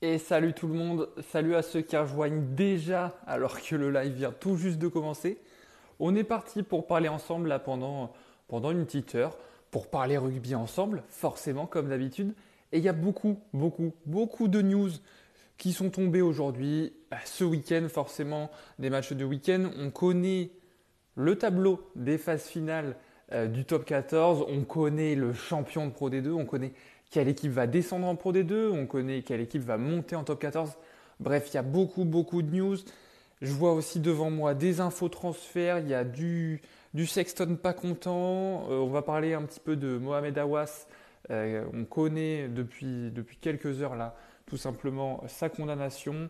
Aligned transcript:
Et 0.00 0.18
salut 0.18 0.52
tout 0.52 0.68
le 0.68 0.74
monde, 0.74 1.08
salut 1.32 1.56
à 1.56 1.62
ceux 1.62 1.80
qui 1.80 1.96
rejoignent 1.96 2.54
déjà 2.54 3.18
alors 3.26 3.60
que 3.60 3.74
le 3.74 3.90
live 3.90 4.12
vient 4.12 4.30
tout 4.30 4.56
juste 4.56 4.78
de 4.78 4.86
commencer. 4.86 5.38
On 5.98 6.14
est 6.14 6.22
parti 6.22 6.62
pour 6.62 6.86
parler 6.86 7.08
ensemble 7.08 7.48
là 7.48 7.58
pendant, 7.58 8.12
une 8.48 8.86
petite 8.86 9.16
heure, 9.16 9.36
pour 9.72 9.90
parler 9.90 10.16
rugby 10.16 10.54
ensemble, 10.54 11.02
forcément 11.08 11.66
comme 11.66 11.88
d'habitude. 11.88 12.32
Et 12.70 12.78
il 12.78 12.84
y 12.84 12.88
a 12.88 12.92
beaucoup, 12.92 13.40
beaucoup, 13.52 13.92
beaucoup 14.06 14.46
de 14.46 14.62
news 14.62 14.90
qui 15.56 15.72
sont 15.72 15.90
tombées 15.90 16.22
aujourd'hui. 16.22 16.92
Bah, 17.10 17.16
ce 17.24 17.42
week-end, 17.42 17.88
forcément, 17.88 18.52
des 18.78 18.90
matchs 18.90 19.14
de 19.14 19.24
week-end. 19.24 19.68
On 19.80 19.90
connaît 19.90 20.52
le 21.16 21.36
tableau 21.36 21.90
des 21.96 22.18
phases 22.18 22.46
finales 22.46 22.94
euh, 23.32 23.48
du 23.48 23.64
top 23.64 23.84
14. 23.84 24.46
On 24.48 24.62
connaît 24.62 25.16
le 25.16 25.32
champion 25.32 25.88
de 25.88 25.90
Pro 25.90 26.08
D2. 26.08 26.30
On 26.30 26.46
connaît 26.46 26.72
quelle 27.10 27.28
équipe 27.28 27.52
va 27.52 27.66
descendre 27.66 28.06
en 28.06 28.16
Pro 28.16 28.32
D2, 28.32 28.70
on 28.70 28.86
connaît 28.86 29.22
quelle 29.22 29.40
équipe 29.40 29.62
va 29.62 29.78
monter 29.78 30.16
en 30.16 30.24
top 30.24 30.40
14. 30.40 30.76
Bref, 31.20 31.48
il 31.50 31.54
y 31.54 31.58
a 31.58 31.62
beaucoup, 31.62 32.04
beaucoup 32.04 32.42
de 32.42 32.54
news. 32.54 32.76
Je 33.40 33.52
vois 33.52 33.72
aussi 33.72 34.00
devant 34.00 34.30
moi 34.30 34.54
des 34.54 34.80
infos 34.80 35.08
transferts, 35.08 35.78
il 35.78 35.88
y 35.88 35.94
a 35.94 36.04
du, 36.04 36.60
Sexton 37.06 37.56
pas 37.56 37.72
content. 37.72 38.66
Euh, 38.70 38.78
on 38.78 38.88
va 38.88 39.02
parler 39.02 39.34
un 39.34 39.42
petit 39.42 39.60
peu 39.60 39.76
de 39.76 39.96
Mohamed 39.96 40.36
Awas. 40.38 40.86
Euh, 41.30 41.64
on 41.72 41.84
connaît 41.84 42.48
depuis, 42.48 43.10
depuis 43.10 43.36
quelques 43.36 43.82
heures 43.82 43.96
là 43.96 44.14
tout 44.48 44.56
simplement 44.56 45.22
sa 45.28 45.48
condamnation. 45.48 46.28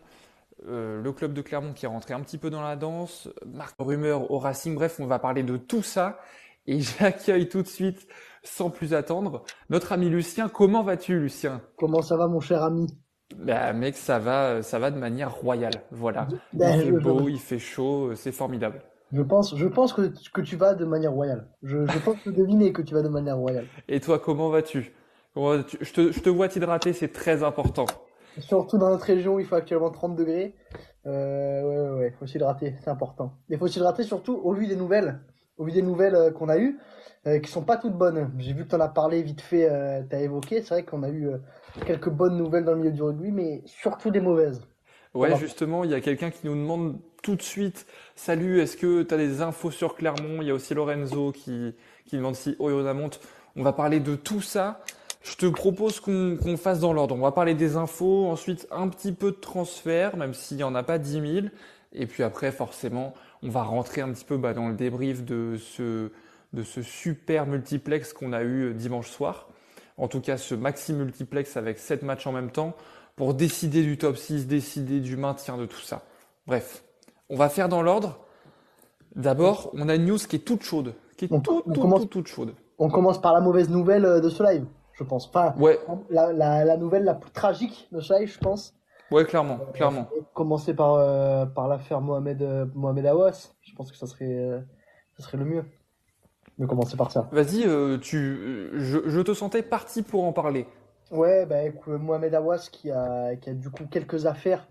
Euh, 0.67 1.01
le 1.01 1.13
club 1.13 1.33
de 1.33 1.41
Clermont 1.41 1.73
qui 1.73 1.85
est 1.85 1.87
rentré 1.89 2.13
un 2.13 2.19
petit 2.19 2.37
peu 2.37 2.49
dans 2.49 2.61
la 2.61 2.75
danse, 2.75 3.29
Marc 3.45 3.75
Rumeur 3.79 4.29
au 4.29 4.39
Racing, 4.39 4.75
bref, 4.75 4.99
on 4.99 5.05
va 5.05 5.17
parler 5.17 5.43
de 5.43 5.57
tout 5.57 5.83
ça. 5.83 6.19
Et 6.67 6.81
j'accueille 6.99 7.47
tout 7.47 7.61
de 7.61 7.67
suite 7.67 8.07
sans 8.43 8.69
plus 8.69 8.93
attendre, 8.93 9.43
notre 9.69 9.91
ami 9.91 10.09
Lucien. 10.09 10.49
Comment 10.49 10.83
vas-tu, 10.83 11.19
Lucien? 11.19 11.61
Comment 11.77 12.01
ça 12.01 12.17
va, 12.17 12.27
mon 12.27 12.39
cher 12.39 12.63
ami? 12.63 12.87
Bah, 13.37 13.73
mec, 13.73 13.95
ça 13.95 14.19
va, 14.19 14.61
ça 14.63 14.79
va 14.79 14.91
de 14.91 14.97
manière 14.97 15.33
royale. 15.33 15.83
Voilà. 15.91 16.27
Ben, 16.53 16.75
il 16.79 16.85
fait 16.85 16.91
beau, 16.91 17.29
il 17.29 17.39
fait 17.39 17.59
chaud, 17.59 18.15
c'est 18.15 18.31
formidable. 18.31 18.81
Je 19.11 19.21
pense, 19.21 19.55
je 19.55 19.67
pense 19.67 19.93
que, 19.93 20.13
que 20.33 20.41
tu 20.41 20.55
vas 20.55 20.75
de 20.75 20.85
manière 20.85 21.11
royale. 21.11 21.47
Je, 21.63 21.85
je 21.85 21.99
pense 21.99 22.27
deviner 22.27 22.73
que 22.73 22.81
tu 22.81 22.93
vas 22.93 23.01
de 23.01 23.09
manière 23.09 23.37
royale. 23.37 23.65
Et 23.87 23.99
toi, 23.99 24.19
comment 24.19 24.49
vas-tu? 24.49 24.93
Je, 25.35 25.93
te, 25.93 26.11
je 26.11 26.19
te 26.19 26.29
vois 26.29 26.47
t'hydrater, 26.47 26.93
c'est 26.93 27.11
très 27.11 27.43
important. 27.43 27.85
Surtout 28.39 28.77
dans 28.77 28.89
notre 28.89 29.05
région, 29.05 29.39
il 29.39 29.45
faut 29.45 29.55
actuellement 29.55 29.89
30 29.89 30.15
degrés. 30.15 30.55
Euh, 31.05 31.63
ouais, 31.63 31.79
ouais, 31.79 31.99
ouais, 31.99 32.15
faut 32.19 32.27
s'hydrater, 32.27 32.75
c'est 32.83 32.89
important. 32.89 33.33
Il 33.49 33.57
faut 33.57 33.67
s'hydrater 33.67 34.03
surtout 34.03 34.35
au 34.35 34.53
vu 34.53 34.67
des 34.67 34.75
nouvelles, 34.75 35.21
au 35.57 35.65
vu 35.65 35.71
des 35.71 35.81
nouvelles 35.81 36.15
euh, 36.15 36.31
qu'on 36.31 36.49
a 36.49 36.57
eues. 36.57 36.77
Euh, 37.27 37.39
qui 37.39 37.51
sont 37.51 37.63
pas 37.63 37.75
toutes 37.75 37.93
bonnes. 37.93 38.31
J'ai 38.37 38.53
vu 38.53 38.63
que 38.63 38.69
tu 38.69 38.75
en 38.75 38.79
as 38.79 38.87
parlé 38.87 39.21
vite 39.21 39.41
fait, 39.41 39.69
euh, 39.69 40.01
tu 40.09 40.15
as 40.15 40.21
évoqué. 40.21 40.61
C'est 40.61 40.69
vrai 40.69 40.83
qu'on 40.83 41.03
a 41.03 41.09
eu 41.09 41.27
euh, 41.27 41.37
quelques 41.85 42.09
bonnes 42.09 42.37
nouvelles 42.37 42.63
dans 42.63 42.71
le 42.71 42.77
milieu 42.77 42.91
du 42.91 43.03
rugby, 43.03 43.31
mais 43.31 43.61
surtout 43.65 44.09
des 44.09 44.21
mauvaises. 44.21 44.61
Ouais, 45.13 45.35
justement, 45.37 45.83
il 45.83 45.89
y 45.89 45.95
a 45.95 46.01
quelqu'un 46.01 46.29
qui 46.29 46.45
nous 46.45 46.55
demande 46.55 46.97
tout 47.23 47.35
de 47.35 47.41
suite 47.41 47.87
Salut, 48.15 48.61
est-ce 48.61 48.77
que 48.77 49.01
tu 49.01 49.13
as 49.13 49.17
des 49.17 49.41
infos 49.41 49.71
sur 49.71 49.95
Clermont? 49.95 50.41
Il 50.41 50.47
y 50.47 50.51
a 50.51 50.53
aussi 50.53 50.73
Lorenzo 50.73 51.31
qui, 51.33 51.75
qui 52.05 52.15
demande 52.15 52.35
si 52.35 52.55
Oyonnax 52.59 52.97
monte. 52.97 53.19
On 53.55 53.63
va 53.63 53.73
parler 53.73 53.99
de 53.99 54.15
tout 54.15 54.41
ça. 54.41 54.79
Je 55.21 55.35
te 55.35 55.45
propose 55.47 55.99
qu'on 55.99 56.57
fasse 56.57 56.79
dans 56.79 56.93
l'ordre. 56.93 57.15
On 57.15 57.19
va 57.19 57.33
parler 57.33 57.53
des 57.53 57.75
infos, 57.75 58.27
ensuite 58.27 58.67
un 58.71 58.87
petit 58.87 59.11
peu 59.11 59.31
de 59.31 59.37
transfert, 59.37 60.15
même 60.15 60.33
s'il 60.33 60.57
n'y 60.57 60.63
en 60.63 60.75
a 60.75 60.83
pas 60.83 60.97
10 60.97 61.11
000. 61.11 61.47
Et 61.91 62.05
puis 62.05 62.23
après, 62.23 62.51
forcément, 62.51 63.13
on 63.43 63.49
va 63.49 63.63
rentrer 63.63 63.99
un 63.99 64.11
petit 64.13 64.23
peu 64.23 64.37
bah, 64.37 64.53
dans 64.53 64.69
le 64.69 64.75
débrief 64.75 65.25
de 65.25 65.57
ce, 65.57 66.11
de 66.53 66.63
ce 66.63 66.81
super 66.81 67.45
multiplex 67.45 68.13
qu'on 68.13 68.33
a 68.33 68.41
eu 68.41 68.69
euh, 68.69 68.73
dimanche 68.73 69.09
soir. 69.09 69.47
En 69.97 70.07
tout 70.07 70.21
cas, 70.21 70.37
ce 70.37 70.55
maxi 70.55 70.93
multiplex 70.93 71.57
avec 71.57 71.77
7 71.77 72.03
matchs 72.03 72.25
en 72.25 72.31
même 72.31 72.51
temps 72.51 72.73
pour 73.15 73.33
décider 73.33 73.83
du 73.83 73.97
top 73.97 74.17
6, 74.17 74.47
décider 74.47 75.01
du 75.01 75.17
maintien 75.17 75.57
de 75.57 75.65
tout 75.65 75.81
ça. 75.81 76.03
Bref, 76.47 76.83
on 77.29 77.35
va 77.35 77.49
faire 77.49 77.69
dans 77.69 77.81
l'ordre. 77.81 78.19
D'abord, 79.15 79.69
on 79.73 79.89
a 79.89 79.95
une 79.95 80.05
news 80.05 80.17
qui 80.17 80.37
est 80.37 80.39
toute 80.39 80.63
chaude, 80.63 80.93
qui 81.17 81.25
est 81.25 81.27
toute, 81.27 82.09
toute, 82.09 82.27
chaude. 82.27 82.53
On 82.77 82.89
commence 82.89 83.19
par 83.19 83.33
la 83.33 83.41
mauvaise 83.41 83.69
nouvelle 83.69 84.05
euh, 84.05 84.19
de 84.21 84.29
ce 84.29 84.41
live, 84.41 84.65
je 84.93 85.03
pense. 85.03 85.27
Enfin, 85.27 85.53
ouais. 85.59 85.79
la, 86.09 86.77
nouvelle 86.77 87.03
la 87.03 87.15
plus 87.15 87.31
tragique 87.31 87.89
de 87.91 87.99
ce 87.99 88.13
live, 88.13 88.31
je 88.31 88.39
pense. 88.39 88.73
Ouais, 89.11 89.25
clairement, 89.25 89.59
clairement. 89.73 90.07
commencer 90.33 90.73
par, 90.73 90.93
euh, 90.93 91.45
par 91.45 91.67
l'affaire 91.67 91.99
Mohamed, 91.99 92.71
Mohamed 92.73 93.05
Awas. 93.07 93.53
Je 93.61 93.73
pense 93.75 93.91
que 93.91 93.97
ça 93.97 94.05
serait, 94.07 94.63
ça 95.17 95.23
serait 95.23 95.37
le 95.37 95.45
mieux 95.45 95.65
de 96.59 96.65
commencer 96.65 96.97
par 96.97 97.11
ça. 97.11 97.27
Vas-y, 97.31 97.63
euh, 97.65 97.97
tu, 97.97 98.69
je, 98.73 99.21
te 99.21 99.33
sentais 99.33 99.63
parti 99.63 100.03
pour 100.03 100.25
en 100.25 100.33
parler. 100.33 100.67
Ouais, 101.09 101.45
bah, 101.45 101.57
Mohamed 101.87 102.35
Awas 102.35 102.67
qui 102.71 102.91
a, 102.91 103.35
qui 103.37 103.49
a 103.49 103.53
du 103.53 103.69
coup 103.69 103.85
quelques 103.89 104.25
affaires, 104.25 104.67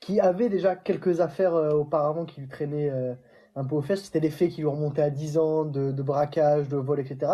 qui 0.00 0.18
avait 0.18 0.48
déjà 0.48 0.74
quelques 0.74 1.20
affaires 1.20 1.54
euh, 1.54 1.72
auparavant 1.72 2.24
qui 2.24 2.40
lui 2.40 2.48
traînaient 2.48 2.90
euh, 2.90 3.14
un 3.54 3.64
peu 3.64 3.76
aux 3.76 3.82
fesses. 3.82 4.04
C'était 4.04 4.20
les 4.20 4.30
faits 4.30 4.50
qui 4.50 4.62
lui 4.62 4.68
remontaient 4.68 5.02
à 5.02 5.10
10 5.10 5.38
ans 5.38 5.64
de, 5.64 6.02
braquage, 6.02 6.68
de 6.68 6.76
vol, 6.76 7.00
etc. 7.00 7.32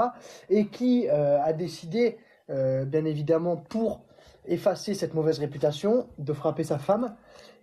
Et 0.50 0.66
qui 0.66 1.08
a 1.08 1.52
décidé, 1.52 2.18
bien 2.48 3.04
évidemment, 3.04 3.56
pour 3.56 4.02
effacer 4.46 4.94
cette 4.94 5.14
mauvaise 5.14 5.40
réputation, 5.40 6.06
de 6.18 6.32
frapper 6.32 6.62
sa 6.62 6.78
femme. 6.78 7.16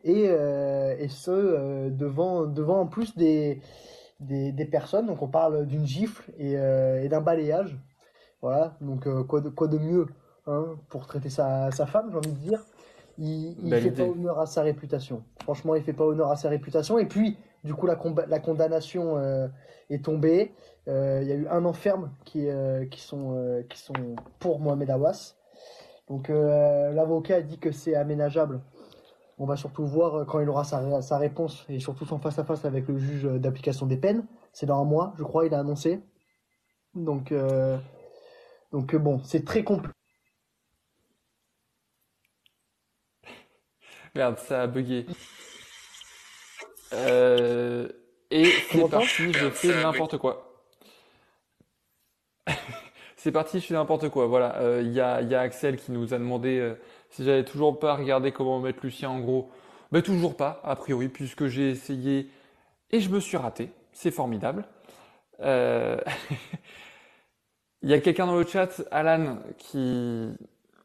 Et, 0.04 0.24
et 0.24 1.08
ce, 1.08 1.88
devant, 1.88 2.48
devant 2.48 2.82
en 2.82 2.86
plus 2.86 3.16
des 3.16 3.62
des, 4.20 4.66
personnes. 4.66 5.08
Donc 5.08 5.22
on 5.22 5.28
parle 5.28 5.66
d'une 5.66 5.86
gifle 5.86 6.32
et, 6.38 6.58
euh, 6.58 7.08
d'un 7.08 7.22
balayage. 7.22 7.78
Voilà, 8.42 8.78
donc 8.80 9.06
euh, 9.06 9.24
quoi, 9.24 9.42
de, 9.42 9.50
quoi 9.50 9.68
de 9.68 9.78
mieux 9.78 10.08
hein, 10.48 10.66
pour 10.88 11.08
traiter 11.08 11.30
sa, 11.30 11.72
femme, 11.72 12.10
j'ai 12.12 12.18
envie 12.18 12.32
de 12.32 12.38
dire. 12.38 12.64
Il, 13.18 13.58
il 13.66 13.76
fait 13.76 13.92
pas 13.92 14.04
honneur 14.04 14.40
à 14.40 14.46
sa 14.46 14.62
réputation. 14.62 15.24
Franchement, 15.44 15.76
il 15.76 15.84
fait 15.84 15.92
pas 15.92 16.06
honneur 16.06 16.32
à 16.32 16.38
sa 16.38 16.48
réputation. 16.48 16.98
Et 17.00 17.06
puis, 17.06 17.38
du 17.66 17.74
coup, 17.74 17.86
la, 17.86 18.00
la 18.30 18.40
condamnation 18.40 19.18
euh, 19.18 19.50
est 19.90 20.06
tombée. 20.06 20.54
Il 20.88 21.28
y 21.28 21.32
a 21.32 21.36
eu 21.36 21.48
un 21.48 21.66
enferme 21.66 22.12
qui, 22.26 22.48
qui, 22.90 23.00
sont, 23.00 23.64
qui 23.70 23.78
sont 23.78 23.94
pour 24.40 24.60
Mohamed 24.60 24.90
Awas. 24.90 25.36
Donc, 26.08 26.30
l'avocat 26.30 27.36
a 27.36 27.42
dit 27.42 27.60
que 27.60 27.72
c'est 27.72 27.94
aménageable 27.94 28.62
on 29.40 29.46
va 29.46 29.56
surtout 29.56 29.86
voir 29.86 30.16
euh, 30.16 30.26
quand 30.26 30.42
il 30.42 30.50
aura 30.50 30.66
sa, 30.66 31.18
réponse 31.18 31.66
et 31.70 31.80
surtout 31.80 32.06
son 32.06 32.20
face-à-face 32.20 32.66
avec 32.66 32.88
le 32.88 32.98
juge 32.98 33.26
euh, 33.26 33.40
d'application 33.40 33.86
des 33.86 33.98
peines. 33.98 34.28
C'est 34.52 34.66
dans 34.66 34.82
un 34.82 34.86
mois, 34.86 35.14
je 35.18 35.24
crois, 35.24 35.46
il 35.46 35.54
a 35.54 35.60
annoncé. 35.60 36.02
Donc, 36.94 37.32
euh, 37.32 37.78
donc 38.72 38.96
bon, 38.96 39.22
c'est 39.24 39.46
très 39.46 39.64
compliqué. 39.64 39.94
Merde, 44.16 44.38
ça 44.38 44.64
a 44.64 44.68
bugué. 44.68 45.06
Et 48.32 48.46
c'est 48.72 48.90
parti, 48.90 49.34
je 49.34 49.50
fais 49.50 49.82
n'importe 49.82 50.18
quoi. 50.18 50.64
c'est 53.16 53.32
parti, 53.32 53.60
je 53.60 53.68
fais 53.68 53.74
n'importe 53.74 54.10
quoi. 54.10 54.28
Voilà, 54.28 54.82
il 54.82 54.92
y, 54.92 55.00
a, 55.00 55.22
y, 55.22 55.34
a, 55.34 55.40
Axel 55.40 55.78
qui 55.78 55.92
nous 55.92 56.14
a 56.14 56.18
demandé 56.18 56.76
si 57.10 57.24
j'avais 57.24 57.44
toujours 57.44 57.80
pas 57.80 57.96
regardé 57.96 58.32
comment 58.32 58.60
mettre 58.60 58.80
Lucien 58.84 59.10
en 59.10 59.20
gros, 59.20 59.50
ben 59.92 60.02
toujours 60.02 60.36
pas, 60.36 60.62
a 60.64 60.76
priori, 60.76 61.10
puisque 61.10 61.48
j'ai 61.48 61.72
essayé 61.72 62.30
et 62.92 63.00
je 63.00 63.10
me 63.10 63.20
suis 63.20 63.38
raté. 63.38 63.72
C'est 63.92 64.12
formidable. 64.12 64.66
Euh... 65.42 65.98
Il 67.82 67.90
y 67.90 67.94
a 67.94 68.00
quelqu'un 68.02 68.26
dans 68.26 68.36
le 68.36 68.46
chat, 68.46 68.84
Alan, 68.92 69.38
qui, 69.58 69.78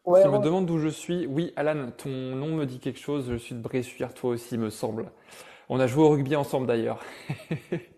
me 0.06 0.38
demande 0.38 0.66
d'où 0.66 0.78
je 0.78 0.88
suis. 0.88 1.26
Oui, 1.26 1.52
Alan, 1.56 1.90
ton 1.90 2.08
nom 2.08 2.54
me 2.54 2.66
dit 2.66 2.78
quelque 2.78 3.00
chose. 3.00 3.26
Je 3.32 3.36
suis 3.36 3.56
de 3.56 3.60
Bressuire, 3.60 4.14
toi 4.14 4.30
aussi, 4.30 4.56
me 4.56 4.70
semble. 4.70 5.10
On 5.68 5.80
a 5.80 5.88
joué 5.88 6.04
au 6.04 6.10
rugby 6.10 6.36
ensemble 6.36 6.68
d'ailleurs. 6.68 7.00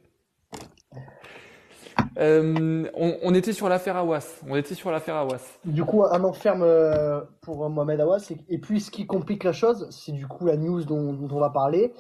Euh, 2.18 2.84
on, 2.94 3.34
était 3.34 3.52
sur 3.52 3.68
l'affaire 3.68 3.96
Awas. 3.96 4.40
On 4.48 4.56
était 4.56 4.74
sur 4.74 4.90
l'affaire 4.90 5.16
Awas. 5.16 5.58
Du 5.64 5.84
coup, 5.84 6.04
un 6.04 6.24
enferme 6.24 6.62
euh, 6.62 7.20
pour 7.42 7.68
Mohamed 7.68 8.00
Awas. 8.00 8.32
Et, 8.48 8.58
puis, 8.58 8.80
ce 8.80 8.90
qui 8.90 9.06
complique 9.06 9.44
la 9.44 9.52
chose, 9.52 9.86
c'est 9.90 10.12
du 10.12 10.26
coup 10.26 10.46
la 10.46 10.56
news 10.56 10.84
dont, 10.84 11.18
on 11.30 11.38
va 11.38 11.50
parler. 11.50 11.92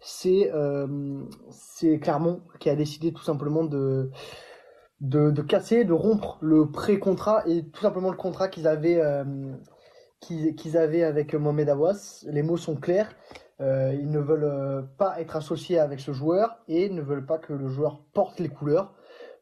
C'est 0.00 0.50
euh, 0.54 1.22
Clermont 2.00 2.40
qui 2.60 2.70
a 2.70 2.76
décidé 2.76 3.12
tout 3.12 3.22
simplement 3.22 3.64
de, 3.64 4.10
de, 5.00 5.42
casser, 5.42 5.84
de 5.84 5.92
rompre 5.92 6.38
le 6.40 6.70
pré-contrat 6.70 7.42
et 7.46 7.66
tout 7.66 7.80
simplement 7.80 8.10
le 8.10 8.16
contrat 8.16 8.48
qu'ils 8.48 8.68
avaient, 8.68 9.00
avaient 10.74 11.02
avec 11.02 11.34
Mohamed 11.34 11.68
Awas. 11.68 12.24
Les 12.28 12.42
mots 12.42 12.56
sont 12.56 12.76
clairs. 12.76 13.10
ils 13.60 14.08
ne 14.08 14.20
veulent 14.20 14.88
pas 14.96 15.20
être 15.20 15.36
associés 15.36 15.78
avec 15.78 16.00
ce 16.00 16.12
joueur 16.12 16.56
et 16.68 16.88
ne 16.88 17.02
veulent 17.02 17.26
pas 17.26 17.38
que 17.38 17.52
le 17.52 17.68
joueur 17.68 18.00
porte 18.14 18.40
les 18.40 18.48
couleurs. 18.48 18.94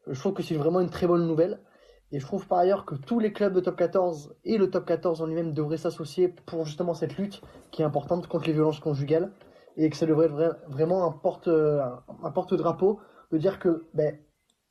Je 0.09 0.19
trouve 0.19 0.33
que 0.33 0.43
c'est 0.43 0.55
vraiment 0.55 0.79
une 0.79 0.89
très 0.89 1.07
bonne 1.07 1.27
nouvelle. 1.27 1.59
Et 2.11 2.19
je 2.19 2.25
trouve 2.25 2.47
par 2.47 2.59
ailleurs 2.59 2.85
que 2.85 2.95
tous 2.95 3.19
les 3.19 3.33
clubs 3.33 3.53
de 3.53 3.59
top 3.59 3.75
14 3.75 4.35
et 4.45 4.57
le 4.57 4.69
top 4.69 4.85
14 4.85 5.21
en 5.21 5.25
lui-même 5.25 5.53
devraient 5.53 5.77
s'associer 5.77 6.29
pour 6.29 6.65
justement 6.65 6.93
cette 6.93 7.17
lutte 7.17 7.41
qui 7.71 7.81
est 7.81 7.85
importante 7.85 8.27
contre 8.27 8.47
les 8.47 8.53
violences 8.53 8.79
conjugales. 8.79 9.31
Et 9.75 9.89
que 9.89 9.97
ça 9.97 10.05
devrait 10.05 10.25
être 10.25 10.57
vraiment 10.69 11.05
un 11.05 11.11
porte, 11.11 11.47
un 11.47 12.31
porte-drapeau 12.31 12.99
de 13.31 13.37
dire 13.37 13.59
que 13.59 13.85
ben, 13.93 14.17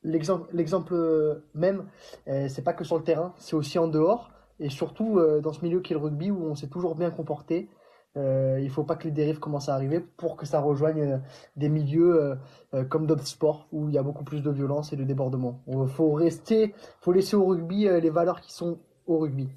l'exemple 0.03 1.43
même, 1.53 1.85
euh, 2.27 2.47
c'est 2.49 2.63
pas 2.63 2.73
que 2.73 2.83
sur 2.83 2.97
le 2.97 3.03
terrain, 3.03 3.33
c'est 3.37 3.55
aussi 3.55 3.79
en 3.79 3.87
dehors. 3.87 4.31
Et 4.59 4.69
surtout 4.69 5.19
euh, 5.19 5.39
dans 5.39 5.53
ce 5.53 5.63
milieu 5.63 5.81
qui 5.81 5.93
est 5.93 5.95
le 5.95 6.01
rugby 6.01 6.31
où 6.31 6.43
on 6.43 6.55
s'est 6.55 6.67
toujours 6.67 6.95
bien 6.95 7.11
comporté. 7.11 7.69
Euh, 8.17 8.59
il 8.61 8.69
faut 8.69 8.83
pas 8.83 8.95
que 8.95 9.03
les 9.03 9.11
dérives 9.11 9.39
commencent 9.39 9.69
à 9.69 9.75
arriver 9.75 9.99
pour 9.99 10.37
que 10.37 10.45
ça 10.45 10.59
rejoigne 10.59 11.01
euh, 11.01 11.17
des 11.55 11.69
milieux 11.69 12.37
euh, 12.73 12.83
comme 12.85 13.05
d'autres 13.05 13.27
sports 13.27 13.67
où 13.71 13.89
il 13.89 13.95
y 13.95 13.97
a 13.97 14.03
beaucoup 14.03 14.23
plus 14.23 14.41
de 14.41 14.49
violence 14.49 14.91
et 14.91 14.95
de 14.95 15.03
débordement. 15.03 15.61
Il 15.67 15.87
faut 15.87 16.11
rester, 16.13 16.73
faut 16.99 17.11
laisser 17.11 17.35
au 17.35 17.45
rugby 17.45 17.87
les 17.87 18.09
valeurs 18.09 18.41
qui 18.41 18.51
sont 18.51 18.79
au 19.05 19.19
rugby. 19.19 19.47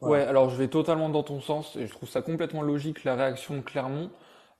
Voilà. 0.00 0.24
Ouais, 0.24 0.28
alors 0.28 0.50
je 0.50 0.56
vais 0.56 0.68
totalement 0.68 1.08
dans 1.08 1.22
ton 1.22 1.40
sens 1.40 1.76
et 1.76 1.86
je 1.86 1.92
trouve 1.92 2.08
ça 2.08 2.22
complètement 2.22 2.62
logique 2.62 3.04
la 3.04 3.14
réaction 3.14 3.56
de 3.56 3.60
Clermont. 3.60 4.10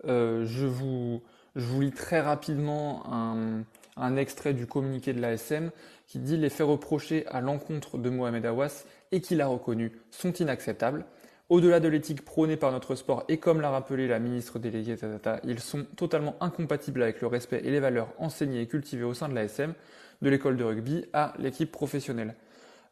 Je 0.04 0.66
vous, 0.66 1.22
je 1.56 1.66
vous 1.66 1.80
lis 1.80 1.92
très 1.92 2.20
rapidement 2.20 3.02
un, 3.12 3.64
un 3.96 4.16
extrait 4.16 4.54
du 4.54 4.66
communiqué 4.66 5.12
de 5.12 5.20
l'ASM 5.20 5.70
qui 6.06 6.18
dit 6.18 6.36
les 6.36 6.50
faits 6.50 6.66
reprochés 6.66 7.26
à 7.28 7.40
l'encontre 7.40 7.98
de 7.98 8.10
Mohamed 8.10 8.46
Awas 8.46 8.84
et 9.12 9.20
qu'il 9.20 9.40
a 9.40 9.46
reconnu 9.46 9.92
sont 10.10 10.32
inacceptables. 10.32 11.04
Au-delà 11.48 11.80
de 11.80 11.88
l'éthique 11.88 12.26
prônée 12.26 12.58
par 12.58 12.72
notre 12.72 12.94
sport 12.94 13.24
et 13.28 13.38
comme 13.38 13.62
l'a 13.62 13.70
rappelé 13.70 14.06
la 14.06 14.18
ministre 14.18 14.58
déléguée 14.58 14.96
ils 15.44 15.60
sont 15.60 15.86
totalement 15.96 16.36
incompatibles 16.40 17.02
avec 17.02 17.22
le 17.22 17.26
respect 17.26 17.62
et 17.64 17.70
les 17.70 17.80
valeurs 17.80 18.12
enseignées 18.18 18.60
et 18.60 18.66
cultivées 18.66 19.04
au 19.04 19.14
sein 19.14 19.30
de 19.30 19.34
l'ASM, 19.34 19.72
de 20.20 20.28
l'école 20.28 20.58
de 20.58 20.64
rugby 20.64 21.06
à 21.14 21.32
l'équipe 21.38 21.72
professionnelle. 21.72 22.34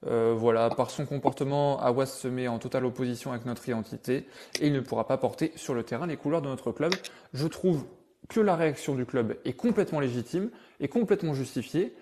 Euh, 0.06 0.34
voilà, 0.34 0.70
par 0.70 0.90
son 0.90 1.04
comportement, 1.04 1.78
Awas 1.82 2.06
se 2.06 2.28
met 2.28 2.48
en 2.48 2.58
totale 2.58 2.86
opposition 2.86 3.32
avec 3.32 3.44
notre 3.44 3.68
identité 3.68 4.26
et 4.60 4.68
il 4.68 4.72
ne 4.72 4.80
pourra 4.80 5.06
pas 5.06 5.18
porter 5.18 5.52
sur 5.56 5.74
le 5.74 5.82
terrain 5.82 6.06
les 6.06 6.16
couleurs 6.16 6.40
de 6.40 6.48
notre 6.48 6.72
club. 6.72 6.94
Je 7.34 7.46
trouve 7.46 7.84
que 8.30 8.40
la 8.40 8.56
réaction 8.56 8.94
du 8.94 9.04
club 9.04 9.36
est 9.44 9.52
complètement 9.52 10.00
légitime 10.00 10.48
et 10.80 10.88
complètement 10.88 11.34
justifiée 11.34 11.94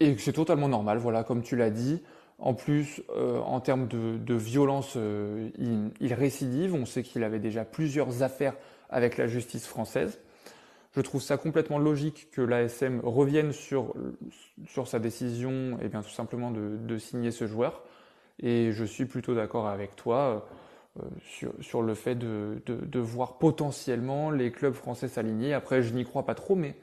et 0.00 0.16
que 0.16 0.20
c'est 0.20 0.32
totalement 0.32 0.68
normal, 0.68 0.98
voilà, 0.98 1.22
comme 1.22 1.42
tu 1.42 1.54
l'as 1.54 1.70
dit. 1.70 2.02
En 2.42 2.54
plus, 2.54 3.00
euh, 3.16 3.38
en 3.38 3.60
termes 3.60 3.86
de, 3.86 4.18
de 4.18 4.34
violence, 4.34 4.94
euh, 4.96 5.48
il, 5.58 5.92
il, 6.00 6.12
récidive. 6.12 6.74
On 6.74 6.86
sait 6.86 7.04
qu'il 7.04 7.22
avait 7.22 7.38
déjà 7.38 7.64
plusieurs 7.64 8.24
affaires 8.24 8.56
avec 8.90 9.16
la 9.16 9.28
justice 9.28 9.64
française. 9.64 10.18
Je 10.96 11.00
trouve 11.02 11.22
ça 11.22 11.36
complètement 11.36 11.78
logique 11.78 12.30
que 12.32 12.42
l'ASM 12.42 13.00
revienne 13.04 13.52
sur, 13.52 13.94
sur 14.66 14.88
sa 14.88 14.98
décision 14.98 15.78
et 15.80 15.88
bien 15.88 16.02
tout 16.02 16.10
simplement 16.10 16.50
de, 16.50 16.76
de 16.76 16.98
signer 16.98 17.30
ce 17.30 17.46
joueur. 17.46 17.84
Et 18.40 18.72
je 18.72 18.84
suis 18.84 19.04
plutôt 19.04 19.36
d'accord 19.36 19.68
avec 19.68 19.94
toi 19.94 20.44
euh, 21.00 21.02
sur, 21.24 21.52
sur, 21.60 21.80
le 21.80 21.94
fait 21.94 22.16
de, 22.16 22.60
de, 22.66 22.74
de, 22.74 22.98
voir 22.98 23.38
potentiellement 23.38 24.32
les 24.32 24.50
clubs 24.50 24.74
français 24.74 25.06
s'aligner. 25.06 25.54
Après, 25.54 25.80
je 25.80 25.94
n'y 25.94 26.04
crois 26.04 26.26
pas 26.26 26.34
trop, 26.34 26.56
mais 26.56 26.74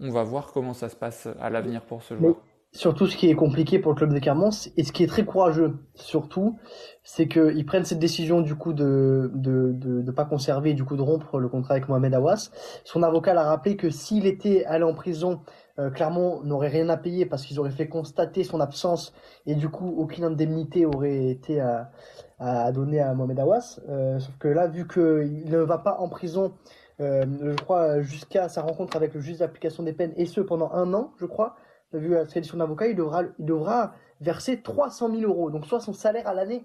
on 0.00 0.10
va 0.10 0.22
voir 0.22 0.52
comment 0.52 0.72
ça 0.74 0.88
se 0.88 0.96
passe 0.96 1.28
à 1.38 1.50
l'avenir 1.50 1.82
pour 1.82 2.02
ce 2.02 2.16
joueur. 2.16 2.36
Surtout, 2.76 3.06
ce 3.06 3.16
qui 3.16 3.30
est 3.30 3.34
compliqué 3.34 3.78
pour 3.78 3.92
le 3.92 3.96
club 3.96 4.12
de 4.12 4.18
Clermont, 4.18 4.50
et 4.76 4.84
ce 4.84 4.92
qui 4.92 5.02
est 5.02 5.06
très 5.06 5.24
courageux, 5.24 5.78
surtout, 5.94 6.58
c'est 7.02 7.26
qu'ils 7.26 7.64
prennent 7.64 7.86
cette 7.86 7.98
décision 7.98 8.42
du 8.42 8.54
coup 8.54 8.74
de 8.74 9.30
de, 9.34 9.72
de 9.72 10.02
de 10.02 10.10
pas 10.12 10.26
conserver, 10.26 10.74
du 10.74 10.84
coup 10.84 10.94
de 10.96 11.00
rompre 11.00 11.38
le 11.38 11.48
contrat 11.48 11.72
avec 11.72 11.88
Mohamed 11.88 12.12
Awas. 12.12 12.50
Son 12.84 13.02
avocat 13.02 13.32
l'a 13.32 13.44
rappelé 13.44 13.76
que 13.76 13.88
s'il 13.88 14.26
était 14.26 14.66
allé 14.66 14.84
en 14.84 14.92
prison, 14.92 15.40
euh, 15.78 15.88
Clermont 15.88 16.42
n'aurait 16.42 16.68
rien 16.68 16.90
à 16.90 16.98
payer 16.98 17.24
parce 17.24 17.46
qu'ils 17.46 17.58
auraient 17.58 17.70
fait 17.70 17.88
constater 17.88 18.44
son 18.44 18.60
absence 18.60 19.14
et 19.46 19.54
du 19.54 19.70
coup 19.70 19.94
aucune 19.96 20.24
indemnité 20.24 20.84
aurait 20.84 21.28
été 21.28 21.60
à, 21.60 21.90
à 22.38 22.70
donner 22.72 23.00
à 23.00 23.14
Mohamed 23.14 23.40
Awas. 23.40 23.80
Euh, 23.88 24.18
sauf 24.18 24.36
que 24.38 24.48
là, 24.48 24.66
vu 24.66 24.86
qu'il 24.86 25.48
ne 25.48 25.58
va 25.58 25.78
pas 25.78 25.96
en 25.98 26.10
prison, 26.10 26.52
euh, 27.00 27.24
je 27.40 27.56
crois 27.62 28.02
jusqu'à 28.02 28.50
sa 28.50 28.60
rencontre 28.60 28.98
avec 28.98 29.14
le 29.14 29.20
juge 29.20 29.38
d'application 29.38 29.82
des 29.82 29.94
peines 29.94 30.12
et 30.16 30.26
ce 30.26 30.42
pendant 30.42 30.70
un 30.72 30.92
an, 30.92 31.14
je 31.18 31.24
crois 31.24 31.56
vu 31.92 32.10
la 32.10 32.24
de 32.24 32.42
son 32.42 32.60
avocat, 32.60 32.88
il 32.88 32.96
devra, 32.96 33.22
il 33.38 33.44
devra 33.44 33.94
verser 34.20 34.62
300 34.62 35.10
000 35.14 35.22
euros, 35.22 35.50
donc 35.50 35.66
soit 35.66 35.80
son 35.80 35.92
salaire 35.92 36.26
à 36.26 36.34
l'année. 36.34 36.64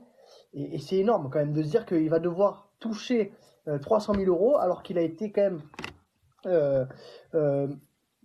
Et, 0.53 0.79
c'est 0.79 0.97
énorme 0.97 1.29
quand 1.31 1.39
même 1.39 1.53
de 1.53 1.61
se 1.63 1.69
dire 1.69 1.85
qu'il 1.85 2.09
va 2.09 2.19
devoir 2.19 2.69
toucher 2.79 3.33
euh, 3.67 3.77
300 3.79 4.13
000 4.15 4.25
euros 4.25 4.57
alors 4.57 4.83
qu'il 4.83 4.97
a 4.97 5.01
été 5.01 5.31
quand 5.31 5.41
même, 5.41 5.61
euh, 6.45 6.85
euh, 7.35 7.67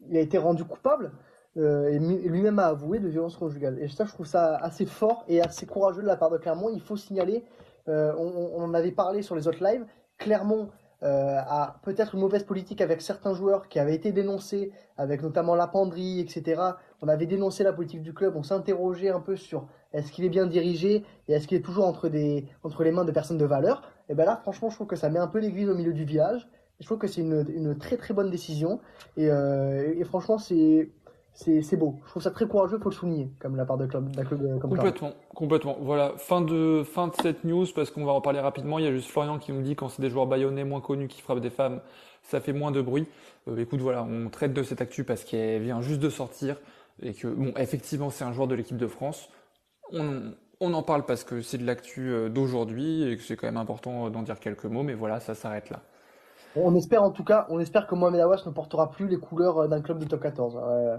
il 0.08 0.16
a 0.16 0.20
été 0.20 0.38
rendu 0.38 0.64
coupable 0.64 1.12
euh, 1.58 1.88
et 1.88 1.98
lui-même 1.98 2.58
a 2.58 2.66
avoué 2.66 2.98
de 2.98 3.08
violence 3.08 3.36
conjugale. 3.36 3.78
Et 3.80 3.88
ça, 3.88 4.04
je 4.04 4.12
trouve 4.12 4.26
ça 4.26 4.56
assez 4.56 4.84
fort 4.84 5.24
et 5.26 5.40
assez 5.40 5.66
courageux 5.66 6.02
de 6.02 6.06
la 6.06 6.16
part 6.16 6.30
de 6.30 6.36
Clermont. 6.36 6.68
Il 6.72 6.82
faut 6.82 6.96
signaler, 6.96 7.44
euh, 7.88 8.12
on, 8.18 8.62
en 8.62 8.74
avait 8.74 8.92
parlé 8.92 9.22
sur 9.22 9.34
les 9.34 9.48
autres 9.48 9.64
lives, 9.64 9.86
Clermont 10.18 10.68
euh, 11.02 11.38
a 11.38 11.78
peut-être 11.82 12.14
une 12.14 12.20
mauvaise 12.20 12.44
politique 12.44 12.80
avec 12.80 13.00
certains 13.00 13.32
joueurs 13.32 13.68
qui 13.68 13.78
avaient 13.78 13.94
été 13.94 14.12
dénoncés, 14.12 14.72
avec 14.98 15.22
notamment 15.22 15.54
la 15.54 15.66
penderie, 15.66 16.20
etc. 16.20 16.60
On 17.02 17.08
avait 17.08 17.26
dénoncé 17.26 17.64
la 17.64 17.72
politique 17.72 18.02
du 18.02 18.12
club, 18.14 18.36
on 18.36 18.42
s'interrogeait 18.42 19.10
un 19.10 19.20
peu 19.20 19.36
sur 19.36 19.66
est-ce 19.92 20.12
qu'il 20.12 20.24
est 20.24 20.30
bien 20.30 20.46
dirigé 20.46 21.04
et 21.28 21.32
est-ce 21.32 21.46
qu'il 21.46 21.58
est 21.58 21.62
toujours 21.62 21.86
entre, 21.86 22.08
des, 22.08 22.46
entre 22.62 22.84
les 22.84 22.92
mains 22.92 23.04
de 23.04 23.12
personnes 23.12 23.38
de 23.38 23.44
valeur. 23.44 23.82
Et 24.08 24.14
ben 24.14 24.24
là, 24.24 24.36
franchement, 24.36 24.70
je 24.70 24.76
trouve 24.76 24.86
que 24.86 24.96
ça 24.96 25.08
met 25.08 25.18
un 25.18 25.26
peu 25.26 25.38
l'église 25.38 25.68
au 25.68 25.74
milieu 25.74 25.92
du 25.92 26.04
village. 26.04 26.48
Je 26.80 26.86
trouve 26.86 26.98
que 26.98 27.06
c'est 27.06 27.22
une, 27.22 27.46
une 27.48 27.76
très 27.78 27.96
très 27.96 28.12
bonne 28.14 28.30
décision. 28.30 28.80
Et, 29.16 29.30
euh, 29.30 29.94
et 29.96 30.04
franchement, 30.04 30.38
c'est 30.38 30.90
c'est 31.36 31.76
beau. 31.76 31.96
Je 32.06 32.10
trouve 32.10 32.22
ça 32.22 32.30
très 32.30 32.48
courageux, 32.48 32.78
faut 32.78 32.88
le 32.88 32.94
souligner, 32.94 33.30
comme 33.40 33.56
la 33.56 33.66
part 33.66 33.76
de 33.76 33.86
club, 33.86 34.10
d'un 34.10 34.24
club 34.24 34.58
comme 34.58 34.70
Complètement, 34.70 35.12
complètement. 35.34 35.76
Voilà, 35.80 36.14
fin 36.16 36.40
de, 36.40 36.82
fin 36.82 37.08
de 37.08 37.14
cette 37.20 37.44
news, 37.44 37.66
parce 37.74 37.90
qu'on 37.90 38.06
va 38.06 38.12
en 38.12 38.22
parler 38.22 38.40
rapidement. 38.40 38.78
Il 38.78 38.86
y 38.86 38.88
a 38.88 38.92
juste 38.92 39.10
Florian 39.10 39.38
qui 39.38 39.52
nous 39.52 39.60
dit 39.60 39.76
quand 39.76 39.90
c'est 39.90 40.00
des 40.00 40.08
joueurs 40.08 40.26
bayonnais 40.26 40.64
moins 40.64 40.80
connus 40.80 41.08
qui 41.08 41.20
frappent 41.20 41.40
des 41.40 41.50
femmes, 41.50 41.80
ça 42.22 42.40
fait 42.40 42.54
moins 42.54 42.70
de 42.70 42.80
bruit. 42.80 43.06
Euh, 43.48 43.58
écoute, 43.58 43.80
voilà, 43.80 44.02
on 44.02 44.30
traite 44.30 44.54
de 44.54 44.62
cette 44.62 44.80
actu 44.80 45.04
parce 45.04 45.24
qu'elle 45.24 45.62
vient 45.62 45.82
juste 45.82 46.00
de 46.00 46.08
sortir 46.08 46.56
et 47.02 47.14
que, 47.14 47.28
bon, 47.28 47.52
effectivement, 47.56 48.10
c'est 48.10 48.24
un 48.24 48.32
joueur 48.32 48.48
de 48.48 48.54
l'équipe 48.54 48.76
de 48.76 48.86
France. 48.86 49.28
On, 49.92 50.32
on 50.60 50.74
en 50.74 50.82
parle 50.82 51.04
parce 51.04 51.24
que 51.24 51.40
c'est 51.42 51.58
de 51.58 51.66
l'actu 51.66 52.10
euh, 52.10 52.28
d'aujourd'hui 52.28 53.04
et 53.04 53.16
que 53.16 53.22
c'est 53.22 53.36
quand 53.36 53.46
même 53.46 53.56
important 53.56 54.10
d'en 54.10 54.22
dire 54.22 54.40
quelques 54.40 54.64
mots, 54.64 54.82
mais 54.82 54.94
voilà, 54.94 55.20
ça 55.20 55.34
s'arrête 55.34 55.70
là. 55.70 55.82
On 56.56 56.74
espère 56.74 57.02
en 57.02 57.10
tout 57.10 57.24
cas, 57.24 57.46
on 57.50 57.60
espère 57.60 57.86
que 57.86 57.94
Mohamed 57.94 58.20
Awas 58.20 58.42
ne 58.46 58.50
portera 58.50 58.90
plus 58.90 59.08
les 59.08 59.18
couleurs 59.18 59.68
d'un 59.68 59.82
club 59.82 59.98
de 59.98 60.06
top 60.06 60.22
14, 60.22 60.56
euh, 60.56 60.96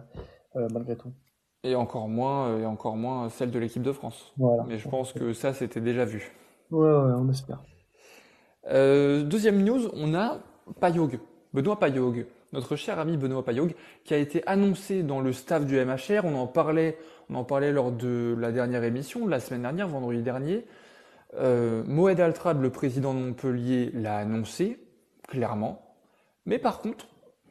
euh, 0.55 0.67
malgré 0.71 0.95
tout. 0.95 1.11
Et 1.63 1.73
encore 1.75 2.07
moins, 2.07 2.57
et 2.59 2.65
encore 2.65 2.95
moins 2.95 3.29
celle 3.29 3.49
de 3.49 3.57
l'équipe 3.57 3.81
de 3.81 3.91
France. 3.91 4.33
Voilà. 4.37 4.63
Mais 4.67 4.77
je 4.77 4.87
pense 4.87 5.11
que 5.11 5.33
ça, 5.33 5.53
c'était 5.53 5.81
déjà 5.81 6.05
vu. 6.05 6.31
Ouais, 6.69 6.87
ouais, 6.87 7.13
on 7.17 7.29
espère. 7.29 7.63
Euh, 8.69 9.23
deuxième 9.23 9.63
news, 9.63 9.89
on 9.93 10.13
a 10.13 10.39
Payog, 10.79 11.19
Benoît 11.53 11.79
Payog, 11.79 12.27
notre 12.53 12.75
cher 12.75 12.99
ami 12.99 13.17
Benoît 13.17 13.43
Payog, 13.43 13.73
qui 14.03 14.13
a 14.13 14.17
été 14.17 14.41
annoncé 14.47 15.03
dans 15.03 15.21
le 15.21 15.33
staff 15.33 15.65
du 15.65 15.77
MHR. 15.83 16.23
On 16.23 16.35
en 16.35 16.47
parlait, 16.47 16.97
lors 17.71 17.91
de 17.91 18.35
la 18.39 18.51
dernière 18.51 18.83
émission, 18.83 19.27
la 19.27 19.39
semaine 19.39 19.63
dernière, 19.63 19.87
vendredi 19.87 20.21
dernier. 20.21 20.65
Euh, 21.35 21.83
Moed 21.85 22.19
Altrad, 22.19 22.61
le 22.61 22.69
président 22.69 23.13
de 23.13 23.19
Montpellier, 23.19 23.91
l'a 23.93 24.17
annoncé 24.17 24.79
clairement. 25.27 25.95
Mais 26.45 26.57
par 26.57 26.79
contre, 26.79 27.07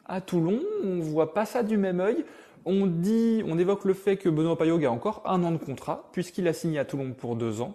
à 0.06 0.20
Toulon, 0.20 0.60
on 0.82 1.00
voit 1.00 1.34
pas 1.34 1.44
ça 1.44 1.62
du 1.62 1.76
même 1.76 2.00
œil. 2.00 2.24
On 2.64 2.86
dit, 2.86 3.42
on 3.46 3.58
évoque 3.58 3.84
le 3.84 3.94
fait 3.94 4.16
que 4.16 4.28
Benoît 4.28 4.56
Payog 4.56 4.84
a 4.84 4.90
encore 4.90 5.22
un 5.26 5.44
an 5.44 5.52
de 5.52 5.58
contrat, 5.58 6.08
puisqu'il 6.12 6.48
a 6.48 6.52
signé 6.52 6.78
à 6.78 6.84
Toulon 6.84 7.12
pour 7.12 7.36
deux 7.36 7.60
ans. 7.60 7.74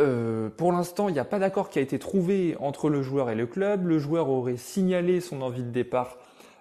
Euh, 0.00 0.50
pour 0.50 0.72
l'instant, 0.72 1.08
il 1.08 1.12
n'y 1.12 1.20
a 1.20 1.24
pas 1.24 1.38
d'accord 1.38 1.68
qui 1.68 1.78
a 1.78 1.82
été 1.82 1.98
trouvé 1.98 2.56
entre 2.58 2.88
le 2.88 3.02
joueur 3.02 3.30
et 3.30 3.34
le 3.34 3.46
club. 3.46 3.86
Le 3.86 3.98
joueur 3.98 4.28
aurait 4.28 4.56
signalé 4.56 5.20
son 5.20 5.40
envie 5.42 5.62
de 5.62 5.70
départ 5.70 6.18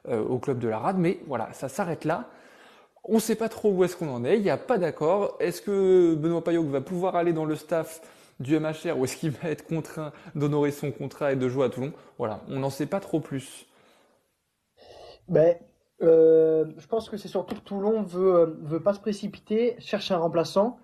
euh, 0.08 0.24
au 0.24 0.38
club 0.38 0.60
de 0.60 0.68
la 0.68 0.80
Rade, 0.80 0.98
mais 0.98 1.20
voilà, 1.28 1.52
ça 1.54 1.70
s'arrête 1.70 2.06
là. 2.06 2.30
On 3.06 3.16
ne 3.16 3.20
sait 3.20 3.36
pas 3.36 3.50
trop 3.50 3.72
où 3.72 3.84
est-ce 3.84 3.98
qu'on 3.98 4.14
en 4.14 4.24
est. 4.24 4.38
Il 4.38 4.44
n'y 4.44 4.50
a 4.50 4.58
pas 4.58 4.78
d'accord. 4.78 5.36
Est-ce 5.40 5.62
que 5.62 6.16
Benoît 6.16 6.44
Payog 6.44 6.68
va 6.68 6.82
pouvoir 6.82 7.16
aller 7.16 7.34
dans 7.34 7.46
le 7.46 7.56
staff 7.56 8.02
du 8.40 8.60
MHR 8.60 8.98
ou 8.98 9.06
est-ce 9.06 9.18
qu'il 9.18 9.32
va 9.32 9.50
être 9.50 9.66
contraint 9.66 10.12
d'honorer 10.36 10.72
son 10.72 10.92
contrat 10.92 11.34
et 11.34 11.36
de 11.36 11.50
jouer 11.50 11.66
à 11.66 11.70
Toulon? 11.70 11.92
Voilà, 12.18 12.42
on 12.50 12.60
n'en 12.60 12.70
sait 12.70 12.86
pas 12.86 13.00
trop 13.00 13.20
plus. 13.20 13.66
Ben, 15.28 15.56
euh, 16.02 16.66
je 16.78 16.88
pense 16.88 17.10
que 17.10 17.18
c'est 17.18 17.28
surtout 17.28 17.56
que 17.56 17.62
Toulon 17.62 18.04
veut, 18.04 18.58
veut 18.62 18.82
pas 18.82 18.94
se 18.94 19.00
précipiter, 19.00 19.76
cherche 19.80 20.12
un 20.12 20.18
remplaçant. 20.18 20.78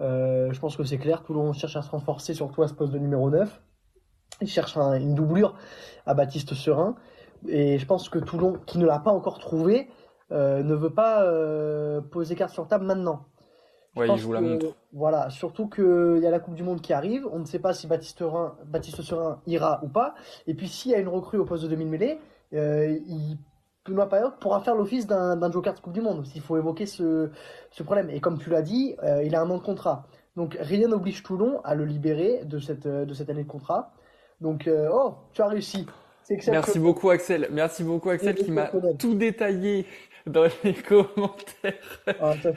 Euh, 0.00 0.52
je 0.52 0.60
pense 0.60 0.76
que 0.76 0.84
c'est 0.84 0.98
clair, 0.98 1.22
Toulon 1.22 1.52
cherche 1.52 1.76
à 1.76 1.82
se 1.82 1.90
renforcer, 1.90 2.34
surtout 2.34 2.62
à 2.62 2.68
ce 2.68 2.74
poste 2.74 2.92
de 2.92 2.98
numéro 2.98 3.30
9. 3.30 3.60
Il 4.40 4.48
cherche 4.48 4.76
un, 4.76 4.94
une 4.94 5.14
doublure 5.14 5.54
à 6.06 6.14
Baptiste 6.14 6.54
Serin. 6.54 6.96
Et 7.48 7.78
je 7.78 7.86
pense 7.86 8.08
que 8.08 8.18
Toulon, 8.18 8.54
qui 8.66 8.78
ne 8.78 8.86
l'a 8.86 8.98
pas 8.98 9.10
encore 9.10 9.38
trouvé, 9.38 9.88
euh, 10.30 10.62
ne 10.62 10.74
veut 10.74 10.94
pas 10.94 11.24
euh, 11.24 12.00
poser 12.00 12.34
carte 12.34 12.52
sur 12.52 12.66
table 12.66 12.86
maintenant. 12.86 13.26
Ouais, 13.94 14.08
il 14.08 14.16
joue 14.16 14.30
que, 14.30 14.34
la 14.34 14.40
montre. 14.40 14.66
Voilà, 14.92 15.28
surtout 15.28 15.68
qu'il 15.68 16.20
y 16.22 16.26
a 16.26 16.30
la 16.30 16.40
Coupe 16.40 16.54
du 16.54 16.62
Monde 16.62 16.80
qui 16.80 16.94
arrive. 16.94 17.26
On 17.30 17.38
ne 17.38 17.44
sait 17.44 17.58
pas 17.58 17.74
si 17.74 17.86
Baptiste 17.86 18.18
Serin, 18.18 18.56
Baptiste 18.64 19.02
Serin 19.02 19.40
ira 19.46 19.80
ou 19.82 19.88
pas. 19.88 20.14
Et 20.46 20.54
puis 20.54 20.68
s'il 20.68 20.92
y 20.92 20.94
a 20.94 20.98
une 20.98 21.08
recrue 21.08 21.38
au 21.38 21.44
poste 21.44 21.64
de 21.64 21.68
2000 21.68 21.88
mêlée, 21.88 22.18
euh, 22.54 22.98
il 23.06 23.36
Benoît 23.86 24.08
Payot 24.08 24.30
pourra 24.40 24.60
faire 24.60 24.74
l'office 24.74 25.06
d'un 25.06 25.50
joker 25.50 25.74
de 25.74 25.80
Coupe 25.80 25.92
du 25.92 26.00
Monde, 26.00 26.24
s'il 26.26 26.42
faut 26.42 26.56
évoquer 26.56 26.86
ce, 26.86 27.30
ce, 27.70 27.82
problème. 27.82 28.10
Et 28.10 28.20
comme 28.20 28.38
tu 28.38 28.50
l'as 28.50 28.62
dit, 28.62 28.94
euh, 29.02 29.22
il 29.24 29.34
a 29.34 29.40
un 29.40 29.50
an 29.50 29.58
de 29.58 29.62
contrat. 29.62 30.06
Donc 30.36 30.56
rien 30.60 30.88
n'oblige 30.88 31.22
Toulon 31.22 31.60
à 31.64 31.74
le 31.74 31.84
libérer 31.84 32.42
de 32.44 32.58
cette, 32.58 32.86
de 32.86 33.14
cette 33.14 33.28
année 33.28 33.42
de 33.42 33.48
contrat. 33.48 33.92
Donc, 34.42 34.66
euh, 34.66 34.88
oh, 34.92 35.14
tu 35.32 35.40
as 35.40 35.46
réussi. 35.46 35.86
Merci 36.48 36.78
beaucoup 36.78 37.10
Axel. 37.10 37.48
Merci 37.50 37.84
beaucoup 37.84 38.10
Axel 38.10 38.34
qui 38.34 38.50
m'a 38.50 38.70
tout 38.98 39.14
détaillé 39.14 39.86
dans 40.26 40.44
les 40.64 40.74
commentaires. 40.88 42.00
Ah, 42.20 42.34
ça 42.42 42.50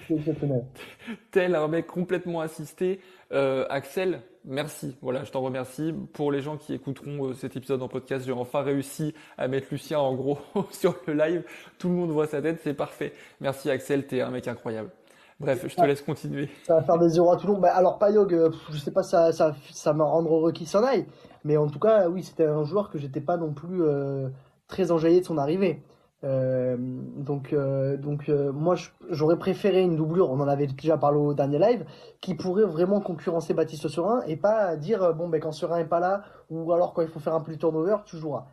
Tel 1.32 1.56
un 1.56 1.68
mec 1.68 1.88
complètement 1.88 2.42
assisté. 2.42 3.00
Euh, 3.32 3.66
Axel, 3.70 4.22
merci. 4.44 4.96
Voilà, 5.02 5.24
je 5.24 5.32
t'en 5.32 5.42
remercie. 5.42 5.94
Pour 6.14 6.32
les 6.32 6.42
gens 6.42 6.58
qui 6.58 6.74
écouteront 6.74 7.30
euh, 7.30 7.34
cet 7.34 7.56
épisode 7.56 7.82
en 7.82 7.88
podcast, 7.88 8.26
j'ai 8.26 8.32
enfin 8.32 8.62
réussi 8.62 9.14
à 9.38 9.48
mettre 9.48 9.68
Lucien 9.72 10.00
en 10.00 10.14
gros 10.16 10.38
sur 10.72 10.96
le 11.08 11.14
live. 11.14 11.44
Tout 11.80 11.90
le 11.90 11.96
monde 11.96 12.12
voit 12.12 12.28
sa 12.28 12.42
tête, 12.42 12.60
c'est 12.64 12.74
parfait. 12.74 13.14
Merci 13.42 13.70
Axel, 13.70 14.06
t'es 14.08 14.22
un 14.22 14.32
mec 14.32 14.48
incroyable. 14.48 14.90
Bref, 15.40 15.66
je 15.68 15.76
te 15.76 15.82
laisse 15.82 16.02
continuer. 16.02 16.50
Ça 16.66 16.76
va 16.76 16.84
faire 16.84 16.98
des 16.98 17.10
zéros 17.10 17.32
à 17.32 17.38
Toulon. 17.38 17.60
Bah, 17.60 17.76
alors 17.76 17.98
Payog, 18.00 18.34
euh, 18.34 18.52
je 18.72 18.78
sais 18.78 18.92
pas, 18.92 19.04
ça, 19.04 19.34
ça, 19.34 19.54
ça 19.72 19.94
me 19.94 20.02
rendre 20.02 20.34
heureux 20.34 20.54
qu'il 20.54 20.68
s'en 20.68 20.84
aille. 20.84 21.06
Mais 21.44 21.58
en 21.58 21.68
tout 21.68 21.80
cas, 21.80 22.08
oui, 22.08 22.24
c'était 22.24 22.46
un 22.46 22.64
joueur 22.64 22.90
que 22.90 22.98
j'étais 22.98 23.20
pas 23.20 23.36
non 23.36 23.52
plus 23.54 23.84
euh, 23.84 24.30
très 24.68 24.92
enjaillé 24.92 25.20
de 25.20 25.26
son 25.26 25.38
arrivée. 25.38 25.82
Euh, 26.26 26.76
donc, 26.80 27.54
euh, 27.54 27.98
donc 27.98 28.30
euh, 28.30 28.52
moi, 28.52 28.76
j'aurais 29.10 29.38
préféré 29.38 29.82
une 29.82 29.96
doublure, 29.96 30.32
on 30.32 30.40
en 30.40 30.48
avait 30.48 30.68
déjà 30.68 30.98
parlé 30.98 31.20
au 31.20 31.34
dernier 31.34 31.60
live, 31.60 31.86
qui 32.20 32.34
pourrait 32.34 32.66
vraiment 32.66 33.00
concurrencer 33.00 33.54
Baptiste 33.54 33.88
Serin 33.88 34.24
et 34.26 34.36
pas 34.36 34.76
dire, 34.76 35.14
bon, 35.14 35.30
ben, 35.30 35.40
quand 35.40 35.52
Serin 35.52 35.78
est 35.78 35.86
pas 35.86 36.00
là, 36.00 36.24
ou 36.50 36.72
alors 36.74 36.94
quand 36.94 37.04
il 37.04 37.10
faut 37.10 37.20
faire 37.20 37.36
un 37.36 37.42
plus 37.42 37.58
turnover, 37.58 37.98
tu 38.06 38.18
joueras. 38.18 38.46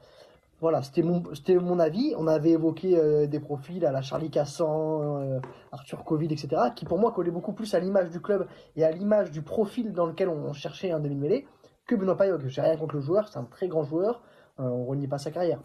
Voilà, 0.61 0.83
c'était 0.83 1.03
mon, 1.03 1.23
c'était 1.35 1.57
mon 1.57 1.81
avis. 1.81 2.15
On 2.19 2.29
avait 2.29 2.51
évoqué 2.51 3.27
des 3.27 3.41
profils 3.41 3.85
à 3.85 3.91
la 3.91 4.01
Charlie 4.01 4.31
Cassan, 4.31 5.41
Arthur 5.73 6.05
Covid, 6.05 6.27
etc., 6.27 6.49
qui 6.77 6.85
pour 6.85 6.99
moi 7.01 7.11
collaient 7.11 7.33
beaucoup 7.33 7.53
plus 7.53 7.75
à 7.75 7.81
l'image 7.81 8.11
du 8.11 8.21
club 8.21 8.47
et 8.77 8.85
à 8.85 8.93
l'image 8.93 9.33
du 9.33 9.43
profil 9.43 9.93
dans 9.93 10.07
lequel 10.07 10.29
on, 10.29 10.53
cherchait 10.53 10.93
un 10.93 11.01
demi-mêlée 11.01 11.49
que 11.89 11.97
Benoît 11.97 12.17
Payog. 12.17 12.47
J'ai 12.47 12.61
rien 12.61 12.77
contre 12.77 12.95
le 12.95 13.01
joueur, 13.01 13.27
c'est 13.27 13.41
un 13.41 13.45
très 13.45 13.67
grand 13.67 13.83
joueur, 13.83 14.23
on 14.59 14.85
renie 14.85 15.09
pas 15.09 15.19
sa 15.19 15.33
carrière. 15.33 15.59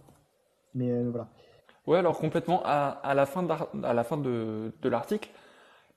Mais 0.74 1.04
voilà. 1.04 1.28
Ouais, 1.88 1.98
alors 1.98 2.20
complètement. 2.20 2.62
À, 2.66 3.14
la 3.16 3.26
fin 3.26 3.44
de, 3.44 3.54
à 3.84 3.94
la 3.94 4.04
fin 4.04 4.18
de, 4.18 4.74
de 4.82 4.90
l'article, 4.90 5.30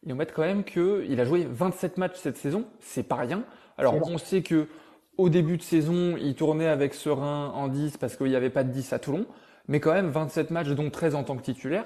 ils 0.06 0.14
mettent 0.14 0.32
quand 0.32 0.42
même 0.42 0.64
qu'il 0.64 1.20
a 1.20 1.24
joué 1.24 1.46
27 1.50 1.98
matchs 1.98 2.16
cette 2.16 2.38
saison. 2.38 2.64
C'est 2.80 3.02
pas 3.02 3.16
rien. 3.16 3.42
Alors, 3.76 3.96
on 4.08 4.18
sait 4.18 4.42
que 4.42 4.68
au 5.18 5.28
début 5.28 5.56
de 5.56 5.62
saison, 5.62 6.16
il 6.18 6.34
tournait 6.34 6.68
avec 6.68 6.94
Serein 6.94 7.52
en 7.54 7.68
10 7.68 7.98
parce 7.98 8.16
qu'il 8.16 8.28
n'y 8.28 8.36
avait 8.36 8.50
pas 8.50 8.64
de 8.64 8.70
10 8.70 8.92
à 8.92 8.98
Toulon. 8.98 9.26
Mais 9.68 9.80
quand 9.80 9.92
même, 9.92 10.08
27 10.08 10.50
matchs, 10.50 10.68
dont 10.68 10.90
13 10.90 11.14
en 11.14 11.24
tant 11.24 11.36
que 11.36 11.42
titulaire. 11.42 11.84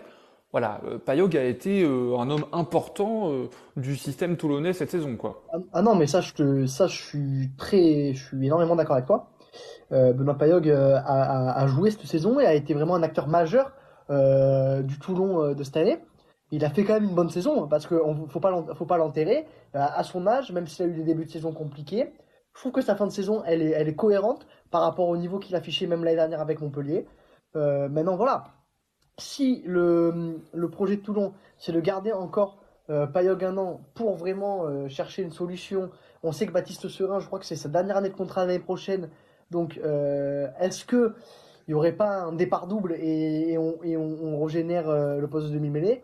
Voilà, 0.52 0.80
euh, 0.87 0.99
Payog 0.99 1.37
a 1.37 1.42
été 1.42 1.82
euh, 1.82 2.16
un 2.16 2.30
homme 2.30 2.44
important 2.52 3.32
euh, 3.32 3.50
du 3.76 3.96
système 3.96 4.37
toulonnais 4.37 4.73
cette 4.73 4.90
saison, 4.90 5.16
quoi. 5.16 5.42
Ah, 5.52 5.58
ah 5.73 5.82
non, 5.82 5.96
mais 5.96 6.06
ça, 6.06 6.20
je 6.20 6.32
te, 6.32 6.66
ça, 6.66 6.87
je 6.87 7.02
suis 7.02 7.50
très, 7.58 8.12
je 8.14 8.25
suis 8.25 8.46
énormément 8.46 8.76
d'accord 8.76 8.94
avec 8.94 9.06
toi. 9.06 9.30
Benoît 9.90 10.37
Payog 10.37 10.68
a, 10.70 10.99
a, 10.99 11.62
a, 11.62 11.66
joué 11.68 11.90
cette 11.90 12.06
saison 12.06 12.40
et 12.40 12.46
a 12.46 12.54
été 12.54 12.75
vraiment 12.75 12.96
un 12.96 13.02
acteur 13.04 13.28
majeur 13.28 13.70
du 14.08 14.99
Toulon 14.99 15.42
euh, 15.42 15.54
de 15.54 15.62
cette 15.64 15.76
année. 15.76 15.99
Il 16.50 16.64
a 16.64 16.70
fait 16.70 16.84
quand 16.84 16.94
même 16.94 17.04
une 17.04 17.14
bonne 17.14 17.30
saison 17.30 17.66
parce 17.66 17.87
qu'il 17.87 17.96
ne 17.96 18.26
faut 18.28 18.40
pas 18.40 18.96
l'enterrer. 18.96 19.46
Euh, 19.75 19.78
à 19.80 20.04
son 20.04 20.26
âge, 20.26 20.52
même 20.52 20.66
s'il 20.66 20.84
a 20.84 20.88
eu 20.88 20.92
des 20.92 21.02
débuts 21.02 21.25
de 21.25 21.30
saison 21.30 21.52
compliqués, 21.52 22.12
je 22.54 22.61
trouve 22.61 22.73
que 22.73 22.82
sa 22.82 22.94
fin 22.94 23.06
de 23.06 23.12
saison, 23.12 23.42
elle 23.44 23.62
est, 23.62 23.96
cohérente 23.96 24.46
par 24.70 24.82
rapport 24.82 25.08
au 25.08 25.16
niveau 25.16 25.38
qu'il 25.38 25.56
affichait 25.56 25.87
même 25.87 26.04
l'année 26.04 26.16
dernière 26.16 26.40
avec 26.40 26.61
Montpellier. 26.61 27.06
maintenant, 27.54 28.16
voilà. 28.16 28.44
Si 29.18 29.62
le, 29.64 30.40
le, 30.52 30.70
projet 30.70 30.96
de 30.96 31.02
Toulon, 31.02 31.34
c'est 31.58 31.73
de 31.73 31.80
garder 31.80 32.12
encore 32.12 32.58
euh, 32.90 33.06
Payog 33.06 33.44
un 33.44 33.56
an 33.56 33.80
pour 33.94 34.14
vraiment 34.16 34.88
chercher 34.88 35.23
une 35.23 35.32
solution, 35.32 35.90
on 36.23 36.30
sait 36.30 36.46
que 36.46 36.52
Baptiste 36.52 36.88
Serin, 36.88 37.18
je 37.18 37.26
crois 37.26 37.40
que 37.40 37.46
c'est 37.46 37.56
sa 37.56 37.68
dernière 37.68 37.96
année 37.96 38.11
de 38.11 38.14
contrat 38.14 38.46
l'année 38.46 38.61
prochaine. 38.61 39.11
Donc, 39.50 39.78
est-ce 39.78 40.84
que 40.84 41.14
il 41.66 41.71
n'y 41.71 41.75
aurait 41.75 41.92
pas 41.92 42.23
un 42.23 42.33
départ 42.33 42.66
double 42.66 42.94
et, 42.99 43.56
on, 43.59 43.83
et 43.83 43.97
régénère 43.97 44.88
euh, 44.88 45.18
le 45.18 45.28
poste 45.28 45.49
de 45.49 45.52
demi-mêlée, 45.52 46.02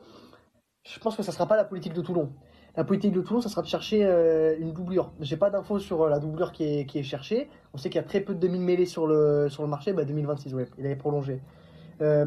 je 0.84 0.98
pense 0.98 1.16
que 1.16 1.22
ça 1.22 1.32
ne 1.32 1.34
sera 1.34 1.46
pas 1.46 1.56
la 1.56 1.64
politique 1.64 1.92
de 1.92 2.00
Toulon. 2.00 2.30
La 2.76 2.84
politique 2.84 3.12
de 3.12 3.20
Toulon, 3.20 3.40
ça 3.40 3.48
sera 3.48 3.62
de 3.62 3.66
chercher 3.66 4.04
euh, 4.04 4.56
une 4.58 4.72
doublure. 4.72 5.10
J'ai 5.20 5.36
pas 5.36 5.50
d'infos 5.50 5.78
sur 5.78 6.02
euh, 6.02 6.08
la 6.08 6.18
doublure 6.18 6.52
qui 6.52 6.64
est, 6.64 7.02
cherchée. 7.02 7.50
On 7.74 7.78
sait 7.78 7.90
qu'il 7.90 8.00
y 8.00 8.04
a 8.04 8.06
très 8.06 8.20
peu 8.20 8.34
de 8.34 8.38
demi-mêlées 8.38 8.86
sur 8.86 9.06
le, 9.06 9.48
marché. 9.66 9.92
Bah, 9.92 10.04
2026, 10.04 10.54
ouais, 10.54 10.66
il 10.78 10.86
avait 10.86 10.96
prolongé. 10.96 11.42
il 12.00 12.26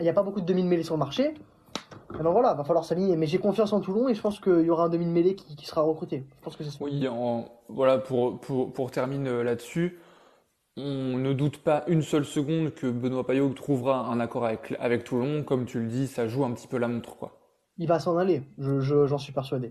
n'y 0.00 0.08
a 0.08 0.12
pas 0.12 0.22
beaucoup 0.22 0.40
de 0.40 0.46
demi-mêlées 0.46 0.84
sur 0.84 0.94
le 0.94 1.00
marché. 1.00 1.34
Alors 2.20 2.32
voilà, 2.32 2.54
va 2.54 2.64
falloir 2.64 2.84
s'aligner. 2.84 3.16
Mais 3.16 3.26
j'ai 3.26 3.38
confiance 3.38 3.72
en 3.72 3.80
Toulon 3.80 4.08
et 4.08 4.14
je 4.14 4.20
pense 4.20 4.38
qu'il 4.38 4.60
y 4.60 4.70
aura 4.70 4.84
un 4.84 4.88
demi-mêlée 4.88 5.34
qui, 5.34 5.66
sera 5.66 5.80
recruté. 5.80 6.24
Je 6.38 6.44
pense 6.44 6.56
que 6.56 6.62
c'est 6.62 6.80
Oui, 6.80 7.04
voilà, 7.68 7.98
pour, 7.98 8.38
pour, 8.38 8.72
pour 8.72 8.90
terminer 8.90 9.42
là-dessus, 9.42 9.98
on 10.76 11.16
ne 11.16 11.32
doute 11.32 11.58
pas 11.58 11.84
une 11.86 12.02
seule 12.02 12.24
seconde 12.24 12.74
que 12.74 12.86
Benoît 12.86 13.26
Payot 13.26 13.48
trouvera 13.50 14.06
un 14.06 14.20
accord 14.20 14.44
avec, 14.44 14.74
avec 14.78 15.04
Toulon. 15.04 15.42
Comme 15.42 15.64
tu 15.64 15.80
le 15.80 15.86
dis, 15.86 16.06
ça 16.06 16.28
joue 16.28 16.44
un 16.44 16.52
petit 16.52 16.68
peu 16.68 16.76
la 16.76 16.88
montre. 16.88 17.16
quoi. 17.16 17.38
Il 17.78 17.88
va 17.88 17.98
s'en 17.98 18.16
aller, 18.16 18.42
j'en 18.58 18.80
je, 18.80 19.16
suis 19.18 19.32
persuadé. 19.32 19.70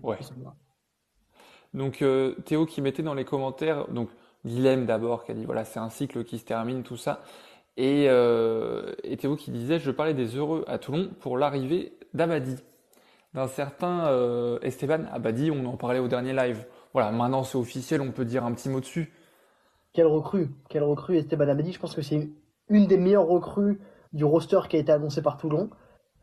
Donc 1.74 2.02
euh, 2.02 2.34
Théo 2.44 2.64
qui 2.64 2.80
mettait 2.80 3.02
dans 3.02 3.14
les 3.14 3.24
commentaires, 3.24 3.88
donc 3.88 4.08
Guilhem 4.44 4.86
d'abord, 4.86 5.24
qui 5.24 5.32
a 5.32 5.34
dit 5.34 5.44
voilà, 5.44 5.64
c'est 5.64 5.80
un 5.80 5.90
cycle 5.90 6.24
qui 6.24 6.38
se 6.38 6.44
termine, 6.44 6.82
tout 6.82 6.96
ça. 6.96 7.22
Et, 7.76 8.06
euh, 8.08 8.94
et, 9.02 9.16
Théo 9.16 9.36
qui 9.36 9.50
disait 9.50 9.78
je 9.78 9.90
parlais 9.90 10.14
des 10.14 10.36
heureux 10.36 10.64
à 10.66 10.78
Toulon 10.78 11.10
pour 11.20 11.36
l'arrivée 11.36 11.92
d'Abadi. 12.14 12.56
D'un 13.34 13.48
certain 13.48 14.06
euh, 14.06 14.58
Esteban 14.62 15.04
Abadi, 15.12 15.50
on 15.50 15.66
en 15.66 15.76
parlait 15.76 15.98
au 15.98 16.08
dernier 16.08 16.32
live. 16.32 16.64
Voilà, 16.94 17.10
maintenant 17.10 17.42
c'est 17.42 17.58
officiel, 17.58 18.00
on 18.00 18.12
peut 18.12 18.24
dire 18.24 18.44
un 18.44 18.52
petit 18.52 18.68
mot 18.68 18.80
dessus. 18.80 19.12
Quelle 19.96 20.08
recrue, 20.08 20.50
quelle 20.68 20.82
recrue 20.82 21.16
Esteban 21.16 21.48
Abadi. 21.48 21.72
Je 21.72 21.80
pense 21.80 21.94
que 21.94 22.02
c'est 22.02 22.28
une 22.68 22.86
des 22.86 22.98
meilleures 22.98 23.26
recrues 23.26 23.80
du 24.12 24.26
roster 24.26 24.60
qui 24.68 24.76
a 24.76 24.78
été 24.78 24.92
annoncé 24.92 25.22
par 25.22 25.38
Toulon. 25.38 25.70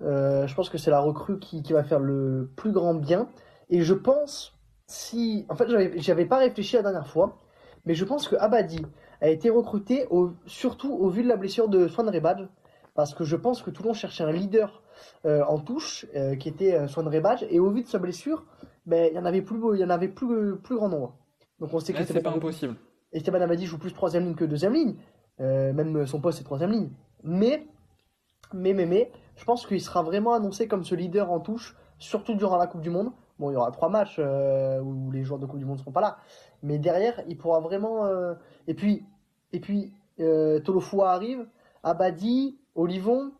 Euh, 0.03 0.45
je 0.45 0.53
pense 0.53 0.69
que 0.69 0.77
c'est 0.77 0.91
la 0.91 0.99
recrue 0.99 1.39
qui, 1.39 1.63
va 1.73 1.83
faire 1.83 1.97
le 1.97 2.51
plus 2.55 2.71
grand 2.71 2.93
bien. 2.93 3.29
Et 3.71 3.81
je 3.81 3.95
pense, 3.95 4.55
si. 4.85 5.47
En 5.49 5.55
fait, 5.55 5.65
j'avais 5.95 6.27
pas 6.27 6.37
réfléchi 6.37 6.75
la 6.75 6.83
dernière 6.83 7.07
fois, 7.07 7.39
mais 7.85 7.95
je 7.95 8.05
pense 8.05 8.27
que 8.27 8.35
Abadi 8.35 8.85
a 9.21 9.29
été 9.29 9.49
recruté 9.49 10.07
surtout 10.45 10.93
au 10.93 11.09
vu 11.09 11.23
de 11.23 11.27
la 11.27 11.35
blessure 11.35 11.67
de 11.67 11.87
Swan 11.87 12.07
Rebadge. 12.09 12.47
Parce 12.93 13.15
que 13.15 13.23
je 13.23 13.35
pense 13.35 13.63
que 13.63 13.71
Toulon 13.71 13.93
cherchait 13.93 14.23
un 14.23 14.31
leader 14.31 14.83
euh, 15.25 15.43
en 15.45 15.57
touche, 15.57 16.05
euh, 16.15 16.35
qui 16.35 16.47
était 16.47 16.87
Swan 16.87 17.07
Rebadge. 17.07 17.43
Et 17.49 17.59
au 17.59 17.71
vu 17.71 17.81
de 17.81 17.87
sa 17.87 17.97
blessure, 17.97 18.45
ben, 18.85 19.09
il 19.11 19.15
y 19.15 19.19
en 19.19 19.25
avait 19.25 19.41
plus, 19.41 19.57
il 19.73 19.79
y 19.79 19.83
en 19.83 19.89
avait 19.89 20.09
plus, 20.09 20.57
plus 20.57 20.75
grand 20.75 20.89
nombre. 20.89 21.17
Donc 21.59 21.73
on 21.73 21.79
sait 21.79 21.93
que 21.93 22.03
c'est 22.03 22.21
pas 22.21 22.29
impossible. 22.29 22.75
Esteban 23.13 23.41
Amadi 23.41 23.65
joue 23.65 23.77
plus 23.77 23.93
troisième 23.93 24.25
ligne 24.25 24.35
que 24.35 24.45
deuxième 24.45 24.73
ligne. 24.73 24.95
Euh, 25.39 25.73
même 25.73 26.05
son 26.05 26.19
poste 26.19 26.39
c'est 26.39 26.43
troisième 26.43 26.71
ligne. 26.71 26.89
Mais, 27.23 27.65
mais, 28.53 28.73
mais, 28.73 28.85
mais, 28.85 29.11
je 29.35 29.45
pense 29.45 29.65
qu'il 29.65 29.81
sera 29.81 30.03
vraiment 30.03 30.33
annoncé 30.33 30.67
comme 30.67 30.83
ce 30.83 30.95
leader 30.95 31.31
en 31.31 31.39
touche, 31.39 31.75
surtout 31.97 32.35
durant 32.35 32.57
la 32.57 32.67
Coupe 32.67 32.81
du 32.81 32.89
Monde. 32.89 33.11
Bon, 33.39 33.49
il 33.49 33.53
y 33.53 33.57
aura 33.57 33.71
trois 33.71 33.89
matchs 33.89 34.17
euh, 34.19 34.79
où 34.81 35.11
les 35.11 35.23
joueurs 35.23 35.39
de 35.39 35.45
Coupe 35.45 35.59
du 35.59 35.65
Monde 35.65 35.77
ne 35.77 35.81
seront 35.81 35.91
pas 35.91 36.01
là. 36.01 36.17
Mais 36.61 36.77
derrière, 36.77 37.21
il 37.27 37.37
pourra 37.37 37.59
vraiment. 37.59 38.05
Euh, 38.05 38.35
et 38.67 38.73
puis, 38.73 39.05
et 39.53 39.59
puis 39.59 39.93
Tolofoua 40.17 41.11
arrive, 41.11 41.47
Abadi, 41.83 42.57
Olivon, 42.75 43.31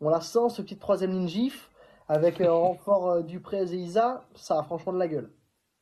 on 0.00 0.08
la 0.08 0.20
sent, 0.20 0.48
ce 0.48 0.62
petit 0.62 0.78
troisième 0.78 1.10
ligne 1.10 1.28
gif, 1.28 1.70
avec 2.08 2.38
renfort 2.44 3.22
Dupré 3.22 3.62
et 3.62 3.76
Isa, 3.76 4.24
ça 4.34 4.58
a 4.58 4.62
franchement 4.62 4.92
de 4.92 4.98
la 4.98 5.08
gueule. 5.08 5.30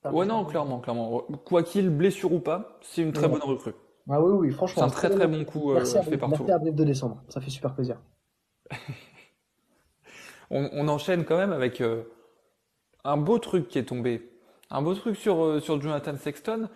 Ouais, 0.04 0.25
non, 0.25 0.45
clairement, 0.45 0.80
clairement. 0.80 1.26
Quoi 1.45 1.62
qu'il, 1.62 1.90
blessure 1.90 2.33
ou 2.33 2.40
pas, 2.40 2.78
c'est 2.80 3.02
une 3.02 3.12
très 3.12 3.28
bonne 3.28 3.42
recrue. 3.42 3.75
Ah 4.09 4.21
oui, 4.21 4.33
oui, 4.33 4.52
franchement. 4.52 4.83
C'est 4.83 4.88
un 4.88 4.90
très 4.90 5.11
très 5.11 5.26
bon 5.26 5.45
coup 5.45 5.73
euh, 5.73 5.85
fait 5.85 6.16
partout. 6.16 6.45
Merci 6.47 6.69
à 6.69 6.71
de 6.71 6.85
décembre, 6.85 7.23
ça 7.28 7.40
fait 7.40 7.50
super 7.50 7.75
plaisir. 7.75 7.99
on, 10.50 10.88
enchaîne 10.88 11.25
quand 11.25 11.37
même 11.37 11.52
avec 11.52 11.80
euh, 11.80 12.02
un 13.04 13.19
beau 13.19 13.38
truc 13.38 13.69
qui 13.69 13.78
est 13.78 13.85
tombé. 13.85 14.30
Un 14.71 14.83
beau 14.83 14.95
truc 14.95 15.16
sur, 15.16 15.45
euh, 15.45 15.61
sur 15.61 15.80
Jonathan 15.80 16.16
Sexton. 16.16 16.69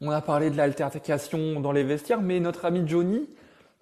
On 0.00 0.10
a 0.10 0.20
parlé 0.20 0.50
de 0.50 0.56
l'altercation 0.56 1.60
dans 1.60 1.72
les 1.72 1.84
vestiaires, 1.84 2.20
mais 2.20 2.40
notre 2.40 2.64
ami 2.64 2.82
Johnny, 2.86 3.30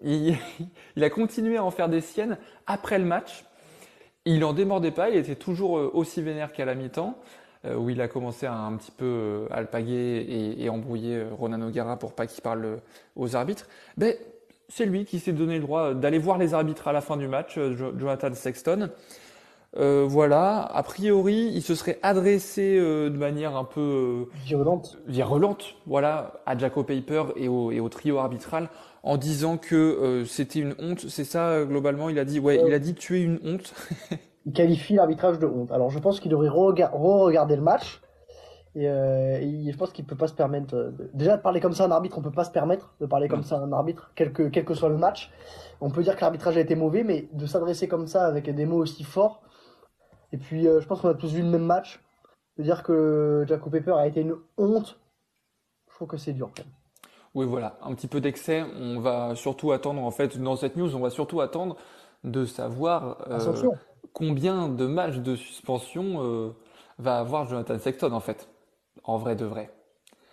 il, 0.03 0.37
il, 0.97 1.03
a 1.03 1.11
continué 1.11 1.57
à 1.57 1.65
en 1.65 1.71
faire 1.71 1.89
des 1.89 2.03
siennes 2.03 2.37
après 2.67 2.99
le 2.99 3.07
match. 3.07 3.45
Il 4.25 4.41
n'en 4.41 4.53
démordait 4.53 4.93
pas, 4.93 5.11
il 5.11 5.17
était 5.17 5.35
toujours 5.35 5.73
aussi 5.73 6.23
vénère 6.23 6.53
qu'à 6.53 6.65
la 6.65 6.77
mi-temps. 6.77 7.19
Euh, 7.65 7.77
où 7.77 7.91
il 7.91 8.01
a 8.01 8.09
commencé 8.09 8.45
à 8.45 8.55
un 8.55 8.77
petit 8.77 8.91
peu 8.91 9.05
euh, 9.05 9.47
alpaguer 9.53 10.27
et, 10.29 10.65
et 10.65 10.69
embrouiller 10.69 11.19
euh, 11.19 11.29
Ronan 11.31 11.63
O'Gara 11.63 11.97
pour 11.97 12.13
pas 12.13 12.27
qu'il 12.27 12.43
parle 12.43 12.81
aux 13.15 13.37
arbitres, 13.37 13.69
ben, 13.97 14.15
c'est 14.69 14.85
lui 14.85 15.05
qui 15.05 15.21
s'est 15.21 15.33
donné 15.33 15.59
le 15.59 15.61
droit 15.61 15.95
d'aller 15.95 16.19
voir 16.19 16.39
les 16.39 16.55
arbitres 16.55 16.89
à 16.89 16.93
la 16.93 17.01
fin 17.01 17.17
du 17.17 17.29
match, 17.29 17.61
Jonathan 17.77 18.35
Sexton. 18.35 18.91
Euh, 19.77 20.05
voilà, 20.09 20.63
a 20.63 20.83
priori, 20.83 21.53
il 21.55 21.63
se 21.63 21.77
serait 21.77 22.01
adressé 22.03 22.79
de 22.79 23.17
manière 23.17 23.55
un 23.57 23.65
peu 23.65 24.27
virulente, 24.45 24.99
virulente, 25.07 25.77
voilà, 25.87 26.43
à 26.47 26.59
Jaco 26.59 26.83
Paper 26.83 27.25
et 27.37 27.49
au, 27.49 27.71
et 27.71 27.81
au 27.81 27.89
trio 27.89 28.19
arbitral, 28.19 28.71
en 29.03 29.17
disant 29.17 29.57
que 29.57 30.25
c'était 30.27 30.61
une 30.61 30.75
honte. 30.79 31.07
C'est 31.09 31.25
ça 31.25 31.65
globalement. 31.65 32.09
Il 32.09 32.19
a 32.19 32.25
dit, 32.25 32.41
ouais, 32.41 32.61
il 32.67 32.73
a 32.73 32.79
dit 32.79 32.95
tu 32.95 33.19
es 33.19 33.23
une 33.23 33.39
honte. 33.45 33.73
il 34.47 34.53
qualifie 34.53 34.95
l'arbitrage 34.95 35.39
de 35.39 35.47
honte. 35.47 35.71
Alors 35.73 35.91
je 35.91 35.99
pense 35.99 36.21
qu'il 36.21 36.31
devrait 36.31 36.49
re-regarder 36.49 37.57
le 37.57 37.63
match 37.63 38.01
Et, 38.75 38.89
euh, 38.89 39.37
et 39.39 39.71
je 39.71 39.77
pense 39.77 39.93
qu'il 39.93 40.07
peut 40.07 40.17
pas 40.17 40.29
se 40.29 40.33
permettre. 40.35 40.75
euh, 40.75 40.91
de- 40.93 41.11
Déjà, 41.13 41.37
de 41.37 41.43
parler 41.43 41.61
comme 41.61 41.75
ça 41.75 41.85
à 41.85 41.89
un 41.89 41.91
arbitre, 41.91 42.17
on 42.17 42.23
peut 42.23 42.31
pas 42.33 42.45
se 42.45 42.51
permettre 42.51 42.95
de 43.01 43.07
parler 43.07 43.29
comme 43.29 43.41
Non. 43.41 43.45
ça 43.47 43.57
à 43.57 43.59
un 43.61 43.71
arbitre, 43.73 44.11
quel 44.15 44.33
que, 44.33 44.45
quel 44.45 44.65
que 44.65 44.73
soit 44.73 44.89
le 44.89 44.97
match. 44.97 45.31
On 45.83 45.91
peut 45.91 46.03
dire 46.03 46.17
que 46.17 46.23
l'arbitrage 46.23 46.57
a 46.57 46.61
été 46.61 46.75
mauvais, 46.75 47.05
mais 47.05 47.29
de 47.35 47.45
s'adresser 47.45 47.87
comme 47.87 48.07
ça 48.07 48.25
avec 48.25 48.49
des 48.49 48.65
mots 48.65 48.79
aussi 48.79 49.05
forts. 49.05 49.43
Et 50.33 50.39
puis, 50.39 50.67
euh, 50.67 50.81
je 50.81 50.87
pense 50.89 51.03
qu'on 51.03 51.11
a 51.11 51.15
tous 51.15 51.33
vu 51.35 51.43
le 51.43 51.49
même 51.51 51.67
match. 51.67 52.01
De 52.57 52.63
dire 52.63 52.83
que 52.83 53.45
Jaco 53.47 53.69
Pepper 53.69 53.93
a 53.93 54.07
été 54.07 54.23
une 54.23 54.37
honte, 54.57 54.99
je 55.91 55.95
trouve 55.97 56.09
que 56.09 56.17
c'est 56.17 56.33
dur 56.33 56.51
quand 56.57 56.65
même. 56.65 56.73
Oui, 57.35 57.45
voilà, 57.47 57.77
un 57.83 57.95
petit 57.95 58.09
peu 58.09 58.23
d'excès. 58.23 58.63
On 58.81 59.01
va 59.01 59.35
surtout 59.35 59.73
attendre, 59.73 60.03
en 60.03 60.11
fait, 60.11 60.39
dans 60.39 60.57
cette 60.57 60.77
news, 60.77 60.97
on 60.97 61.01
va 61.01 61.11
surtout 61.11 61.43
attendre 61.43 61.77
de 62.25 62.47
savoir 62.47 63.19
euh, 63.31 63.37
Attention. 63.37 63.73
Combien 64.13 64.69
de 64.69 64.87
matchs 64.87 65.19
de 65.19 65.37
suspension 65.37 66.23
euh, 66.23 66.51
va 66.99 67.19
avoir 67.19 67.49
Jonathan 67.49 67.79
Sexton, 67.79 68.13
en 68.13 68.21
fait, 68.21 68.49
en 69.05 69.19
vrai 69.19 69.37
de 69.37 69.45
vrai? 69.45 69.71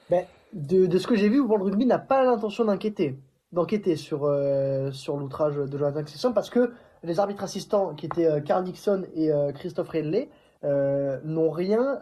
Ben, 0.09 0.25
de, 0.53 0.85
de 0.85 0.97
ce 0.97 1.07
que 1.07 1.15
j'ai 1.15 1.29
vu, 1.29 1.39
World 1.39 1.63
Rugby 1.65 1.85
n'a 1.85 1.99
pas 1.99 2.23
l'intention 2.23 2.65
d'inquiéter, 2.65 3.19
d'enquêter 3.51 3.95
sur, 3.95 4.25
euh, 4.25 4.91
sur 4.91 5.17
l'outrage 5.17 5.55
de 5.55 5.77
Jonathan 5.77 6.05
Sexton 6.05 6.33
parce 6.33 6.49
que 6.49 6.73
les 7.03 7.19
arbitres 7.19 7.43
assistants 7.43 7.93
qui 7.93 8.07
étaient 8.07 8.25
euh, 8.25 8.41
Carl 8.41 8.63
Dixon 8.63 9.05
et 9.15 9.31
euh, 9.31 9.51
Christophe 9.51 9.89
Redley 9.89 10.29
n'ont 10.61 11.51
rien, 11.51 11.99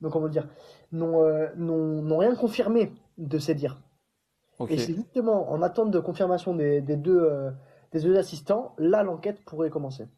donc 0.00 0.12
comment 0.12 0.28
dire, 0.28 0.48
n'ont 0.92 2.18
rien 2.18 2.34
confirmé 2.34 2.94
de 3.18 3.38
ces 3.38 3.54
dires. 3.54 3.78
Et 4.70 4.78
c'est 4.78 4.94
justement 4.94 5.50
en 5.52 5.60
attente 5.60 5.90
de 5.90 6.00
confirmation 6.00 6.54
des, 6.54 6.80
des 6.80 6.96
deux, 6.96 7.30
des 7.92 8.00
deux 8.00 8.16
assistants, 8.16 8.74
là 8.78 9.02
l'enquête 9.02 9.44
pourrait 9.44 9.68
commencer. 9.68 10.08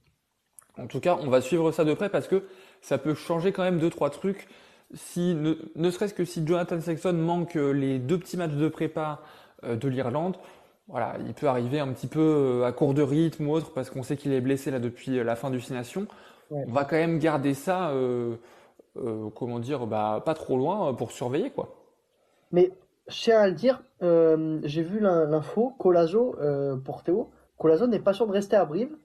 En 0.78 0.86
tout 0.86 1.00
cas, 1.00 1.18
on 1.20 1.28
va 1.28 1.40
suivre 1.40 1.70
ça 1.72 1.84
de 1.84 1.94
près 1.94 2.08
parce 2.08 2.28
que 2.28 2.42
ça 2.80 2.98
peut 2.98 3.14
changer 3.14 3.52
quand 3.52 3.62
même 3.62 3.78
deux, 3.78 3.90
trois 3.90 4.10
trucs. 4.10 4.48
Si, 4.94 5.34
ne, 5.34 5.54
ne 5.76 5.90
serait-ce 5.90 6.14
que 6.14 6.24
si 6.24 6.46
Jonathan 6.46 6.80
Sexton 6.80 7.14
manque 7.14 7.56
euh, 7.56 7.72
les 7.72 7.98
deux 7.98 8.18
petits 8.18 8.36
matchs 8.36 8.52
de 8.52 8.68
prépa 8.68 9.20
euh, 9.64 9.76
de 9.76 9.88
l'Irlande, 9.88 10.36
voilà, 10.88 11.16
il 11.26 11.32
peut 11.34 11.46
arriver 11.46 11.80
un 11.80 11.88
petit 11.92 12.06
peu 12.08 12.20
euh, 12.20 12.64
à 12.66 12.72
court 12.72 12.92
de 12.94 13.02
rythme 13.02 13.46
ou 13.48 13.52
autre 13.52 13.72
parce 13.72 13.90
qu'on 13.90 14.02
sait 14.02 14.16
qu'il 14.16 14.32
est 14.32 14.40
blessé 14.40 14.70
là 14.70 14.78
depuis 14.80 15.22
la 15.22 15.36
fin 15.36 15.50
du 15.50 15.60
Six 15.60 15.72
Nations. 15.72 16.06
Ouais. 16.50 16.64
On 16.68 16.72
va 16.72 16.84
quand 16.84 16.96
même 16.96 17.18
garder 17.18 17.54
ça, 17.54 17.90
euh, 17.90 18.36
euh, 18.96 19.30
comment 19.34 19.58
dire, 19.58 19.86
bah, 19.86 20.22
pas 20.24 20.34
trop 20.34 20.56
loin 20.58 20.92
pour 20.94 21.12
surveiller 21.12 21.50
quoi. 21.50 21.74
Mais 22.50 22.70
tiens 23.08 23.40
à 23.40 23.46
le 23.48 23.54
dire, 23.54 23.82
euh, 24.02 24.60
j'ai 24.64 24.82
vu 24.82 25.00
l'in- 25.00 25.26
l'info, 25.26 25.74
Colazo 25.78 26.36
pour 26.84 27.02
Théo. 27.02 27.30
Colazo 27.58 27.86
n'est 27.86 27.98
pas 28.00 28.12
sûr 28.12 28.26
de 28.26 28.32
rester 28.32 28.56
à 28.56 28.64
Brive. 28.64 28.96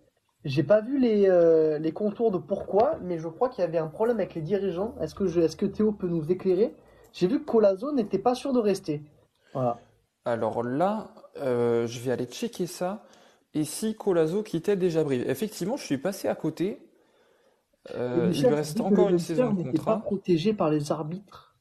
J'ai 0.48 0.64
pas 0.64 0.80
vu 0.80 0.98
les, 0.98 1.28
euh, 1.28 1.78
les 1.78 1.92
contours 1.92 2.32
de 2.32 2.38
pourquoi, 2.38 2.98
mais 3.04 3.20
je 3.20 3.28
crois 3.28 3.50
qu'il 3.50 3.62
y 3.62 3.68
avait 3.68 3.78
un 3.78 3.88
problème 3.88 4.18
avec 4.18 4.34
les 4.34 4.42
dirigeants. 4.42 4.96
Est-ce 5.02 5.14
que, 5.14 5.28
je, 5.28 5.42
est-ce 5.42 5.58
que 5.58 5.66
Théo 5.66 5.92
peut 5.92 6.08
nous 6.08 6.32
éclairer? 6.32 6.74
J'ai 7.12 7.28
vu 7.28 7.40
que 7.42 7.46
Colazo 7.46 7.92
n'était 7.92 8.18
pas 8.18 8.34
sûr 8.34 8.54
de 8.54 8.60
rester. 8.60 9.02
Voilà. 9.54 9.78
Alors 10.24 10.64
là, 10.64 11.10
euh, 11.38 11.86
je 11.86 12.00
vais 12.00 12.12
aller 12.12 12.26
checker 12.26 12.66
ça. 12.66 13.04
Et 13.54 13.66
si 13.66 13.96
Colazo 13.96 14.42
quittait 14.42 14.78
déjà 14.78 15.04
Brive? 15.04 15.30
Effectivement, 15.30 15.76
je 15.76 15.84
suis 15.84 15.98
passé 15.98 16.30
à 16.30 16.36
côté. 16.36 16.80
Euh, 17.96 18.32
il 18.34 18.40
lui 18.42 18.48
reste 18.48 18.80
encore 18.82 19.10
une 19.10 19.20
saison 19.20 19.52
de 19.54 19.64
n'était 19.64 19.78
pas 19.80 19.96
contrat. 19.96 20.00
protégé 20.02 20.54
par 20.54 20.70
les 20.70 20.92
arbitres. 20.92 21.56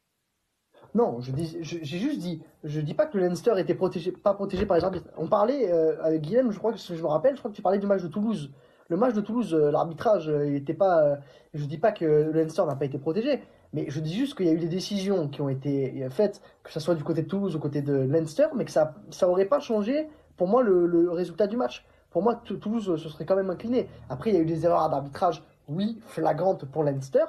Non, 0.95 1.21
je 1.21 1.31
dis, 1.33 1.59
je- 1.61 1.79
j'ai 1.83 1.99
juste 1.99 2.21
dit, 2.21 2.43
je 2.65 2.81
dis 2.81 2.95
pas 2.95 3.07
que 3.07 3.19
le 3.19 3.25
Leinster 3.27 3.53
était 3.59 3.75
protégé, 3.75 4.13
pas 4.13 4.33
protégé 4.35 4.65
par 4.65 4.77
les 4.77 4.85
arbitres. 4.85 5.09
On 5.17 5.27
parlait 5.29 5.71
euh, 5.73 6.03
avec 6.03 6.23
Guillaume, 6.23 6.53
je 6.53 6.59
crois 6.59 6.73
que 6.73 6.79
je 6.79 6.95
me 6.95 7.07
rappelle, 7.07 7.35
je 7.35 7.41
crois 7.41 7.51
que 7.51 7.57
tu 7.57 7.63
parlais 7.63 7.79
du 7.79 7.87
match 7.87 8.03
de 8.03 8.09
Toulouse. 8.09 8.51
Le 8.89 8.97
match 8.97 9.15
de 9.15 9.21
Toulouse, 9.21 9.53
euh, 9.55 9.71
l'arbitrage, 9.71 10.29
euh, 10.29 10.47
il 10.47 10.55
était 10.55 10.75
pas. 10.75 11.03
euh, 11.03 11.17
je 11.55 11.65
dis 11.65 11.79
pas 11.79 11.93
que 11.93 12.05
le 12.05 12.33
Leinster 12.33 12.65
n'a 12.67 12.77
pas 12.77 12.85
été 12.85 12.99
protégé, 12.99 13.43
mais 13.73 13.87
je 13.89 13.99
dis 14.01 14.15
juste 14.15 14.37
qu'il 14.37 14.47
y 14.47 14.49
a 14.49 14.53
eu 14.53 14.59
des 14.59 14.69
décisions 14.69 15.29
qui 15.29 15.41
ont 15.41 15.49
été 15.49 16.05
euh, 16.05 16.11
faites, 16.11 16.41
que 16.63 16.71
ce 16.73 16.79
soit 16.81 16.95
du 16.95 17.03
côté 17.03 17.23
de 17.23 17.29
Toulouse 17.29 17.57
ou 17.57 17.59
côté 17.59 17.83
de 17.83 17.95
Leinster, 17.95 18.47
mais 18.55 18.65
que 18.65 18.71
ça, 18.71 18.95
ça 19.11 19.27
pas 19.49 19.61
changé 19.61 20.09
pour 20.37 20.47
moi 20.49 20.63
le, 20.63 21.11
résultat 21.11 21.47
du 21.47 21.57
match. 21.57 21.85
Pour 22.11 22.23
moi, 22.23 22.37
Tou- 22.45 22.57
Toulouse 22.59 22.89
euh, 22.91 22.97
se 22.97 23.09
serait 23.09 23.25
quand 23.27 23.37
même 23.37 23.51
incliné. 23.51 23.89
Après, 24.09 24.31
il 24.31 24.35
y 24.37 24.39
a 24.39 24.41
eu 24.43 24.47
des 24.47 24.65
erreurs 24.65 24.89
d'arbitrage, 24.89 25.43
oui, 25.69 25.99
flagrantes 26.07 26.65
pour 26.67 26.85
Leinster. 26.85 27.25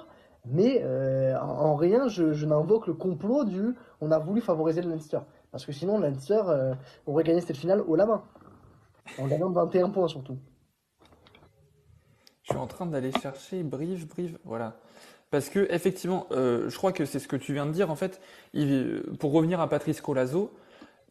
Mais 0.46 0.82
euh, 0.84 1.36
en, 1.42 1.48
en 1.72 1.76
rien, 1.76 2.08
je, 2.08 2.46
n'invoque 2.46 2.88
le 2.88 2.94
complot 2.94 3.44
du 3.44 3.76
on 4.00 4.12
a 4.12 4.20
voulu 4.20 4.40
favoriser 4.42 4.82
le 4.82 4.90
Leinster. 4.90 5.20
Parce 5.52 5.66
que 5.66 5.72
sinon, 5.72 5.98
le 5.98 6.04
Leinster 6.04 6.42
euh, 6.48 6.74
aurait 7.06 7.24
gagné 7.24 7.42
cette 7.42 7.58
finale 7.58 7.82
haut 7.86 7.96
la 7.96 8.06
main. 8.06 8.24
En 9.18 9.28
gagnant 9.28 9.50
de 9.50 9.56
21 9.56 9.90
points 9.90 10.08
surtout. 10.08 10.38
Je 12.48 12.54
suis 12.54 12.62
en 12.62 12.68
train 12.68 12.86
d'aller 12.86 13.12
chercher 13.22 13.62
Brive, 13.62 14.08
Brive, 14.08 14.38
voilà. 14.46 14.78
Parce 15.32 15.50
que 15.50 15.68
effectivement, 15.70 16.28
euh, 16.32 16.70
je 16.70 16.78
crois 16.78 16.94
que 16.94 17.04
c'est 17.04 17.20
ce 17.20 17.28
que 17.28 17.36
tu 17.36 17.52
viens 17.52 17.66
de 17.66 17.72
dire. 17.74 17.92
En 17.92 17.98
fait, 17.98 18.22
il- 18.54 19.04
pour 19.20 19.34
revenir 19.34 19.60
à 19.60 19.68
Patrice 19.68 20.00
Colazo, 20.00 20.54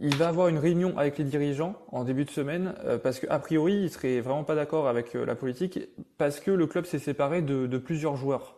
il 0.01 0.16
va 0.16 0.29
avoir 0.29 0.49
une 0.49 0.57
réunion 0.57 0.96
avec 0.96 1.18
les 1.18 1.25
dirigeants 1.25 1.75
en 1.92 2.05
début 2.05 2.25
de 2.25 2.31
semaine, 2.31 2.75
euh, 2.87 2.96
parce 2.96 3.18
que 3.20 3.27
a 3.29 3.38
priori, 3.38 3.75
il 3.83 3.90
serait 3.90 4.20
vraiment 4.20 4.44
pas 4.44 4.55
d'accord 4.55 4.88
avec 4.88 5.14
euh, 5.14 5.27
la 5.27 5.35
politique, 5.35 5.79
parce 6.16 6.40
que 6.40 6.51
le 6.51 6.66
club 6.66 6.87
s'est 6.87 6.99
séparé 6.99 7.42
de, 7.42 7.66
de 7.66 7.79
plusieurs 7.79 8.16
joueurs, 8.16 8.55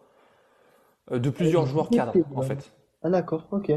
de 1.11 1.31
plusieurs 1.31 1.67
joueurs 1.67 1.91
cadres, 1.91 2.15
en 2.37 2.41
ouais. 2.41 2.47
fait. 2.47 2.73
Ah 3.03 3.11
d'accord, 3.11 3.47
ok. 3.51 3.73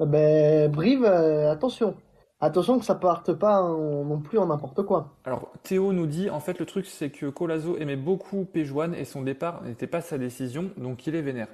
Ah 0.00 0.06
Ben, 0.06 0.70
Brive, 0.70 1.04
attention. 1.04 1.94
Attention 2.40 2.78
que 2.78 2.84
ça 2.84 2.94
parte 2.94 3.32
pas 3.32 3.60
en- 3.62 4.04
non 4.04 4.20
plus 4.20 4.38
en 4.38 4.46
n'importe 4.46 4.84
quoi. 4.84 5.16
Alors, 5.24 5.50
Théo 5.64 5.92
nous 5.92 6.06
dit, 6.06 6.30
en 6.30 6.38
fait, 6.38 6.58
le 6.60 6.66
truc, 6.66 6.86
c'est 6.86 7.10
que 7.10 7.26
Colazo 7.26 7.76
aimait 7.78 7.96
beaucoup 7.96 8.44
Péjoine 8.44 8.94
et 8.94 9.04
son 9.04 9.22
départ 9.22 9.62
n'était 9.64 9.88
pas 9.88 10.00
sa 10.00 10.18
décision, 10.18 10.70
donc 10.76 11.06
il 11.06 11.16
est 11.16 11.22
vénère. 11.22 11.48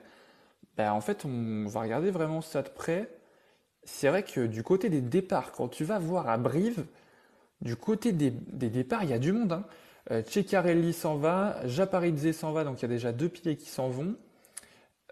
Ben, 0.77 0.93
en 0.93 1.01
fait, 1.01 1.25
on 1.25 1.67
va 1.69 1.81
regarder 1.81 2.11
vraiment 2.11 2.43
ça 2.43 2.63
de 2.63 2.69
près. 2.69 3.09
C'est 3.85 4.09
vrai 4.09 4.23
que 4.25 4.47
du 4.47 4.63
côté 4.63 4.91
des 4.91 5.01
départs, 5.01 5.53
quand 5.53 5.69
tu 5.69 5.85
vas 5.85 5.99
voir 5.99 6.29
à 6.29 6.37
Brive, 6.37 6.85
du 7.63 7.77
côté 7.77 8.13
des, 8.13 8.31
départs, 8.31 9.05
il 9.05 9.11
y 9.11 9.13
a 9.15 9.19
du 9.19 9.33
monde. 9.33 9.53
Hein. 9.53 9.65
Euh, 10.11 10.23
Ceccarelli 10.23 10.93
s'en 10.93 11.17
va, 11.17 11.67
Japaridze 11.67 12.33
s'en 12.33 12.53
va, 12.53 12.65
donc 12.65 12.81
il 12.81 12.83
y 12.83 12.85
a 12.85 12.89
déjà 12.89 13.13
deux 13.13 13.29
piliers 13.31 13.57
qui 13.57 13.71
s'en 13.71 13.89
vont. 13.89 14.17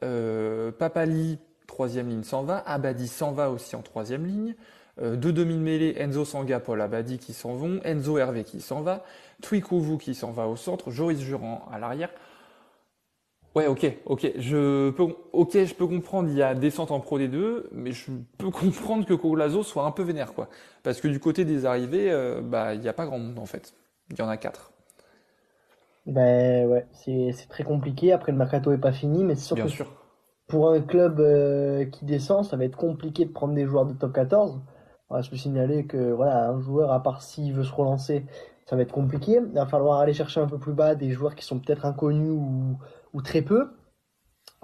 Euh, 0.03 0.71
Papali, 0.71 1.39
troisième 1.67 2.09
ligne, 2.09 2.25
s'en 2.25 2.43
va. 2.43 2.59
Abadi 2.67 3.09
s'en 3.09 3.33
va 3.33 3.51
aussi 3.51 3.75
en 3.77 3.83
troisième 3.83 4.27
ligne. 4.27 4.55
Euh, 5.01 5.17
deux 5.17 5.33
demi-mêlée, 5.33 5.95
Enzo 5.99 6.25
Sanga, 6.25 6.61
Paul 6.61 6.81
Abadi 6.81 7.19
qui 7.19 7.33
s'en 7.33 7.55
vont. 7.55 7.81
Enzo 7.85 8.19
Hervé 8.19 8.45
qui 8.45 8.61
s'en 8.61 8.83
va. 8.83 9.05
Twikuvu 9.43 9.99
qui 9.99 10.15
s'en 10.15 10.33
va 10.33 10.47
au 10.49 10.57
centre. 10.57 10.91
Joris 10.91 11.21
Jurand 11.21 11.67
à 11.73 11.79
l'arrière. 11.79 12.11
Ouais, 13.55 13.67
ok, 13.67 13.87
ok. 14.07 14.33
Je 14.39 14.91
peux, 14.91 15.03
ok, 15.33 15.53
je 15.53 15.75
peux 15.75 15.87
comprendre, 15.87 16.31
il 16.31 16.37
y 16.37 16.43
a 16.43 16.55
descente 16.55 16.91
en 16.91 17.01
pro 17.01 17.19
des 17.19 17.29
deux, 17.29 17.69
mais 17.73 17.93
je 17.93 18.11
peux 18.39 18.51
comprendre 18.51 19.05
que 19.05 19.13
Colazo 19.15 19.63
soit 19.63 19.85
un 19.85 19.91
peu 19.91 20.03
vénère, 20.03 20.33
quoi. 20.33 20.49
Parce 20.83 21.01
que 21.01 21.09
du 21.09 21.21
côté 21.21 21.45
des 21.45 21.67
arrivées, 21.67 22.11
euh, 22.11 22.41
bah, 22.41 22.75
il 22.75 22.81
n'y 22.81 22.89
a 22.89 22.95
pas 22.95 23.05
grand 23.05 23.19
monde, 23.19 23.39
en 23.39 23.47
fait. 23.47 23.75
Il 24.11 24.19
y 24.19 24.23
en 24.23 24.29
a 24.29 24.37
quatre. 24.39 24.73
Ben 26.07 26.67
ouais, 26.69 26.87
c'est 26.93 27.33
c'est 27.33 27.47
très 27.49 27.65
compliqué. 27.65 28.13
Après, 28.13 28.33
le 28.33 28.39
mercato 28.39 28.73
est 28.73 28.79
pas 28.79 28.93
fini, 28.93 29.25
mais 29.25 29.35
c'est 29.37 29.43
sûr 29.45 29.57
Bien 29.57 29.67
que 29.67 29.69
sûr. 29.69 29.87
pour 30.49 30.71
un 30.71 30.81
club 30.83 31.21
euh, 31.21 31.87
qui 31.87 32.05
descend, 32.07 32.45
ça 32.45 32.57
va 32.57 32.65
être 32.65 32.77
compliqué 32.79 33.25
de 33.27 33.33
prendre 33.33 33.55
des 33.55 33.67
joueurs 33.67 33.87
de 33.87 33.95
top 33.95 34.13
14. 34.15 34.61
On 35.13 35.17
va 35.17 35.23
se 35.23 35.37
signaler 35.37 35.85
que 35.85 36.13
voilà, 36.13 36.49
un 36.49 36.61
joueur, 36.61 36.91
à 36.91 37.03
part 37.03 37.23
s'il 37.23 37.53
veut 37.53 37.65
se 37.65 37.73
relancer, 37.73 38.25
ça 38.65 38.77
va 38.77 38.83
être 38.83 38.93
compliqué. 38.93 39.33
Il 39.35 39.53
va 39.53 39.67
falloir 39.67 40.01
aller 40.01 40.15
chercher 40.15 40.41
un 40.41 40.47
peu 40.47 40.59
plus 40.59 40.73
bas 40.73 40.95
des 40.95 41.11
joueurs 41.11 41.35
qui 41.35 41.45
sont 41.45 41.59
peut-être 41.59 41.85
inconnus 41.85 42.31
ou, 43.13 43.21
très 43.23 43.43
peu. 43.43 43.69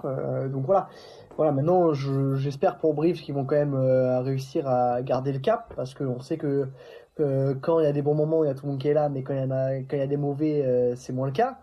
Euh, 0.05 0.49
donc 0.49 0.65
voilà. 0.65 0.89
Voilà, 1.37 1.51
maintenant, 1.51 1.93
je- 1.93 2.35
j'espère 2.35 2.77
pour 2.79 2.93
Brive 2.95 3.21
qu'ils 3.21 3.35
vont 3.35 3.45
quand 3.45 3.55
même 3.55 3.75
euh, 3.75 4.21
réussir 4.21 4.67
à 4.67 5.01
garder 5.03 5.31
le 5.33 5.39
cap, 5.39 5.73
parce 5.75 5.93
qu'on 5.93 6.19
sait 6.19 6.37
que, 6.37 6.67
que 7.15 7.53
quand 7.53 7.79
il 7.79 7.85
y 7.85 7.87
a 7.87 7.91
des 7.93 8.01
bons 8.01 8.15
moments, 8.15 8.43
il 8.43 8.47
y 8.47 8.49
a 8.49 8.55
tout 8.55 8.65
le 8.65 8.71
monde 8.71 8.81
qui 8.81 8.87
est 8.89 8.93
là, 8.93 9.09
mais 9.09 9.23
quand 9.23 9.33
il 9.33 9.39
y 9.41 9.43
en 9.43 9.51
a, 9.51 9.75
quand 9.77 9.97
il 9.97 9.99
y 9.99 10.01
a 10.01 10.07
des 10.07 10.17
mauvais, 10.17 10.65
euh, 10.65 10.95
c'est 10.95 11.13
moins 11.13 11.27
le 11.27 11.33
cas. 11.33 11.59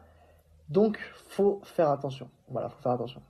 Donc, 0.70 0.98
faut 1.28 1.60
faire 1.64 1.90
attention. 1.90 2.28
Voilà, 2.50 2.68
faut 2.70 2.80
faire 2.82 2.92
attention. 2.92 3.22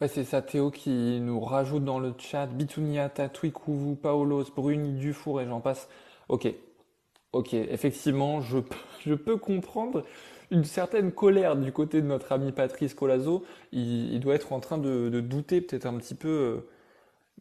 Ouais, 0.00 0.08
c'est 0.08 0.24
ça, 0.24 0.42
Théo 0.42 0.70
qui 0.70 1.20
nous 1.20 1.40
rajoute 1.40 1.84
dans 1.84 1.98
le 1.98 2.12
chat 2.18 2.46
Bituniata, 2.46 3.28
Twikuvu, 3.30 3.96
Paolos, 3.96 4.44
Bruni, 4.54 4.92
Dufour 4.92 5.40
et 5.40 5.46
j'en 5.46 5.60
passe. 5.60 5.88
Ok, 6.28 6.52
ok, 7.32 7.54
effectivement, 7.54 8.40
je, 8.42 8.58
je 9.06 9.14
peux 9.14 9.38
comprendre 9.38 10.04
une 10.50 10.64
certaine 10.64 11.12
colère 11.12 11.56
du 11.56 11.72
côté 11.72 12.02
de 12.02 12.06
notre 12.06 12.32
ami 12.32 12.52
Patrice 12.52 12.94
Colazo. 12.94 13.44
Il, 13.72 14.20
doit 14.20 14.34
être 14.34 14.52
en 14.52 14.60
train 14.60 14.78
de, 14.78 15.08
de 15.08 15.20
douter 15.20 15.60
peut-être 15.62 15.86
un 15.86 15.96
petit 15.96 16.14
peu, 16.14 16.28
euh, 16.28 16.68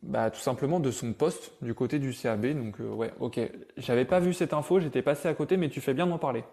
bah, 0.04 0.32
tout 0.32 0.40
simplement 0.40 0.80
de 0.80 0.92
son 0.92 1.14
poste 1.14 1.54
du 1.62 1.74
côté 1.74 2.00
du 2.00 2.14
CAB. 2.14 2.48
Donc, 2.48 2.80
euh, 2.80 2.90
ouais, 2.90 3.14
ok. 3.20 3.40
J'avais 3.78 4.06
pas 4.06 4.20
vu 4.22 4.34
cette 4.34 4.54
info, 4.54 4.80
j'étais 4.80 5.02
passé 5.02 5.28
à 5.28 5.34
côté, 5.34 5.58
mais 5.58 5.70
tu 5.70 5.82
fais 5.82 5.94
bien 5.94 6.08
d'en 6.08 6.20
parler. 6.20 6.44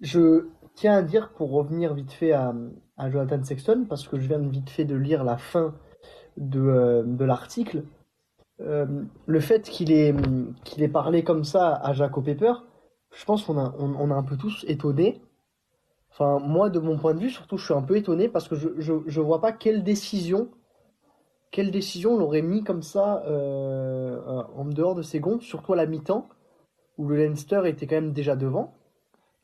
Je 0.00 0.46
tiens 0.76 0.94
à 0.98 1.02
dire, 1.02 1.30
pour 1.32 1.50
revenir 1.50 1.94
vite 1.94 2.12
fait 2.12 2.32
à, 2.32 2.54
à 2.96 3.10
Jonathan 3.10 3.42
Sexton, 3.42 3.86
parce 3.88 4.06
que 4.06 4.20
je 4.20 4.28
viens 4.28 4.38
vite 4.38 4.70
fait 4.70 4.84
de 4.84 4.94
lire 4.94 5.24
la 5.24 5.38
fin 5.38 5.74
de, 6.36 6.60
euh, 6.60 7.02
de 7.02 7.24
l'article, 7.24 7.82
euh, 8.60 8.86
le 9.26 9.40
fait 9.40 9.62
qu'il 9.62 9.90
ait, 9.90 10.14
ait 10.78 10.88
parlé 10.88 11.24
comme 11.24 11.44
ça 11.44 11.74
à 11.74 11.92
Jaco 11.92 12.22
Pepper, 12.22 12.52
je 13.14 13.24
pense 13.24 13.44
qu'on 13.44 13.58
a, 13.58 13.74
on, 13.78 14.10
a 14.10 14.14
un 14.14 14.22
peu 14.22 14.36
tous 14.36 14.64
étonné. 14.68 15.22
Enfin, 16.10 16.38
moi, 16.38 16.70
de 16.70 16.78
mon 16.78 16.98
point 16.98 17.14
de 17.14 17.20
vue, 17.20 17.30
surtout, 17.30 17.56
je 17.56 17.64
suis 17.64 17.74
un 17.74 17.82
peu 17.82 17.96
étonné 17.96 18.28
parce 18.28 18.48
que 18.48 18.54
je, 18.54 18.68
je, 18.78 18.94
je 19.06 19.20
vois 19.20 19.40
pas 19.40 19.52
quelle 19.52 19.82
décision, 19.82 20.48
quelle 21.50 21.70
décision 21.70 22.18
l'aurait 22.18 22.42
mis 22.42 22.62
comme 22.62 22.82
ça 22.82 23.22
euh, 23.26 24.20
en 24.54 24.64
dehors 24.66 24.94
de 24.94 25.02
ses 25.02 25.20
gonds, 25.20 25.40
surtout 25.40 25.72
à 25.72 25.76
la 25.76 25.86
mi-temps, 25.86 26.28
où 26.98 27.08
le 27.08 27.16
Leinster 27.16 27.62
était 27.64 27.86
quand 27.86 27.96
même 27.96 28.12
déjà 28.12 28.36
devant. 28.36 28.75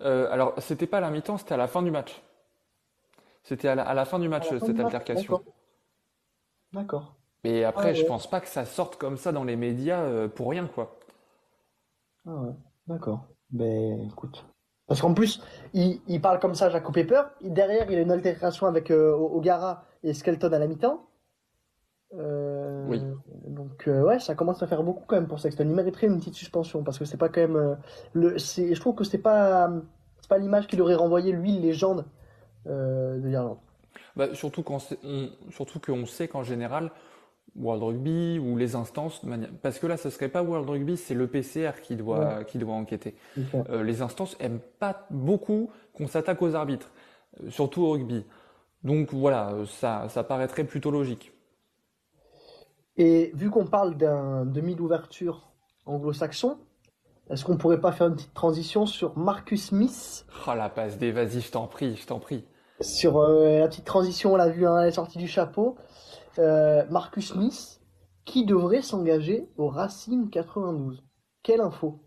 Euh, 0.02 0.30
alors, 0.32 0.54
c'était 0.58 0.86
pas 0.86 0.98
à 0.98 1.00
la 1.00 1.10
mi-temps, 1.10 1.38
c'était 1.38 1.54
à 1.54 1.56
la 1.58 1.68
fin 1.68 1.82
du 1.82 1.90
match. 1.90 2.22
C'était 3.42 3.68
à 3.68 3.74
la, 3.74 3.84
à 3.84 3.94
la 3.94 4.04
fin 4.04 4.18
du 4.18 4.28
match, 4.28 4.52
fin 4.58 4.58
cette 4.58 4.76
du 4.76 4.82
match, 4.82 4.94
altercation. 4.94 5.40
d'accord. 6.72 7.16
Ah 7.68 7.68
après, 7.68 7.94
je 7.94 8.02
ouais. 8.02 8.06
pense 8.06 8.28
pas 8.28 8.40
que 8.40 8.48
ça 8.48 8.64
sorte 8.64 8.96
comme 8.96 9.16
ça 9.16 9.32
dans 9.32 9.44
les 9.44 9.56
médias 9.56 10.00
euh, 10.02 10.28
pour 10.28 10.50
rien, 10.50 10.66
quoi. 10.68 10.98
Ah 12.26 12.34
ouais, 12.34 12.54
d'accord. 12.86 13.26
Ben, 13.50 14.08
écoute. 14.08 14.44
Parce 14.86 15.00
qu'en 15.00 15.14
plus, 15.14 15.42
il, 15.74 16.00
il 16.06 16.20
parle 16.20 16.38
comme 16.40 16.54
ça 16.54 16.66
à 16.66 16.70
Jaco 16.70 16.92
Pepper. 16.92 17.22
Derrière, 17.40 17.90
il 17.90 17.98
a 17.98 18.02
une 18.02 18.10
altercation 18.10 18.66
avec 18.66 18.90
euh, 18.90 19.12
O'Gara 19.14 19.84
et 20.02 20.14
Skelton 20.14 20.52
à 20.52 20.58
la 20.58 20.66
mi-temps. 20.66 21.06
Euh, 22.18 22.86
Oui. 22.88 23.00
donc, 23.46 23.88
euh, 23.88 24.02
ouais, 24.02 24.18
ça 24.18 24.34
commence 24.34 24.62
à 24.62 24.66
faire 24.66 24.82
beaucoup 24.82 25.04
quand 25.06 25.16
même 25.16 25.26
pour 25.28 25.40
Sexton. 25.40 25.64
Il 25.64 25.74
mériterait 25.74 26.06
une 26.08 26.18
petite 26.18 26.34
suspension 26.34 26.82
parce 26.82 26.98
que 26.98 27.04
c'est 27.04 27.16
pas 27.16 27.28
quand 27.28 27.40
même. 27.40 27.56
euh, 27.56 27.74
le, 28.12 28.36
je 28.38 28.78
trouve 28.80 28.94
que 28.94 29.04
c'est 29.04 29.18
pas, 29.18 29.70
c'est 30.20 30.28
pas 30.28 30.38
l'image 30.38 30.66
qu'il 30.66 30.80
aurait 30.82 30.94
renvoyé, 30.94 31.32
lui, 31.32 31.52
légende 31.52 32.04
euh, 32.66 33.18
de 33.18 33.28
l'Irlande. 33.28 33.58
Bah, 34.16 34.34
surtout 34.34 34.62
quand 34.62 34.78
on, 35.04 35.28
surtout 35.50 35.80
qu'on 35.80 36.04
sait 36.06 36.28
qu'en 36.28 36.42
général, 36.42 36.90
World 37.56 37.82
Rugby 37.82 38.38
ou 38.38 38.56
les 38.56 38.76
instances, 38.76 39.24
de 39.24 39.30
manière- 39.30 39.50
parce 39.62 39.78
que 39.78 39.86
là, 39.86 39.96
ce 39.96 40.10
serait 40.10 40.28
pas 40.28 40.42
World 40.42 40.68
Rugby, 40.68 40.96
c'est 40.96 41.14
le 41.14 41.26
PCR 41.26 41.72
qui 41.82 41.96
doit, 41.96 42.44
qui 42.44 42.58
doit 42.58 42.74
enquêter. 42.74 43.14
Euh, 43.70 43.82
les 43.82 44.00
instances 44.02 44.36
aiment 44.40 44.60
pas 44.78 45.06
beaucoup 45.10 45.70
qu'on 45.94 46.06
s'attaque 46.06 46.40
aux 46.42 46.54
arbitres, 46.54 46.90
euh, 47.42 47.50
surtout 47.50 47.82
au 47.82 47.92
rugby. 47.92 48.24
Donc 48.84 49.12
voilà, 49.12 49.50
euh, 49.52 49.66
ça, 49.66 50.06
ça 50.08 50.24
paraîtrait 50.24 50.64
plutôt 50.64 50.90
logique. 50.90 51.31
Et 52.96 53.32
vu 53.34 53.50
qu'on 53.50 53.64
parle 53.64 53.96
d'un 53.96 54.44
demi 54.44 54.74
d'ouverture 54.74 55.50
anglo-saxon, 55.86 56.58
est-ce 57.30 57.44
qu'on 57.44 57.56
pourrait 57.56 57.80
pas 57.80 57.92
faire 57.92 58.08
une 58.08 58.14
petite 58.14 58.34
transition 58.34 58.84
sur 58.84 59.16
Marcus 59.16 59.68
Smith? 59.68 60.26
Oh 60.46 60.54
la 60.54 60.68
passe 60.68 60.98
des, 60.98 61.12
vas-y, 61.12 61.40
je 61.40 61.50
t'en 61.50 61.66
prie, 61.66 61.96
je 61.96 62.06
t'en 62.06 62.18
prie. 62.18 62.44
Sur 62.80 63.18
euh, 63.18 63.60
la 63.60 63.68
petite 63.68 63.84
transition, 63.84 64.34
on 64.34 64.36
l'a 64.36 64.48
vu, 64.48 64.66
hein, 64.66 64.80
elle 64.80 64.88
est 64.88 64.92
sortie 64.92 65.18
du 65.18 65.28
chapeau. 65.28 65.76
Euh, 66.38 66.84
Marcus 66.90 67.32
Smith, 67.32 67.80
qui 68.24 68.44
devrait 68.44 68.82
s'engager 68.82 69.48
au 69.56 69.68
Racing 69.68 70.30
92. 70.30 71.02
Quelle 71.42 71.60
info? 71.60 72.00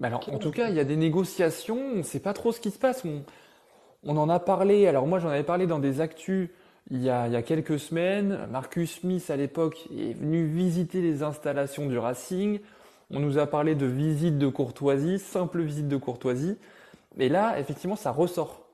Bah 0.00 0.08
alors, 0.08 0.28
en 0.32 0.38
tout 0.38 0.50
cas, 0.50 0.68
il 0.68 0.76
y 0.76 0.80
a 0.80 0.84
des 0.84 0.96
négociations, 0.96 1.78
on 1.94 1.96
ne 1.98 2.02
sait 2.02 2.20
pas 2.20 2.32
trop 2.32 2.52
ce 2.52 2.60
qui 2.60 2.70
se 2.70 2.78
passe. 2.78 3.04
On, 3.04 3.24
on 4.04 4.16
en 4.16 4.28
a 4.28 4.38
parlé, 4.38 4.86
alors 4.86 5.06
moi 5.06 5.18
j'en 5.18 5.28
avais 5.28 5.42
parlé 5.42 5.66
dans 5.66 5.78
des 5.78 6.00
actus 6.00 6.50
il 6.90 7.02
y 7.02 7.10
a, 7.10 7.42
quelques 7.42 7.78
semaines. 7.78 8.46
Marcus 8.50 9.00
Smith, 9.00 9.28
à 9.30 9.36
l'époque, 9.36 9.88
est 9.96 10.14
venu 10.14 10.46
visiter 10.46 11.02
les 11.02 11.22
installations 11.22 11.86
du 11.86 11.98
Racing. 11.98 12.60
On 13.10 13.20
nous 13.20 13.38
a 13.38 13.46
parlé 13.46 13.74
de 13.74 13.86
visite 13.86 14.38
de 14.38 14.48
courtoisie, 14.48 15.18
simple 15.18 15.62
visite 15.62 15.88
de 15.88 15.96
courtoisie. 15.96 16.56
Et 17.18 17.28
là, 17.28 17.58
effectivement, 17.58 17.96
ça 17.96 18.10
ressort. 18.10 18.66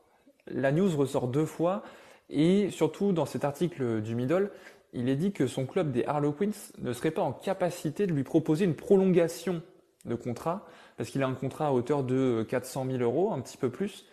La 0.46 0.70
news 0.70 0.96
ressort 0.96 1.29
deux 1.29 1.46
fois. 1.46 1.83
Et 2.31 2.70
surtout, 2.70 3.12
dans 3.12 3.27
cet 3.27 3.44
article 3.44 4.00
du 4.00 4.14
Middle, 4.14 4.50
il 4.92 5.09
est 5.09 5.16
dit 5.16 5.33
que 5.33 5.46
son 5.46 5.66
club 5.66 5.90
des 5.90 6.05
Harlequins 6.05 6.50
ne 6.79 6.92
serait 6.92 7.11
pas 7.11 7.22
en 7.22 7.33
capacité 7.33 8.07
de 8.07 8.12
lui 8.12 8.22
proposer 8.22 8.64
une 8.64 8.74
prolongation 8.74 9.61
de 10.05 10.14
contrat, 10.14 10.66
parce 10.96 11.11
qu'il 11.11 11.22
a 11.22 11.27
un 11.27 11.35
contrat 11.35 11.68
à 11.68 11.72
hauteur 11.72 12.05
de 12.05 12.46
400 12.48 12.87
000 12.87 12.98
euros, 12.98 13.33
un 13.33 13.40
petit 13.40 13.57
peu 13.57 13.70
plus. 13.70 14.05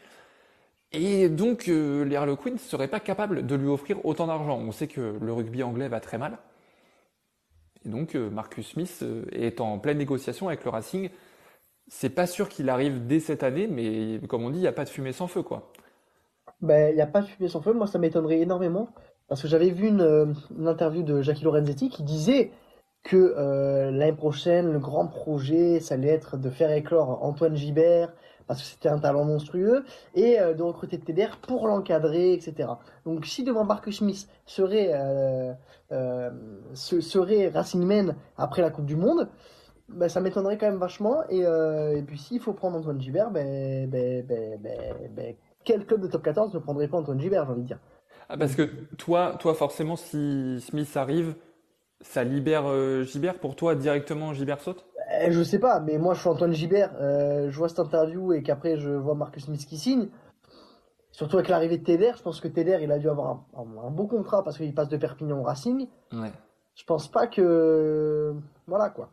Et 0.93 1.29
donc, 1.29 1.67
euh, 1.69 2.03
les 2.03 2.15
Harlequins 2.15 2.51
ne 2.51 2.57
seraient 2.57 2.89
pas 2.89 2.99
capables 2.99 3.45
de 3.45 3.55
lui 3.55 3.67
offrir 3.67 4.05
autant 4.05 4.27
d'argent. 4.27 4.57
On 4.57 4.71
sait 4.71 4.87
que 4.87 5.17
le 5.21 5.33
rugby 5.33 5.63
anglais 5.63 5.87
va 5.87 6.01
très 6.01 6.17
mal. 6.17 6.37
Et 7.85 7.89
donc, 7.89 8.15
euh, 8.15 8.29
Marcus 8.29 8.67
Smith 8.67 8.99
euh, 9.01 9.23
est 9.31 9.61
en 9.61 9.79
pleine 9.79 9.97
négociation 9.97 10.49
avec 10.49 10.65
le 10.65 10.69
Racing. 10.69 11.09
C'est 11.87 12.09
pas 12.09 12.27
sûr 12.27 12.49
qu'il 12.49 12.69
arrive 12.69 13.07
dès 13.07 13.19
cette 13.19 13.43
année, 13.43 13.67
mais 13.67 14.19
comme 14.27 14.43
on 14.43 14.49
dit, 14.49 14.57
il 14.57 14.61
n'y 14.61 14.67
a 14.67 14.73
pas 14.73 14.83
de 14.83 14.89
fumée 14.89 15.13
sans 15.13 15.27
feu, 15.27 15.43
quoi. 15.43 15.71
Ben, 16.61 16.91
il 16.91 16.95
n'y 16.95 17.01
a 17.01 17.07
pas 17.07 17.21
de 17.21 17.27
fumée 17.27 17.49
sans 17.49 17.61
feu. 17.61 17.73
Moi, 17.73 17.87
ça 17.87 17.97
m'étonnerait 17.97 18.39
énormément. 18.39 18.89
Parce 19.29 19.41
que 19.41 19.47
j'avais 19.47 19.69
vu 19.69 19.87
une, 19.87 20.35
interview 20.65 21.03
de 21.03 21.21
Jackie 21.21 21.45
Lorenzetti 21.45 21.89
qui 21.89 22.03
disait 22.03 22.51
que 23.03 23.33
l'année 23.91 24.11
prochaine, 24.11 24.71
le 24.71 24.79
grand 24.79 25.07
projet, 25.07 25.79
ça 25.79 25.95
allait 25.95 26.09
être 26.09 26.37
de 26.37 26.49
faire 26.49 26.71
éclore 26.71 27.23
Antoine 27.23 27.55
Gibert, 27.55 28.13
parce 28.47 28.61
que 28.61 28.67
c'était 28.67 28.89
un 28.89 28.99
talent 28.99 29.23
monstrueux, 29.25 29.85
et 30.15 30.39
euh, 30.39 30.53
de 30.53 30.63
recruter 30.63 30.99
TDR 30.99 31.37
pour 31.37 31.67
l'encadrer, 31.67 32.33
etc. 32.33 32.79
Donc, 33.05 33.25
si 33.25 33.43
devant 33.43 33.63
Marcus 33.65 33.97
Smith 33.97 34.27
serait, 34.45 34.91
euh, 34.93 35.53
euh, 35.91 36.29
se- 36.73 37.01
serait 37.01 37.49
Racing 37.49 37.83
Men 37.85 38.15
après 38.37 38.61
la 38.61 38.69
Coupe 38.71 38.85
du 38.85 38.95
Monde, 38.95 39.29
ben, 39.89 40.09
ça 40.09 40.21
m'étonnerait 40.21 40.57
quand 40.57 40.67
même 40.67 40.79
vachement. 40.79 41.23
Et, 41.29 41.45
euh, 41.45 41.97
et 41.97 42.01
puis, 42.03 42.17
s'il 42.17 42.39
faut 42.41 42.53
prendre 42.53 42.77
Antoine 42.77 43.01
Gibert, 43.01 43.31
ben, 43.31 43.89
ben, 43.89 44.25
ben, 44.25 44.59
ben, 45.11 45.35
quel 45.63 45.85
club 45.85 46.01
de 46.01 46.07
top 46.07 46.23
14 46.23 46.53
ne 46.53 46.59
prendrait 46.59 46.87
pas 46.87 46.97
Antoine 46.97 47.19
Gibert, 47.21 47.45
j'ai 47.45 47.51
envie 47.51 47.61
de 47.63 47.67
dire? 47.67 47.79
Ah, 48.29 48.37
parce 48.37 48.55
que 48.55 48.63
toi, 48.97 49.35
toi, 49.39 49.53
forcément, 49.53 49.95
si 49.95 50.59
Smith 50.61 50.95
arrive, 50.97 51.35
ça 52.01 52.23
libère 52.23 52.65
Gibert. 53.05 53.39
Pour 53.39 53.55
toi, 53.55 53.75
directement, 53.75 54.33
Gibert 54.33 54.61
saute? 54.61 54.85
Eh, 55.23 55.31
je 55.31 55.43
sais 55.43 55.59
pas, 55.59 55.79
mais 55.79 55.97
moi 55.97 56.13
je 56.13 56.19
suis 56.21 56.29
Antoine 56.29 56.53
Gibert, 56.53 56.91
euh, 56.99 57.49
je 57.49 57.57
vois 57.57 57.69
cette 57.69 57.79
interview 57.79 58.33
et 58.33 58.43
qu'après 58.43 58.77
je 58.77 58.89
vois 58.89 59.15
Marcus 59.15 59.45
Smith 59.45 59.65
qui 59.65 59.77
signe. 59.77 60.07
Surtout 61.11 61.37
avec 61.37 61.49
l'arrivée 61.49 61.77
de 61.77 61.83
Teder, 61.83 62.11
je 62.17 62.21
pense 62.23 62.39
que 62.39 62.47
Teder 62.47 62.79
il 62.81 62.91
a 62.91 62.97
dû 62.97 63.09
avoir 63.09 63.29
un, 63.29 63.45
un- 63.57 63.87
un 63.87 63.91
beau 63.91 64.07
contrat 64.07 64.43
parce 64.43 64.57
qu'il 64.57 64.73
passe 64.73 64.89
de 64.89 64.97
Perpignan 64.97 65.39
au 65.39 65.43
Racing. 65.43 65.87
Ouais. 66.13 66.31
Je 66.75 66.83
pense 66.85 67.09
pas 67.11 67.27
que. 67.27 68.33
Voilà 68.67 68.89
quoi. 68.89 69.09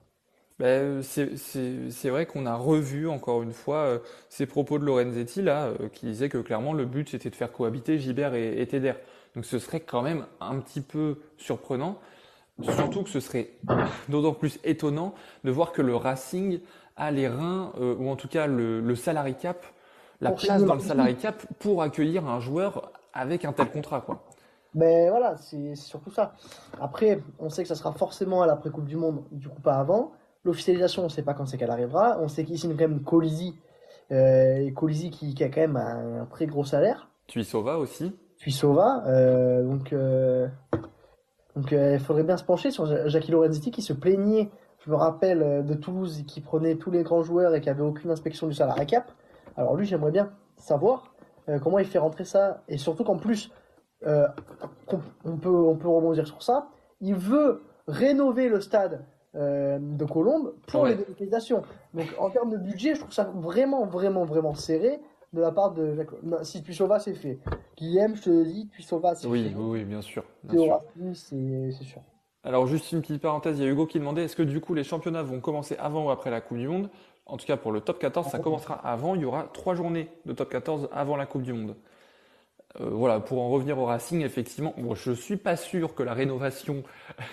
Ben, 0.60 1.02
c'est 1.02 2.08
vrai 2.08 2.26
qu'on 2.26 2.44
a 2.46 2.56
revu 2.56 3.08
encore 3.08 3.42
une 3.42 3.52
fois 3.52 3.76
euh, 3.84 3.98
ces 4.28 4.44
propos 4.46 4.78
de 4.80 4.84
Lorenzetti 4.84 5.40
là, 5.40 5.66
euh, 5.66 5.88
qui 5.88 6.06
disait 6.06 6.28
que 6.28 6.38
clairement 6.38 6.72
le 6.72 6.84
but 6.84 7.08
c'était 7.08 7.30
de 7.30 7.36
faire 7.36 7.52
cohabiter 7.52 7.98
Gibert 7.98 8.34
et, 8.34 8.60
et 8.60 8.66
Teder. 8.66 8.94
Donc 9.36 9.44
ce 9.44 9.58
serait 9.60 9.80
quand 9.80 10.02
même 10.02 10.24
un 10.40 10.58
petit 10.58 10.80
peu 10.80 11.18
surprenant, 11.36 11.98
surtout 12.62 13.02
que 13.02 13.10
ce 13.10 13.20
serait 13.20 13.50
d'autant 14.08 14.32
plus 14.32 14.58
étonnant 14.64 15.14
de 15.44 15.50
voir 15.50 15.72
que 15.72 15.82
le 15.82 15.94
Racing 15.96 16.60
a 16.96 17.10
les 17.10 17.28
reins, 17.28 17.72
euh, 17.80 17.94
ou 17.96 18.08
en 18.10 18.16
tout 18.16 18.28
cas 18.28 18.46
le, 18.46 18.80
le 18.80 18.94
salary 18.96 19.34
cap, 19.34 19.64
la 20.20 20.30
Pour 20.30 20.40
place 20.40 20.64
dans 20.64 20.74
le 20.74 20.80
salary 20.80 21.16
cap 21.16 21.42
pour 21.60 21.82
accueillir 21.82 22.26
un 22.26 22.40
joueur 22.40 22.90
avec 23.12 23.44
un 23.44 23.52
tel 23.52 23.70
contrat 23.70 24.00
quoi. 24.00 24.24
Mais 24.74 25.08
voilà, 25.08 25.36
c'est 25.36 25.74
surtout 25.76 26.10
ça. 26.10 26.34
Après, 26.80 27.20
on 27.38 27.48
sait 27.48 27.62
que 27.62 27.68
ça 27.68 27.74
sera 27.74 27.92
forcément 27.92 28.42
à 28.42 28.46
l'après-Coupe 28.46 28.84
du 28.84 28.96
Monde, 28.96 29.24
du 29.32 29.48
coup 29.48 29.60
pas 29.62 29.76
avant. 29.76 30.12
L'officialisation, 30.44 31.04
on 31.04 31.08
sait 31.08 31.22
pas 31.22 31.34
quand 31.34 31.46
c'est 31.46 31.56
qu'elle 31.56 31.70
arrivera. 31.70 32.18
On 32.20 32.28
sait 32.28 32.44
qu'il 32.44 32.58
signe 32.58 32.72
quand 32.72 32.88
même 32.88 33.02
Colisi, 33.02 33.54
euh, 34.12 34.70
Colisi 34.72 35.10
qui, 35.10 35.34
qui 35.34 35.42
a 35.44 35.48
quand 35.48 35.60
même 35.60 35.76
un, 35.76 36.26
très 36.26 36.46
gros 36.46 36.64
salaire. 36.64 37.08
Tuisova 37.26 37.78
aussi. 37.78 38.12
puis 38.38 38.52
Sova. 38.52 39.04
euh, 39.06 39.62
donc, 39.64 39.92
euh, 39.92 40.48
donc 41.56 41.72
euh, 41.72 41.94
il 41.94 42.00
faudrait 42.00 42.22
bien 42.22 42.36
se 42.36 42.44
pencher 42.44 42.70
sur 42.70 42.86
Ja- 42.86 43.08
Jackie 43.08 43.30
Lorenzetti 43.32 43.70
qui 43.70 43.82
se 43.82 43.92
plaignait, 43.92 44.50
je 44.84 44.90
me 44.90 44.96
rappelle, 44.96 45.42
euh, 45.42 45.62
de 45.62 45.74
Toulouse, 45.74 46.24
qui 46.26 46.40
prenait 46.40 46.76
tous 46.76 46.90
les 46.90 47.02
grands 47.02 47.22
joueurs 47.22 47.54
et 47.54 47.60
qui 47.60 47.68
avait 47.70 47.82
aucune 47.82 48.10
inspection 48.10 48.46
du 48.46 48.54
salarié 48.54 48.86
cap. 48.86 49.10
Alors 49.56 49.74
lui, 49.76 49.86
j'aimerais 49.86 50.10
bien 50.12 50.30
savoir 50.56 51.14
euh, 51.48 51.58
comment 51.58 51.78
il 51.78 51.86
fait 51.86 51.98
rentrer 51.98 52.24
ça 52.24 52.62
et 52.68 52.76
surtout 52.78 53.04
qu'en 53.04 53.16
plus, 53.16 53.50
euh, 54.06 54.28
on 55.24 55.36
peut, 55.36 55.48
on 55.50 55.76
peut 55.76 55.88
rebondir 55.88 56.26
sur 56.26 56.42
ça. 56.42 56.68
Il 57.00 57.14
veut 57.16 57.62
rénover 57.88 58.48
le 58.48 58.60
stade 58.60 59.04
euh, 59.34 59.78
de 59.80 60.04
Colombes 60.04 60.54
pour 60.66 60.82
Ouais. 60.82 60.90
les 60.90 60.96
délocalisations. 60.96 61.62
Donc 61.94 62.06
en 62.18 62.30
termes 62.30 62.50
de 62.50 62.56
budget, 62.56 62.94
je 62.94 63.00
trouve 63.00 63.12
ça 63.12 63.30
vraiment, 63.34 63.84
vraiment, 63.86 64.24
vraiment 64.24 64.54
serré 64.54 65.00
de 65.32 65.40
la 65.40 65.52
part 65.52 65.72
de 65.72 65.94
Jacques. 65.94 66.22
Non, 66.22 66.42
si 66.42 66.62
Tuisova, 66.62 66.98
c'est 66.98 67.14
fait. 67.14 67.38
Guillaume, 67.76 68.16
je 68.16 68.22
te 68.22 68.30
le 68.30 68.44
dis, 68.44 68.68
Tuisova, 68.68 69.14
c'est 69.14 69.26
Oui, 69.28 69.44
fait. 69.44 69.54
oui, 69.56 69.80
oui, 69.80 69.84
bien 69.84 70.02
sûr, 70.02 70.24
bien 70.44 70.54
c'est 71.14 71.70
c'est 71.72 71.84
sûr. 71.84 72.00
Alors 72.44 72.66
juste 72.66 72.92
une 72.92 73.02
petite 73.02 73.20
parenthèse, 73.20 73.58
il 73.58 73.64
y 73.64 73.66
a 73.66 73.70
Hugo 73.70 73.86
qui 73.86 73.98
demandait 73.98 74.24
est-ce 74.24 74.36
que 74.36 74.42
du 74.42 74.60
coup 74.60 74.72
les 74.74 74.84
championnats 74.84 75.22
vont 75.22 75.40
commencer 75.40 75.76
avant 75.78 76.06
ou 76.06 76.10
après 76.10 76.30
la 76.30 76.40
Coupe 76.40 76.58
du 76.58 76.68
Monde? 76.68 76.88
En 77.26 77.36
tout 77.36 77.44
cas 77.46 77.56
pour 77.56 77.72
le 77.72 77.80
top 77.80 77.98
14, 77.98 78.28
ça 78.28 78.38
commencera 78.38 78.74
avant, 78.74 79.14
il 79.14 79.20
y 79.20 79.24
aura 79.24 79.44
trois 79.52 79.74
journées 79.74 80.08
de 80.24 80.32
top 80.32 80.48
14 80.50 80.88
avant 80.92 81.16
la 81.16 81.26
Coupe 81.26 81.42
du 81.42 81.52
Monde. 81.52 81.76
Euh, 82.80 82.90
voilà, 82.90 83.20
pour 83.20 83.40
en 83.42 83.48
revenir 83.48 83.78
au 83.78 83.86
Racing, 83.86 84.22
effectivement, 84.22 84.74
bon, 84.76 84.94
je 84.94 85.12
suis 85.12 85.36
pas 85.36 85.56
sûr 85.56 85.94
que 85.94 86.02
la 86.02 86.12
rénovation 86.14 86.82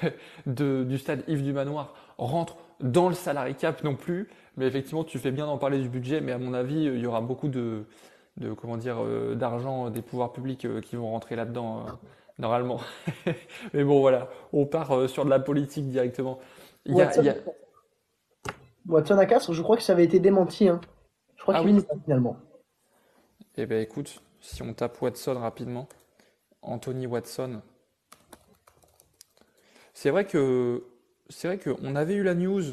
de- 0.45 0.83
du 0.87 0.97
stade 0.97 1.23
Yves 1.27 1.43
du 1.43 1.53
Manoir 1.53 1.93
rentre 2.17 2.57
dans 2.81 3.09
le 3.09 3.15
salary 3.15 3.55
cap 3.55 3.83
non 3.83 3.95
plus, 3.95 4.29
mais 4.57 4.67
effectivement 4.67 5.03
tu 5.03 5.19
fais 5.19 5.31
bien 5.31 5.45
d'en 5.45 5.57
parler 5.57 5.79
du 5.79 5.89
budget, 5.89 6.21
mais 6.21 6.31
à 6.31 6.37
mon 6.37 6.53
avis 6.53 6.83
il 6.85 6.99
y 6.99 7.05
aura 7.05 7.21
beaucoup 7.21 7.47
de, 7.47 7.85
de 8.37 8.53
comment 8.53 8.77
dire 8.77 8.97
euh, 9.03 9.35
d'argent 9.35 9.89
des 9.89 10.01
pouvoirs 10.01 10.33
publics 10.33 10.65
euh, 10.65 10.81
qui 10.81 10.95
vont 10.95 11.09
rentrer 11.11 11.35
là-dedans 11.35 11.85
euh, 11.87 11.91
normalement. 12.37 12.79
Mais 13.73 13.83
bon 13.83 13.99
voilà, 14.01 14.29
on 14.53 14.65
part 14.65 14.91
euh, 14.95 15.07
sur 15.07 15.25
de 15.25 15.29
la 15.29 15.39
politique 15.39 15.89
directement. 15.89 16.39
Il 16.85 16.95
y 16.95 17.01
a, 17.01 17.05
Watson, 17.05 17.21
il 17.21 17.25
y 17.25 17.29
a- 17.29 17.35
Watson 18.87 19.17
à 19.17 19.25
Castres, 19.25 19.53
je 19.53 19.61
crois 19.61 19.77
que 19.77 19.83
ça 19.83 19.93
avait 19.93 20.03
été 20.05 20.19
démenti. 20.19 20.67
Hein. 20.69 20.79
Je 21.37 21.41
crois 21.43 21.55
Ah 21.57 21.61
qu'il 21.61 21.75
oui. 21.75 21.81
pas 21.81 21.95
finalement. 22.03 22.37
Eh 23.57 23.65
ben 23.65 23.81
écoute, 23.81 24.21
si 24.41 24.61
on 24.63 24.73
tape 24.73 25.01
Watson 25.01 25.39
rapidement, 25.39 25.87
Anthony 26.61 27.07
Watson. 27.07 27.61
C'est 29.93 30.09
vrai 30.09 30.25
que 30.25 30.83
c'est 31.29 31.47
vrai 31.47 31.57
qu'on 31.57 31.95
avait 31.95 32.15
eu 32.15 32.23
la 32.23 32.35
news. 32.35 32.63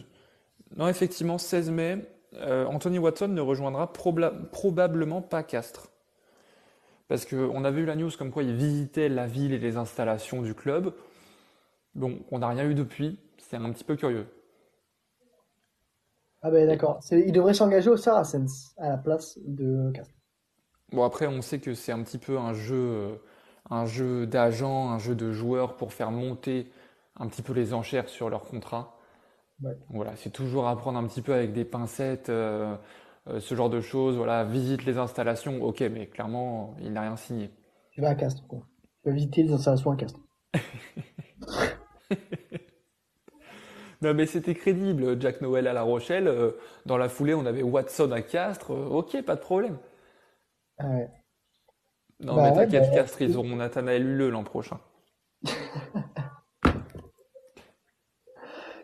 Non, 0.76 0.88
effectivement, 0.88 1.38
16 1.38 1.70
mai, 1.70 1.98
euh, 2.34 2.64
Anthony 2.66 2.98
Watson 2.98 3.28
ne 3.28 3.40
rejoindra 3.40 3.92
probablement 3.92 5.22
pas 5.22 5.42
Castres. 5.42 5.88
Parce 7.08 7.26
qu'on 7.26 7.64
avait 7.64 7.82
eu 7.82 7.84
la 7.84 7.96
news 7.96 8.10
comme 8.16 8.30
quoi 8.30 8.42
il 8.42 8.54
visitait 8.54 9.08
la 9.08 9.26
ville 9.26 9.52
et 9.52 9.58
les 9.58 9.76
installations 9.76 10.40
du 10.40 10.54
club. 10.54 10.94
Bon, 11.94 12.18
on 12.30 12.38
n'a 12.38 12.48
rien 12.48 12.64
eu 12.64 12.74
depuis. 12.74 13.18
C'est 13.38 13.56
un 13.56 13.70
petit 13.70 13.84
peu 13.84 13.96
curieux. 13.96 14.26
Ah 16.40 16.50
ben 16.50 16.66
d'accord. 16.66 17.00
Il 17.10 17.32
devrait 17.32 17.54
s'engager 17.54 17.90
au 17.90 17.96
Saracens 17.96 18.74
à 18.78 18.88
la 18.88 18.96
place 18.96 19.38
de 19.44 19.90
Castres. 19.92 20.14
Bon 20.90 21.04
après, 21.04 21.26
on 21.26 21.42
sait 21.42 21.58
que 21.58 21.74
c'est 21.74 21.92
un 21.92 22.02
petit 22.02 22.18
peu 22.18 22.38
un 22.38 22.52
jeu, 22.52 22.76
euh, 22.76 23.14
un 23.70 23.86
jeu 23.86 24.26
d'agents, 24.26 24.90
un 24.90 24.98
jeu 24.98 25.14
de 25.14 25.32
joueurs 25.32 25.76
pour 25.76 25.92
faire 25.92 26.10
monter 26.10 26.70
un 27.16 27.28
petit 27.28 27.42
peu 27.42 27.52
les 27.52 27.74
enchères 27.74 28.08
sur 28.08 28.30
leur 28.30 28.44
contrat. 28.44 28.98
Voilà, 29.90 30.16
c'est 30.16 30.30
toujours 30.30 30.66
à 30.66 30.76
prendre 30.76 30.98
un 30.98 31.06
petit 31.06 31.22
peu 31.22 31.32
avec 31.32 31.52
des 31.52 31.64
pincettes, 31.64 32.28
euh, 32.30 32.76
euh, 33.28 33.38
ce 33.38 33.54
genre 33.54 33.70
de 33.70 33.80
choses. 33.80 34.16
Voilà, 34.16 34.44
visite 34.44 34.84
les 34.84 34.98
installations, 34.98 35.62
ok, 35.62 35.80
mais 35.82 36.08
clairement, 36.08 36.74
il 36.80 36.92
n'a 36.92 37.02
rien 37.02 37.16
signé. 37.16 37.50
Tu 37.92 38.00
vas 38.00 38.08
à 38.08 38.14
Castres, 38.14 38.46
quoi. 38.48 38.66
Tu 39.02 39.10
vas 39.10 39.14
visiter 39.14 39.44
les 39.44 39.52
installations 39.52 39.92
à 39.92 39.96
Castres. 39.96 40.20
non, 44.02 44.14
mais 44.14 44.26
c'était 44.26 44.54
crédible. 44.54 45.20
Jack 45.20 45.40
Noël 45.40 45.68
à 45.68 45.72
La 45.72 45.82
Rochelle. 45.82 46.26
Euh, 46.26 46.52
dans 46.86 46.96
la 46.96 47.08
foulée, 47.08 47.34
on 47.34 47.46
avait 47.46 47.62
Watson 47.62 48.10
à 48.10 48.22
Castres. 48.22 48.70
ok, 48.70 49.22
pas 49.22 49.36
de 49.36 49.40
problème. 49.40 49.78
Ah 50.78 50.88
ouais. 50.88 51.08
Non, 52.20 52.36
bah 52.36 52.50
mais 52.50 52.54
t'inquiète, 52.54 52.88
bah, 52.90 52.96
Castres, 52.96 53.22
ils 53.22 53.36
auront 53.36 53.56
Nathanaël 53.56 54.04
Huleux 54.06 54.30
l'an 54.30 54.44
prochain. 54.44 54.80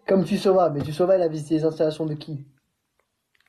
Comme 0.09 0.25
tu 0.25 0.39
sauras, 0.39 0.71
mais 0.71 0.81
tu 0.81 0.93
sauras, 0.93 1.17
il 1.17 1.23
a 1.23 1.29
visité 1.29 1.57
les 1.57 1.65
installations 1.67 2.07
de 2.07 2.15
qui? 2.15 2.47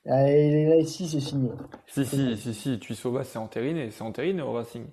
Ah, 0.06 0.30
Et 0.30 0.66
là, 0.66 0.76
ici, 0.76 1.08
c'est 1.08 1.22
signé. 1.22 1.52
Si, 1.88 2.06
si, 2.06 2.36
si, 2.36 2.54
si, 2.54 2.80
tu 2.80 2.96
sauras, 2.96 3.24
c'est 3.24 3.40
entériné, 3.40 3.90
c'est 3.92 4.02
entériné 4.02 4.42
au 4.42 4.52
Racing. 4.52 4.86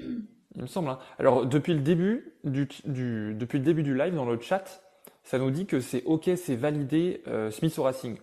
Il 0.00 0.62
me 0.62 0.66
semble. 0.66 0.88
Hein. 0.88 0.98
Alors, 1.18 1.46
depuis 1.46 1.72
le, 1.72 1.80
début 1.80 2.34
du, 2.42 2.66
depuis 2.84 3.58
le 3.58 3.64
début 3.64 3.84
du 3.84 3.96
live, 3.96 4.16
dans 4.16 4.24
le 4.24 4.40
chat, 4.40 4.82
ça 5.22 5.38
nous 5.38 5.52
dit 5.52 5.66
que 5.66 5.78
c'est 5.78 6.02
OK, 6.04 6.28
c'est 6.36 6.56
validé 6.56 7.22
euh, 7.28 7.52
Smith 7.52 7.78
au 7.78 7.84
Racing. 7.84 8.18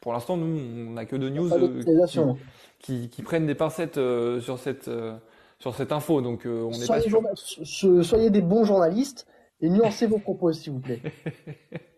Pour 0.00 0.14
l'instant, 0.14 0.38
nous, 0.38 0.58
on 0.58 0.92
n'a 0.92 1.04
que 1.04 1.16
de 1.16 1.28
news 1.28 1.52
euh, 1.52 2.34
qui, 2.78 3.10
qui, 3.10 3.22
prennent 3.22 3.46
des 3.46 3.54
pincettes 3.54 3.98
euh, 3.98 4.40
sur, 4.40 4.58
cette, 4.58 4.90
sur 5.58 5.74
cette 5.74 5.92
info, 5.92 6.22
donc 6.22 6.42
on 6.46 6.70
n'est 6.70 6.86
pas 6.86 7.00
sûr. 7.00 7.22
Soyez 8.02 8.30
des 8.30 8.40
bons 8.40 8.64
journalistes 8.64 9.26
et 9.62 9.70
nuancez 9.70 10.06
vos 10.06 10.18
propos, 10.18 10.52
s'il 10.52 10.72
vous 10.72 10.80
plaît. 10.80 11.00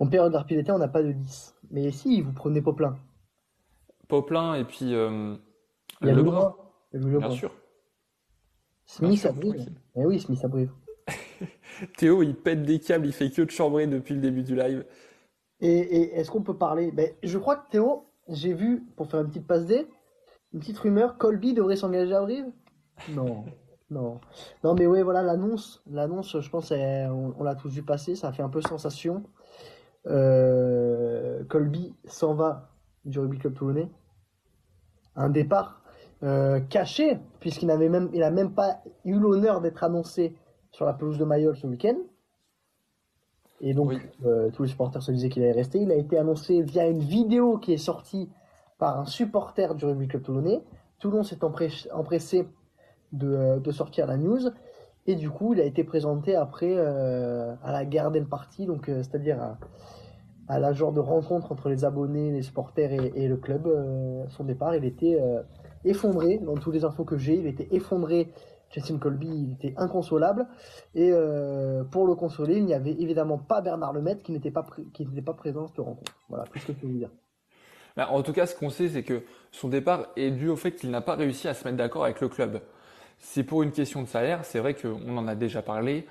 En 0.00 0.06
période 0.06 0.34
d'été, 0.48 0.72
on 0.72 0.78
n'a 0.78 0.88
pas 0.88 1.02
de 1.02 1.12
10. 1.12 1.54
Mais 1.70 1.90
si, 1.90 2.22
vous 2.22 2.32
prenez 2.32 2.62
Poplin. 2.62 2.98
Poplin 4.08 4.54
et 4.54 4.64
puis 4.64 4.94
euh, 4.94 5.36
Il 6.00 6.08
y 6.08 6.10
a 6.10 6.14
Lebrun. 6.14 6.56
Bien 6.94 7.30
sûr. 7.30 7.52
Smith 8.86 9.26
à 9.26 9.32
Brive. 9.32 9.70
Eh 9.96 10.06
oui, 10.06 10.18
Smith 10.18 10.42
à 10.42 10.48
Brive. 10.48 10.72
Théo, 11.98 12.22
il 12.22 12.34
pète 12.34 12.62
des 12.62 12.80
câbles, 12.80 13.06
il 13.06 13.12
fait 13.12 13.30
que 13.30 13.42
de 13.42 13.50
chambrer 13.50 13.86
depuis 13.86 14.14
le 14.14 14.22
début 14.22 14.42
du 14.42 14.56
live. 14.56 14.86
Et, 15.60 16.18
est-ce 16.18 16.30
qu'on 16.30 16.42
peut 16.42 16.56
parler? 16.56 16.90
Ben, 16.90 17.12
Je 17.22 17.36
crois 17.36 17.56
que 17.56 17.70
Théo, 17.70 18.06
j'ai 18.26 18.54
vu, 18.54 18.86
pour 18.96 19.06
faire 19.06 19.20
une 19.20 19.28
petite 19.28 19.46
passe 19.46 19.66
D, 19.66 19.86
une 20.54 20.60
petite 20.60 20.78
rumeur, 20.78 21.18
Colby 21.18 21.52
devrait 21.52 21.76
s'engager 21.76 22.14
à 22.14 22.22
Brive 22.22 22.46
Non. 23.10 23.44
Non, 23.90 24.20
non, 24.62 24.74
mais 24.74 24.86
ouais, 24.86 25.02
voilà 25.02 25.22
l'annonce. 25.22 25.82
L'annonce, 25.90 26.38
je 26.40 26.50
pense, 26.50 26.72
on, 26.72 27.42
l'a 27.42 27.56
tous 27.56 27.70
vu 27.70 27.82
passer. 27.82 28.14
Ça 28.14 28.28
a 28.28 28.32
fait 28.32 28.42
un 28.42 28.48
peu 28.48 28.60
sensation. 28.60 29.24
Euh, 30.06 31.44
Colby 31.48 31.94
s'en 32.06 32.34
va 32.34 32.70
du 33.04 33.18
rugby 33.18 33.38
club 33.38 33.54
toulonnais. 33.54 33.90
Un 35.16 35.28
départ 35.28 35.82
euh, 36.22 36.60
caché, 36.60 37.18
puisqu'il 37.40 37.66
n'avait 37.66 37.88
même, 37.88 38.10
il 38.12 38.22
a 38.22 38.30
même 38.30 38.54
pas 38.54 38.80
eu 39.04 39.18
l'honneur 39.18 39.60
d'être 39.60 39.82
annoncé 39.82 40.36
sur 40.70 40.86
la 40.86 40.92
pelouse 40.92 41.18
de 41.18 41.24
Mayol 41.24 41.56
ce 41.56 41.66
week-end. 41.66 41.96
Et 43.60 43.74
donc, 43.74 43.92
euh, 44.24 44.50
tous 44.50 44.62
les 44.62 44.68
supporters 44.68 45.02
se 45.02 45.10
disaient 45.10 45.28
qu'il 45.28 45.42
allait 45.42 45.52
rester. 45.52 45.80
Il 45.80 45.90
a 45.90 45.96
été 45.96 46.16
annoncé 46.16 46.62
via 46.62 46.86
une 46.86 47.00
vidéo 47.00 47.58
qui 47.58 47.72
est 47.72 47.78
sortie 47.78 48.30
par 48.78 48.98
un 49.00 49.04
supporter 49.04 49.74
du 49.74 49.84
rugby 49.84 50.06
club 50.06 50.22
toulonnais. 50.22 50.62
Toulon 50.98 51.22
s'est 51.22 51.40
empressé 51.92 52.46
euh, 53.22 53.58
de, 53.58 53.72
sortir 53.72 54.06
la 54.06 54.16
news. 54.16 54.50
Et 55.06 55.16
du 55.16 55.30
coup, 55.30 55.54
il 55.54 55.60
a 55.60 55.64
été 55.64 55.82
présenté 55.82 56.36
après 56.36 56.74
euh, 56.76 57.54
à 57.64 57.72
la 57.72 57.84
Garden 57.84 58.26
Party, 58.26 58.66
donc 58.66 58.88
euh, 58.88 59.02
c'est-à-dire 59.02 59.56
à, 60.48 60.58
la 60.60 60.72
genre 60.72 60.92
de 60.92 61.00
rencontre 61.00 61.50
entre 61.50 61.68
les 61.68 61.84
abonnés, 61.84 62.30
les 62.30 62.42
supporters 62.42 62.92
et, 62.92 63.28
le 63.28 63.36
club. 63.36 63.68
son 64.30 64.44
départ, 64.44 64.74
il 64.74 64.84
était 64.84 65.16
effondré. 65.84 66.38
Dans 66.38 66.54
toutes 66.54 66.74
les 66.74 66.84
infos 66.84 67.04
que 67.04 67.16
j'ai, 67.16 67.36
il 67.36 67.46
était 67.46 67.68
effondré. 67.70 68.32
Justin 68.68 68.98
Colby, 68.98 69.28
il 69.28 69.52
était 69.52 69.74
inconsolable. 69.76 70.48
Et 70.96 71.12
pour 71.92 72.04
le 72.04 72.16
consoler, 72.16 72.56
il 72.56 72.64
n'y 72.64 72.74
avait 72.74 72.90
évidemment 72.90 73.38
pas 73.38 73.60
Bernard 73.60 73.92
Lemaitre 73.92 74.24
qui 74.24 74.32
n'était 74.32 74.50
pas, 74.50 74.66
qui 74.92 75.06
n'était 75.06 75.22
pas 75.22 75.34
présent 75.34 75.66
à 75.66 75.68
cette 75.68 75.78
rencontre. 75.78 76.16
Voilà, 76.28 76.42
tout 76.46 76.58
ce 76.58 76.66
que 76.66 76.72
je 76.72 76.78
peux 76.78 76.86
vous 76.88 76.98
dire. 76.98 77.10
Bah, 77.96 78.08
en 78.10 78.22
tout 78.22 78.32
cas, 78.32 78.46
ce 78.46 78.54
qu'on 78.56 78.70
sait, 78.70 78.88
c'est 78.88 79.02
que 79.02 79.22
son 79.50 79.68
départ 79.68 80.08
est 80.16 80.30
dû 80.30 80.48
au 80.48 80.56
fait 80.56 80.72
qu'il 80.72 80.90
n'a 80.90 81.00
pas 81.00 81.14
réussi 81.14 81.48
à 81.48 81.54
se 81.54 81.64
mettre 81.64 81.76
d'accord 81.76 82.04
avec 82.04 82.20
le 82.20 82.28
club. 82.28 82.60
C'est 83.20 83.44
pour 83.44 83.62
une 83.62 83.70
question 83.70 84.02
de 84.02 84.08
salaire. 84.08 84.44
C'est 84.44 84.58
vrai 84.58 84.74
qu'on 84.74 85.16
en 85.16 85.28
a 85.28 85.34
déjà 85.34 85.62
parlé. 85.62 86.06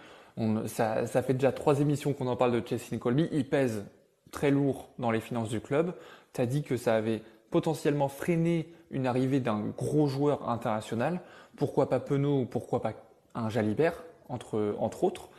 ça, 0.68 1.06
fait 1.06 1.34
déjà 1.34 1.52
trois 1.52 1.82
émissions 1.82 2.14
qu'on 2.14 2.28
en 2.28 2.36
parle 2.36 2.52
de 2.52 2.66
Chessin 2.66 2.98
Colby. 2.98 3.28
Il 3.32 3.48
pèse 3.50 3.84
très 4.32 4.52
lourd 4.52 4.90
dans 5.00 5.12
les 5.12 5.20
finances 5.20 5.50
du 5.50 5.60
club. 5.60 5.94
Tu 6.34 6.42
as 6.42 6.46
dit 6.46 6.64
que 6.64 6.78
ça 6.78 6.96
avait 6.96 7.22
potentiellement 7.50 8.08
freiné 8.08 8.72
une 8.92 9.08
arrivée 9.08 9.40
d'un 9.40 9.60
gros 9.78 10.08
joueur 10.08 10.48
international. 10.50 11.20
Pourquoi 11.58 11.90
pas 11.90 12.00
Penaud 12.00 12.42
ou 12.42 12.46
pourquoi 12.46 12.82
pas 12.82 12.94
un 13.36 13.50
Jalibert, 13.50 14.04
entre, 14.30 14.76
entre 14.80 15.04
autres. 15.04 15.30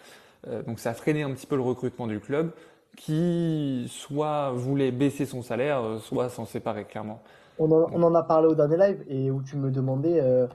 Euh, 0.48 0.62
donc 0.62 0.78
ça 0.80 0.90
a 0.90 0.94
freiné 0.94 1.22
un 1.22 1.30
petit 1.30 1.46
peu 1.46 1.56
le 1.56 1.62
recrutement 1.62 2.06
du 2.06 2.20
club 2.20 2.50
qui 2.96 3.86
soit 3.88 4.50
voulait 4.50 4.90
baisser 4.90 5.26
son 5.26 5.42
salaire, 5.42 5.82
euh, 5.82 5.98
soit 5.98 6.28
s'en 6.28 6.44
séparer 6.44 6.84
clairement. 6.84 7.20
On 7.58 7.70
en, 7.70 8.14
a 8.14 8.22
parlé 8.22 8.48
au 8.48 8.54
dernier 8.54 8.78
live 8.78 9.04
et 9.08 9.30
où 9.30 9.42
tu 9.42 9.56
me 9.56 9.70
demandais 9.70 10.18
euh, 10.18 10.46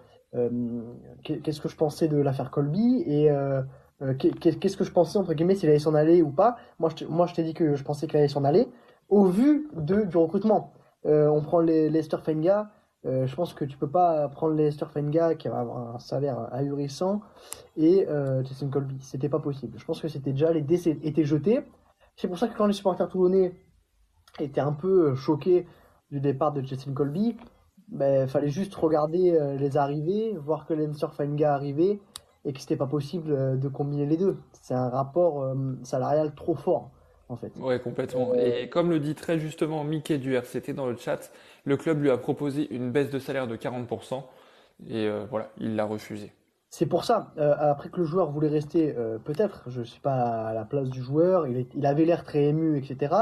qu'est-ce 1.24 1.62
que 1.62 1.69
je 1.69 1.76
pensais 1.76 2.08
de 2.08 2.17
l'affaire 2.17 2.52
Colby 2.52 3.04
et 3.06 3.32
euh, 3.32 3.62
euh, 4.02 4.13
qu'est-ce 4.15 4.78
que 4.78 4.84
je 4.84 4.91
pensais 4.91 5.17
entre 5.17 5.34
guillemets 5.34 5.56
s'il 5.56 5.69
allait 5.69 5.80
s'en 5.80 5.95
aller 5.95 6.21
ou 6.21 6.32
pas. 6.32 6.58
Moi, 6.80 6.89
je, 6.95 7.06
moi, 7.06 7.28
je 7.28 7.34
t'ai 7.34 7.43
dit 7.43 7.54
que 7.54 7.76
je 7.76 7.84
pensais 7.84 8.08
qu'il 8.08 8.17
allait 8.17 8.28
s'en 8.28 8.43
aller 8.43 8.67
au 9.10 9.26
vu 9.26 9.69
du 9.76 10.17
recrutement. 10.17 10.74
on 11.04 11.41
prend 11.41 11.60
les 11.60 11.89
Lester 11.89 12.17
Fenga. 12.17 12.71
je 13.04 13.36
pense 13.36 13.54
que 13.54 13.65
tu 13.65 13.78
peux 13.78 13.89
pas 13.89 14.28
prendre 14.30 14.56
Lester 14.56 14.88
Fenga 14.88 15.36
qui 15.36 15.48
va 15.48 15.60
avoir 15.60 15.95
un 15.95 16.00
salaire 16.00 16.48
ahurissant 16.52 17.21
et 17.78 18.08
Jason 18.43 18.69
Colby. 18.69 18.98
C'était 19.02 19.30
pas 19.30 19.39
possible. 19.39 19.78
Je 19.78 19.86
pense 19.86 20.02
que 20.02 20.08
c'était 20.08 20.32
déjà 20.32 20.52
les 20.52 20.62
dés 20.62 20.89
étaient 20.89 21.26
jetés. 21.26 21.62
C'est 22.15 22.28
pour 22.28 22.39
ça 22.39 22.48
que 22.48 22.58
quand 22.58 22.65
les 22.65 22.74
supporters 22.74 23.08
toulonnais 23.08 23.54
étaient 24.39 24.62
un 24.62 24.74
peu 24.74 25.15
choqués 25.15 25.67
du 26.12 26.19
départ 26.19 26.52
de 26.52 26.62
Jason 26.62 26.93
Colby, 26.93 27.38
ben, 27.89 28.28
fallait 28.28 28.50
juste 28.50 28.74
regarder 28.76 29.32
euh, 29.32 29.58
les 29.58 29.78
arrivées, 29.78 30.36
voir 30.38 30.65
que 30.65 30.74
Leinster 30.74 31.08
Fenga 31.15 31.54
arrivait 31.54 32.00
et 32.43 32.54
que 32.54 32.60
c'était 32.60 32.76
pas 32.76 32.88
possible 32.88 33.32
euh, 33.32 33.56
de 33.56 33.67
combiner 33.67 34.06
les 34.06 34.17
deux. 34.17 34.38
C'est 34.62 34.74
un 34.74 34.89
rapport 34.89 35.43
euh, 35.43 35.56
salarial 35.84 36.34
trop 36.36 36.56
fort, 36.56 36.91
en 37.30 37.36
fait. 37.36 37.52
Ouais, 37.58 37.80
complètement. 37.80 38.34
Et 38.34 38.69
comme 38.69 38.89
le 38.89 39.00
dit 39.00 39.15
très 39.15 39.39
justement 39.39 39.84
Mickey 39.84 40.17
du 40.17 40.36
RCT 40.36 40.74
dans 40.74 40.88
le 40.88 40.98
chat, 40.98 41.32
le 41.63 41.78
club 41.78 42.02
lui 42.02 42.10
a 42.10 42.17
proposé 42.17 42.74
une 42.74 42.91
baisse 42.91 43.10
de 43.10 43.19
salaire 43.19 43.48
de 43.48 43.56
40%, 43.56 44.24
et 44.89 45.10
voilà, 45.30 45.50
il 45.58 45.76
l'a 45.76 45.86
refusé. 45.86 46.34
C'est 46.69 46.86
pour 46.86 47.06
ça, 47.06 47.32
après 47.38 47.88
que 47.88 48.02
le 48.02 48.06
joueur 48.06 48.32
voulait 48.32 48.50
rester, 48.50 48.93
peut-être, 49.24 49.63
je 49.67 49.80
ne 49.80 49.86
suis 49.86 50.02
pas 50.02 50.48
à 50.48 50.54
la 50.54 50.65
place 50.65 50.89
du 50.89 51.02
joueur, 51.02 51.48
il, 51.48 51.65
il 51.74 51.86
avait 51.86 52.04
l'air 52.04 52.26
très 52.26 52.43
ému, 52.43 52.78
etc. 52.78 53.15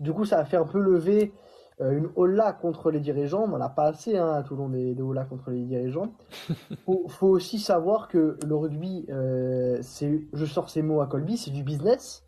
Du 0.00 0.12
coup, 0.12 0.24
ça 0.24 0.38
a 0.38 0.44
fait 0.44 0.56
un 0.56 0.66
peu 0.66 0.80
lever 0.80 1.32
une 1.80 2.08
hola 2.16 2.52
contre 2.54 2.90
les 2.90 3.00
dirigeants, 3.00 3.44
on 3.44 3.48
n'en 3.48 3.60
a 3.60 3.68
pas 3.68 3.88
assez 3.88 4.16
hein, 4.16 4.32
à 4.32 4.42
Toulon 4.42 4.70
des, 4.70 4.94
des 4.94 5.02
hola 5.02 5.24
contre 5.24 5.50
les 5.50 5.64
dirigeants. 5.64 6.12
faut, 6.86 7.06
faut 7.08 7.28
aussi 7.28 7.58
savoir 7.58 8.08
que 8.08 8.38
le 8.46 8.56
rugby, 8.56 9.04
euh, 9.10 9.78
c'est, 9.82 10.26
je 10.32 10.44
sors 10.46 10.70
ces 10.70 10.82
mots 10.82 11.00
à 11.00 11.06
Colby, 11.06 11.36
c'est 11.36 11.50
du 11.50 11.62
business 11.62 12.24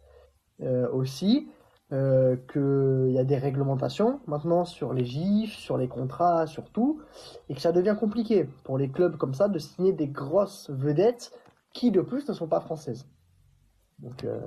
euh, 0.61 0.91
aussi, 0.93 1.49
euh, 1.93 2.37
qu'il 2.53 3.15
y 3.15 3.19
a 3.19 3.25
des 3.25 3.39
réglementations 3.39 4.21
maintenant 4.27 4.67
sur 4.67 4.93
les 4.93 5.07
gifs, 5.07 5.55
sur 5.55 5.79
les 5.79 5.89
contrats, 5.89 6.47
sur 6.47 6.71
tout, 6.71 7.01
et 7.49 7.55
que 7.55 7.61
ça 7.63 7.73
devient 7.73 7.97
compliqué 7.99 8.47
pour 8.65 8.77
les 8.77 8.91
clubs 8.91 9.17
comme 9.17 9.33
ça 9.33 9.49
de 9.49 9.59
signer 9.59 9.95
des 9.95 10.09
grosses 10.09 10.69
vedettes 10.69 11.33
qui 11.73 11.91
de 11.91 12.03
plus 12.03 12.29
ne 12.29 12.35
sont 12.35 12.49
pas 12.49 12.61
françaises. 12.61 13.07
Donc, 14.01 14.25
euh, 14.25 14.41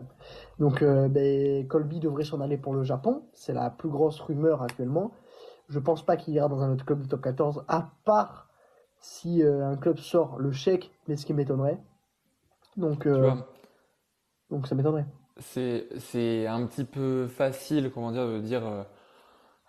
donc 0.60 0.82
euh, 0.82 1.08
ben, 1.10 1.68
Colby 1.68 2.00
devrait 2.00 2.24
s'en 2.24 2.40
aller 2.42 2.58
pour 2.58 2.74
le 2.74 2.84
Japon. 2.84 3.24
C'est 3.34 3.54
la 3.54 3.70
plus 3.70 3.90
grosse 3.90 4.20
rumeur 4.20 4.62
actuellement. 4.62 5.12
je 5.70 5.80
pense 5.80 6.06
pas 6.06 6.18
qu'il 6.18 6.34
ira 6.34 6.48
dans 6.48 6.62
un 6.62 6.72
autre 6.72 6.86
club 6.86 7.02
de 7.02 7.08
top 7.08 7.22
14, 7.22 7.66
à 7.68 7.92
part 8.06 8.50
si 9.00 9.44
euh, 9.44 9.68
un 9.68 9.78
club 9.78 9.98
sort 9.98 10.40
le 10.40 10.52
chèque, 10.52 10.92
mais 11.08 11.18
ce 11.18 11.26
qui 11.26 11.34
m'étonnerait. 11.34 11.80
Donc, 12.78 13.08
donc 14.50 14.68
ça 14.68 14.76
m'étonnerait. 14.76 15.06
C'est, 15.40 16.48
un 16.48 16.66
petit 16.66 16.86
peu 16.86 17.28
facile, 17.28 17.92
comment 17.92 18.12
dire, 18.12 18.28
de 18.28 18.40
dire 18.40 18.86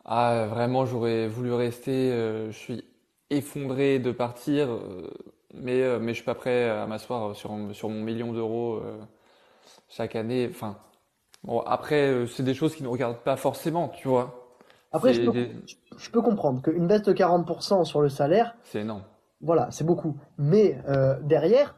Ah, 0.05 0.47
vraiment, 0.49 0.85
j'aurais 0.85 1.27
voulu 1.27 1.53
rester, 1.53 2.11
je 2.51 2.57
suis 2.57 2.85
effondré 3.31 3.99
de 3.99 4.13
partir, 4.13 4.69
mais, 5.55 5.99
mais 5.99 6.09
je 6.09 6.17
suis 6.17 6.25
pas 6.25 6.37
prêt 6.37 6.69
à 6.69 6.87
m'asseoir 6.87 7.35
sur, 7.35 7.51
sur 7.73 7.89
mon 7.89 8.03
million 8.03 8.33
d'euros 8.33 8.81
chaque 9.89 10.17
année. 10.17 10.49
Enfin, 10.51 10.77
bon, 11.45 11.61
après, 11.61 12.27
c'est 12.27 12.43
des 12.43 12.55
choses 12.55 12.75
qui 12.75 12.83
ne 12.83 12.89
regardent 12.89 13.23
pas 13.23 13.37
forcément, 13.37 13.89
tu 13.89 14.09
vois. 14.09 14.39
Après, 14.93 15.15
je 15.15 15.23
peux, 15.23 15.49
je 15.97 16.11
peux 16.11 16.21
comprendre 16.21 16.61
qu'une 16.63 16.87
baisse 16.87 17.03
de 17.03 17.13
40% 17.13 17.85
sur 17.85 18.01
le 18.01 18.09
salaire, 18.09 18.57
c'est 18.63 18.81
énorme. 18.81 19.03
Voilà, 19.41 19.71
c'est 19.71 19.85
beaucoup. 19.85 20.17
Mais 20.39 20.79
euh, 20.89 21.19
derrière, 21.23 21.75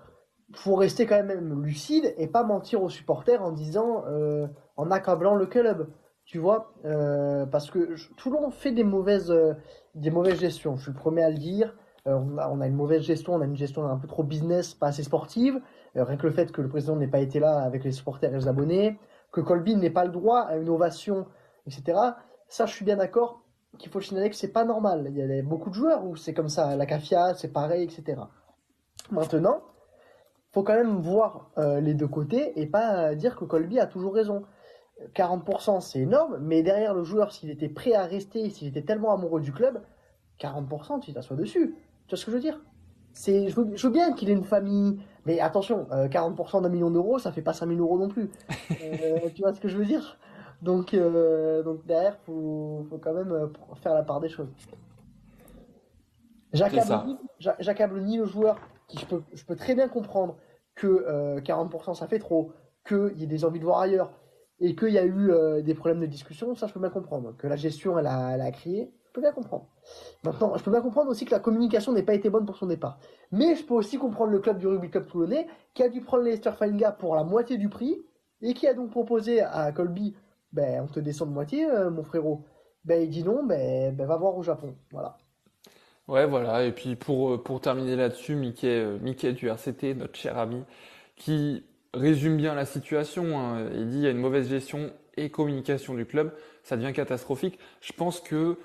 faut 0.52 0.74
rester 0.74 1.06
quand 1.06 1.22
même 1.22 1.62
lucide 1.62 2.14
et 2.18 2.26
pas 2.26 2.44
mentir 2.44 2.82
aux 2.82 2.90
supporters 2.90 3.42
en 3.42 3.52
disant, 3.52 4.04
euh, 4.06 4.46
en 4.76 4.90
accablant 4.90 5.34
le 5.34 5.46
club. 5.46 5.88
Tu 6.24 6.38
vois, 6.38 6.72
euh, 6.86 7.44
parce 7.44 7.70
que 7.70 7.96
Toulon 8.16 8.50
fait 8.50 8.72
des 8.72 8.84
mauvaises, 8.84 9.30
euh, 9.30 9.52
des 9.94 10.10
mauvaises 10.10 10.40
gestions. 10.40 10.76
Je 10.76 10.84
suis 10.84 10.92
le 10.92 10.96
premier 10.96 11.22
à 11.22 11.30
le 11.30 11.36
dire. 11.36 11.74
Euh, 12.06 12.14
on 12.14 12.38
a, 12.38 12.48
on, 12.48 12.60
a, 12.60 12.66
une 12.66 12.74
mauvaise 12.74 13.02
gestion, 13.02 13.34
on 13.34 13.40
a 13.42 13.44
une 13.44 13.56
gestion 13.56 13.86
un 13.86 13.96
peu 13.96 14.08
trop 14.08 14.22
business, 14.22 14.74
pas 14.74 14.86
assez 14.88 15.02
sportive. 15.02 15.60
Euh, 15.96 16.04
rien 16.04 16.16
que 16.16 16.26
le 16.26 16.32
fait 16.32 16.52
que 16.52 16.62
le 16.62 16.68
président 16.68 16.96
n'ait 16.96 17.08
pas 17.08 17.20
été 17.20 17.40
là 17.40 17.58
avec 17.58 17.84
les 17.84 17.92
supporters 17.92 18.32
et 18.32 18.36
les 18.36 18.48
abonnés, 18.48 18.98
que 19.32 19.40
Colby 19.40 19.76
n'ait 19.76 19.90
pas 19.90 20.04
le 20.04 20.10
droit 20.10 20.40
à 20.40 20.56
une 20.56 20.68
ovation, 20.68 21.26
etc. 21.66 21.98
Ça, 22.48 22.66
je 22.66 22.74
suis 22.74 22.84
bien 22.84 22.96
d'accord 22.96 23.42
qu'il 23.78 23.90
faut 23.90 24.00
signaler 24.00 24.30
que 24.30 24.36
c'est 24.36 24.52
pas 24.52 24.64
normal. 24.64 25.06
Il 25.10 25.16
y 25.16 25.38
a 25.38 25.42
beaucoup 25.42 25.70
de 25.70 25.74
joueurs 25.74 26.04
où 26.04 26.16
c'est 26.16 26.34
comme 26.34 26.48
ça. 26.48 26.76
La 26.76 26.86
CAFIA, 26.86 27.34
c'est 27.34 27.52
pareil, 27.52 27.84
etc. 27.84 28.20
Maintenant, 29.10 29.62
faut 30.52 30.62
quand 30.62 30.74
même 30.74 31.00
voir 31.00 31.50
euh, 31.58 31.80
les 31.80 31.94
deux 31.94 32.06
côtés 32.06 32.60
et 32.60 32.66
pas 32.66 33.14
dire 33.16 33.36
que 33.36 33.44
Colby 33.44 33.80
a 33.80 33.86
toujours 33.86 34.14
raison. 34.14 34.44
40% 35.14 35.80
c'est 35.80 36.00
énorme, 36.00 36.38
mais 36.40 36.62
derrière 36.62 36.94
le 36.94 37.02
joueur, 37.02 37.32
s'il 37.32 37.50
était 37.50 37.68
prêt 37.68 37.94
à 37.94 38.04
rester, 38.04 38.48
s'il 38.50 38.68
était 38.68 38.82
tellement 38.82 39.12
amoureux 39.12 39.40
du 39.40 39.52
club, 39.52 39.82
40% 40.40 41.00
tu 41.00 41.12
t'assois 41.12 41.36
dessus. 41.36 41.74
Tu 42.06 42.10
vois 42.10 42.18
ce 42.18 42.24
que 42.24 42.30
je 42.30 42.36
veux 42.36 42.42
dire? 42.42 42.60
Je, 43.14 43.54
veux, 43.54 43.90
bien 43.90 44.12
qu'il 44.12 44.28
ait 44.30 44.34
une 44.34 44.44
famille, 44.44 44.98
mais 45.26 45.40
attention, 45.40 45.86
40% 45.90 46.58
euh, 46.58 46.60
d'un 46.60 46.68
million 46.68 46.90
d'euros, 46.90 47.18
ça 47.18 47.32
fait 47.32 47.42
pas 47.42 47.52
5000 47.52 47.80
euros 47.80 47.98
non 47.98 48.08
plus. 48.08 48.30
Euh, 48.82 49.28
tu 49.34 49.42
vois 49.42 49.52
ce 49.52 49.60
que 49.60 49.68
je 49.68 49.76
veux 49.76 49.84
dire? 49.84 50.18
Donc, 50.62 50.94
euh, 50.94 51.62
donc 51.62 51.84
derrière, 51.86 52.16
il 52.22 52.24
faut, 52.24 52.86
faut, 52.88 52.98
quand 52.98 53.12
même 53.12 53.50
faire 53.82 53.94
la 53.94 54.02
part 54.02 54.20
des 54.20 54.28
choses. 54.28 54.48
J'accable 56.52 58.00
ni, 58.00 58.16
le 58.16 58.24
joueur, 58.24 58.58
qui 58.88 58.98
je 58.98 59.06
peux, 59.06 59.22
je 59.32 59.44
peux 59.44 59.56
très 59.56 59.74
bien 59.74 59.88
comprendre 59.88 60.36
que 60.74 60.86
euh, 60.86 61.40
40% 61.40 61.94
ça 61.94 62.06
fait 62.06 62.18
trop, 62.18 62.52
qu'il 62.86 63.12
y 63.16 63.24
ait 63.24 63.26
des 63.26 63.44
envies 63.44 63.60
de 63.60 63.64
voir 63.64 63.80
ailleurs, 63.80 64.12
et 64.60 64.74
qu'il 64.74 64.90
y 64.90 64.98
a 64.98 65.04
eu 65.04 65.30
des 65.62 65.74
problèmes 65.74 66.00
de 66.00 66.06
discussion, 66.06 66.54
ça 66.54 66.66
je 66.66 66.72
peux 66.72 66.80
bien 66.80 66.90
comprendre. 66.90 67.34
Que 67.36 67.46
la 67.46 67.56
gestion 67.56 67.98
elle 67.98 68.06
a, 68.06 68.34
elle 68.34 68.40
a 68.40 68.50
crié, 68.50 68.92
peux 69.14 69.22
bien 69.22 69.32
comprendre. 69.32 69.66
Maintenant, 70.24 70.56
je 70.56 70.62
peux 70.62 70.70
bien 70.70 70.82
comprendre 70.82 71.10
aussi 71.10 71.24
que 71.24 71.30
la 71.30 71.40
communication 71.40 71.92
n'ait 71.92 72.02
pas 72.02 72.14
été 72.14 72.28
bonne 72.28 72.44
pour 72.44 72.56
son 72.56 72.66
départ. 72.66 72.98
Mais 73.32 73.54
je 73.54 73.64
peux 73.64 73.74
aussi 73.74 73.96
comprendre 73.96 74.32
le 74.32 74.40
club 74.40 74.58
du 74.58 74.66
Rugby 74.66 74.90
Club 74.90 75.06
Toulonnais 75.06 75.46
qui 75.72 75.82
a 75.82 75.88
dû 75.88 76.02
prendre 76.02 76.24
Leicester 76.24 76.52
Fainga 76.52 76.92
pour 76.92 77.14
la 77.14 77.24
moitié 77.24 77.56
du 77.56 77.68
prix 77.68 78.04
et 78.42 78.52
qui 78.52 78.66
a 78.66 78.74
donc 78.74 78.90
proposé 78.90 79.40
à 79.40 79.72
Colby 79.72 80.14
ben, 80.54 80.82
on 80.84 80.86
te 80.86 81.00
descend 81.00 81.28
de 81.28 81.34
moitié, 81.34 81.68
euh, 81.68 81.90
mon 81.90 82.04
frérot. 82.04 82.44
Ben, 82.84 83.02
il 83.02 83.10
dit 83.10 83.24
non, 83.24 83.44
ben, 83.44 83.94
ben, 83.94 84.06
va 84.06 84.16
voir 84.16 84.36
au 84.36 84.42
Japon. 84.42 84.76
Voilà. 84.92 85.18
Ouais, 86.06 86.26
voilà. 86.26 86.64
Et 86.64 86.72
puis 86.72 86.94
pour, 86.94 87.32
euh, 87.32 87.42
pour 87.42 87.60
terminer 87.60 87.96
là-dessus, 87.96 88.36
Mickey, 88.36 88.68
euh, 88.68 89.32
du 89.32 89.48
RCT, 89.48 89.94
notre 89.94 90.14
cher 90.14 90.38
ami, 90.38 90.62
qui 91.16 91.64
résume 91.92 92.36
bien 92.36 92.54
la 92.54 92.66
situation. 92.66 93.38
Hein. 93.38 93.68
Il 93.74 93.88
dit 93.88 93.98
il 93.98 94.02
y 94.02 94.06
a 94.06 94.10
une 94.10 94.18
mauvaise 94.18 94.48
gestion 94.48 94.92
et 95.16 95.30
communication 95.30 95.94
du 95.94 96.06
club, 96.06 96.32
ça 96.62 96.76
devient 96.76 96.92
catastrophique. 96.92 97.58
Je 97.80 97.92
pense 97.92 98.20
que 98.20 98.58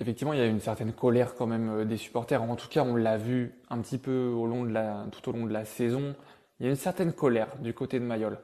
effectivement 0.00 0.32
il 0.32 0.38
y 0.38 0.42
a 0.42 0.46
une 0.46 0.60
certaine 0.60 0.92
colère 0.92 1.34
quand 1.34 1.46
même 1.46 1.84
des 1.84 1.96
supporters. 1.96 2.42
En 2.42 2.56
tout 2.56 2.68
cas, 2.68 2.82
on 2.82 2.96
l'a 2.96 3.16
vu 3.16 3.54
un 3.68 3.78
petit 3.78 3.98
peu 3.98 4.28
au 4.28 4.46
long 4.46 4.64
de 4.64 4.70
la, 4.70 5.06
tout 5.12 5.28
au 5.28 5.32
long 5.32 5.46
de 5.46 5.52
la 5.52 5.64
saison. 5.64 6.14
Il 6.58 6.64
y 6.64 6.66
a 6.68 6.70
une 6.70 6.76
certaine 6.76 7.12
colère 7.12 7.56
du 7.60 7.72
côté 7.72 7.98
de 7.98 8.04
Mayol. 8.04 8.38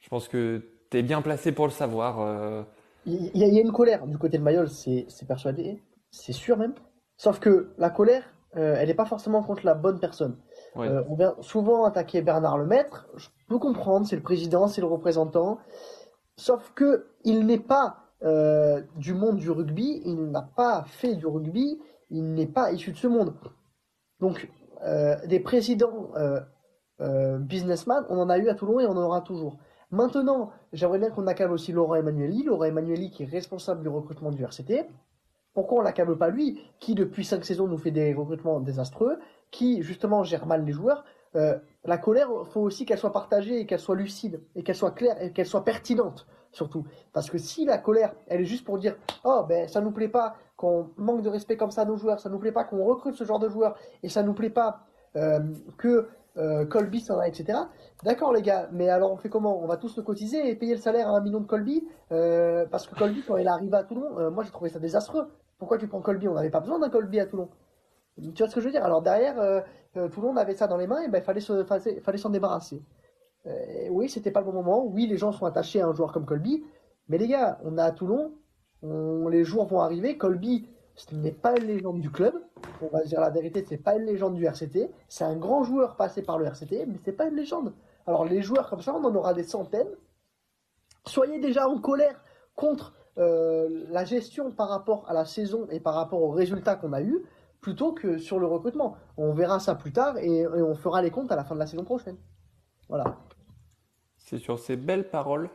Je 0.00 0.08
pense 0.08 0.26
que 0.26 0.62
tu 0.90 0.98
es 0.98 1.02
bien 1.02 1.22
placé 1.22 1.52
pour 1.52 1.66
le 1.66 1.70
savoir. 1.70 2.20
Euh. 2.20 2.62
Il 3.06 3.30
y, 3.34 3.58
a 3.58 3.60
une 3.60 3.72
colère 3.72 4.06
du 4.06 4.18
côté 4.18 4.36
de 4.36 4.42
Mayol, 4.42 4.68
c'est 4.68 5.06
persuadé, 5.26 5.82
c'est 6.10 6.32
sûr 6.32 6.58
même. 6.58 6.74
Sauf 7.16 7.40
que 7.40 7.70
la 7.78 7.88
colère, 7.88 8.24
euh, 8.56 8.76
elle 8.78 8.88
n'est 8.88 8.94
pas 8.94 9.06
forcément 9.06 9.42
contre 9.42 9.64
la 9.64 9.74
bonne 9.74 10.00
personne. 10.00 10.36
Euh, 10.76 11.02
on 11.08 11.16
vient 11.16 11.34
souvent 11.40 11.84
attaquer 11.84 12.20
Bernard 12.20 12.58
Lemaître, 12.58 13.08
je 13.16 13.28
peux 13.48 13.58
comprendre, 13.58 14.06
c'est 14.06 14.16
le 14.16 14.22
président, 14.22 14.68
c'est 14.68 14.82
le 14.82 14.86
représentant. 14.86 15.58
Sauf 16.36 16.72
que 16.74 17.06
il 17.24 17.46
n'est 17.46 17.58
pas 17.58 18.09
du 18.22 19.14
monde 19.14 19.36
du 19.38 19.50
rugby, 19.50 20.02
il 20.04 20.30
n'a 20.30 20.42
pas 20.42 20.84
fait 20.86 21.14
du 21.14 21.26
rugby, 21.26 21.80
il 22.10 22.34
n'est 22.34 22.46
pas 22.46 22.72
issu 22.72 22.92
de 22.92 22.96
ce 22.96 23.06
monde. 23.06 23.34
Donc, 24.20 24.50
des 25.26 25.40
présidents 25.40 26.10
businessmen, 26.98 28.04
on 28.08 28.18
en 28.18 28.28
a 28.28 28.38
eu 28.38 28.48
à 28.48 28.54
Toulon 28.54 28.80
et 28.80 28.86
on 28.86 28.92
en 28.92 29.04
aura 29.04 29.22
toujours. 29.22 29.56
Maintenant, 29.90 30.52
j'aimerais 30.72 30.98
bien 31.00 31.10
qu'on 31.10 31.26
accable 31.26 31.52
aussi 31.52 31.72
Laurent 31.72 31.96
Emmanueli, 31.96 32.44
Laurent 32.44 32.64
Emmanueli 32.64 33.10
qui 33.10 33.24
est 33.24 33.26
responsable 33.26 33.82
du 33.82 33.88
recrutement 33.88 34.30
du 34.30 34.44
RCT. 34.44 34.86
Pourquoi 35.52 35.80
on 35.80 35.82
l'accable 35.82 36.16
pas 36.16 36.28
lui, 36.28 36.60
qui 36.78 36.94
depuis 36.94 37.24
cinq 37.24 37.44
saisons 37.44 37.66
nous 37.66 37.78
fait 37.78 37.90
des 37.90 38.14
recrutements 38.14 38.60
désastreux, 38.60 39.18
qui 39.50 39.82
justement 39.82 40.22
gère 40.22 40.46
mal 40.46 40.64
les 40.64 40.72
joueurs 40.72 41.04
euh, 41.34 41.58
La 41.84 41.98
colère, 41.98 42.28
faut 42.52 42.60
aussi 42.60 42.86
qu'elle 42.86 42.98
soit 42.98 43.12
partagée 43.12 43.58
et 43.58 43.66
qu'elle 43.66 43.80
soit 43.80 43.96
lucide 43.96 44.40
et 44.54 44.62
qu'elle 44.62 44.76
soit 44.76 44.92
claire 44.92 45.20
et 45.20 45.32
qu'elle 45.32 45.46
soit 45.46 45.64
pertinente 45.64 46.28
surtout. 46.52 46.84
Parce 47.12 47.30
que 47.30 47.38
si 47.38 47.64
la 47.64 47.78
colère, 47.78 48.14
elle 48.26 48.40
est 48.42 48.46
juste 48.46 48.64
pour 48.64 48.78
dire 48.78 48.96
oh 49.24 49.44
ben 49.48 49.68
ça 49.68 49.80
nous 49.80 49.92
plaît 49.92 50.08
pas 50.08 50.36
qu'on 50.56 50.90
manque 50.96 51.22
de 51.22 51.28
respect 51.28 51.56
comme 51.56 51.70
ça 51.70 51.82
à 51.82 51.84
nos 51.84 51.96
joueurs, 51.96 52.20
ça 52.20 52.28
nous 52.28 52.38
plaît 52.38 52.52
pas 52.52 52.64
qu'on 52.64 52.84
recrute 52.84 53.14
ce 53.14 53.24
genre 53.24 53.38
de 53.38 53.48
joueurs 53.48 53.76
et 54.02 54.08
ça 54.08 54.22
nous 54.22 54.34
plaît 54.34 54.50
pas 54.50 54.84
euh, 55.16 55.40
que 55.78 56.08
euh, 56.36 56.64
Colby 56.64 57.00
s'en 57.00 57.18
a, 57.18 57.26
etc. 57.26 57.58
D'accord 58.04 58.32
les 58.32 58.42
gars, 58.42 58.68
mais 58.72 58.88
alors 58.88 59.10
on 59.12 59.16
fait 59.16 59.28
comment? 59.28 59.62
On 59.62 59.66
va 59.66 59.76
tous 59.76 59.96
le 59.96 60.02
cotiser 60.02 60.48
et 60.48 60.54
payer 60.54 60.74
le 60.74 60.80
salaire 60.80 61.08
à 61.08 61.16
un 61.16 61.20
million 61.20 61.40
de 61.40 61.46
Colby 61.46 61.84
euh, 62.12 62.66
Parce 62.70 62.86
que 62.86 62.94
Colby, 62.94 63.22
quand 63.26 63.36
il 63.36 63.46
est 63.46 63.50
arrivé 63.50 63.76
à 63.76 63.84
Toulon, 63.84 64.30
moi 64.30 64.44
j'ai 64.44 64.50
trouvé 64.50 64.70
ça 64.70 64.78
désastreux. 64.78 65.28
Pourquoi 65.58 65.78
tu 65.78 65.88
prends 65.88 66.00
Colby? 66.00 66.28
On 66.28 66.34
n'avait 66.34 66.50
pas 66.50 66.60
besoin 66.60 66.78
d'un 66.78 66.88
Colby 66.88 67.20
à 67.20 67.26
Toulon. 67.26 67.48
Tu 68.16 68.30
vois 68.38 68.48
ce 68.48 68.54
que 68.54 68.60
je 68.60 68.66
veux 68.66 68.72
dire? 68.72 68.84
Alors 68.84 69.02
derrière, 69.02 69.64
Toulon 70.12 70.36
avait 70.36 70.54
ça 70.54 70.66
dans 70.66 70.76
les 70.76 70.86
mains 70.86 71.02
et 71.02 71.08
ben 71.08 71.18
il 71.18 71.24
fallait 71.24 71.40
s'en 71.40 71.64
fallait, 71.64 72.18
s'en 72.18 72.30
débarrasser. 72.30 72.82
Oui, 73.90 74.08
c'était 74.08 74.30
pas 74.30 74.40
le 74.40 74.46
bon 74.46 74.52
moment. 74.52 74.84
Oui, 74.84 75.06
les 75.06 75.16
gens 75.16 75.32
sont 75.32 75.46
attachés 75.46 75.80
à 75.80 75.86
un 75.86 75.94
joueur 75.94 76.12
comme 76.12 76.26
Colby. 76.26 76.62
Mais 77.08 77.18
les 77.18 77.28
gars, 77.28 77.58
on 77.64 77.78
a 77.78 77.84
à 77.84 77.92
Toulon, 77.92 78.32
les 78.82 79.44
jours 79.44 79.66
vont 79.66 79.80
arriver. 79.80 80.16
Colby, 80.16 80.68
ce 80.96 81.14
n'est 81.14 81.32
pas 81.32 81.56
une 81.56 81.64
légende 81.64 82.00
du 82.00 82.10
club. 82.10 82.34
On 82.82 82.88
va 82.88 83.02
dire 83.04 83.20
la 83.20 83.30
vérité, 83.30 83.64
c'est 83.66 83.78
pas 83.78 83.96
une 83.96 84.04
légende 84.04 84.34
du 84.34 84.44
RCT. 84.44 84.90
C'est 85.08 85.24
un 85.24 85.36
grand 85.36 85.64
joueur 85.64 85.96
passé 85.96 86.22
par 86.22 86.38
le 86.38 86.46
RCT, 86.46 86.86
mais 86.86 86.98
c'est 87.04 87.12
pas 87.12 87.26
une 87.26 87.36
légende. 87.36 87.72
Alors 88.06 88.24
les 88.24 88.42
joueurs 88.42 88.68
comme 88.68 88.82
ça, 88.82 88.94
on 88.94 89.04
en 89.04 89.14
aura 89.14 89.34
des 89.34 89.44
centaines. 89.44 89.90
Soyez 91.06 91.38
déjà 91.40 91.68
en 91.68 91.78
colère 91.78 92.22
contre 92.54 92.94
euh, 93.18 93.86
la 93.88 94.04
gestion 94.04 94.50
par 94.50 94.68
rapport 94.68 95.08
à 95.08 95.14
la 95.14 95.24
saison 95.24 95.66
et 95.70 95.80
par 95.80 95.94
rapport 95.94 96.22
aux 96.22 96.30
résultats 96.30 96.76
qu'on 96.76 96.92
a 96.92 97.00
eu, 97.02 97.24
plutôt 97.60 97.92
que 97.92 98.18
sur 98.18 98.38
le 98.38 98.46
recrutement. 98.46 98.96
On 99.16 99.32
verra 99.32 99.60
ça 99.60 99.74
plus 99.74 99.92
tard 99.92 100.18
et, 100.18 100.46
on 100.46 100.74
fera 100.74 101.02
les 101.02 101.10
comptes 101.10 101.32
à 101.32 101.36
la 101.36 101.44
fin 101.44 101.54
de 101.54 101.60
la 101.60 101.66
saison 101.66 101.84
prochaine. 101.84 102.16
Voilà. 102.88 103.16
C'est 104.30 104.38
sur 104.38 104.60
ces 104.60 104.76
belles 104.76 105.08
paroles 105.08 105.50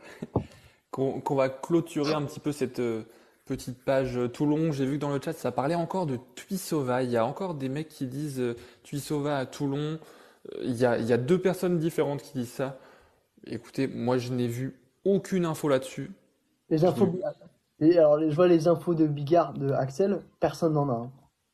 qu'on 0.90 1.34
va 1.34 1.48
clôturer 1.48 2.12
un 2.12 2.22
petit 2.22 2.40
peu 2.40 2.52
cette, 2.52 2.78
euh, 2.78 3.04
petite 3.46 3.82
page 3.82 4.18
Toulon. 4.34 4.70
J'ai 4.70 4.84
vu 4.84 4.96
que 4.96 5.00
dans 5.00 5.10
le 5.10 5.18
chat, 5.18 5.32
ça 5.32 5.50
parlait 5.50 5.74
encore 5.74 6.04
de 6.04 6.18
Tuisova. 6.34 7.02
Il 7.02 7.10
y 7.10 7.16
a 7.16 7.24
encore 7.24 7.54
des 7.54 7.70
mecs 7.70 7.88
qui 7.88 8.06
disent 8.06 8.38
euh, 8.38 8.54
Tuisova 8.82 9.38
à 9.38 9.46
Toulon. 9.46 9.98
Euh, 9.98 10.60
il 10.62 10.74
y, 10.74 10.84
a, 10.84 10.98
il 10.98 11.06
y 11.06 11.12
a 11.14 11.16
deux 11.16 11.40
personnes 11.40 11.78
différentes 11.78 12.20
qui 12.20 12.34
disent 12.34 12.52
ça. 12.52 12.78
Écoutez, 13.46 13.86
moi, 13.86 14.18
je 14.18 14.30
n'ai 14.30 14.46
vu 14.46 14.78
aucune 15.06 15.46
info 15.46 15.68
là-dessus. 15.68 16.12
Les 16.68 16.84
infos. 16.84 17.18
Et 17.80 17.96
alors, 17.96 18.20
je 18.20 18.34
vois 18.34 18.48
les 18.48 18.68
infos 18.68 18.94
de 18.94 19.06
Bigard, 19.06 19.54
de 19.54 19.70
Axel. 19.70 20.20
Personne 20.38 20.74
n'en 20.74 20.88
a. 20.90 20.92
Hein. 20.92 21.10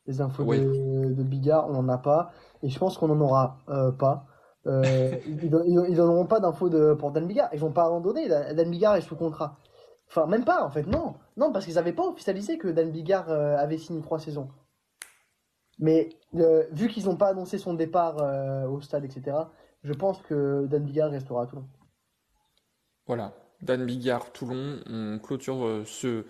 Les 0.09 0.21
infos 0.21 0.45
de, 0.45 1.23
Bigard, 1.23 1.69
on 1.71 1.75
n'en 1.75 1.89
a 1.89 1.99
pas. 1.99 2.33
Et 2.65 2.69
je 2.69 2.79
pense 2.81 2.99
qu'on 2.99 3.09
n'en 3.09 3.21
aura 3.21 3.59
pas. 3.99 4.27
Ils, 4.67 5.51
ils, 5.89 6.01
auront 6.01 6.27
pas 6.27 6.41
d'infos 6.41 6.71
pour 6.97 7.11
Dan 7.11 7.27
Bigard. 7.27 7.49
Ils 7.53 7.61
vont 7.61 7.73
pas 7.73 7.89
en 7.91 8.01
donner. 8.01 8.29
Dan 8.29 8.71
Bigard 8.71 8.97
est 8.97 9.01
sous 9.03 9.17
contrat. 9.17 9.59
Enfin, 10.15 10.27
même 10.27 10.45
pas, 10.45 10.63
en 10.63 10.71
fait, 10.71 10.87
non. 10.87 11.15
Non, 11.39 11.53
parce 11.53 11.65
qu'ils 11.65 11.77
n'avaient 11.77 11.95
pas 11.95 12.07
officialisé 12.07 12.59
que 12.59 12.69
Dan 12.69 12.91
Bigard 12.91 13.31
euh, 13.31 13.57
avait 13.57 13.79
signé 13.79 14.03
trois 14.03 14.19
saisons. 14.19 14.51
Mais 15.79 16.11
euh, 16.35 16.65
vu 16.71 16.89
qu'ils 16.89 17.07
n'ont 17.07 17.17
pas 17.17 17.29
annoncé 17.29 17.57
son 17.57 17.73
départ 17.73 18.19
euh, 18.19 18.67
au 18.67 18.83
stade, 18.83 19.07
etc., 19.07 19.39
je 19.83 19.93
pense 19.95 20.21
que 20.21 20.67
Dan 20.67 20.85
Bigard 20.85 21.11
restera 21.11 21.45
à 21.45 21.47
Toulon. 21.47 21.65
Voilà, 23.07 23.33
Dan 23.63 23.87
Bigard, 23.87 24.31
Toulon, 24.33 24.81
on 24.87 25.19
clôture 25.19 25.83
ce, 25.87 26.27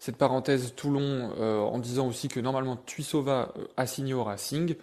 cette 0.00 0.16
parenthèse 0.16 0.74
Toulon 0.74 1.30
en 1.38 1.78
disant 1.78 2.08
aussi 2.08 2.28
que 2.28 2.40
normalement 2.40 2.76
Tuisova 2.76 3.54
a 3.76 3.86
signé 3.86 4.12
au 4.12 4.22
Racing. 4.22 4.76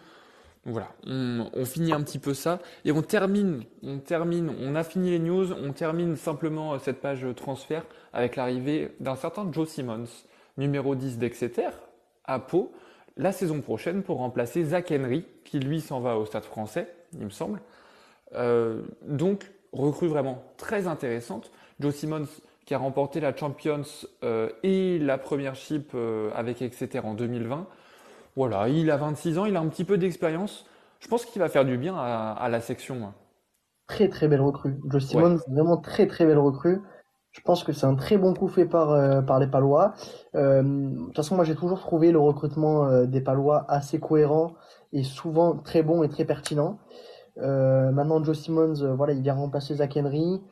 Voilà, 0.67 0.89
on, 1.05 1.65
finit 1.65 1.93
un 1.93 2.01
petit 2.01 2.19
peu 2.19 2.33
ça 2.33 2.59
et 2.83 2.91
on 2.91 3.01
termine, 3.01 3.63
on 3.83 3.99
termine, 3.99 4.53
on 4.61 4.75
a 4.75 4.83
fini 4.83 5.11
les 5.11 5.19
news, 5.19 5.53
on 5.53 5.71
termine 5.71 6.17
simplement 6.17 6.77
cette 6.77 6.99
page 6.99 7.25
transfert 7.37 7.85
avec 8.11 8.35
l'arrivée 8.35 8.91
d'un 8.99 9.15
certain 9.15 9.49
Joe 9.51 9.69
Simmons, 9.69 10.09
numéro 10.57 10.93
10 10.93 11.19
d'Exeter, 11.19 11.69
à 12.25 12.39
Pau, 12.39 12.73
la 13.15 13.31
saison 13.31 13.61
prochaine 13.61 14.03
pour 14.03 14.17
remplacer 14.17 14.65
Zach 14.65 14.91
Henry, 14.91 15.25
qui 15.45 15.59
lui 15.59 15.79
s'en 15.79 16.01
va 16.01 16.17
au 16.17 16.25
stade 16.25 16.43
français, 16.43 16.93
il 17.13 17.25
me 17.25 17.29
semble. 17.29 17.61
Euh, 18.35 18.81
donc, 19.03 19.49
recrue 19.71 20.07
vraiment 20.07 20.43
très 20.57 20.87
intéressante. 20.87 21.51
Joe 21.79 21.95
Simmons, 21.95 22.27
qui 22.65 22.73
a 22.73 22.77
remporté 22.77 23.21
la 23.21 23.35
Champions 23.35 23.83
euh, 24.23 24.49
et 24.63 24.99
la 24.99 25.17
première 25.17 25.55
chip 25.55 25.91
euh, 25.95 26.29
avec 26.35 26.61
Exeter 26.61 26.99
en 26.99 27.13
2020. 27.13 27.65
Voilà, 28.37 28.69
il 28.69 28.91
a 28.91 28.97
26 28.97 29.39
ans, 29.39 29.45
il 29.45 29.55
a 29.55 29.59
un 29.59 29.67
petit 29.67 29.83
peu 29.83 29.97
d'expérience. 29.97 30.63
Je 30.99 31.07
pense 31.07 31.25
qu'il 31.25 31.41
va 31.41 31.49
faire 31.49 31.65
du 31.65 31.75
bien 31.75 31.95
à, 31.97 32.47
la 32.49 32.61
section. 32.61 33.11
Très 33.87 34.09
très 34.09 34.27
belle 34.27 34.41
recrue. 34.41 34.79
Joe 34.87 35.03
Simmons, 35.03 35.39
vraiment 35.49 35.77
très 35.77 36.05
très 36.05 36.23
belle 36.23 36.37
recrue. 36.37 36.79
Je 37.31 37.41
pense 37.41 37.63
que 37.63 37.73
c'est 37.73 37.87
un 37.87 37.95
très 37.95 38.15
bon 38.19 38.35
coup 38.35 38.47
fait 38.47 38.67
par, 38.67 38.91
euh, 38.91 39.23
par 39.23 39.39
les 39.39 39.47
Palois. 39.47 39.95
Euh, 40.35 40.61
de 40.61 41.05
toute 41.05 41.15
façon, 41.15 41.35
moi 41.35 41.45
j'ai 41.45 41.55
toujours 41.55 41.79
trouvé 41.79 42.11
le 42.11 42.19
recrutement 42.19 42.85
euh, 42.85 43.07
des 43.07 43.21
Palois 43.21 43.65
assez 43.69 43.99
cohérent 43.99 44.53
et 44.93 45.01
souvent 45.01 45.57
très 45.57 45.81
bon 45.81 46.03
et 46.03 46.09
très 46.09 46.23
pertinent. 46.23 46.77
maintenant, 47.37 48.23
Joe 48.23 48.37
Simmons, 48.37 48.93
voilà, 48.95 49.13
il 49.13 49.23
vient 49.23 49.33
remplacer 49.33 49.73
Zach 49.73 49.97
Henry. 49.97 50.43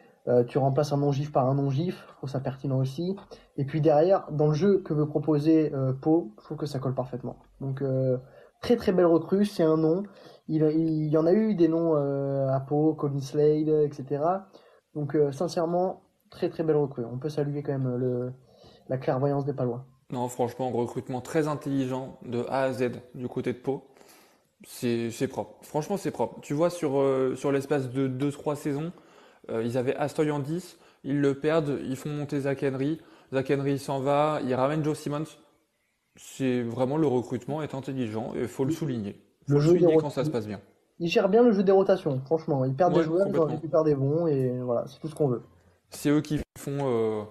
Tu 0.47 0.57
remplaces 0.57 0.91
un 0.91 0.97
non-gif 0.97 1.32
par 1.32 1.47
un 1.47 1.55
non-gif, 1.55 2.03
je 2.09 2.15
trouve 2.15 2.30
ça 2.30 2.39
pertinent 2.39 2.80
aussi. 2.80 3.15
Et 3.57 3.65
puis 3.65 3.82
derrière, 3.82 4.26
dans 4.32 4.47
le 4.47 4.53
jeu 4.53 4.80
que 4.80 4.93
veut 4.93 5.07
proposer 5.07 5.71
Pau, 6.01 6.34
je 6.39 6.45
trouve 6.45 6.57
que 6.57 6.65
ça 6.65 6.80
colle 6.80 6.95
parfaitement. 6.95 7.38
Donc 7.61 7.84
très 8.61 8.76
très 8.76 8.91
belle 8.91 9.05
recrue, 9.05 9.45
c'est 9.45 9.63
un 9.63 9.78
nom. 9.78 10.03
Il, 10.47 10.63
y 11.05 11.17
en 11.17 11.26
a 11.28 11.34
eu 11.34 11.53
des 11.53 11.67
noms 11.67 11.95
à 11.95 12.59
Pau, 12.59 12.95
Colin 12.95 13.19
Slade, 13.19 13.69
etc. 13.69 14.23
Donc 14.95 15.15
sincèrement, 15.32 16.01
très 16.32 16.49
très 16.49 16.63
belle 16.63 16.78
recrue. 16.78 17.05
On 17.05 17.19
peut 17.19 17.30
saluer 17.30 17.61
quand 17.61 17.73
même 17.73 17.95
le, 17.95 18.34
la 18.89 18.97
clairvoyance 18.97 19.45
des 19.45 19.53
Palois. 19.53 19.86
Non, 20.11 20.28
franchement, 20.28 20.69
recrutement 20.69 21.21
très 21.21 21.47
intelligent 21.47 22.19
de 22.26 22.45
A 22.49 22.63
à 22.63 22.73
Z 22.73 22.91
du 23.15 23.28
côté 23.28 23.53
de 23.53 23.57
Pau. 23.57 23.84
C'est 24.67 25.28
propre. 25.28 25.55
Franchement, 25.61 25.97
c'est 25.97 26.11
propre. 26.11 26.39
Tu 26.41 26.53
vois, 26.53 26.69
sur, 26.69 26.99
euh, 26.99 27.36
sur 27.36 27.51
l'espace 27.51 27.89
de 27.89 28.07
2-3 28.07 28.55
saisons, 28.55 28.91
euh, 28.91 28.91
ils 29.50 29.78
avaient 29.78 29.96
Astoy 29.96 30.32
en 30.32 30.39
10, 30.39 30.78
ils 31.04 31.22
le 31.22 31.36
perdent, 31.36 31.80
ils 31.84 31.96
font 31.96 32.10
monter 32.10 32.41
Zach 32.41 32.64
Henry. 32.64 33.00
Zach 33.34 33.52
Henry 33.52 33.80
s'en 33.80 34.00
va, 34.00 34.39
ils 34.43 34.56
ramènent 34.56 34.84
Joe 34.84 34.98
Simmons. 34.98 35.26
C'est 36.16 36.62
vraiment 36.62 36.98
le 36.98 37.08
recrutement 37.08 37.62
est 37.62 37.76
intelligent 37.76 38.34
et 38.36 38.41
il 38.41 38.48
faut 38.48 38.66
le 38.66 38.72
souligner. 38.72 39.22
Faut 39.48 39.56
le, 39.56 39.62
souligner 39.62 39.98
quand 39.98 40.10
ça 40.10 40.24
se 40.24 40.30
passe 40.30 40.48
bien. 40.48 40.62
Il 41.00 41.10
gère 41.10 41.28
bien 41.28 41.43
le 41.43 41.52
jeu 41.52 41.64
des 41.64 41.74
rotations, 41.74 42.22
franchement. 42.26 42.64
Il 42.64 42.74
perd 42.74 42.93
des 42.93 43.04
joueurs, 43.04 43.28
il 43.28 43.38
récupère 43.39 43.84
des 43.84 43.96
bons 43.96 44.28
et 44.28 44.60
voilà, 44.62 44.86
c'est 44.88 45.00
tout 45.00 45.10
ce 45.10 45.16
qu'on 45.16 45.28
veut. 45.28 45.43
C'est 45.89 46.10
eux 46.10 46.22
qui 46.22 46.39
font 46.58 46.78
euh, 46.82 47.24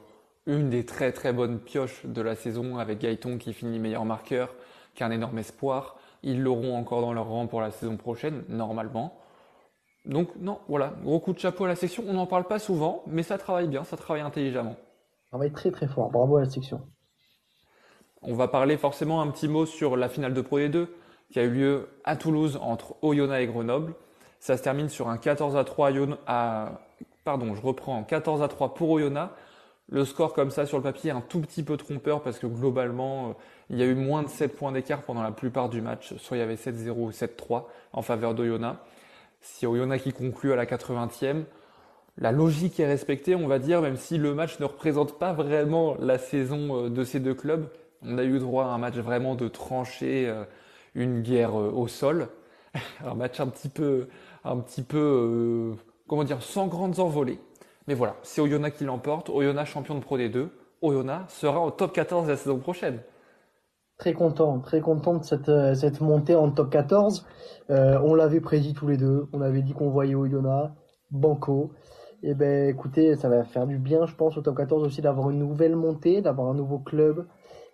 une 0.47 0.69
des 0.69 0.85
très 0.85 1.13
très 1.13 1.33
bonnes 1.33 1.59
pioches 1.59 2.05
de 2.05 2.21
la 2.21 2.35
saison 2.35 2.79
avec 2.79 2.99
Gaëton 2.99 3.39
qui 3.39 3.53
finit 3.55 3.79
meilleur 3.79 4.05
marqueur, 4.05 4.55
qui 4.95 5.03
est 5.03 5.07
un 5.07 5.11
énorme 5.11 5.39
espoir. 5.39 5.97
Ils 6.23 6.43
l'auront 6.43 6.77
encore 6.77 7.01
dans 7.01 7.13
leur 7.13 7.27
rang 7.27 7.47
pour 7.47 7.61
la 7.61 7.71
saison 7.71 7.97
prochaine, 7.97 8.45
normalement. 8.49 9.19
Donc 10.05 10.31
non, 10.37 10.59
voilà, 10.69 10.95
gros 11.03 11.19
coup 11.21 11.33
de 11.33 11.39
chapeau 11.39 11.65
à 11.65 11.69
la 11.69 11.77
section. 11.77 12.05
On 12.07 12.15
n'en 12.15 12.27
parle 12.27 12.45
pas 12.45 12.59
souvent, 12.59 13.03
mais 13.07 13.23
ça 13.23 13.39
travaille 13.39 13.69
bien, 13.69 13.85
ça 13.85 13.97
travaille 13.97 14.23
intelligemment. 14.23 14.77
Travaille 15.31 15.53
très 15.53 15.71
très 15.71 15.89
fort, 15.89 16.11
bravo 16.11 16.37
à 16.37 16.41
la 16.41 16.51
section. 16.51 16.83
On 18.23 18.35
va 18.35 18.49
parler 18.49 18.77
forcément 18.77 19.21
un 19.21 19.31
petit 19.31 19.49
mot 19.49 19.67
sur 19.67 19.97
la 19.97 20.09
finale 20.09 20.35
de 20.35 20.41
Pro 20.41 20.59
D2 20.59 20.89
qui 21.31 21.39
a 21.39 21.43
eu 21.43 21.51
lieu 21.51 21.89
à 22.05 22.17
Toulouse 22.17 22.59
entre 22.63 22.97
Oyonnax 23.03 23.43
et 23.43 23.47
Grenoble. 23.47 23.95
Ça 24.41 24.57
se 24.57 24.63
termine 24.63 24.89
sur 24.89 25.09
un 25.09 25.17
14 25.17 25.57
à 25.57 25.65
3 25.65 25.91
à 26.27 26.81
pardon, 27.25 27.55
je 27.55 27.63
reprends 27.63 28.03
14 28.05 28.43
à 28.43 28.49
3 28.49 28.75
pour 28.75 28.91
Oyonnax. 28.91 29.33
Le 29.91 30.05
score 30.05 30.33
comme 30.33 30.51
ça 30.51 30.65
sur 30.65 30.79
le 30.79 30.83
papier 30.83 31.11
est 31.11 31.15
un 31.15 31.21
tout 31.21 31.41
petit 31.41 31.63
peu 31.63 31.77
trompeur 31.77 32.23
parce 32.23 32.39
que 32.39 32.47
globalement, 32.47 33.29
euh, 33.29 33.33
il 33.69 33.79
y 33.79 33.83
a 33.83 33.87
eu 33.87 33.95
moins 33.95 34.23
de 34.23 34.29
7 34.29 34.57
points 34.57 34.73
d'écart 34.73 35.03
pendant 35.03 35.23
la 35.23 35.31
plupart 35.31 35.69
du 35.69 35.83
match. 35.83 36.15
Soit 36.17 36.39
il 36.39 36.41
y 36.41 36.43
avait 36.43 36.57
7-0 36.57 36.91
ou 36.91 37.11
7-3 37.11 37.65
en 37.93 38.03
faveur 38.03 38.35
d'Oyonnax. 38.35 38.79
Si 39.45 39.67
Oyonnax 39.67 40.03
qui 40.03 40.13
conclut 40.15 40.55
à 40.55 40.57
la 40.57 40.65
80e, 40.65 41.45
la 42.17 42.33
logique 42.33 42.81
est 42.81 42.87
respectée, 42.87 43.35
on 43.35 43.47
va 43.47 43.59
dire, 43.59 43.83
même 43.83 43.99
si 43.99 44.17
le 44.17 44.33
match 44.33 44.59
ne 44.59 44.65
représente 44.65 45.19
pas 45.19 45.35
vraiment 45.35 45.97
la 46.01 46.17
saison 46.17 46.87
euh, 46.87 46.89
de 46.89 47.05
ces 47.05 47.21
deux 47.21 47.35
clubs. 47.35 47.69
On 48.03 48.17
a 48.17 48.25
eu 48.25 48.39
droit 48.39 48.65
à 48.65 48.69
un 48.69 48.79
match 48.79 48.95
vraiment 48.95 49.35
de 49.35 49.49
tranchée, 49.49 50.27
euh, 50.27 50.45
une 50.95 51.21
guerre 51.21 51.55
au 51.55 51.87
sol. 51.89 52.29
un 53.05 53.15
match 53.15 53.39
un 53.39 53.49
petit 53.49 53.69
peu, 53.69 54.09
un 54.45 54.57
petit 54.57 54.83
peu 54.83 55.75
comment 56.09 56.25
dire, 56.25 56.43
sans 56.43 56.67
grandes 56.67 56.99
envolées. 56.99 57.39
Mais 57.87 57.95
voilà, 57.95 58.17
c'est 58.23 58.41
Oyonnax 58.41 58.79
qui 58.79 58.85
l'emporte. 58.85 59.29
Oyonnax 59.29 59.71
champion 59.71 59.95
de 59.97 60.01
Pro 60.01 60.17
D2. 60.17 60.49
Oyonnax 60.81 61.35
sera 61.35 61.61
au 61.61 61.71
top 61.71 61.93
14 61.93 62.29
la 62.29 62.37
saison 62.37 62.59
prochaine. 62.59 63.01
Très 63.99 64.13
content, 64.13 64.59
très 64.59 64.81
content 64.81 65.15
de 65.15 65.25
cette, 65.25 65.49
euh, 65.49 65.75
cette 65.75 66.01
montée 66.01 66.35
en 66.35 66.51
top 66.51 66.71
14. 66.71 67.27
Euh, 67.71 67.99
on 68.03 68.15
l'avait 68.15 68.41
prédit 68.41 68.75
tous 68.75 68.89
les 68.89 68.97
deux. 68.97 69.29
On 69.33 69.41
avait 69.41 69.63
dit 69.63 69.73
qu'on 69.73 69.91
voyait 69.91 70.17
Oyonnax, 70.17 70.73
Banco. 71.13 71.73
Et 72.23 72.31
eh 72.31 72.35
ben 72.35 72.69
écoutez, 72.69 73.17
ça 73.17 73.29
va 73.29 73.45
faire 73.45 73.67
du 73.67 73.79
bien, 73.79 74.07
je 74.07 74.15
pense, 74.17 74.37
au 74.37 74.41
top 74.41 74.57
14 74.57 74.83
aussi 74.83 75.03
d'avoir 75.03 75.31
une 75.31 75.39
nouvelle 75.39 75.77
montée, 75.77 76.23
d'avoir 76.23 76.49
un 76.49 76.55
nouveau 76.55 76.79
club 76.79 77.27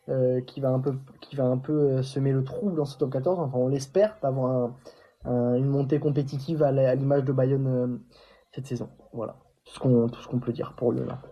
euh, 0.09 0.41
qui 0.43 0.61
va 0.61 0.71
un 0.71 0.81
peu, 0.81 0.99
qui 1.21 1.37
va 1.37 1.45
un 1.45 1.57
peu 1.57 2.03
semer 2.03 2.33
le 2.33 2.43
trouble 2.43 2.77
dans 2.77 2.85
ce 2.85 2.99
top 2.99 3.13
14. 3.13 3.39
Enfin, 3.39 3.59
on 3.59 3.69
l'espère, 3.69 4.19
d'avoir 4.23 4.73
un, 5.25 5.55
une 5.55 5.69
montée 5.69 6.01
compétitive 6.01 6.63
à 6.63 6.95
l'image 6.97 7.25
de 7.25 7.33
Bayonne 7.33 8.01
cette 8.53 8.67
saison. 8.67 8.89
Voilà, 9.13 9.37
tout 9.65 9.73
ce 10.21 10.29
qu'on 10.29 10.41
peut 10.41 10.53
dire 10.53 10.75
pour 10.77 10.93
là. 10.93 11.23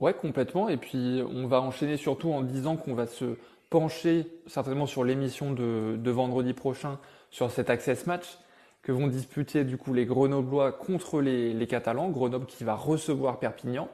Ouais, 0.00 0.14
complètement. 0.14 0.68
Et 0.68 0.78
puis 0.78 1.22
on 1.32 1.46
va 1.46 1.60
enchaîner 1.60 1.96
surtout 1.96 2.32
en 2.32 2.42
disant 2.42 2.76
qu'on 2.76 2.94
va 2.94 3.06
se 3.06 3.36
pencher 3.72 4.26
certainement 4.46 4.84
sur 4.84 5.02
l'émission 5.02 5.52
de, 5.52 6.10
vendredi 6.10 6.52
prochain 6.52 6.98
sur 7.30 7.50
cet 7.50 7.70
access 7.70 8.06
match 8.06 8.38
que 8.82 8.92
vont 8.92 9.06
disputer 9.06 9.64
du 9.64 9.78
coup 9.78 9.94
les 9.94 10.04
Grenoblois 10.04 10.72
contre 10.72 11.22
les, 11.22 11.54
les 11.54 11.66
Catalans. 11.66 12.10
Grenoble 12.10 12.44
qui 12.44 12.64
va 12.64 12.74
recevoir 12.74 13.38
Perpignan. 13.38 13.88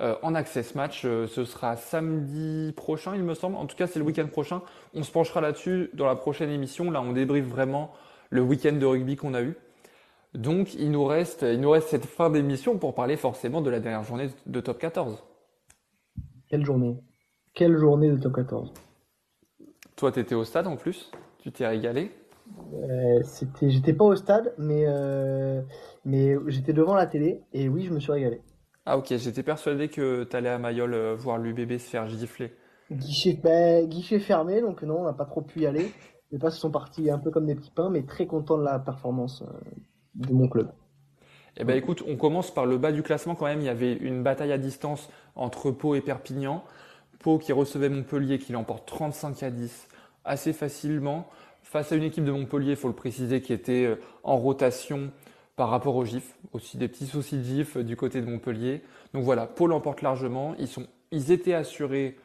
Euh, 0.00 0.16
en 0.22 0.34
access 0.34 0.74
match, 0.74 1.02
euh, 1.04 1.26
ce 1.26 1.44
sera 1.44 1.76
samedi 1.76 2.72
prochain, 2.72 3.14
il 3.14 3.22
me 3.22 3.34
semble. 3.34 3.56
En 3.56 3.66
tout 3.66 3.76
cas, 3.76 3.86
c'est 3.86 3.98
le 3.98 4.06
week-end 4.06 4.26
prochain. 4.26 4.62
On 4.94 5.02
se 5.02 5.12
penchera 5.12 5.42
là-dessus 5.42 5.90
dans 5.92 6.06
la 6.06 6.16
prochaine 6.16 6.50
émission. 6.50 6.90
Là, 6.90 7.02
on 7.02 7.12
débriefe 7.12 7.44
vraiment 7.44 7.92
le 8.30 8.40
week-end 8.40 8.72
de 8.72 8.86
rugby 8.86 9.16
qu'on 9.16 9.34
a 9.34 9.42
eu. 9.42 9.54
Donc 10.32 10.74
il 10.74 10.90
nous 10.90 11.04
reste, 11.04 11.42
il 11.42 11.60
nous 11.60 11.70
reste 11.70 11.88
cette 11.88 12.06
fin 12.06 12.30
d'émission 12.30 12.78
pour 12.78 12.94
parler 12.94 13.16
forcément 13.16 13.60
de 13.60 13.70
la 13.70 13.80
dernière 13.80 14.02
journée 14.02 14.30
de 14.46 14.60
top 14.60 14.78
14. 14.78 15.22
Quelle 16.48 16.64
journée? 16.64 16.96
Quelle 17.52 17.76
journée 17.76 18.10
de 18.10 18.16
top 18.16 18.34
14 18.34 18.72
Toi, 20.04 20.12
tu 20.12 20.20
étais 20.20 20.34
au 20.34 20.44
stade 20.44 20.66
en 20.66 20.76
plus 20.76 21.10
Tu 21.38 21.50
t'es 21.50 21.66
régalé 21.66 22.10
euh, 22.74 23.22
c'était, 23.22 23.70
J'étais 23.70 23.94
pas 23.94 24.04
au 24.04 24.14
stade, 24.14 24.52
mais, 24.58 24.84
euh, 24.86 25.62
mais 26.04 26.36
j'étais 26.48 26.74
devant 26.74 26.94
la 26.94 27.06
télé 27.06 27.40
et 27.54 27.70
oui, 27.70 27.86
je 27.86 27.90
me 27.90 28.00
suis 28.00 28.12
régalé. 28.12 28.42
Ah 28.84 28.98
ok, 28.98 29.16
j'étais 29.16 29.42
persuadé 29.42 29.88
que 29.88 30.24
tu 30.24 30.36
allais 30.36 30.50
à 30.50 30.58
Mayol 30.58 30.92
euh, 30.92 31.14
voir 31.14 31.38
l'UBB 31.38 31.78
se 31.78 31.88
faire 31.88 32.06
gifler. 32.06 32.52
Guichet, 32.92 33.40
ben, 33.42 33.88
guichet 33.88 34.18
fermé, 34.18 34.60
donc 34.60 34.82
non, 34.82 34.98
on 34.98 35.04
n'a 35.04 35.14
pas 35.14 35.24
trop 35.24 35.40
pu 35.40 35.60
y 35.60 35.66
aller. 35.66 35.90
Les 36.32 36.38
passes 36.38 36.58
sont 36.58 36.70
partis 36.70 37.10
un 37.10 37.18
peu 37.18 37.30
comme 37.30 37.46
des 37.46 37.54
petits 37.54 37.72
pains, 37.74 37.88
mais 37.88 38.02
très 38.02 38.26
content 38.26 38.58
de 38.58 38.64
la 38.64 38.78
performance 38.78 39.42
de 40.16 40.34
mon 40.34 40.48
club. 40.48 40.70
Eh 41.56 41.64
ben 41.64 41.78
écoute, 41.78 42.04
on 42.06 42.16
commence 42.16 42.52
par 42.52 42.66
le 42.66 42.76
bas 42.76 42.92
du 42.92 43.02
classement 43.02 43.36
quand 43.36 43.46
même. 43.46 43.60
Il 43.60 43.66
y 43.66 43.70
avait 43.70 43.94
une 43.94 44.22
bataille 44.22 44.52
à 44.52 44.58
distance 44.58 45.08
entre 45.34 45.70
Pau 45.70 45.94
et 45.94 46.02
Perpignan. 46.02 46.62
Pau 47.20 47.38
qui 47.38 47.52
recevait 47.54 47.88
Montpellier, 47.88 48.38
qui 48.38 48.52
l'emporte 48.52 48.86
35 48.86 49.42
à 49.44 49.50
10 49.50 49.88
assez 50.24 50.52
facilement. 50.52 51.28
Face 51.62 51.92
à 51.92 51.96
une 51.96 52.02
équipe 52.04 52.24
de 52.24 52.32
Montpellier, 52.32 52.70
il 52.70 52.76
faut 52.76 52.88
le 52.88 52.94
préciser, 52.94 53.40
qui 53.40 53.52
était 53.52 53.84
euh, 53.86 53.96
en 54.22 54.36
rotation 54.36 55.10
par 55.56 55.70
rapport 55.70 55.96
au 55.96 56.04
GIF. 56.04 56.36
Aussi 56.52 56.76
des 56.76 56.88
petits 56.88 57.06
soucis 57.06 57.38
de 57.38 57.42
GIF 57.42 57.76
euh, 57.76 57.82
du 57.82 57.96
côté 57.96 58.20
de 58.20 58.26
Montpellier. 58.26 58.82
Donc 59.12 59.24
voilà, 59.24 59.46
Pau 59.46 59.66
l'emporte 59.66 60.02
largement. 60.02 60.54
Ils, 60.58 60.68
sont, 60.68 60.86
ils 61.10 61.32
étaient 61.32 61.54
assurés 61.54 62.16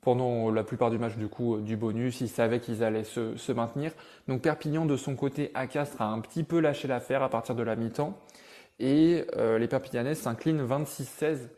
pendant 0.00 0.50
la 0.50 0.64
plupart 0.64 0.90
du 0.90 0.98
match 0.98 1.16
du 1.16 1.28
coup 1.28 1.56
euh, 1.56 1.60
du 1.60 1.76
bonus, 1.76 2.20
ils 2.20 2.28
savaient 2.28 2.60
qu'ils 2.60 2.82
allaient 2.82 3.04
se, 3.04 3.52
maintenir. 3.52 3.92
Donc 4.26 4.42
Perpignan 4.42 4.86
de 4.86 4.96
son 4.96 5.16
côté 5.16 5.50
à 5.54 5.66
Castres 5.66 6.00
a 6.00 6.06
un 6.06 6.20
petit 6.20 6.44
peu 6.44 6.60
lâché 6.60 6.88
l'affaire 6.88 7.22
à 7.22 7.28
partir 7.28 7.54
de 7.54 7.62
la 7.62 7.76
mi-temps 7.76 8.18
et 8.80 9.24
les 9.36 9.66
Perpignanais 9.66 10.14
s'inclinent 10.14 10.64
26-16 10.64 11.48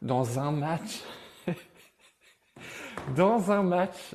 dans 0.00 0.38
un 0.38 0.52
match 0.52 1.02
dans 3.16 3.50
un 3.50 3.64
match 3.64 4.14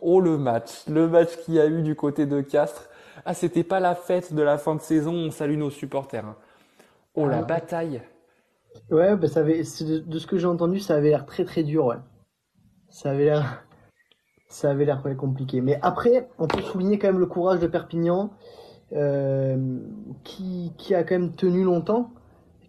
oh 0.00 0.20
le 0.20 0.38
match 0.38 0.86
le 0.88 1.08
match 1.08 1.36
qu'il 1.38 1.54
y 1.54 1.60
a 1.60 1.66
eu 1.66 1.82
du 1.82 1.94
côté 1.94 2.26
de 2.26 2.40
Castres 2.40 2.88
ah 3.24 3.34
c'était 3.34 3.64
pas 3.64 3.80
la 3.80 3.94
fête 3.94 4.32
de 4.32 4.42
la 4.42 4.58
fin 4.58 4.74
de 4.74 4.80
saison 4.80 5.12
on 5.12 5.30
salue 5.30 5.56
nos 5.56 5.70
supporters 5.70 6.24
hein. 6.24 6.36
oh 7.14 7.26
la 7.26 7.38
ah. 7.38 7.42
bataille 7.42 8.02
ouais 8.90 9.16
bah, 9.16 9.28
ça 9.28 9.40
avait, 9.40 9.62
de, 9.62 9.98
de 9.98 10.18
ce 10.18 10.26
que 10.26 10.38
j'ai 10.38 10.46
entendu 10.46 10.80
ça 10.80 10.94
avait 10.94 11.10
l'air 11.10 11.26
très 11.26 11.44
très 11.44 11.62
dur 11.62 11.86
ouais 11.86 11.96
ça 12.96 13.10
avait 13.10 13.24
l'air, 13.26 13.62
ça 14.48 14.70
avait 14.70 14.86
l'air 14.86 15.02
compliqué. 15.18 15.60
Mais 15.60 15.78
après, 15.82 16.30
on 16.38 16.46
peut 16.46 16.62
souligner 16.62 16.98
quand 16.98 17.08
même 17.08 17.18
le 17.18 17.26
courage 17.26 17.60
de 17.60 17.66
Perpignan, 17.66 18.30
euh, 18.92 19.78
qui, 20.24 20.72
qui 20.78 20.94
a 20.94 21.02
quand 21.04 21.18
même 21.18 21.32
tenu 21.32 21.62
longtemps, 21.62 22.10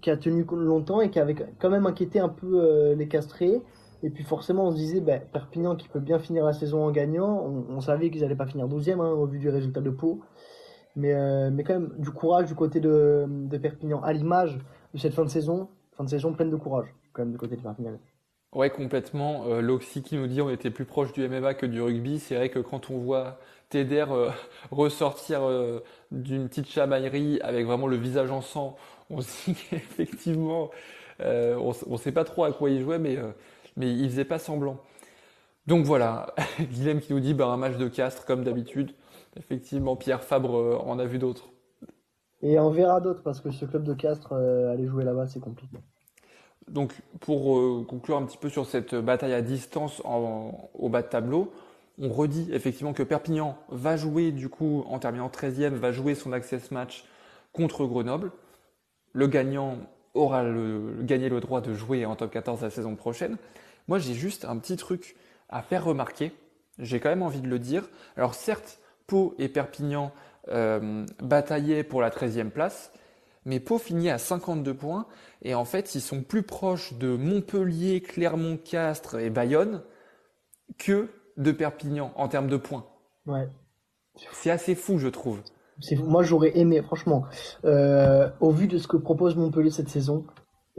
qui 0.02 0.10
a 0.10 0.18
tenu 0.18 0.46
longtemps 0.52 1.00
et 1.00 1.10
qui 1.10 1.20
avait 1.20 1.36
quand 1.60 1.70
même 1.70 1.86
inquiété 1.86 2.20
un 2.20 2.28
peu 2.30 2.62
euh, 2.62 2.96
les 2.96 3.08
castrés. 3.08 3.62
Et 4.04 4.10
puis 4.10 4.24
forcément, 4.24 4.68
on 4.68 4.72
se 4.72 4.76
disait, 4.76 5.02
ben, 5.02 5.22
Perpignan 5.34 5.76
qui 5.76 5.88
peut 5.88 6.00
bien 6.00 6.20
finir 6.20 6.46
la 6.46 6.54
saison 6.54 6.86
en 6.86 6.92
gagnant, 6.92 7.44
on, 7.70 7.82
savait 7.82 8.12
qu'ils 8.12 8.22
n'allaient 8.22 8.36
pas 8.36 8.46
finir 8.46 8.68
12e 8.68 9.02
hein, 9.02 9.12
au 9.12 9.26
vu 9.26 9.40
du 9.40 9.50
résultat 9.50 9.82
de 9.82 9.90
Pau. 9.90 10.22
Mais, 10.96 11.14
euh, 11.14 11.50
mais 11.52 11.64
quand 11.64 11.74
même, 11.74 11.94
du 11.98 12.12
courage 12.12 12.48
du 12.48 12.56
côté 12.56 12.80
de, 12.80 13.28
Perpignan, 13.62 14.02
à 14.02 14.14
l'image 14.14 14.60
de 14.94 15.00
cette 15.00 15.14
fin 15.14 15.24
de 15.24 15.30
saison, 15.30 15.70
fin 15.96 16.04
de 16.04 16.10
saison 16.10 16.34
pleine 16.34 16.50
de 16.50 16.56
courage, 16.56 16.88
quand 17.14 17.24
même, 17.24 17.32
du 17.32 17.38
côté 17.38 17.56
de 17.56 17.62
Perpignan. 17.62 17.98
Ouais, 18.54 18.70
complètement. 18.70 19.46
Euh, 19.48 19.62
L'Oxy 19.62 20.02
qui 20.02 20.16
nous 20.16 20.28
dit 20.28 20.42
on 20.42 20.50
était 20.50 20.72
plus 20.72 20.86
proche 20.86 21.12
du 21.12 21.28
MMA 21.28 21.54
que 21.54 21.66
du 21.66 21.82
rugby. 21.82 22.20
C'est 22.20 22.36
vrai 22.36 22.50
que 22.50 22.60
quand 22.60 22.90
on 22.90 22.98
voit 22.98 23.38
Teder 23.70 24.06
euh, 24.10 24.30
ressortir 24.72 25.44
euh, 25.44 25.84
d'une 26.12 26.48
petite 26.48 26.68
chamaillerie 26.68 27.40
avec 27.42 27.66
vraiment 27.66 27.88
le 27.88 27.98
visage 27.98 28.32
en 28.32 28.42
sang, 28.42 28.78
on 29.10 29.22
se 29.22 29.52
dit 29.52 29.58
qu'effectivement, 29.70 30.72
on 31.20 31.74
ne 31.90 31.98
sait 31.98 32.12
pas 32.12 32.24
trop 32.24 32.46
à 32.46 32.52
quoi 32.52 32.70
il 32.70 32.82
jouait, 32.82 33.00
mais, 33.00 33.18
mais 33.78 33.90
il 33.90 34.10
faisait 34.10 34.26
pas 34.26 34.40
semblant. 34.40 34.80
Donc 35.66 35.86
voilà, 35.86 36.36
Guilhem 36.60 37.00
qui 37.00 37.14
nous 37.14 37.22
dit 37.22 37.34
bah, 37.34 37.48
un 37.48 37.58
match 37.58 37.78
de 37.78 37.88
Castres 37.88 38.26
comme 38.26 38.44
d'habitude. 38.44 38.92
Effectivement, 39.38 39.96
Pierre 39.96 40.24
Fabre 40.24 40.84
en 40.86 41.00
a 41.00 41.06
vu 41.06 41.20
d'autres. 41.20 41.50
Et 42.42 42.60
on 42.60 42.70
verra 42.70 43.00
d'autres 43.00 43.24
parce 43.24 43.40
que 43.40 43.52
ce 43.52 43.66
club 43.66 43.84
de 43.84 43.94
Castres, 43.94 44.34
aller 44.34 44.86
jouer 44.88 45.04
là-bas, 45.04 45.28
c'est 45.28 45.40
compliqué. 45.40 45.78
Donc, 46.68 46.94
pour 47.22 47.58
euh, 47.58 47.86
conclure 47.88 48.18
un 48.18 48.26
petit 48.26 48.38
peu 48.38 48.50
sur 48.50 48.66
cette 48.66 48.94
bataille 48.94 49.34
à 49.34 49.42
distance 49.42 50.02
au 50.04 50.90
bas 50.90 51.02
de 51.02 51.08
tableau, 51.08 51.54
on 52.00 52.10
redit 52.10 52.50
effectivement 52.52 52.94
que 52.94 53.04
Perpignan 53.04 53.58
va 53.70 53.96
jouer, 53.96 54.32
du 54.32 54.50
coup, 54.50 54.84
en 54.88 55.00
terminant 55.00 55.30
13e, 55.30 55.70
va 55.70 55.92
jouer 55.92 56.14
son 56.14 56.34
access 56.34 56.72
match 56.72 57.06
contre 57.54 57.86
Grenoble. 57.86 58.32
Le 59.14 59.28
gagnant 59.28 59.78
aura 60.14 60.44
gagné 61.02 61.30
le 61.30 61.40
droit 61.40 61.62
de 61.62 61.74
jouer 61.74 62.06
en 62.06 62.16
top 62.16 62.32
14 62.32 62.62
la 62.62 62.70
saison 62.70 62.96
prochaine. 62.96 63.38
Moi, 63.88 64.00
j'ai 64.00 64.14
juste 64.14 64.46
un 64.46 64.58
petit 64.58 64.78
truc 64.78 65.16
à 65.50 65.62
faire 65.62 65.86
remarquer. 65.86 66.32
J'ai 66.80 67.00
quand 67.00 67.10
même 67.10 67.24
envie 67.24 67.42
de 67.42 67.48
le 67.48 67.60
dire. 67.60 67.90
Alors, 68.16 68.34
certes, 68.34 68.80
Pau 69.08 69.34
et 69.40 69.48
Perpignan 69.48 70.12
euh, 70.50 71.06
bataillaient 71.22 71.84
pour 71.84 72.02
la 72.02 72.10
13e 72.10 72.50
place, 72.50 72.92
mais 73.46 73.60
Pau 73.60 73.78
finit 73.78 74.10
à 74.10 74.18
52 74.18 74.74
points 74.74 75.06
et 75.42 75.56
en 75.56 75.66
fait 75.66 75.96
ils 75.96 76.02
sont 76.02 76.22
plus 76.22 76.44
proches 76.44 76.94
de 76.94 77.18
Montpellier, 77.18 78.02
Clermont-Castres 78.02 79.16
et 79.16 79.30
Bayonne 79.30 79.82
que 80.78 81.10
de 81.36 81.52
Perpignan 81.52 82.14
en 82.16 82.30
termes 82.30 82.48
de 82.48 82.56
points. 82.56 82.86
Ouais. 83.26 83.50
C'est 84.32 84.50
assez 84.50 84.76
fou 84.76 85.00
je 85.00 85.10
trouve. 85.10 85.42
Moi 85.98 86.24
j'aurais 86.24 86.58
aimé 86.58 86.82
franchement, 86.82 87.26
euh, 87.66 88.30
au 88.40 88.52
vu 88.52 88.68
de 88.68 88.78
ce 88.78 88.88
que 88.88 88.98
propose 88.98 89.36
Montpellier 89.36 89.70
cette 89.70 89.90
saison, 89.90 90.26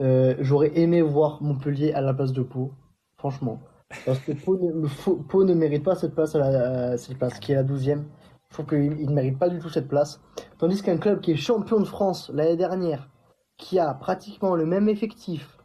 euh, 0.01 0.35
j'aurais 0.41 0.79
aimé 0.79 1.03
voir 1.03 1.43
Montpellier 1.43 1.93
à 1.93 2.01
la 2.01 2.15
place 2.15 2.33
de 2.33 2.43
Pau, 2.43 2.73
franchement. 3.19 3.61
Parce 4.05 4.19
que 4.21 4.33
Pau 4.33 5.45
ne, 5.45 5.55
mérite 5.55 5.83
pas 5.83 5.95
cette 5.95 6.15
place, 6.15 6.35
à 6.35 6.39
la, 6.39 6.97
cette 6.99 7.19
place 7.19 7.39
qui 7.39 7.53
est 7.53 7.55
la 7.55 7.65
12e. 7.65 8.03
Je 8.49 8.55
trouve 8.55 8.67
qu'il 8.67 9.07
ne 9.07 9.13
mérite 9.13 9.39
pas 9.39 9.49
du 9.49 9.59
tout 9.59 9.69
cette 9.69 9.89
place. 9.89 10.21
Tandis 10.59 10.83
qu'un 10.83 10.99
club 10.99 11.21
qui 11.21 11.33
est 11.33 11.37
champion 11.37 11.81
de 11.81 11.85
France 11.85 12.31
l'année 12.33 12.57
dernière, 12.57 13.09
qui 13.57 13.79
a 13.79 13.93
pratiquement 13.95 14.55
le 14.55 14.67
même 14.67 14.89
effectif, 14.89 15.59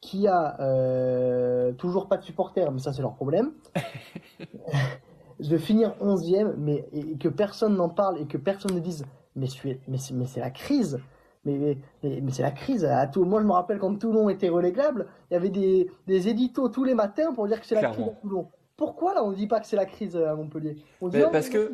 qui 0.00 0.26
a 0.26 0.60
euh, 0.60 1.72
toujours 1.72 2.08
pas 2.08 2.16
de 2.16 2.22
supporters, 2.22 2.70
mais 2.70 2.78
ça 2.78 2.92
c'est 2.92 3.02
leur 3.02 3.14
problème, 3.14 3.52
de 5.40 5.58
finir 5.58 5.94
11e, 6.00 6.54
mais 6.58 6.88
et, 6.92 7.16
que 7.16 7.28
personne 7.28 7.76
n'en 7.76 7.88
parle 7.88 8.20
et 8.20 8.26
que 8.26 8.36
personne 8.36 8.74
ne 8.74 8.80
dise 8.80 9.04
mais, 9.34 9.48
mais 9.88 9.98
c'est 9.98 10.40
la 10.40 10.50
crise. 10.50 10.98
Mais, 11.46 11.78
mais, 12.02 12.32
c'est 12.32 12.42
la 12.42 12.50
crise. 12.50 12.84
À 12.84 13.06
tout, 13.06 13.24
moi, 13.24 13.40
je 13.40 13.46
me 13.46 13.52
rappelle 13.52 13.78
quand 13.78 13.98
Toulon 13.98 14.28
était 14.28 14.50
relégable, 14.50 15.06
il 15.30 15.34
y 15.34 15.36
avait 15.36 15.48
des, 15.48 15.90
des 16.06 16.28
éditos 16.28 16.68
tous 16.68 16.84
les 16.84 16.94
matins 16.94 17.32
pour 17.32 17.46
dire 17.46 17.60
que 17.60 17.66
c'est 17.66 17.76
la 17.76 17.88
crise 17.88 18.06
à 18.06 18.20
Toulon. 18.20 18.48
Pourquoi 18.76 19.14
là 19.14 19.24
on 19.24 19.30
ne 19.30 19.36
dit 19.36 19.46
pas 19.46 19.58
que 19.60 19.66
c'est 19.66 19.76
la 19.76 19.86
crise 19.86 20.16
à 20.16 20.34
Montpellier? 20.34 20.76
On 21.00 21.08
dit, 21.08 21.18
Parce 21.32 21.48
que 21.48 21.72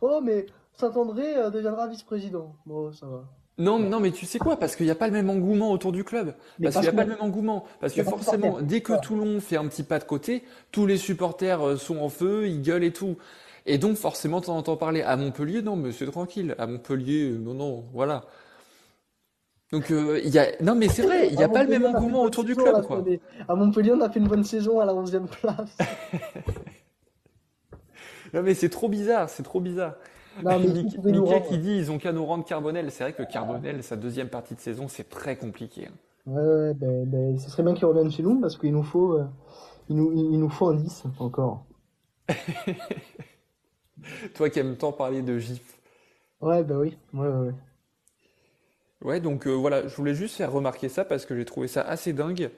Oh, 0.00 0.20
mais 0.22 0.46
Saint-André 0.72 1.36
euh, 1.36 1.50
deviendra 1.50 1.88
vice-président. 1.88 2.54
Bon, 2.66 2.92
ça 2.92 3.06
va. 3.06 3.24
Non, 3.56 3.78
non, 3.78 4.00
mais 4.00 4.10
tu 4.10 4.26
sais 4.26 4.40
quoi? 4.40 4.56
Parce 4.58 4.74
qu'il 4.74 4.86
n'y 4.86 4.90
a 4.90 4.96
pas 4.96 5.06
le 5.06 5.12
même 5.12 5.30
engouement 5.30 5.70
autour 5.70 5.92
du 5.92 6.02
club. 6.02 6.34
parce, 6.60 6.74
qu'il 6.74 6.82
n'y 6.82 6.88
a 6.88 6.92
pas 6.92 7.04
le 7.04 7.10
même 7.10 7.20
engouement. 7.20 7.64
Parce 7.80 7.92
que 7.92 8.02
forcément, 8.02 8.60
dès 8.60 8.80
que 8.80 9.00
Toulon 9.00 9.40
fait 9.40 9.56
un 9.56 9.68
petit 9.68 9.84
pas 9.84 10.00
de 10.00 10.04
côté, 10.04 10.42
tous 10.72 10.86
les 10.86 10.96
supporters 10.96 11.64
euh, 11.64 11.76
sont 11.76 11.98
en 11.98 12.08
feu, 12.08 12.48
ils 12.48 12.62
gueulent 12.62 12.82
et 12.82 12.92
tout. 12.92 13.16
Et 13.66 13.78
donc, 13.78 13.96
forcément, 13.96 14.40
tu 14.40 14.50
entends 14.50 14.76
parler 14.76 15.02
à 15.02 15.16
Montpellier, 15.16 15.62
non, 15.62 15.76
monsieur, 15.76 16.06
tranquille. 16.08 16.56
À 16.58 16.66
Montpellier, 16.66 17.30
euh, 17.30 17.38
non, 17.38 17.54
non, 17.54 17.84
voilà. 17.92 18.24
Donc, 19.74 19.90
il 19.90 20.28
y 20.28 20.38
a... 20.38 20.46
non, 20.62 20.76
mais 20.76 20.86
c'est 20.86 21.02
vrai, 21.02 21.28
il 21.28 21.36
n'y 21.36 21.42
a 21.42 21.48
pas 21.48 21.64
le 21.64 21.68
même 21.68 21.84
engouement 21.84 22.22
autour 22.22 22.44
du 22.44 22.54
club. 22.54 22.86
Quoi. 22.86 23.02
À 23.48 23.56
Montpellier, 23.56 23.90
on 23.92 24.00
a 24.02 24.08
fait 24.08 24.20
une 24.20 24.28
bonne 24.28 24.44
saison 24.44 24.78
à 24.78 24.84
la 24.84 24.92
11e 24.92 25.26
place. 25.26 25.76
Non, 28.34 28.42
mais 28.42 28.54
c'est 28.54 28.68
trop 28.68 28.88
bizarre, 28.88 29.30
c'est 29.30 29.44
trop 29.44 29.60
bizarre. 29.60 29.94
Non, 30.42 30.60
qui 30.60 31.58
dit 31.58 31.76
ils 31.76 31.92
ont 31.92 31.98
qu'à 31.98 32.10
nous 32.10 32.26
rendre 32.26 32.44
Carbonel. 32.44 32.90
C'est 32.90 33.04
vrai 33.04 33.12
que 33.12 33.22
Carbonel, 33.22 33.84
sa 33.84 33.94
deuxième 33.94 34.28
partie 34.28 34.56
de 34.56 34.60
saison, 34.60 34.88
c'est 34.88 35.08
très 35.08 35.36
compliqué. 35.36 35.86
Hein. 35.86 35.92
Ouais, 36.26 36.74
ben, 36.74 37.04
ben, 37.06 37.38
ce 37.38 37.48
serait 37.48 37.62
bien 37.62 37.74
qu'il 37.74 37.84
revienne 37.84 38.10
chez 38.10 38.24
nous 38.24 38.40
parce 38.40 38.58
qu'il 38.58 38.72
nous 38.72 38.82
faut, 38.82 39.12
euh, 39.12 39.24
il 39.88 39.94
nous, 39.94 40.10
il, 40.12 40.40
nous 40.40 40.48
faut 40.48 40.66
un 40.66 40.74
10 40.74 41.04
encore. 41.20 41.64
Toi 44.34 44.50
qui 44.50 44.58
aimes 44.58 44.76
tant 44.76 44.90
parler 44.90 45.22
de 45.22 45.38
GIF. 45.38 45.78
Ouais, 46.40 46.64
bah 46.64 46.74
oui. 46.78 46.96
Ouais, 47.12 47.28
ouais, 47.28 47.46
ouais. 47.46 47.54
Ouais 49.04 49.20
donc 49.20 49.46
euh, 49.46 49.52
voilà, 49.52 49.86
je 49.86 49.94
voulais 49.94 50.14
juste 50.14 50.36
faire 50.36 50.52
remarquer 50.52 50.88
ça 50.88 51.04
parce 51.04 51.26
que 51.26 51.36
j'ai 51.36 51.44
trouvé 51.44 51.68
ça 51.68 51.82
assez 51.82 52.12
dingue. 52.12 52.50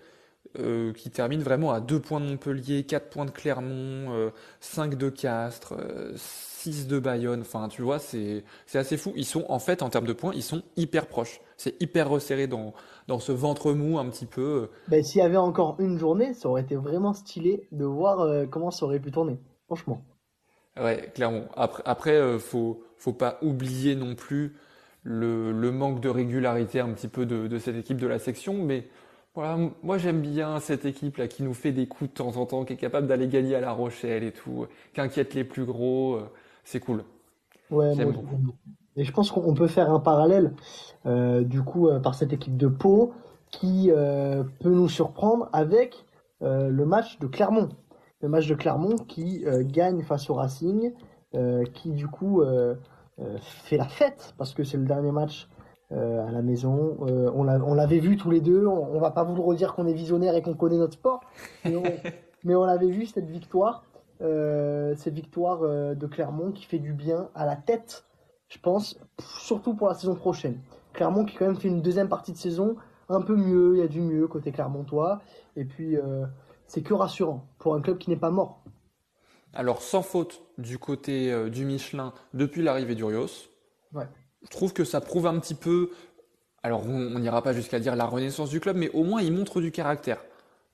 Euh, 0.58 0.92
qui 0.92 1.10
termine 1.10 1.42
vraiment 1.42 1.72
à 1.72 1.80
2 1.80 2.00
points 2.00 2.20
de 2.20 2.26
Montpellier, 2.26 2.84
4 2.84 3.10
points 3.10 3.24
de 3.26 3.30
Clermont, 3.30 4.30
5 4.60 4.92
euh, 4.92 4.96
de 4.96 5.08
Castres, 5.10 5.74
6 6.14 6.84
euh, 6.86 6.88
de 6.88 6.98
Bayonne. 6.98 7.42
Enfin, 7.42 7.68
tu 7.68 7.82
vois, 7.82 7.98
c'est 7.98 8.44
assez 8.72 8.96
fou. 8.96 9.12
Ils 9.16 9.26
sont, 9.26 9.44
en 9.48 9.58
fait, 9.58 9.82
en 9.82 9.90
termes 9.90 10.06
de 10.06 10.12
points, 10.12 10.32
ils 10.34 10.42
sont 10.42 10.62
hyper 10.76 11.08
proches. 11.08 11.40
C'est 11.56 11.80
hyper 11.82 12.08
resserré 12.08 12.46
dans, 12.46 12.72
dans 13.06 13.18
ce 13.18 13.32
ventre 13.32 13.72
mou 13.72 13.98
un 13.98 14.08
petit 14.08 14.24
peu. 14.24 14.70
Ben, 14.88 15.02
S'il 15.02 15.20
y 15.20 15.24
avait 15.24 15.36
encore 15.36 15.76
une 15.78 15.98
journée, 15.98 16.32
ça 16.32 16.48
aurait 16.48 16.62
été 16.62 16.76
vraiment 16.76 17.12
stylé 17.12 17.66
de 17.72 17.84
voir 17.84 18.48
comment 18.50 18.70
ça 18.70 18.86
aurait 18.86 19.00
pu 19.00 19.10
tourner. 19.10 19.38
Franchement. 19.66 20.02
Ouais, 20.78 21.10
clairement. 21.14 21.46
Après, 21.56 21.82
après 21.84 22.38
faut, 22.38 22.82
faut 22.96 23.12
pas 23.12 23.38
oublier 23.42 23.94
non 23.94 24.14
plus 24.14 24.54
le, 25.06 25.52
le, 25.52 25.70
manque 25.70 26.00
de 26.00 26.08
régularité 26.08 26.80
un 26.80 26.90
petit 26.90 27.06
peu 27.06 27.26
de, 27.26 27.46
de 27.46 27.58
cette 27.58 27.76
équipe 27.76 27.98
de 27.98 28.08
la 28.08 28.18
section, 28.18 28.54
mais 28.54 28.88
voilà, 29.36 29.56
moi 29.84 29.98
j'aime 29.98 30.20
bien 30.20 30.58
cette 30.58 30.84
équipe 30.84 31.18
là 31.18 31.28
qui 31.28 31.44
nous 31.44 31.54
fait 31.54 31.70
des 31.70 31.86
coups 31.86 32.10
de 32.10 32.14
temps 32.16 32.36
en 32.36 32.44
temps, 32.44 32.64
qui 32.64 32.72
est 32.72 32.76
capable 32.76 33.06
d'aller 33.06 33.28
gagner 33.28 33.54
à 33.54 33.60
La 33.60 33.70
Rochelle 33.70 34.24
et 34.24 34.32
tout, 34.32 34.66
qui 34.94 35.00
inquiète 35.00 35.34
les 35.34 35.44
plus 35.44 35.64
gros, 35.64 36.14
euh, 36.14 36.28
c'est 36.64 36.80
cool. 36.80 37.04
Ouais, 37.70 37.92
et 38.96 39.04
je 39.04 39.12
pense 39.12 39.30
qu'on 39.30 39.54
peut 39.54 39.66
faire 39.68 39.90
un 39.90 40.00
parallèle 40.00 40.54
euh, 41.04 41.42
du 41.42 41.62
coup 41.62 41.88
euh, 41.88 42.00
par 42.00 42.14
cette 42.14 42.32
équipe 42.32 42.56
de 42.56 42.66
Pau 42.66 43.12
qui 43.50 43.90
peut 43.92 44.70
nous 44.70 44.88
surprendre 44.88 45.48
avec 45.52 46.04
le 46.40 46.84
match 46.84 47.18
de 47.20 47.26
Clermont. 47.26 47.68
Le 48.20 48.28
match 48.28 48.48
de 48.48 48.54
Clermont 48.54 48.96
qui 48.96 49.44
gagne 49.62 50.02
face 50.02 50.28
au 50.28 50.34
Racing, 50.34 50.92
qui 51.72 51.92
du 51.92 52.06
coup 52.06 52.42
fait 53.40 53.76
la 53.76 53.88
fête 53.88 54.34
parce 54.38 54.54
que 54.54 54.64
c'est 54.64 54.76
le 54.76 54.84
dernier 54.84 55.12
match 55.12 55.48
euh, 55.92 56.26
à 56.26 56.32
la 56.32 56.42
maison. 56.42 56.96
Euh, 57.02 57.30
on 57.32 57.74
l'avait 57.74 58.00
vu 58.00 58.16
tous 58.16 58.28
les 58.28 58.40
deux. 58.40 58.66
On, 58.66 58.98
va 58.98 59.12
pas 59.12 59.22
vous 59.22 59.36
le 59.36 59.40
redire 59.40 59.72
qu'on 59.72 59.86
est 59.86 59.92
visionnaire 59.92 60.34
et 60.34 60.42
qu'on 60.42 60.54
connaît 60.54 60.78
notre 60.78 60.94
sport, 60.94 61.20
mais 61.64 61.76
on, 62.56 62.64
l'avait 62.64 62.90
vu 62.90 63.06
cette 63.06 63.28
victoire, 63.28 63.84
euh, 64.20 64.96
cette 64.96 65.14
victoire 65.14 65.60
de 65.60 66.06
Clermont 66.06 66.50
qui 66.50 66.64
fait 66.64 66.80
du 66.80 66.92
bien 66.92 67.28
à 67.36 67.46
la 67.46 67.54
tête, 67.54 68.04
je 68.48 68.58
pense, 68.58 68.98
surtout 69.20 69.74
pour 69.74 69.86
la 69.86 69.94
saison 69.94 70.16
prochaine. 70.16 70.58
Clermont 70.92 71.24
qui 71.24 71.36
quand 71.36 71.46
même 71.46 71.56
fait 71.56 71.68
une 71.68 71.82
deuxième 71.82 72.08
partie 72.08 72.32
de 72.32 72.38
saison 72.38 72.74
un 73.08 73.20
peu 73.20 73.36
mieux, 73.36 73.76
il 73.76 73.78
y 73.78 73.82
a 73.82 73.88
du 73.88 74.00
mieux 74.00 74.26
côté 74.26 74.50
Clermontois, 74.50 75.20
et 75.54 75.64
puis 75.64 75.96
c'est 76.66 76.82
que 76.82 76.94
rassurant 76.94 77.46
pour 77.60 77.76
un 77.76 77.80
club 77.80 77.98
qui 77.98 78.10
n'est 78.10 78.16
pas 78.16 78.30
mort. 78.30 78.60
Alors 79.56 79.82
sans 79.82 80.02
faute 80.02 80.42
du 80.58 80.78
côté 80.78 81.48
du 81.50 81.64
Michelin 81.64 82.12
depuis 82.34 82.62
l'arrivée 82.62 82.94
d'Urios. 82.94 83.48
Ouais 83.92 84.06
je 84.46 84.50
trouve 84.50 84.72
que 84.72 84.84
ça 84.84 85.00
prouve 85.00 85.26
un 85.26 85.38
petit 85.40 85.54
peu, 85.54 85.90
alors 86.62 86.86
on 86.86 87.18
n'ira 87.18 87.42
pas 87.42 87.52
jusqu'à 87.52 87.80
dire 87.80 87.96
la 87.96 88.06
renaissance 88.06 88.50
du 88.50 88.60
club, 88.60 88.76
mais 88.76 88.90
au 88.90 89.02
moins 89.02 89.20
il 89.20 89.32
montre 89.32 89.60
du 89.60 89.72
caractère. 89.72 90.24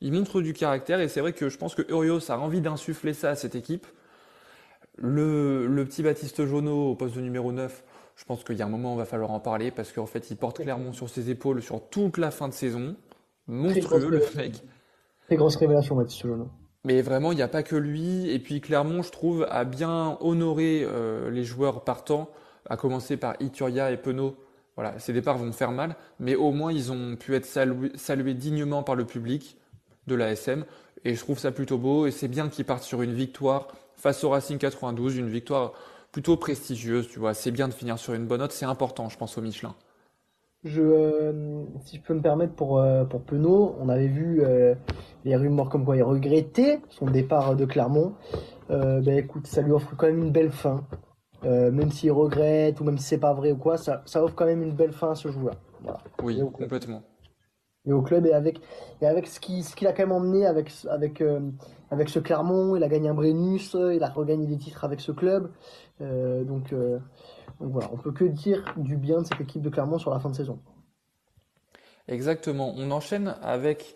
Il 0.01 0.13
montre 0.13 0.43
du 0.43 0.53
caractère 0.53 1.01
et 1.01 1.09
c'est 1.09 1.21
vrai 1.21 1.33
que 1.33 1.49
je 1.49 1.57
pense 1.57 1.75
que 1.75 1.83
Urios 1.91 2.31
a 2.31 2.39
envie 2.39 2.61
d'insuffler 2.61 3.15
ça 3.15 3.31
à 3.31 3.35
cette 3.35 3.55
équipe. 3.55 3.87
Le, 4.99 5.85
petit 5.87 6.03
Baptiste 6.03 6.45
Jonot 6.45 6.91
au 6.91 6.95
poste 6.95 7.17
de 7.17 7.21
numéro 7.21 7.51
9, 7.51 7.83
je 8.17 8.25
pense 8.25 8.45
qu'il 8.45 8.57
y 8.57 8.63
a 8.63 8.67
un 8.67 8.69
moment 8.69 8.93
où 8.93 8.97
il 8.97 8.99
va 8.99 9.05
falloir 9.07 9.31
en 9.31 9.41
parler 9.41 9.71
parce 9.71 9.93
qu'en 9.93 10.07
fait 10.07 10.31
il 10.31 10.37
porte 10.37 10.61
clairement 10.63 10.93
sur 10.93 11.09
ses 11.09 11.31
épaules 11.31 11.63
sur 11.63 11.89
toute 11.89 12.19
la 12.19 12.31
fin 12.31 12.49
de 12.49 12.53
saison. 12.53 12.97
Monstrueux 13.47 14.11
le 14.11 14.23
mec. 14.37 14.63
Très 15.27 15.37
grosse 15.37 15.57
révélation 15.57 15.97
Baptiste 15.97 16.27
Jonot. 16.27 16.51
Mais 16.85 17.01
vraiment, 17.01 17.33
il 17.33 17.37
n'y 17.37 17.43
a 17.43 17.49
pas 17.49 17.63
que 17.63 17.77
lui. 17.77 18.31
Et 18.31 18.39
puis 18.39 18.61
Clermont, 18.61 19.03
je 19.03 19.11
trouve, 19.11 19.47
a 19.51 19.65
bien 19.65 20.19
honoré 20.21 20.83
euh, 20.85 21.31
les 21.31 21.45
joueurs 21.45 21.85
partants, 21.85 22.31
à 22.69 22.77
commencer 22.77 23.17
par 23.17 23.37
Ituria 23.41 23.91
et 23.91 23.97
Penaud. 23.97 24.37
Voilà, 24.77 24.99
ces 24.99 25.13
départs 25.13 25.39
vont 25.39 25.53
faire 25.53 25.71
mal, 25.71 25.97
mais 26.19 26.35
au 26.35 26.51
moins 26.51 26.73
ils 26.73 26.91
ont 26.91 27.17
pu 27.17 27.35
être 27.35 27.45
salués, 27.45 27.93
salués 27.95 28.33
dignement 28.33 28.83
par 28.83 28.95
le 28.95 29.05
public 29.05 29.59
de 30.07 30.15
la 30.15 30.33
SM. 30.33 30.65
Et 31.05 31.15
je 31.15 31.21
trouve 31.21 31.39
ça 31.39 31.53
plutôt 31.53 31.79
beau. 31.79 32.07
Et 32.07 32.11
c'est 32.11 32.29
bien 32.29 32.49
qu'ils 32.49 32.65
partent 32.65 32.83
sur 32.83 33.03
une 33.03 33.13
victoire 33.13 33.69
face 33.97 34.25
au 34.25 34.31
Racing 34.31 34.59
92, 34.59 35.17
une 35.17 35.29
victoire 35.29 35.75
plutôt 36.11 36.37
prestigieuse, 36.37 37.09
tu 37.09 37.19
vois. 37.19 37.35
C'est 37.35 37.51
bien 37.51 37.69
de 37.69 37.75
finir 37.75 37.99
sur 37.99 38.15
une 38.15 38.27
bonne 38.27 38.41
note, 38.41 38.53
c'est 38.53 38.65
important, 38.67 39.09
je 39.09 39.17
pense, 39.17 39.39
au 39.39 39.41
Michelin. 39.41 39.75
Je, 40.65 40.81
euh, 40.81 41.65
si 41.85 41.97
je 41.97 42.03
peux 42.03 42.15
me 42.15 42.23
permettre 42.23 42.55
pour, 42.55 42.79
euh, 42.79 43.05
pour 43.05 43.23
Penaud, 43.23 43.75
on 43.81 43.89
avait 43.89 44.07
vu 44.07 44.43
euh, 44.43 44.75
les 45.25 45.35
rumeurs 45.35 45.69
comme 45.69 45.85
quoi 45.85 45.97
il 45.97 46.05
regrettait 46.05 46.81
son 46.89 47.07
départ 47.07 47.57
de 47.57 47.65
Clermont. 47.65 48.15
ben 48.69 49.09
écoute, 49.09 49.47
ça 49.49 49.61
lui 49.61 49.73
offre 49.73 49.97
quand 49.97 50.07
même 50.07 50.23
une 50.23 50.31
belle 50.31 50.53
fin. 50.53 50.87
même 51.43 51.91
s'il 51.91 52.13
regrette 52.13 52.81
ou 52.81 52.85
même 52.85 52.97
si 52.99 53.05
c'est 53.05 53.19
pas 53.19 53.33
vrai 53.33 53.51
ou 53.51 53.57
quoi, 53.57 53.77
ça, 53.77 54.03
ça 54.07 54.23
offre 54.23 54.37
quand 54.37 54.47
même 54.47 54.63
une 54.63 54.73
belle 54.73 54.93
fin 54.93 55.11
à 55.11 55.15
ce 55.17 55.31
joueur. 55.31 55.57
Voilà. 55.83 55.99
Oui, 56.23 56.41
complètement. 56.53 57.03
Et 57.85 57.93
au 57.93 58.01
club 58.01 58.27
et 58.27 58.33
avec, 58.33 58.61
et 59.01 59.07
avec 59.07 59.27
ce 59.27 59.41
qu'il 59.41 59.65
ce 59.65 59.75
qu'il 59.75 59.89
a 59.89 59.93
quand 59.93 60.05
même 60.05 60.13
emmené 60.13 60.47
avec, 60.47 60.71
avec, 60.89 61.21
avec 61.91 62.09
ce 62.09 62.21
Clermont, 62.21 62.77
il 62.77 62.85
a 62.85 62.89
gagné 62.89 63.09
un 63.09 63.15
Brennus, 63.15 63.75
il 63.75 64.05
a 64.05 64.09
regagné 64.09 64.47
des 64.47 64.57
titres 64.57 64.85
avec 64.85 65.01
ce 65.01 65.11
club. 65.11 65.51
donc 65.99 66.73
donc 67.63 67.71
voilà, 67.73 67.89
on 67.93 67.97
peut 67.97 68.11
que 68.11 68.25
dire 68.25 68.75
du 68.77 68.97
bien 68.97 69.23
de 69.23 69.27
cette 69.27 69.41
équipe 69.41 69.63
de 69.63 69.69
Clermont 69.69 69.99
sur 69.99 70.11
la 70.11 70.19
fin 70.19 70.29
de 70.29 70.35
saison. 70.35 70.59
Exactement. 72.09 72.75
On 72.77 72.91
enchaîne 72.91 73.37
avec 73.41 73.95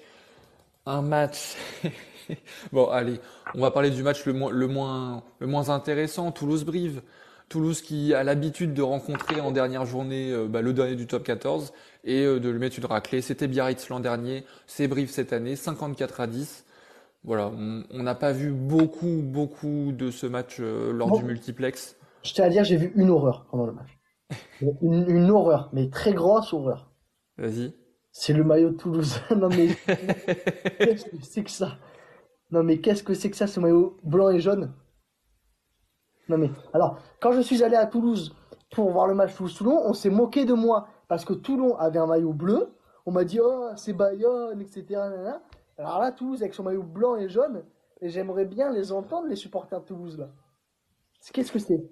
un 0.87 1.03
match. 1.03 1.57
bon, 2.73 2.89
allez, 2.89 3.21
on 3.57 3.61
va 3.61 3.73
parler 3.73 3.91
du 3.91 4.05
match 4.05 4.25
le, 4.25 4.35
moins, 4.35 4.53
le, 4.53 4.69
moins, 4.69 5.25
le 5.41 5.49
moins 5.49 5.69
intéressant, 5.71 6.31
Toulouse-Brive. 6.31 7.03
Toulouse 7.49 7.81
qui 7.81 8.13
a 8.15 8.25
l'habitude 8.25 8.75
de 8.75 8.83
rencontrer 8.83 9.41
en 9.41 9.53
dernière 9.53 9.85
journée 9.85 10.33
euh, 10.33 10.49
bah, 10.49 10.63
le 10.63 10.73
dernier 10.73 10.97
du 10.97 11.07
top 11.07 11.23
14 11.23 11.73
et 12.03 12.25
euh, 12.25 12.41
de 12.41 12.49
lui 12.49 12.59
mettre 12.59 12.79
une 12.79 12.87
raclée. 12.87 13.21
C'était 13.21 13.47
Biarritz 13.47 13.89
l'an 13.89 14.01
dernier, 14.01 14.45
c'est 14.67 14.89
Brive 14.89 15.11
cette 15.11 15.33
année, 15.33 15.55
54 15.55 16.21
à 16.21 16.27
10. 16.27 16.65
Voilà, 17.23 17.51
on 17.51 18.03
n'a 18.03 18.15
pas 18.15 18.33
vu 18.33 18.53
beaucoup, 18.53 19.21
beaucoup 19.23 19.93
de 19.93 20.13
ce 20.13 20.27
match 20.27 20.59
euh, 20.61 20.93
lors 20.93 21.17
du 21.17 21.25
multiplex. 21.25 21.96
Je 22.27 22.35
tiens 22.35 22.45
à 22.45 22.49
dire, 22.49 22.65
j'ai 22.65 22.77
vu 22.77 22.93
une 22.97 23.11
horreur 23.11 23.47
pendant 23.51 23.67
le 23.67 23.73
match. 23.73 23.99
Une, 24.83 25.31
horreur, 25.31 25.71
mais 25.73 25.89
très 25.89 26.13
grosse 26.13 26.53
horreur. 26.53 26.91
Vas-y. 27.39 27.73
C'est 28.11 28.33
le 28.33 28.43
maillot 28.43 28.71
de 28.71 28.77
Toulouse. 28.77 29.21
non 29.37 29.49
mais 29.49 29.69
qu'est-ce 30.79 31.05
que 31.05 31.23
c'est 31.23 31.45
que 31.45 31.51
ça? 31.51 31.79
Non 32.51 32.65
mais 32.65 32.79
qu'est-ce 32.79 33.05
que 33.05 33.15
c'est 33.15 33.31
que 33.31 33.37
ça, 33.37 33.47
ce 33.47 33.61
maillot 33.61 33.99
blanc 34.03 34.31
et 34.31 34.41
jaune? 34.41 34.73
Non 36.29 36.39
mais 36.39 36.51
alors, 36.73 36.99
quand 37.21 37.31
je 37.31 37.41
suis 37.41 37.63
allé 37.63 37.77
à 37.77 37.87
Toulouse 37.87 38.35
pour 38.73 38.91
voir 38.91 39.07
le 39.07 39.15
match 39.15 39.37
Toulouse-Toulon, 39.37 39.83
on 39.85 39.93
s'est 39.93 40.11
moqué 40.11 40.45
de 40.45 40.55
moi 40.55 40.89
parce 41.07 41.25
que 41.25 41.35
Toulon 41.35 41.77
avait 41.77 42.01
un 42.01 42.07
maillot 42.07 42.33
bleu. 42.33 42.75
On 43.05 43.13
m'a 43.13 43.23
dit 43.23 43.39
oh 43.41 43.69
c'est 43.77 43.93
Bayonne, 43.93 44.61
etc. 44.61 45.01
Alors 45.79 46.01
là, 46.01 46.11
Toulouse 46.11 46.43
avec 46.43 46.55
son 46.55 46.65
maillot 46.65 46.83
blanc 46.83 47.15
et 47.15 47.29
jaune, 47.29 47.63
et 48.01 48.09
j'aimerais 48.09 48.47
bien 48.47 48.73
les 48.73 48.91
entendre 48.91 49.29
les 49.29 49.37
supporters 49.37 49.81
de 49.81 49.87
Toulouse 49.87 50.19
là. 50.19 50.31
Qu'est-ce 51.33 51.53
que 51.53 51.59
c'est? 51.59 51.85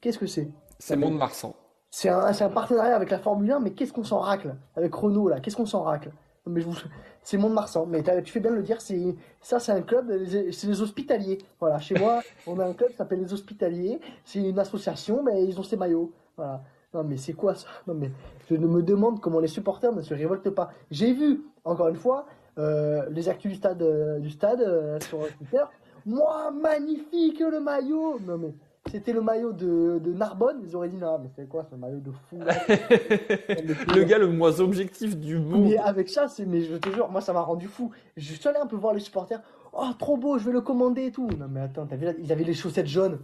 Qu'est-ce 0.00 0.18
que 0.18 0.26
c'est 0.26 0.48
C'est 0.78 0.96
Monde 0.96 1.16
Marsan. 1.16 1.54
C'est 1.90 2.08
un, 2.08 2.26
un, 2.26 2.48
partenariat 2.48 2.96
avec 2.96 3.10
la 3.10 3.18
Formule 3.18 3.52
1, 3.52 3.60
mais 3.60 3.70
qu'est-ce 3.70 3.92
qu'on 3.92 4.04
s'en 4.04 4.18
racle 4.18 4.56
Avec 4.74 4.94
Renault, 4.94 5.28
là, 5.28 5.40
qu'est-ce 5.40 5.56
qu'on 5.56 5.66
s'en 5.66 5.82
racle? 5.82 6.10
Mais 6.46 6.60
je 6.60 6.66
vous... 6.66 6.76
C'est 7.22 7.38
Monde 7.38 7.54
Marsan. 7.54 7.86
Mais 7.86 8.02
tu 8.22 8.32
fais 8.32 8.40
bien 8.40 8.50
de 8.50 8.56
le 8.56 8.62
dire, 8.62 8.80
c'est 8.80 9.14
ça, 9.40 9.58
c'est 9.58 9.72
un 9.72 9.82
club, 9.82 10.12
c'est 10.50 10.66
les 10.66 10.82
hospitaliers. 10.82 11.38
Voilà, 11.58 11.78
chez 11.78 11.94
moi, 11.94 12.20
on 12.46 12.58
a 12.58 12.66
un 12.66 12.74
club 12.74 12.90
qui 12.90 12.96
s'appelle 12.96 13.20
les 13.20 13.32
hospitaliers. 13.32 14.00
C'est 14.24 14.40
une 14.40 14.58
association, 14.58 15.22
mais 15.22 15.44
ils 15.44 15.58
ont 15.58 15.62
ces 15.62 15.76
maillots. 15.76 16.12
Voilà. 16.36 16.62
Non, 16.92 17.02
mais 17.02 17.16
c'est 17.16 17.32
quoi 17.32 17.54
ça? 17.54 17.66
Non, 17.86 17.94
mais 17.94 18.10
je 18.48 18.54
me 18.54 18.82
demande 18.82 19.20
comment 19.20 19.40
les 19.40 19.48
supporters 19.48 19.92
ne 19.92 20.02
se 20.02 20.14
révoltent 20.14 20.50
pas. 20.50 20.70
J'ai 20.90 21.12
vu, 21.12 21.42
encore 21.64 21.88
une 21.88 21.96
fois, 21.96 22.26
euh, 22.58 23.06
les 23.10 23.28
actus 23.28 23.50
du 23.50 23.56
stade, 23.56 23.82
euh, 23.82 24.20
du 24.20 24.30
stade 24.30 24.60
euh, 24.60 25.00
sur 25.00 25.26
Twitter. 25.38 25.64
Moi, 26.06 26.52
magnifique 26.52 27.40
le 27.40 27.58
maillot 27.58 28.20
Non, 28.20 28.38
mais 28.38 28.54
c'était 28.90 29.12
le 29.12 29.22
maillot 29.22 29.52
de, 29.52 29.98
de, 29.98 30.12
Narbonne, 30.12 30.60
ils 30.62 30.76
auraient 30.76 30.88
dit 30.88 30.96
non, 30.96 31.18
mais 31.18 31.28
c'est 31.34 31.48
quoi 31.48 31.66
ce 31.70 31.74
maillot 31.74 32.00
de 32.00 32.10
fou 32.10 32.38
Le 33.94 34.04
gars 34.04 34.18
le 34.18 34.28
moins 34.28 34.60
objectif 34.60 35.16
du 35.16 35.38
monde. 35.38 35.68
Mais 35.68 35.78
avec 35.78 36.08
ça, 36.08 36.28
c'est, 36.28 36.44
mais 36.44 36.60
je 36.60 36.76
te 36.76 36.90
jure, 36.90 37.10
moi 37.10 37.20
ça 37.20 37.32
m'a 37.32 37.40
rendu 37.40 37.66
fou. 37.66 37.90
Je 38.16 38.34
suis 38.34 38.48
allé 38.48 38.58
un 38.58 38.66
peu 38.66 38.76
voir 38.76 38.94
les 38.94 39.00
supporters. 39.00 39.40
Oh, 39.72 39.90
trop 39.98 40.16
beau, 40.16 40.38
je 40.38 40.44
vais 40.44 40.52
le 40.52 40.60
commander 40.60 41.06
et 41.06 41.12
tout. 41.12 41.28
Non, 41.38 41.48
mais 41.50 41.60
attends, 41.60 41.86
t'as 41.86 41.96
vu 41.96 42.06
ils 42.18 42.30
avaient 42.30 42.44
les 42.44 42.54
chaussettes 42.54 42.86
jaunes. 42.86 43.18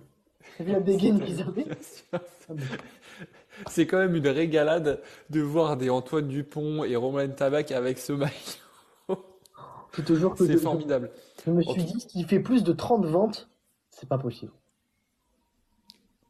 T'as 0.57 0.65
vu 0.65 0.73
la 0.73 0.81
dégaine 0.81 1.21
qu'ils 1.21 1.43
avaient 1.43 1.67
C'est 3.69 3.87
quand 3.87 3.99
même 3.99 4.17
une 4.17 4.29
régalade 4.29 5.01
de 5.29 5.41
voir 5.41 5.77
des 5.77 5.91
Antoine 5.91 6.29
Dupont 6.29 6.85
et 6.85 6.97
Romain 6.97 7.29
Tabac 7.29 7.71
avec 7.75 7.99
ce 7.99 8.13
maillot. 8.13 8.33
Je 9.93 10.03
te 10.03 10.15
jure 10.15 10.35
que 10.35 10.47
c'est 10.47 10.57
formidable. 10.57 11.11
Je 11.45 11.51
me 11.51 11.63
suis 11.63 11.83
dit, 11.83 12.01
s'il 12.01 12.27
fait 12.27 12.41
plus 12.41 12.63
de 12.63 12.73
30 12.73 13.07
ventes, 13.07 13.51
c'est 13.91 14.09
pas 14.09 14.19
possible. 14.19 14.53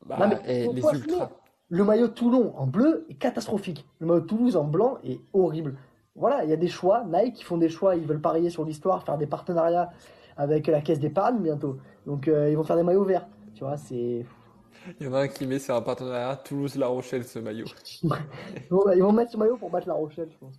Bah, 0.06 0.18
les 0.46 0.66
ultras. 0.66 1.30
Le 1.68 1.84
maillot 1.84 2.08
de 2.08 2.12
Toulon 2.12 2.52
en 2.56 2.66
bleu 2.66 3.06
est 3.08 3.14
catastrophique. 3.14 3.86
Le 4.00 4.06
maillot 4.06 4.20
de 4.20 4.26
Toulouse 4.26 4.56
en 4.56 4.64
blanc 4.64 4.98
est 5.04 5.20
horrible. 5.32 5.76
Voilà, 6.16 6.42
il 6.42 6.50
y 6.50 6.52
a 6.52 6.56
des 6.56 6.68
choix. 6.68 7.04
Nike 7.04 7.36
qui 7.36 7.44
font 7.44 7.58
des 7.58 7.68
choix, 7.68 7.94
ils 7.94 8.04
veulent 8.04 8.20
parier 8.20 8.50
sur 8.50 8.64
l'histoire, 8.64 9.04
faire 9.04 9.18
des 9.18 9.28
partenariats 9.28 9.90
avec 10.36 10.66
la 10.66 10.80
caisse 10.80 10.98
d'épargne 10.98 11.38
bientôt. 11.38 11.78
Donc 12.06 12.26
euh, 12.26 12.50
ils 12.50 12.56
vont 12.56 12.64
faire 12.64 12.76
des 12.76 12.82
maillots 12.82 13.04
verts. 13.04 13.28
Tu 13.54 13.62
vois, 13.62 13.76
c'est. 13.76 14.26
Il 15.00 15.06
y 15.06 15.08
en 15.08 15.14
a 15.14 15.20
un 15.20 15.28
qui 15.28 15.46
met 15.46 15.58
c'est 15.58 15.72
un 15.72 15.82
partenariat 15.82 16.36
Toulouse-La 16.36 16.88
Rochelle 16.88 17.24
ce 17.24 17.38
maillot. 17.38 17.66
Ils 18.02 19.02
vont 19.02 19.12
mettre 19.12 19.30
ce 19.30 19.36
maillot 19.36 19.56
pour 19.56 19.70
battre 19.70 19.86
La 19.86 19.94
Rochelle, 19.94 20.28
je 20.32 20.38
pense. 20.38 20.54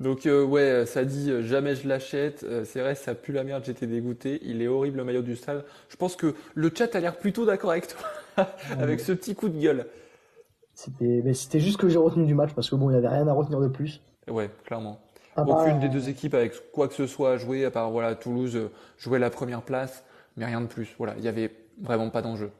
Donc 0.00 0.26
euh, 0.26 0.44
ouais, 0.44 0.86
ça 0.86 1.04
dit 1.04 1.30
euh, 1.30 1.42
jamais 1.42 1.74
je 1.76 1.86
l'achète. 1.88 2.44
c'est 2.64 2.80
vrai, 2.80 2.94
ça 2.94 3.14
pue 3.14 3.32
la 3.32 3.44
merde, 3.44 3.64
j'étais 3.64 3.86
dégoûté. 3.86 4.40
Il 4.42 4.60
est 4.62 4.68
horrible 4.68 4.98
le 4.98 5.04
maillot 5.04 5.22
du 5.22 5.36
stade. 5.36 5.64
Je 5.88 5.96
pense 5.96 6.16
que 6.16 6.34
le 6.54 6.70
chat 6.74 6.94
a 6.94 7.00
l'air 7.00 7.16
plutôt 7.16 7.46
d'accord 7.46 7.70
avec 7.70 7.88
toi. 7.88 8.06
avec 8.78 9.00
ce 9.00 9.12
petit 9.12 9.34
coup 9.34 9.48
de 9.48 9.58
gueule. 9.58 9.86
C'était 10.74 11.60
juste 11.60 11.76
que 11.76 11.88
j'ai 11.88 11.98
retenu 11.98 12.26
du 12.26 12.34
match 12.34 12.52
parce 12.54 12.68
que 12.68 12.74
bon, 12.74 12.90
il 12.90 12.94
n'y 12.94 12.98
avait 12.98 13.08
rien 13.08 13.28
à 13.28 13.32
retenir 13.32 13.60
de 13.60 13.68
plus. 13.68 14.02
Ouais, 14.28 14.50
clairement. 14.64 14.98
Aucune 15.36 15.80
des 15.80 15.88
deux 15.88 16.08
équipes 16.08 16.34
avec 16.34 16.70
quoi 16.70 16.88
que 16.88 16.94
ce 16.94 17.06
soit 17.06 17.32
à 17.32 17.36
jouer, 17.36 17.64
à 17.64 17.70
part 17.70 17.90
voilà, 17.90 18.14
Toulouse 18.14 18.54
euh, 18.54 18.70
jouait 18.96 19.18
la 19.18 19.30
première 19.30 19.62
place, 19.62 20.04
mais 20.36 20.44
rien 20.44 20.60
de 20.60 20.66
plus. 20.66 20.94
Voilà, 20.98 21.14
il 21.16 21.22
n'y 21.22 21.28
avait 21.28 21.52
vraiment 21.80 22.10
pas 22.10 22.22
d'enjeu. 22.22 22.52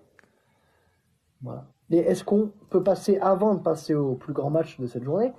Voilà. 1.43 1.67
Et 1.91 1.99
est-ce 1.99 2.25
qu'on 2.25 2.51
peut 2.71 2.83
passer, 2.83 3.19
avant 3.19 3.55
de 3.55 3.61
passer 3.61 3.95
au 3.95 4.15
plus 4.15 4.33
grand 4.33 4.51
match 4.51 4.81
de 4.81 4.87
cette 4.87 5.05
journée, 5.05 5.33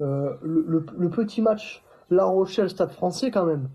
euh, 0.00 0.36
le, 0.42 1.10
petit 1.10 1.42
match 1.42 1.84
La 2.10 2.24
Rochelle-Stade 2.24 2.90
français 2.90 3.30
quand 3.30 3.46
même 3.46 3.68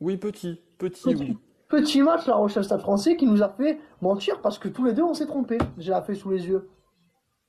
Oui, 0.00 0.16
petit. 0.16 0.60
Petit, 0.78 1.14
oui. 1.14 1.38
Petit 1.70 2.02
match, 2.02 2.26
La 2.26 2.34
Rochelle 2.34 2.64
Stade 2.64 2.80
français, 2.80 3.16
qui 3.16 3.26
nous 3.26 3.42
a 3.42 3.48
fait 3.48 3.78
mentir 4.02 4.40
parce 4.40 4.58
que 4.58 4.68
tous 4.68 4.84
les 4.84 4.92
deux, 4.92 5.04
on 5.04 5.14
s'est 5.14 5.26
trompé. 5.26 5.56
J'ai 5.78 5.92
la 5.92 6.02
fait 6.02 6.16
sous 6.16 6.30
les 6.30 6.46
yeux. 6.46 6.68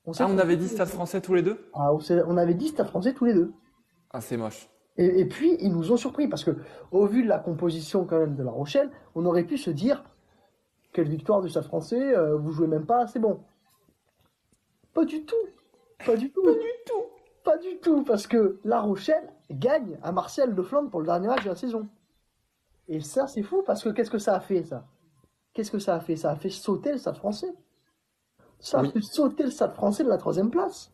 On 0.06 0.12
ah, 0.18 0.26
on 0.28 0.38
avait 0.38 0.56
dit 0.56 0.68
Stade 0.68 0.88
français 0.88 1.20
tous 1.20 1.34
les 1.34 1.42
deux? 1.42 1.58
Ah, 1.74 1.92
on 1.92 2.36
avait 2.36 2.54
dit 2.54 2.68
Stade 2.68 2.86
français 2.86 3.14
tous 3.14 3.24
les 3.24 3.34
deux. 3.34 3.52
Ah, 4.10 4.20
c'est 4.20 4.36
moche. 4.36 4.68
Et, 4.96 5.24
puis, 5.24 5.56
ils 5.60 5.72
nous 5.72 5.90
ont 5.90 5.96
surpris 5.96 6.28
parce 6.28 6.44
que, 6.44 6.50
au 6.92 7.06
vu 7.06 7.24
de 7.24 7.28
la 7.28 7.38
composition 7.38 8.04
quand 8.04 8.18
même 8.18 8.36
de 8.36 8.42
La 8.42 8.50
Rochelle, 8.50 8.90
on 9.14 9.24
aurait 9.24 9.44
pu 9.44 9.56
se 9.56 9.70
dire 9.70 10.04
quelle 10.92 11.08
victoire 11.08 11.40
du 11.40 11.48
Stade 11.48 11.64
français, 11.64 12.14
euh, 12.14 12.36
vous 12.36 12.52
jouez 12.52 12.66
même 12.68 12.86
pas, 12.86 13.06
c'est 13.06 13.18
bon. 13.18 13.40
Pas 14.94 15.04
du 15.04 15.24
tout. 15.24 15.34
Pas 16.04 16.16
du 16.16 16.30
tout. 16.30 16.42
Pas 16.42 16.52
du 16.52 16.58
tout. 16.86 17.02
Pas 17.44 17.58
du 17.58 17.78
tout, 17.78 18.04
parce 18.04 18.26
que 18.26 18.60
La 18.64 18.80
Rochelle 18.80 19.28
gagne 19.50 19.98
à 20.02 20.12
Martial 20.12 20.54
de 20.54 20.62
Flandre 20.62 20.90
pour 20.90 21.00
le 21.00 21.06
dernier 21.06 21.28
match 21.28 21.44
de 21.44 21.48
la 21.48 21.56
saison. 21.56 21.88
Et 22.88 23.00
ça, 23.00 23.26
c'est 23.26 23.42
fou 23.42 23.62
parce 23.66 23.82
que 23.82 23.88
qu'est-ce 23.88 24.10
que 24.10 24.18
ça 24.18 24.34
a 24.34 24.40
fait, 24.40 24.64
ça? 24.64 24.86
Qu'est-ce 25.52 25.70
que 25.70 25.78
ça 25.78 25.94
a 25.94 26.00
fait? 26.00 26.16
Ça 26.16 26.30
a 26.30 26.36
fait 26.36 26.50
sauter 26.50 26.92
le 26.92 26.98
Stade 26.98 27.16
français. 27.16 27.52
Ça 28.58 28.80
a 28.80 28.84
fait 28.84 29.02
sauter 29.02 29.44
le 29.44 29.50
Stade 29.50 29.72
français 29.72 30.04
de 30.04 30.08
la 30.08 30.18
troisième 30.18 30.50
place. 30.50 30.92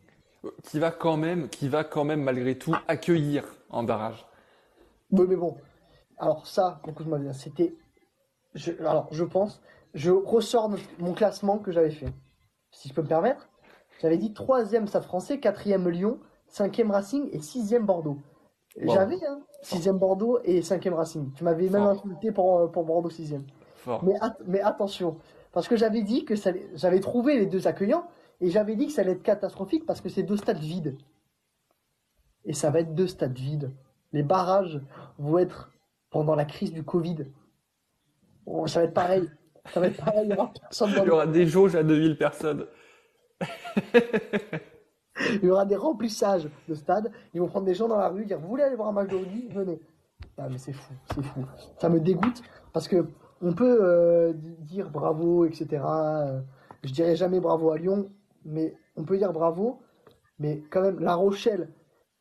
Qui 0.63 0.79
va 0.79 0.91
quand 0.91 1.17
même, 1.17 1.49
qui 1.49 1.67
va 1.67 1.83
quand 1.83 2.03
même 2.03 2.23
malgré 2.23 2.57
tout 2.57 2.73
accueillir 2.87 3.45
en 3.69 3.83
barrage. 3.83 4.25
Oui, 5.11 5.25
mais 5.27 5.35
bon. 5.35 5.57
Alors 6.17 6.47
ça, 6.47 6.81
écoute-moi 6.87 7.19
bien, 7.19 7.33
c'était. 7.33 7.75
Alors, 8.79 9.07
je 9.11 9.23
pense, 9.23 9.61
je 9.93 10.11
ressors 10.11 10.71
mon 10.99 11.13
classement 11.13 11.59
que 11.59 11.71
j'avais 11.71 11.91
fait. 11.91 12.11
Si 12.71 12.89
je 12.89 12.93
peux 12.93 13.01
me 13.01 13.07
permettre. 13.07 13.49
J'avais 14.01 14.17
dit 14.17 14.33
troisième 14.33 14.87
Stade 14.87 15.03
français, 15.03 15.39
quatrième 15.39 15.89
Lyon, 15.89 16.19
cinquième 16.49 16.91
Racing 16.91 17.29
et 17.31 17.39
sixième 17.39 17.85
Bordeaux. 17.85 18.17
J'avais, 18.77 19.23
hein, 19.25 19.41
6 19.61 19.89
Bordeaux 19.89 20.39
et 20.43 20.61
5 20.61 20.87
Racing. 20.91 21.33
Tu 21.33 21.43
m'avais 21.43 21.69
même 21.69 21.83
insulté 21.83 22.31
pour, 22.31 22.59
euh, 22.59 22.67
pour 22.67 22.85
Bordeaux 22.85 23.09
6 23.09 23.35
mais, 24.03 24.13
mais, 24.45 24.61
attention, 24.61 25.17
parce 25.51 25.67
que 25.67 25.75
j'avais 25.75 26.03
dit 26.03 26.25
que 26.25 26.35
j'avais 26.75 26.99
trouvé 26.99 27.39
les 27.39 27.45
deux 27.45 27.67
accueillants 27.67 28.05
et 28.41 28.49
j'avais 28.49 28.75
dit 28.75 28.87
que 28.87 28.91
ça 28.91 29.01
allait 29.01 29.13
être 29.13 29.23
catastrophique 29.23 29.85
parce 29.85 30.01
que 30.01 30.09
c'est 30.09 30.23
deux 30.23 30.37
stades 30.37 30.59
vides. 30.59 30.97
Et 32.45 32.53
ça 32.53 32.69
va 32.69 32.81
être 32.81 32.93
deux 32.93 33.07
stades 33.07 33.37
vides. 33.37 33.71
Les 34.11 34.23
barrages 34.23 34.81
vont 35.17 35.37
être 35.39 35.71
pendant 36.09 36.35
la 36.35 36.45
crise 36.45 36.73
du 36.73 36.83
Covid. 36.83 37.27
Oh, 38.45 38.67
ça 38.67 38.79
va 38.79 38.85
être 38.85 38.93
pareil. 38.93 39.29
Ça 39.73 39.79
va 39.79 39.87
être 39.87 40.03
pareil. 40.03 40.25
Il 40.25 40.31
y 40.31 40.33
aura, 40.33 40.51
personne 40.59 40.93
dans 40.93 41.03
Il 41.03 41.07
y 41.07 41.11
aura 41.11 41.27
des 41.27 41.45
jauges 41.45 41.75
à 41.75 41.83
2000 41.83 42.17
personnes. 42.17 42.67
Il 45.41 45.45
y 45.45 45.49
aura 45.49 45.65
des 45.65 45.75
remplissages 45.75 46.49
de 46.67 46.73
stade. 46.73 47.11
Ils 47.33 47.41
vont 47.41 47.47
prendre 47.47 47.65
des 47.65 47.73
gens 47.73 47.87
dans 47.87 47.97
la 47.97 48.09
rue, 48.09 48.25
dire 48.25 48.39
Vous 48.39 48.47
voulez 48.47 48.63
aller 48.63 48.75
voir 48.75 48.89
un 48.89 48.93
match 48.93 49.09
de 49.09 49.15
rugby? 49.15 49.47
Venez. 49.49 49.79
Ah, 50.37 50.47
mais 50.49 50.57
c'est 50.57 50.73
fou, 50.73 50.93
c'est 51.13 51.23
fou. 51.23 51.45
Ça 51.77 51.89
me 51.89 51.99
dégoûte 51.99 52.41
parce 52.73 52.87
que 52.87 53.05
on 53.41 53.53
peut 53.53 53.79
euh, 53.81 54.33
dire 54.59 54.89
bravo, 54.89 55.45
etc. 55.45 55.83
Euh, 55.85 56.41
je 56.83 56.91
dirais 56.93 57.15
jamais 57.15 57.39
bravo 57.39 57.71
à 57.71 57.77
Lyon, 57.77 58.09
mais 58.45 58.75
on 58.95 59.03
peut 59.03 59.17
dire 59.17 59.33
bravo. 59.33 59.79
Mais 60.39 60.63
quand 60.69 60.81
même, 60.81 60.99
La 60.99 61.15
Rochelle 61.15 61.69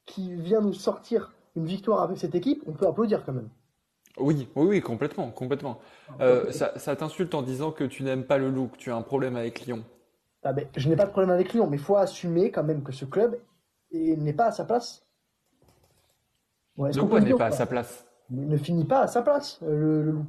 qui 0.07 0.34
vient 0.34 0.61
nous 0.61 0.72
sortir 0.72 1.32
une 1.55 1.66
victoire 1.66 2.03
avec 2.03 2.18
cette 2.18 2.34
équipe, 2.34 2.62
on 2.66 2.72
peut 2.72 2.86
applaudir 2.86 3.24
quand 3.24 3.32
même. 3.32 3.49
Oui, 4.18 4.49
oui, 4.57 4.66
oui, 4.66 4.80
complètement, 4.80 5.30
complètement. 5.30 5.78
Euh, 6.20 6.51
ça, 6.51 6.76
ça 6.78 6.96
t'insulte 6.96 7.34
en 7.34 7.42
disant 7.42 7.70
que 7.70 7.84
tu 7.84 8.03
n'aimes 8.03 8.24
pas 8.24 8.38
le 8.38 8.51
loup, 8.51 8.68
que 8.68 8.76
tu 8.76 8.90
as 8.90 8.96
un 8.96 9.03
problème 9.03 9.36
avec 9.36 9.64
Lyon. 9.66 9.84
Ah 10.43 10.53
ben, 10.53 10.66
je 10.76 10.89
n'ai 10.89 10.97
pas 10.97 11.05
de 11.05 11.11
problème 11.11 11.30
avec 11.30 11.53
Lyon, 11.53 11.66
mais 11.68 11.76
il 11.76 11.82
faut 11.82 11.97
assumer 11.97 12.51
quand 12.51 12.62
même 12.62 12.82
que 12.82 12.93
ce 12.93 13.05
club 13.05 13.39
n'est 13.93 14.32
pas 14.32 14.47
à 14.47 14.53
sa 14.53 14.64
place. 14.64 15.05
Ouais, 16.76 16.91
quoi 16.93 17.20
n'est 17.20 17.34
pas 17.34 17.47
à 17.47 17.51
sa 17.51 17.66
place? 17.66 18.07
Il 18.30 18.49
ne 18.49 18.57
finit 18.57 18.84
pas 18.84 19.01
à 19.01 19.07
sa 19.07 19.22
place, 19.22 19.59
euh, 19.62 20.03
le, 20.03 20.11
loup. 20.12 20.26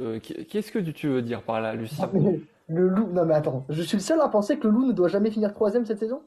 Euh, 0.00 0.18
qu'est-ce 0.20 0.72
que 0.72 0.78
tu 0.78 1.08
veux 1.08 1.20
dire 1.20 1.42
par 1.42 1.60
là, 1.60 1.74
Lucien? 1.74 2.10
Ah, 2.12 2.18
Le 2.68 2.88
loup, 2.88 3.08
non 3.12 3.24
mais 3.24 3.34
attends, 3.34 3.64
je 3.68 3.80
suis 3.80 3.96
le 3.96 4.02
seul 4.02 4.20
à 4.20 4.28
penser 4.28 4.58
que 4.58 4.66
le 4.66 4.72
loup 4.72 4.86
ne 4.86 4.92
doit 4.92 5.06
jamais 5.06 5.30
finir 5.30 5.52
troisième 5.52 5.86
cette 5.86 6.00
saison? 6.00 6.22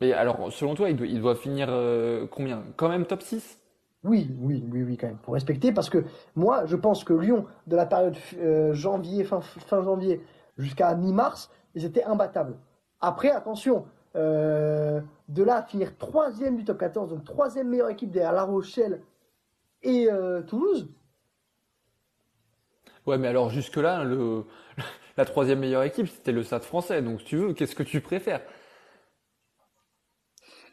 Mais 0.00 0.12
alors, 0.12 0.52
selon 0.52 0.74
toi, 0.74 0.90
il 0.90 0.96
doit, 0.96 1.06
il 1.06 1.20
doit 1.20 1.36
finir 1.36 1.68
euh, 1.70 2.26
combien? 2.28 2.64
Quand 2.76 2.88
même 2.88 3.06
top 3.06 3.22
6 3.22 3.60
oui, 4.02 4.30
oui, 4.40 4.62
oui, 4.70 4.82
oui, 4.84 4.96
quand 4.96 5.08
même, 5.08 5.18
pour 5.18 5.34
respecter, 5.34 5.72
parce 5.72 5.90
que 5.90 6.04
moi, 6.36 6.64
je 6.66 6.76
pense 6.76 7.02
que 7.02 7.12
Lyon, 7.12 7.44
de 7.66 7.74
la 7.74 7.86
période 7.86 8.16
janvier, 8.72 9.24
fin, 9.24 9.40
fin 9.40 9.82
janvier, 9.82 10.20
jusqu'à 10.58 10.94
mi-mars, 10.94 11.50
ils 11.76 11.84
étaient 11.84 12.02
imbattables. 12.02 12.56
Après, 13.00 13.30
attention, 13.30 13.86
euh, 14.16 15.00
de 15.28 15.42
là 15.44 15.56
à 15.56 15.62
finir 15.62 15.96
troisième 15.98 16.56
du 16.56 16.64
top 16.64 16.78
14, 16.78 17.10
donc 17.10 17.24
troisième 17.24 17.68
meilleure 17.68 17.90
équipe 17.90 18.10
derrière 18.10 18.32
La 18.32 18.44
Rochelle 18.44 19.02
et 19.82 20.10
euh, 20.10 20.42
Toulouse. 20.42 20.88
Ouais, 23.06 23.18
mais 23.18 23.28
alors 23.28 23.50
jusque-là, 23.50 24.04
le, 24.04 24.44
la 25.16 25.24
troisième 25.26 25.60
meilleure 25.60 25.82
équipe, 25.82 26.08
c'était 26.08 26.32
le 26.32 26.42
Stade 26.42 26.64
français. 26.64 27.02
Donc, 27.02 27.20
si 27.20 27.26
tu 27.26 27.36
veux, 27.36 27.52
qu'est-ce 27.52 27.76
que 27.76 27.82
tu 27.82 28.00
préfères? 28.00 28.40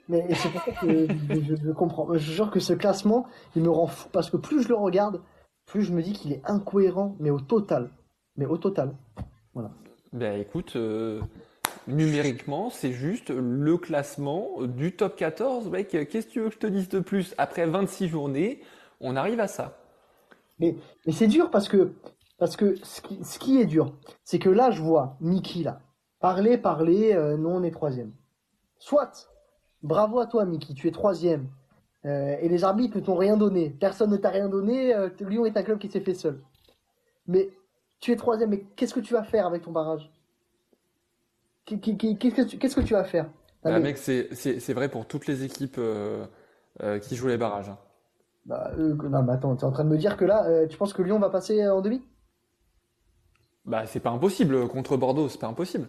Mais 0.07 0.25
c'est 0.33 0.49
pour 0.49 0.61
ça 0.61 0.71
que 0.71 1.07
je, 1.07 1.55
je, 1.55 1.71
comprends. 1.71 2.07
Je 2.13 2.31
jure 2.31 2.49
que 2.49 2.59
ce 2.59 2.73
classement, 2.73 3.25
il 3.55 3.63
me 3.63 3.69
rend 3.69 3.87
fou 3.87 4.09
parce 4.11 4.29
que 4.29 4.37
plus 4.37 4.63
je 4.63 4.69
le 4.69 4.75
regarde, 4.75 5.21
plus 5.65 5.83
je 5.83 5.93
me 5.93 6.01
dis 6.01 6.13
qu'il 6.13 6.31
est 6.31 6.41
incohérent, 6.45 7.15
mais 7.19 7.29
au 7.29 7.39
total. 7.39 7.89
Mais 8.35 8.45
au 8.45 8.57
total. 8.57 8.95
Voilà. 9.53 9.71
Ben 10.13 10.39
écoute, 10.39 10.75
euh, 10.75 11.21
numériquement, 11.87 12.69
c'est 12.69 12.91
juste 12.91 13.31
le 13.31 13.77
classement 13.77 14.61
du 14.61 14.95
top 14.95 15.15
14. 15.15 15.71
Mec, 15.71 15.87
qu'est-ce 15.89 16.27
que 16.27 16.31
tu 16.31 16.39
veux 16.39 16.49
que 16.49 16.53
je 16.53 16.59
te 16.59 16.67
dise 16.67 16.87
de 16.87 16.99
plus? 16.99 17.33
Après 17.39 17.65
26 17.65 18.09
journées, 18.09 18.61
on 19.01 19.15
arrive 19.15 19.39
à 19.39 19.47
ça. 19.47 19.75
Mais, 20.59 20.75
c'est 21.11 21.25
dur 21.25 21.49
parce 21.49 21.67
que, 21.67 21.93
parce 22.37 22.55
que 22.55 22.75
ce, 22.83 23.01
qui, 23.01 23.23
ce 23.23 23.39
qui 23.39 23.59
est 23.59 23.65
dur, 23.65 23.91
c'est 24.23 24.37
que 24.37 24.49
là, 24.49 24.69
je 24.69 24.83
vois 24.83 25.17
Mickey, 25.19 25.63
là, 25.63 25.79
parler, 26.19 26.59
parler, 26.59 27.13
euh, 27.15 27.35
non, 27.35 27.55
on 27.55 27.63
est 27.63 27.71
troisième. 27.71 28.11
Soit, 28.77 29.31
bravo 29.81 30.19
à 30.19 30.27
toi, 30.27 30.45
Mickey, 30.45 30.75
tu 30.75 30.87
es 30.87 30.91
troisième. 30.91 31.47
Euh, 32.05 32.37
et 32.39 32.49
les 32.49 32.63
arbitres 32.63 32.97
ne 32.97 33.01
t'ont 33.01 33.15
rien 33.15 33.35
donné. 33.35 33.71
Personne 33.71 34.11
ne 34.11 34.17
t'a 34.17 34.29
rien 34.29 34.47
donné. 34.47 34.93
Lyon 35.21 35.47
est 35.47 35.57
un 35.57 35.63
club 35.63 35.79
qui 35.79 35.89
s'est 35.89 36.01
fait 36.01 36.13
seul. 36.13 36.39
Mais 37.25 37.49
tu 38.03 38.11
es 38.11 38.17
troisième, 38.17 38.49
mais 38.49 38.65
qu'est-ce 38.75 38.93
que 38.93 38.99
tu 38.99 39.13
vas 39.13 39.23
faire 39.23 39.47
avec 39.47 39.61
ton 39.61 39.71
barrage? 39.71 40.11
Qu'est-ce 41.65 42.75
que, 42.75 42.81
tu 42.81 42.93
vas 42.93 43.05
faire? 43.05 43.29
Bah, 43.63 43.79
Mec, 43.79 43.97
c'est 43.97 44.73
vrai 44.73 44.89
pour 44.89 45.07
toutes 45.07 45.25
les 45.25 45.45
équipes 45.45 45.77
euh, 45.77 46.25
euh, 46.81 46.99
qui 46.99 47.15
jouent 47.15 47.29
les 47.29 47.37
barrages. 47.37 47.69
Hein. 47.69 47.77
Bah, 48.45 48.71
euh, 48.77 48.93
non, 48.95 49.23
mais 49.23 49.31
attends, 49.31 49.55
tu 49.55 49.61
es 49.61 49.63
en 49.65 49.71
train 49.71 49.85
de 49.85 49.89
me 49.89 49.97
dire 49.97 50.17
que 50.17 50.25
là, 50.25 50.67
tu 50.67 50.77
penses 50.77 50.91
que 50.91 51.01
Lyon 51.01 51.17
va 51.17 51.29
passer 51.29 51.65
en 51.65 51.79
demi? 51.79 52.01
Bah, 53.63 53.85
c'est 53.85 54.01
pas 54.01 54.09
impossible. 54.09 54.67
Contre 54.67 54.97
Bordeaux, 54.97 55.29
c'est 55.29 55.39
pas 55.39 55.47
impossible. 55.47 55.87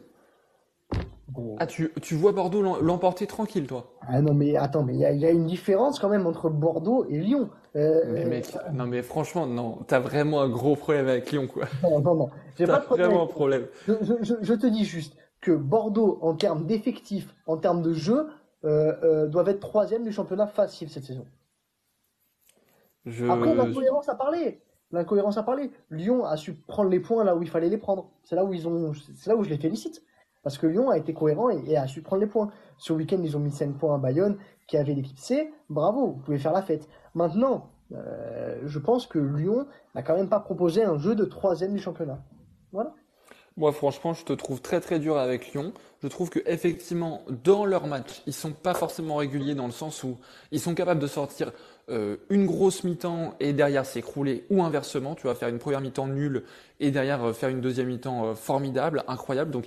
Ah, 1.59 1.67
tu, 1.67 2.15
vois 2.15 2.33
Bordeaux 2.33 2.81
l'emporter 2.81 3.27
tranquille, 3.27 3.67
toi 3.67 3.93
Ah 4.03 4.21
non, 4.21 4.35
mais 4.35 4.57
attends, 4.57 4.85
mais 4.85 4.95
il 4.95 5.01
y, 5.01 5.27
a 5.27 5.31
une 5.31 5.47
différence 5.47 5.99
quand 5.99 6.09
même 6.09 6.27
entre 6.27 6.49
Bordeaux 6.49 7.07
et 7.09 7.19
Lyon. 7.19 7.51
Euh, 7.77 8.03
mais 8.09 8.25
mec, 8.25 8.57
non, 8.73 8.87
mais 8.87 9.03
franchement, 9.03 9.47
non, 9.47 9.79
t'as 9.87 9.99
vraiment 9.99 10.43
un 10.43 10.49
gros 10.49 10.77
problème 10.77 11.09
avec 11.09 11.33
Lyon, 11.33 11.49
quoi. 11.49 11.65
Non, 11.83 12.01
non, 12.01 12.15
non, 12.15 12.31
j'ai 12.57 12.67
pas 12.67 12.79
de 12.79 12.85
problème. 12.85 13.09
vraiment 13.09 13.25
un 13.25 13.29
problème. 13.29 13.67
Je, 13.87 14.55
te 14.55 14.67
dis 14.67 14.85
juste 14.85 15.17
que 15.41 15.51
Bordeaux, 15.51 16.19
en 16.23 16.35
termes 16.35 16.67
d'effectifs, 16.67 17.35
en 17.47 17.57
termes 17.57 17.83
de 17.83 17.93
jeu, 17.93 18.29
euh, 18.65 18.95
euh, 19.03 19.27
doivent 19.27 19.49
être 19.49 19.61
troisième 19.61 20.05
du 20.05 20.13
championnat 20.13 20.47
facile 20.47 20.89
cette 20.89 21.05
saison. 21.05 21.27
Je... 23.07 23.27
Après, 23.27 23.55
l'incohérence 23.55 24.09
à 24.09 24.15
parler. 24.15 24.63
L'incohérence 24.93 25.37
à 25.37 25.43
parler. 25.43 25.73
Lyon 25.91 26.25
a 26.25 26.37
su 26.37 26.55
prendre 26.55 26.91
les 26.91 27.01
points 27.01 27.25
là 27.25 27.35
où 27.35 27.43
il 27.43 27.51
fallait 27.51 27.69
les 27.69 27.79
prendre. 27.79 28.11
C'est 28.23 28.37
là 28.37 28.45
où 28.45 28.55
ils 28.55 28.69
ont, 28.69 28.93
c'est 28.95 29.29
là 29.29 29.37
où 29.37 29.43
je 29.43 29.51
les 29.51 29.59
félicite. 29.59 30.03
Parce 30.45 30.59
que 30.59 30.67
Lyon 30.67 30.91
a 30.91 30.99
été 30.99 31.15
cohérent 31.15 31.49
et, 31.49 31.77
a 31.77 31.87
su 31.89 32.03
prendre 32.03 32.21
les 32.21 32.29
points. 32.29 32.51
Ce 32.77 32.93
week-end, 32.93 33.19
ils 33.23 33.37
ont 33.37 33.41
mis 33.41 33.51
5 33.51 33.77
points 33.77 33.95
à 33.95 33.99
Bayonne, 33.99 34.37
qui 34.69 34.77
avait 34.77 34.95
l'équipe 34.95 35.19
C. 35.19 35.53
Bravo, 35.71 36.13
vous 36.13 36.21
pouvez 36.21 36.39
faire 36.39 36.53
la 36.53 36.63
fête. 36.63 36.87
Maintenant, 37.15 37.71
euh, 37.93 38.61
je 38.65 38.79
pense 38.79 39.07
que 39.07 39.19
Lyon 39.19 39.67
n'a 39.95 40.03
quand 40.03 40.15
même 40.15 40.29
pas 40.29 40.41
proposé 40.41 40.85
un 40.85 40.99
jeu 40.99 41.15
de 41.15 41.25
troisième 41.25 41.73
du 41.73 41.81
championnat. 41.81 42.23
Voilà. 42.73 42.93
Moi, 43.57 43.71
franchement, 43.73 44.15
je 44.15 44.25
te 44.25 44.33
trouve 44.33 44.61
très 44.61 44.81
très 44.81 44.99
dur 44.99 45.17
avec 45.17 45.53
Lyon. 45.53 45.73
Je 46.03 46.09
trouve 46.09 46.29
que 46.29 46.41
effectivement, 46.45 47.23
dans 47.45 47.65
leur 47.65 47.87
match, 47.87 48.23
ils 48.27 48.33
sont 48.33 48.51
pas 48.51 48.75
forcément 48.75 49.17
réguliers 49.17 49.55
dans 49.55 49.67
le 49.67 49.73
sens 49.73 50.03
où 50.03 50.19
ils 50.51 50.61
sont 50.61 50.75
capables 50.75 51.01
de 51.01 51.07
sortir 51.07 51.53
euh, 51.89 52.17
une 52.31 52.47
grosse 52.47 52.83
mi-temps 52.83 53.35
et 53.39 53.53
derrière 53.53 53.87
s'écrouler 53.87 54.45
ou 54.51 54.65
inversement. 54.65 55.15
Tu 55.15 55.29
vas 55.29 55.37
faire 55.37 55.49
une 55.49 55.61
première 55.61 55.81
mi-temps 55.81 56.09
nulle 56.09 56.43
et 56.81 56.91
derrière 56.91 57.23
euh, 57.23 57.33
faire 57.33 57.49
une 57.49 57.61
deuxième 57.61 57.87
mi-temps 57.87 58.35
formidable, 58.35 59.05
incroyable. 59.07 59.53
Donc, 59.53 59.67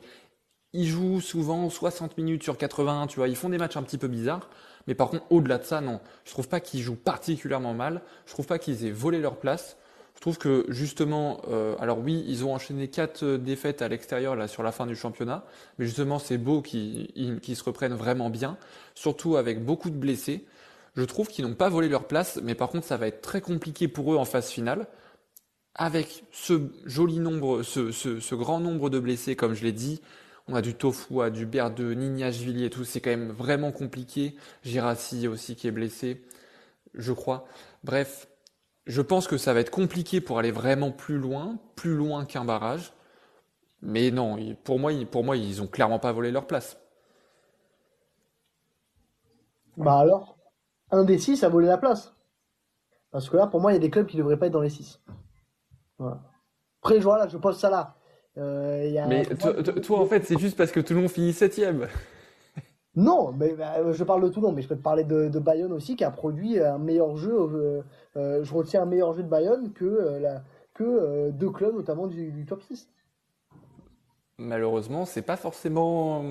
ils 0.78 0.88
jouent 0.88 1.22
souvent 1.22 1.72
60 1.72 2.20
minutes 2.20 2.44
sur 2.44 2.56
81, 2.56 3.08
tu 3.08 3.16
vois, 3.16 3.28
ils 3.28 3.36
font 3.36 3.50
des 3.50 3.58
matchs 3.58 3.78
un 3.78 3.82
petit 3.82 3.98
peu 3.98 4.08
bizarres. 4.08 4.48
Mais 4.86 4.94
par 4.94 5.10
contre, 5.10 5.26
au-delà 5.32 5.58
de 5.58 5.64
ça, 5.64 5.82
non. 5.82 6.00
Je 6.24 6.32
trouve 6.32 6.48
pas 6.48 6.60
qu'ils 6.60 6.82
jouent 6.82 6.96
particulièrement 6.96 7.74
mal. 7.74 8.04
Je 8.28 8.34
trouve 8.34 8.46
pas 8.46 8.60
qu'ils 8.60 8.86
aient 8.86 8.92
volé 8.92 9.20
leur 9.20 9.38
place. 9.38 9.76
Je 10.14 10.22
trouve 10.22 10.38
que 10.38 10.66
justement, 10.70 11.42
euh, 11.50 11.76
alors 11.80 11.98
oui, 11.98 12.24
ils 12.28 12.46
ont 12.46 12.54
enchaîné 12.54 12.90
quatre 12.90 13.24
euh, 13.24 13.38
défaites 13.40 13.82
à 13.82 13.88
l'extérieur 13.88 14.36
là 14.36 14.48
sur 14.48 14.62
la 14.62 14.72
fin 14.72 14.86
du 14.86 14.96
championnat, 14.96 15.46
mais 15.78 15.86
justement 15.86 16.18
c'est 16.18 16.40
beau 16.40 16.64
qu'ils 16.64 17.40
se 17.56 17.64
reprennent 17.64 17.94
vraiment 17.94 18.32
bien, 18.32 18.58
surtout 18.96 19.36
avec 19.36 19.64
beaucoup 19.64 19.92
de 19.92 19.96
blessés. 19.96 20.44
Je 20.96 21.04
trouve 21.04 21.28
qu'ils 21.28 21.46
n'ont 21.46 21.54
pas 21.54 21.70
volé 21.70 21.88
leur 21.88 22.06
place, 22.06 22.40
mais 22.42 22.56
par 22.56 22.70
contre 22.70 22.88
ça 22.88 22.98
va 22.98 23.06
être 23.06 23.22
très 23.22 23.42
compliqué 23.42 23.88
pour 23.88 24.12
eux 24.12 24.18
en 24.18 24.26
phase 24.26 24.50
finale, 24.50 24.88
avec 25.76 26.24
ce 26.32 26.64
joli 26.86 27.20
nombre, 27.20 27.62
ce 27.62 28.34
grand 28.34 28.60
nombre 28.60 28.90
de 28.90 28.98
blessés, 28.98 29.36
comme 29.36 29.54
je 29.54 29.64
l'ai 29.64 29.72
dit, 29.72 30.02
on 30.48 30.56
a 30.56 30.62
du 30.62 30.76
Tofu, 30.76 31.22
a 31.22 31.30
du 31.30 31.46
Berdeux, 31.46 31.94
Nignashvili 31.94 32.66
et 32.66 32.70
tout. 32.70 32.84
C'est 32.86 33.02
quand 33.02 33.10
même 33.10 33.32
vraiment 33.32 33.72
compliqué. 33.72 34.36
Girassi 34.64 35.28
aussi 35.28 35.56
qui 35.56 35.68
est 35.68 35.72
blessé, 35.72 36.24
je 36.94 37.12
crois. 37.14 37.46
Bref, 37.84 38.28
je 38.86 39.02
pense 39.02 39.28
que 39.28 39.38
ça 39.38 39.54
va 39.54 39.60
être 39.60 39.72
compliqué 39.72 40.22
pour 40.22 40.40
aller 40.40 40.52
vraiment 40.52 40.92
plus 40.92 41.18
loin, 41.18 41.60
plus 41.76 41.96
loin 41.96 42.26
qu'un 42.26 42.46
barrage. 42.46 42.94
Mais 43.82 44.10
non, 44.12 44.38
pour 44.64 44.80
moi, 44.80 44.92
pour 45.12 45.24
moi, 45.24 45.38
ils 45.38 45.62
ont 45.62 45.68
clairement 45.68 46.00
pas 46.00 46.12
volé 46.12 46.32
leur 46.32 46.48
place. 46.48 46.78
Bah 49.76 50.00
alors, 50.00 50.38
un 50.90 51.04
des 51.04 51.20
six 51.20 51.44
a 51.44 51.50
volé 51.50 51.68
la 51.68 51.78
place. 51.78 52.14
Parce 53.12 53.30
que 53.30 53.38
là, 53.38 53.48
pour 53.48 53.62
moi, 53.62 53.72
il 53.72 53.76
y 53.76 53.78
a 53.78 53.82
des 53.82 53.92
clubs 53.92 54.08
qui 54.08 54.18
ne 54.18 54.24
devraient 54.24 54.38
pas 54.38 54.48
être 54.48 54.54
dans 54.54 54.62
les 54.62 54.70
six. 54.70 55.00
Voilà. 56.00 56.22
Après, 56.82 57.00
voilà, 57.00 57.28
je 57.28 57.38
pose 57.38 57.60
ça 57.60 57.70
là. 57.70 57.97
Euh, 58.38 59.06
mais 59.08 59.26
toi, 59.82 60.00
en 60.00 60.06
fait, 60.06 60.26
c'est 60.26 60.38
juste 60.38 60.58
parce 60.58 60.72
que 60.72 60.80
Toulon 60.80 61.08
finit 61.08 61.34
septième. 61.34 61.88
Non, 63.00 63.32
mais 63.32 63.54
bah, 63.54 63.92
je 63.92 64.04
parle 64.04 64.24
de 64.24 64.30
Toulon, 64.30 64.52
mais 64.52 64.64
je 64.64 64.68
peux 64.68 64.76
te 64.76 64.82
parler 64.82 65.04
de, 65.04 65.38
Bayonne 65.38 65.72
aussi, 65.72 65.96
qui 65.96 66.04
a 66.04 66.10
produit 66.10 66.60
un 66.60 66.80
meilleur 66.80 67.16
jeu. 67.16 67.32
Euh, 67.32 67.84
euh, 68.16 68.44
je 68.44 68.52
retiens 68.52 68.82
un 68.82 68.86
meilleur 68.88 69.14
jeu 69.14 69.22
de 69.22 69.28
Bayonne 69.28 69.72
que, 69.72 70.18
la, 70.20 70.42
que 70.74 71.30
deux 71.30 71.52
clubs, 71.52 71.76
notamment 71.76 72.08
du, 72.08 72.44
top 72.48 72.64
6. 72.64 72.90
Malheureusement, 74.40 75.06
c'est 75.06 75.22
pas 75.22 75.38
forcément 75.38 76.26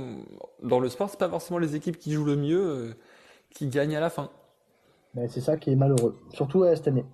dans 0.61 0.81
le 0.81 0.89
sport, 0.89 1.09
c'est 1.09 1.21
pas 1.21 1.29
forcément 1.29 1.61
les 1.61 1.77
équipes 1.77 1.99
qui 1.99 2.11
jouent 2.11 2.25
le 2.25 2.35
mieux 2.35 2.97
qui 3.51 3.69
gagnent 3.69 3.95
à 3.95 4.01
la 4.01 4.11
fin. 4.11 4.31
Mais 5.15 5.29
c'est 5.29 5.43
ça 5.43 5.57
qui 5.57 5.71
est 5.71 5.77
malheureux, 5.77 6.17
surtout 6.33 6.65
cette 6.75 6.89
année. 6.89 7.05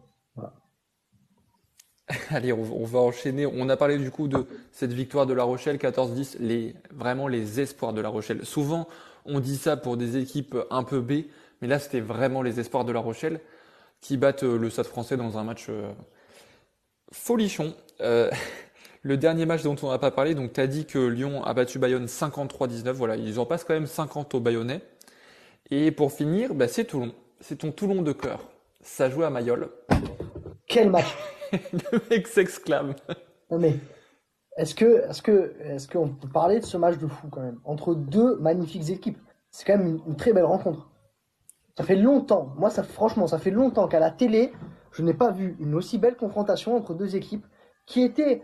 Allez, 2.31 2.53
on, 2.53 2.85
va 2.85 2.99
enchaîner. 2.99 3.47
On 3.47 3.69
a 3.69 3.77
parlé 3.77 3.99
du 3.99 4.11
coup 4.11 4.29
de 4.29 4.47
cette 4.73 4.93
victoire 4.93 5.27
de 5.27 5.35
La 5.35 5.45
Rochelle 5.45 5.77
14-10, 5.77 6.37
les, 6.41 6.75
vraiment 6.93 7.29
les 7.29 7.61
espoirs 7.61 7.93
de 7.93 8.01
La 8.01 8.09
Rochelle. 8.09 8.45
Souvent, 8.45 8.89
on 9.25 9.41
dit 9.41 9.57
ça 9.57 9.77
pour 9.77 9.97
des 9.97 10.17
équipes 10.17 10.57
un 10.71 10.83
peu 10.83 11.01
B, 11.01 11.25
mais 11.61 11.69
là, 11.69 11.79
c'était 11.79 12.01
vraiment 12.01 12.43
les 12.43 12.61
espoirs 12.61 12.85
de 12.85 12.93
La 12.93 13.01
Rochelle 13.01 13.41
qui 14.01 14.17
battent 14.17 14.43
le 14.43 14.69
Stade 14.69 14.87
français 14.87 15.17
dans 15.17 15.39
un 15.39 15.45
match 15.45 15.69
folichon. 17.13 17.75
le 19.03 19.17
dernier 19.17 19.47
match 19.47 19.63
dont 19.63 19.77
on 19.83 19.91
n'a 19.91 19.99
pas 19.99 20.11
parlé, 20.11 20.35
donc 20.35 20.53
tu 20.53 20.61
as 20.61 20.67
dit 20.67 20.87
que 20.87 20.99
Lyon 20.99 21.45
a 21.45 21.55
battu 21.55 21.79
Bayonne 21.79 22.07
53-19. 22.07 22.91
Voilà, 22.93 23.17
ils 23.17 23.39
en 23.39 23.47
passent 23.47 23.65
quand 23.65 23.75
même 23.75 23.87
50 23.87 24.35
au 24.35 24.41
Bayonnais. 24.41 24.81
Et 25.71 25.91
pour 25.91 26.13
finir, 26.13 26.55
bah, 26.55 26.69
c'est 26.69 26.85
Toulon. 26.85 27.13
C'est 27.41 27.57
ton 27.57 27.73
Toulon 27.73 28.03
de 28.03 28.13
cœur. 28.13 28.41
Ça 28.83 29.09
joue 29.09 29.23
à 29.23 29.31
Mayol. 29.31 29.71
Quel 30.67 30.91
match 30.91 31.17
Le 31.73 32.09
mec 32.11 32.27
s'exclame. 32.27 32.95
Non 33.51 33.59
mais, 33.59 33.77
est-ce 34.57 34.75
que, 34.75 35.09
est-ce 35.09 35.23
que, 35.23 35.55
est-ce 35.61 35.89
qu'on 35.89 36.09
peut 36.09 36.29
parler 36.29 36.61
de 36.61 36.65
ce 36.65 36.77
match 36.77 36.99
de 36.99 37.07
fou 37.07 37.29
quand 37.31 37.41
même? 37.41 37.61
Entre 37.65 37.95
deux 37.95 38.37
magnifiques 38.37 38.91
équipes 38.91 39.19
C'est 39.51 39.65
quand 39.65 39.79
même 39.79 40.01
une, 40.07 40.17
très 40.17 40.33
belle 40.33 40.45
rencontre. 40.45 40.91
Ça 41.77 41.85
fait 41.85 41.97
longtemps, 41.97 42.53
moi 42.57 42.69
ça, 42.69 42.83
franchement, 42.83 43.27
ça 43.27 43.39
fait 43.39 43.51
longtemps 43.51 43.89
qu'à 43.89 43.99
la 43.99 44.11
télé, 44.11 44.53
je 44.93 45.03
n'ai 45.03 45.15
pas 45.15 45.31
vu 45.31 45.57
une 45.59 45.75
aussi 45.75 45.97
belle 45.97 46.17
confrontation 46.17 46.77
entre 46.77 46.93
deux 46.93 47.17
équipes 47.17 47.47
qui 47.87 48.03
étaient 48.03 48.43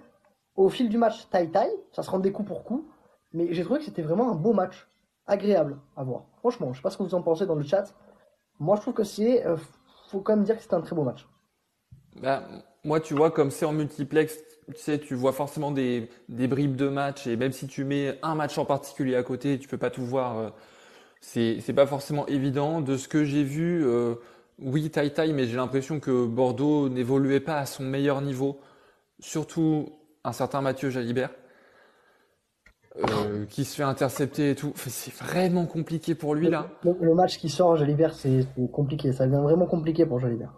au 0.56 0.70
fil 0.70 0.88
du 0.88 0.96
match 0.96 1.28
taille-taille, 1.28 1.72
ça 1.92 2.02
se 2.02 2.10
rendait 2.10 2.32
coup 2.32 2.42
pour 2.42 2.64
coup, 2.64 2.88
mais 3.32 3.52
j'ai 3.52 3.62
trouvé 3.64 3.80
que 3.80 3.84
c'était 3.84 4.02
vraiment 4.02 4.30
un 4.30 4.34
beau 4.34 4.54
match 4.54 4.88
agréable 5.26 5.78
à 5.94 6.04
voir. 6.04 6.24
Franchement, 6.38 6.72
je 6.72 6.78
sais 6.78 6.82
pas 6.82 6.90
ce 6.90 6.96
que 6.96 7.02
vous 7.02 7.14
en 7.14 7.22
pensez 7.22 7.44
dans 7.46 7.54
le 7.54 7.62
chat. 7.62 7.94
Moi, 8.58 8.76
je 8.76 8.80
trouve 8.80 8.94
que 8.94 9.04
c'est. 9.04 9.46
Euh, 9.46 9.56
faut 10.08 10.20
quand 10.20 10.34
même 10.34 10.44
dire 10.44 10.56
que 10.56 10.62
c'est 10.62 10.74
un 10.74 10.80
très 10.80 10.96
beau 10.96 11.04
match. 11.04 11.28
Bah, 12.20 12.42
moi, 12.88 13.00
tu 13.00 13.14
vois, 13.14 13.30
comme 13.30 13.50
c'est 13.50 13.66
en 13.66 13.72
multiplex, 13.72 14.38
tu 14.66 14.80
sais, 14.80 14.98
tu 14.98 15.14
vois 15.14 15.32
forcément 15.32 15.70
des, 15.70 16.08
bribes 16.28 16.74
de 16.74 16.88
match 16.88 17.26
et 17.26 17.36
même 17.36 17.52
si 17.52 17.66
tu 17.66 17.84
mets 17.84 18.18
un 18.22 18.34
match 18.34 18.56
en 18.56 18.64
particulier 18.64 19.14
à 19.14 19.22
côté, 19.22 19.58
tu 19.58 19.68
peux 19.68 19.76
pas 19.76 19.90
tout 19.90 20.04
voir. 20.04 20.38
Euh, 20.38 20.48
c'est, 21.20 21.58
c'est 21.60 21.74
pas 21.74 21.86
forcément 21.86 22.26
évident. 22.26 22.80
De 22.80 22.96
ce 22.96 23.06
que 23.06 23.24
j'ai 23.24 23.44
vu, 23.44 23.84
euh, 23.84 24.14
oui, 24.58 24.90
taille 24.90 25.12
taille, 25.12 25.34
mais 25.34 25.44
j'ai 25.46 25.56
l'impression 25.56 26.00
que 26.00 26.24
Bordeaux 26.26 26.88
n'évoluait 26.88 27.40
pas 27.40 27.58
à 27.58 27.66
son 27.66 27.82
meilleur 27.82 28.22
niveau. 28.22 28.58
Surtout 29.20 29.90
un 30.24 30.32
certain 30.32 30.62
Mathieu 30.62 30.88
Jalibert. 30.88 31.30
Euh, 32.96 33.44
qui 33.44 33.64
se 33.64 33.76
fait 33.76 33.84
intercepter 33.84 34.50
et 34.50 34.54
tout. 34.56 34.72
c'est 34.74 35.14
vraiment 35.14 35.66
compliqué 35.66 36.16
pour 36.16 36.34
lui 36.34 36.48
là. 36.48 36.68
Le, 36.82 37.14
match 37.14 37.38
qui 37.38 37.48
sort, 37.48 37.76
Jalibert, 37.76 38.14
c'est 38.14 38.46
compliqué. 38.72 39.12
Ça 39.12 39.26
devient 39.26 39.42
vraiment 39.42 39.66
compliqué 39.66 40.06
pour 40.06 40.18
Jalibert. 40.18 40.52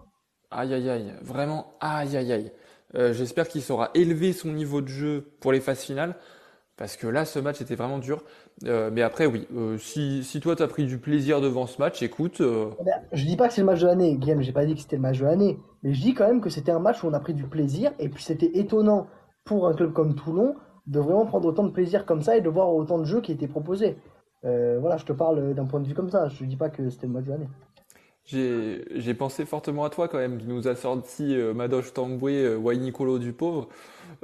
Aïe 0.51 0.75
aïe 0.75 0.91
aïe, 0.91 1.15
vraiment 1.23 1.75
aïe 1.81 2.17
aïe 2.17 2.33
aïe. 2.33 2.53
Euh, 2.97 3.13
j'espère 3.13 3.49
qu'il 3.49 3.63
saura 3.63 3.91
élever 3.95 4.33
son 4.33 4.49
niveau 4.49 4.81
de 4.81 4.89
jeu 4.89 5.33
pour 5.41 5.53
les 5.53 5.61
phases 5.61 5.83
finales. 5.83 6.17
Parce 6.77 6.97
que 6.97 7.07
là, 7.07 7.27
ce 7.27 7.39
match 7.39 7.61
était 7.61 7.75
vraiment 7.75 7.99
dur. 7.99 8.25
Euh, 8.65 8.91
mais 8.91 9.03
après, 9.03 9.27
oui, 9.27 9.47
si, 9.79 10.25
si 10.25 10.41
toi, 10.41 10.57
tu 10.57 10.63
as 10.63 10.67
pris 10.67 10.87
du 10.87 10.97
plaisir 10.97 11.43
devant 11.43 11.67
ce 11.67 11.79
match, 11.79 12.03
écoute. 12.03 12.41
Eh 12.41 12.85
ben, 12.85 12.95
je 13.13 13.27
dis 13.27 13.37
pas 13.37 13.49
que 13.49 13.55
c'est 13.55 13.61
le 13.61 13.67
match 13.67 13.81
de 13.81 13.87
l'année, 13.87 14.17
Guillaume, 14.17 14.41
j'ai 14.41 14.53
pas 14.53 14.65
dit 14.65 14.75
que 14.75 14.81
c'était 14.81 14.97
le 14.97 15.03
match 15.03 15.19
de 15.19 15.27
l'année. 15.27 15.59
Mais 15.83 15.93
je 15.93 16.01
dis 16.01 16.15
quand 16.15 16.27
même 16.27 16.41
que 16.41 16.49
c'était 16.49 16.73
un 16.73 16.79
match 16.79 17.05
où 17.05 17.09
on 17.09 17.13
a 17.13 17.21
pris 17.21 17.35
du 17.35 17.45
plaisir. 17.45 17.93
Et 17.99 18.09
puis 18.09 18.25
c'était 18.25 18.51
étonnant 18.55 19.09
pour 19.45 19.69
un 19.69 19.75
club 19.75 19.93
comme 19.93 20.15
Toulon 20.15 20.55
de 20.87 20.99
vraiment 20.99 21.27
prendre 21.27 21.47
autant 21.47 21.65
de 21.65 21.71
plaisir 21.71 22.07
comme 22.07 22.23
ça 22.23 22.37
et 22.37 22.41
de 22.41 22.49
voir 22.49 22.73
autant 22.75 22.99
de 22.99 23.05
jeux 23.05 23.21
qui 23.21 23.33
étaient 23.33 23.47
proposés. 23.47 23.99
Euh, 24.45 24.79
voilà, 24.81 24.97
je 24.97 25.05
te 25.05 25.13
parle 25.13 25.55
d'un 25.55 25.67
point 25.67 25.81
de 25.81 25.87
vue 25.87 25.95
comme 25.95 26.11
ça. 26.11 26.29
Je 26.29 26.45
dis 26.45 26.57
pas 26.57 26.71
que 26.71 26.89
c'était 26.89 27.07
le 27.07 27.13
match 27.13 27.27
de 27.27 27.31
l'année. 27.31 27.49
J'ai 28.31 29.14
pensé 29.14 29.45
fortement 29.45 29.85
à 29.85 29.91
toi 29.91 30.09
quand 30.09 30.18
même, 30.18 30.39
qui 30.39 30.47
nous 30.47 30.68
a 30.68 30.76
sorti 30.76 31.35
euh, 31.37 31.53
Madoche 31.55 31.93
Tamboué, 31.93 32.45
euh, 32.45 32.74
Nicolo 32.74 33.18
du 33.18 33.33
pauvre. 33.33 33.68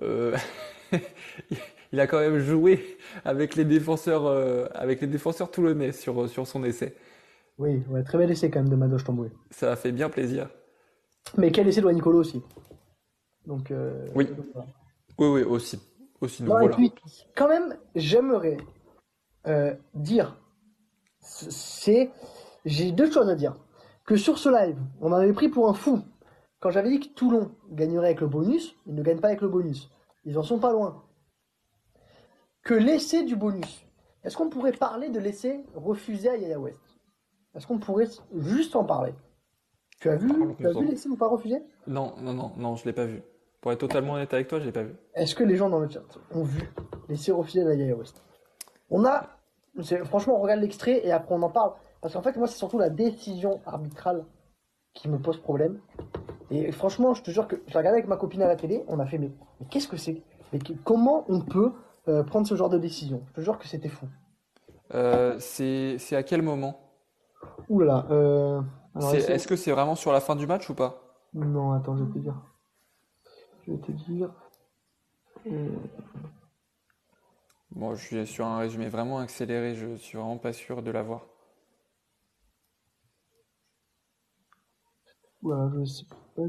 Euh, 0.02 0.36
il 1.92 2.00
a 2.00 2.06
quand 2.06 2.20
même 2.20 2.38
joué 2.38 2.98
avec 3.24 3.56
les 3.56 3.64
défenseurs, 3.64 4.26
euh, 4.26 4.66
avec 4.74 5.00
les 5.00 5.06
défenseurs 5.06 5.50
toulonnais 5.50 5.92
sur, 5.92 6.28
sur 6.28 6.46
son 6.46 6.64
essai. 6.64 6.94
Oui, 7.58 7.82
ouais, 7.88 8.02
très 8.02 8.18
bel 8.18 8.30
essai 8.30 8.50
quand 8.50 8.60
même 8.60 8.68
de 8.68 8.76
Madoche 8.76 9.04
Tamboué. 9.04 9.30
Ça 9.50 9.72
a 9.72 9.76
fait 9.76 9.92
bien 9.92 10.08
plaisir. 10.08 10.48
Mais 11.36 11.50
quel 11.50 11.66
essai 11.66 11.80
de 11.80 11.90
Nicolo 11.90 12.20
aussi? 12.20 12.42
Donc, 13.46 13.72
oui. 14.14 14.28
oui, 15.18 15.26
oui, 15.26 15.42
aussi 15.42 15.80
quand 17.34 17.48
même, 17.48 17.76
j'aimerais 17.94 18.56
euh, 19.46 19.74
dire, 19.94 20.36
c'est, 21.20 22.10
j'ai 22.64 22.92
deux 22.92 23.10
choses 23.10 23.28
à 23.28 23.34
dire. 23.34 23.56
Que 24.06 24.16
sur 24.16 24.38
ce 24.38 24.48
live, 24.48 24.78
on 25.00 25.08
m'avait 25.08 25.32
pris 25.32 25.48
pour 25.48 25.68
un 25.68 25.74
fou 25.74 26.00
quand 26.60 26.70
j'avais 26.70 26.90
dit 26.90 27.00
que 27.00 27.14
Toulon 27.14 27.50
gagnerait 27.70 28.06
avec 28.06 28.20
le 28.20 28.28
bonus. 28.28 28.76
Ils 28.86 28.94
ne 28.94 29.02
gagnent 29.02 29.20
pas 29.20 29.28
avec 29.28 29.40
le 29.40 29.48
bonus. 29.48 29.90
Ils 30.24 30.38
en 30.38 30.42
sont 30.42 30.58
pas 30.58 30.72
loin. 30.72 31.04
Que 32.62 32.74
l'essai 32.74 33.24
du 33.24 33.36
bonus. 33.36 33.84
Est-ce 34.24 34.36
qu'on 34.36 34.48
pourrait 34.48 34.72
parler 34.72 35.08
de 35.08 35.18
l'essai 35.18 35.64
refusé 35.74 36.28
à 36.28 36.36
Yaya 36.36 36.58
West? 36.58 36.78
Est-ce 37.54 37.66
qu'on 37.66 37.78
pourrait 37.78 38.08
juste 38.34 38.76
en 38.76 38.84
parler? 38.84 39.14
Tu 40.00 40.08
as 40.08 40.16
vu, 40.16 40.28
tu 40.56 40.66
as 40.66 40.72
vu 40.72 40.86
l'essai 40.86 41.08
ou 41.08 41.16
pas 41.16 41.28
refusé? 41.28 41.62
Non, 41.86 42.14
non, 42.20 42.32
non, 42.32 42.52
non, 42.56 42.76
je 42.76 42.84
l'ai 42.84 42.92
pas 42.92 43.06
vu. 43.06 43.22
Pour 43.60 43.72
être 43.72 43.80
totalement 43.80 44.14
honnête 44.14 44.34
avec 44.34 44.46
toi, 44.46 44.60
je 44.60 44.66
l'ai 44.66 44.72
pas 44.72 44.82
vu. 44.82 44.94
Est-ce 45.14 45.34
que 45.34 45.42
les 45.42 45.56
gens 45.56 45.70
dans 45.70 45.80
le 45.80 45.88
chat 45.88 46.02
ont 46.32 46.42
vu 46.42 46.68
les 47.08 47.16
séries 47.16 47.38
officielles 47.38 47.64
de 47.64 47.70
la 47.70 47.76
Yaya 47.76 47.96
West? 47.96 48.22
On 48.90 49.04
a, 49.04 49.28
franchement, 50.04 50.38
on 50.38 50.42
regarde 50.42 50.60
l'extrait 50.60 51.04
et 51.04 51.12
après 51.12 51.34
on 51.34 51.42
en 51.42 51.50
parle. 51.50 51.72
Parce 52.00 52.14
qu'en 52.14 52.22
fait, 52.22 52.36
moi, 52.36 52.46
c'est 52.46 52.58
surtout 52.58 52.78
la 52.78 52.90
décision 52.90 53.60
arbitrale 53.66 54.24
qui 54.94 55.08
me 55.08 55.18
pose 55.18 55.38
problème. 55.38 55.80
Et 56.50 56.70
franchement, 56.72 57.14
je 57.14 57.22
te 57.22 57.30
jure 57.30 57.48
que 57.48 57.56
je 57.66 57.76
regardé 57.76 57.98
avec 57.98 58.08
ma 58.08 58.16
copine 58.16 58.42
à 58.42 58.48
la 58.48 58.56
télé, 58.56 58.84
on 58.88 58.98
a 58.98 59.06
fait, 59.06 59.18
mais, 59.18 59.30
qu'est-ce 59.70 59.88
que 59.88 59.96
c'est? 59.96 60.22
Mais 60.52 60.60
comment 60.84 61.24
on 61.28 61.40
peut 61.40 61.72
euh, 62.08 62.22
prendre 62.22 62.46
ce 62.46 62.54
genre 62.54 62.70
de 62.70 62.78
décision? 62.78 63.22
Je 63.28 63.32
te 63.34 63.40
jure 63.40 63.58
que 63.58 63.66
c'était 63.66 63.88
fou. 63.88 64.06
Euh, 64.94 65.36
c'est 65.38 65.98
à 66.12 66.22
quel 66.22 66.42
moment? 66.42 66.80
Ouh 67.68 67.80
là 67.80 68.06
euh, 68.10 68.62
Est-ce 69.12 69.48
que 69.48 69.56
c'est 69.56 69.72
vraiment 69.72 69.96
sur 69.96 70.12
la 70.12 70.20
fin 70.20 70.36
du 70.36 70.46
match 70.46 70.70
ou 70.70 70.74
pas? 70.74 71.02
Non, 71.34 71.72
attends, 71.72 71.96
je 71.96 72.04
vais 72.04 72.12
te 72.12 72.18
dire. 72.18 72.34
Je 73.66 73.72
vais 73.72 73.78
te 73.78 73.92
dire. 73.92 74.32
Euh, 75.48 75.68
bon, 77.72 77.94
je 77.94 78.04
suis 78.04 78.26
sur 78.26 78.46
un 78.46 78.58
résumé 78.58 78.88
vraiment 78.88 79.18
accéléré, 79.18 79.74
je 79.74 79.96
suis 79.96 80.16
vraiment 80.16 80.38
pas 80.38 80.52
sûr 80.52 80.82
de 80.82 80.90
l'avoir. 80.90 81.26
Voilà, 85.40 85.70
je 85.80 85.84
sais 85.86 86.04
pas 86.04 86.42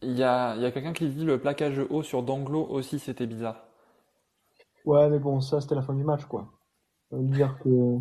Il 0.00 0.16
y 0.16 0.22
a, 0.22 0.54
il 0.56 0.62
y 0.62 0.64
a 0.64 0.70
quelqu'un 0.70 0.94
qui 0.94 1.06
dit 1.10 1.26
le 1.26 1.38
plaquage 1.38 1.80
haut 1.90 2.02
sur 2.02 2.22
Danglo 2.22 2.64
aussi, 2.64 2.98
c'était 2.98 3.26
bizarre. 3.26 3.66
Ouais, 4.86 5.10
mais 5.10 5.18
bon, 5.18 5.42
ça 5.42 5.60
c'était 5.60 5.74
la 5.74 5.82
fin 5.82 5.92
du 5.94 6.02
match, 6.02 6.24
quoi. 6.24 6.50
Ça 7.10 7.16
veut 7.16 7.24
dire 7.24 7.58
que. 7.62 7.98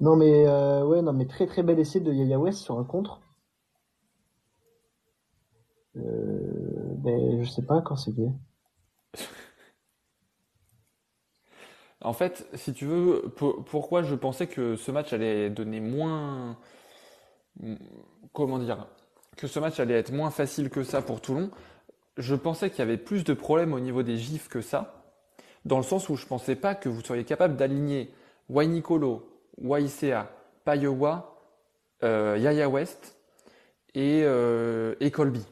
Non, 0.00 0.16
mais 0.16 0.46
euh, 0.46 0.84
ouais, 0.84 1.00
non, 1.00 1.14
mais 1.14 1.26
très 1.26 1.46
très 1.46 1.62
bel 1.62 1.78
essai 1.80 2.00
de 2.00 2.12
Yaya 2.12 2.38
West 2.38 2.58
sur 2.60 2.78
un 2.78 2.84
contre. 2.84 3.20
Euh, 5.96 6.94
ben, 6.98 7.42
je 7.42 7.50
sais 7.50 7.64
pas 7.64 7.80
quand 7.80 7.96
c'est 7.96 8.12
gay. 8.14 8.28
En 12.00 12.12
fait, 12.12 12.46
si 12.54 12.72
tu 12.72 12.84
veux, 12.86 13.32
pourquoi 13.66 14.02
je 14.02 14.14
pensais 14.14 14.46
que 14.48 14.74
ce 14.76 14.90
match 14.90 15.12
allait 15.12 15.50
donner 15.50 15.80
moins. 15.80 16.58
Comment 18.32 18.58
dire 18.58 18.86
Que 19.36 19.46
ce 19.46 19.58
match 19.58 19.80
allait 19.80 19.98
être 19.98 20.12
moins 20.12 20.30
facile 20.30 20.70
que 20.70 20.82
ça 20.82 21.02
pour 21.02 21.20
Toulon. 21.20 21.50
Je 22.16 22.34
pensais 22.34 22.70
qu'il 22.70 22.80
y 22.80 22.82
avait 22.82 22.98
plus 22.98 23.24
de 23.24 23.34
problèmes 23.34 23.72
au 23.72 23.80
niveau 23.80 24.02
des 24.02 24.16
gifs 24.16 24.48
que 24.48 24.60
ça. 24.60 25.02
Dans 25.64 25.76
le 25.76 25.82
sens 25.82 26.08
où 26.08 26.16
je 26.16 26.26
pensais 26.26 26.56
pas 26.56 26.74
que 26.74 26.88
vous 26.88 27.00
seriez 27.02 27.24
capable 27.24 27.56
d'aligner 27.56 28.10
Wainicolo, 28.48 29.28
Waisea, 29.58 30.30
Payowa, 30.64 31.38
euh, 32.02 32.36
Yaya 32.38 32.68
West 32.68 33.16
et, 33.94 34.22
euh, 34.24 34.94
et 35.00 35.10
Colby. 35.10 35.44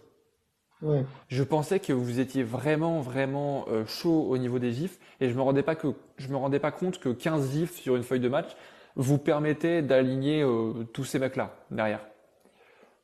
Je 1.28 1.42
pensais 1.42 1.78
que 1.78 1.92
vous 1.92 2.20
étiez 2.20 2.42
vraiment, 2.42 3.00
vraiment 3.00 3.66
euh, 3.68 3.84
chaud 3.84 4.26
au 4.30 4.38
niveau 4.38 4.58
des 4.58 4.72
gifs 4.72 4.98
et 5.20 5.28
je 5.28 5.34
me 5.34 5.42
rendais 5.42 5.62
pas 5.62 5.74
que 5.74 5.88
je 6.16 6.28
me 6.28 6.36
rendais 6.36 6.58
pas 6.58 6.72
compte 6.72 6.98
que 6.98 7.10
15 7.10 7.52
gifs 7.52 7.76
sur 7.76 7.96
une 7.96 8.02
feuille 8.02 8.20
de 8.20 8.28
match 8.28 8.48
vous 8.96 9.18
permettait 9.18 9.82
d'aligner 9.82 10.42
euh, 10.42 10.84
tous 10.92 11.04
ces 11.04 11.18
mecs-là 11.18 11.54
derrière. 11.70 12.06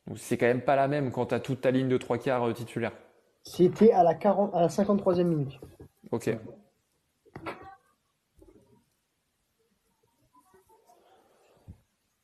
Donc 0.07 0.17
c'est 0.17 0.37
quand 0.37 0.45
même 0.45 0.61
pas 0.61 0.75
la 0.75 0.87
même 0.87 1.11
quand 1.11 1.27
tu 1.27 1.35
as 1.35 1.39
toute 1.39 1.61
ta 1.61 1.71
ligne 1.71 1.89
de 1.89 1.97
trois 1.97 2.17
quarts 2.17 2.47
euh, 2.47 2.53
titulaire. 2.53 2.93
C'était 3.43 3.91
à 3.91 4.03
la 4.03 4.13
40, 4.13 4.53
à 4.53 4.61
la 4.61 4.67
53e 4.67 5.23
minute. 5.23 5.59
Ok. 6.11 6.29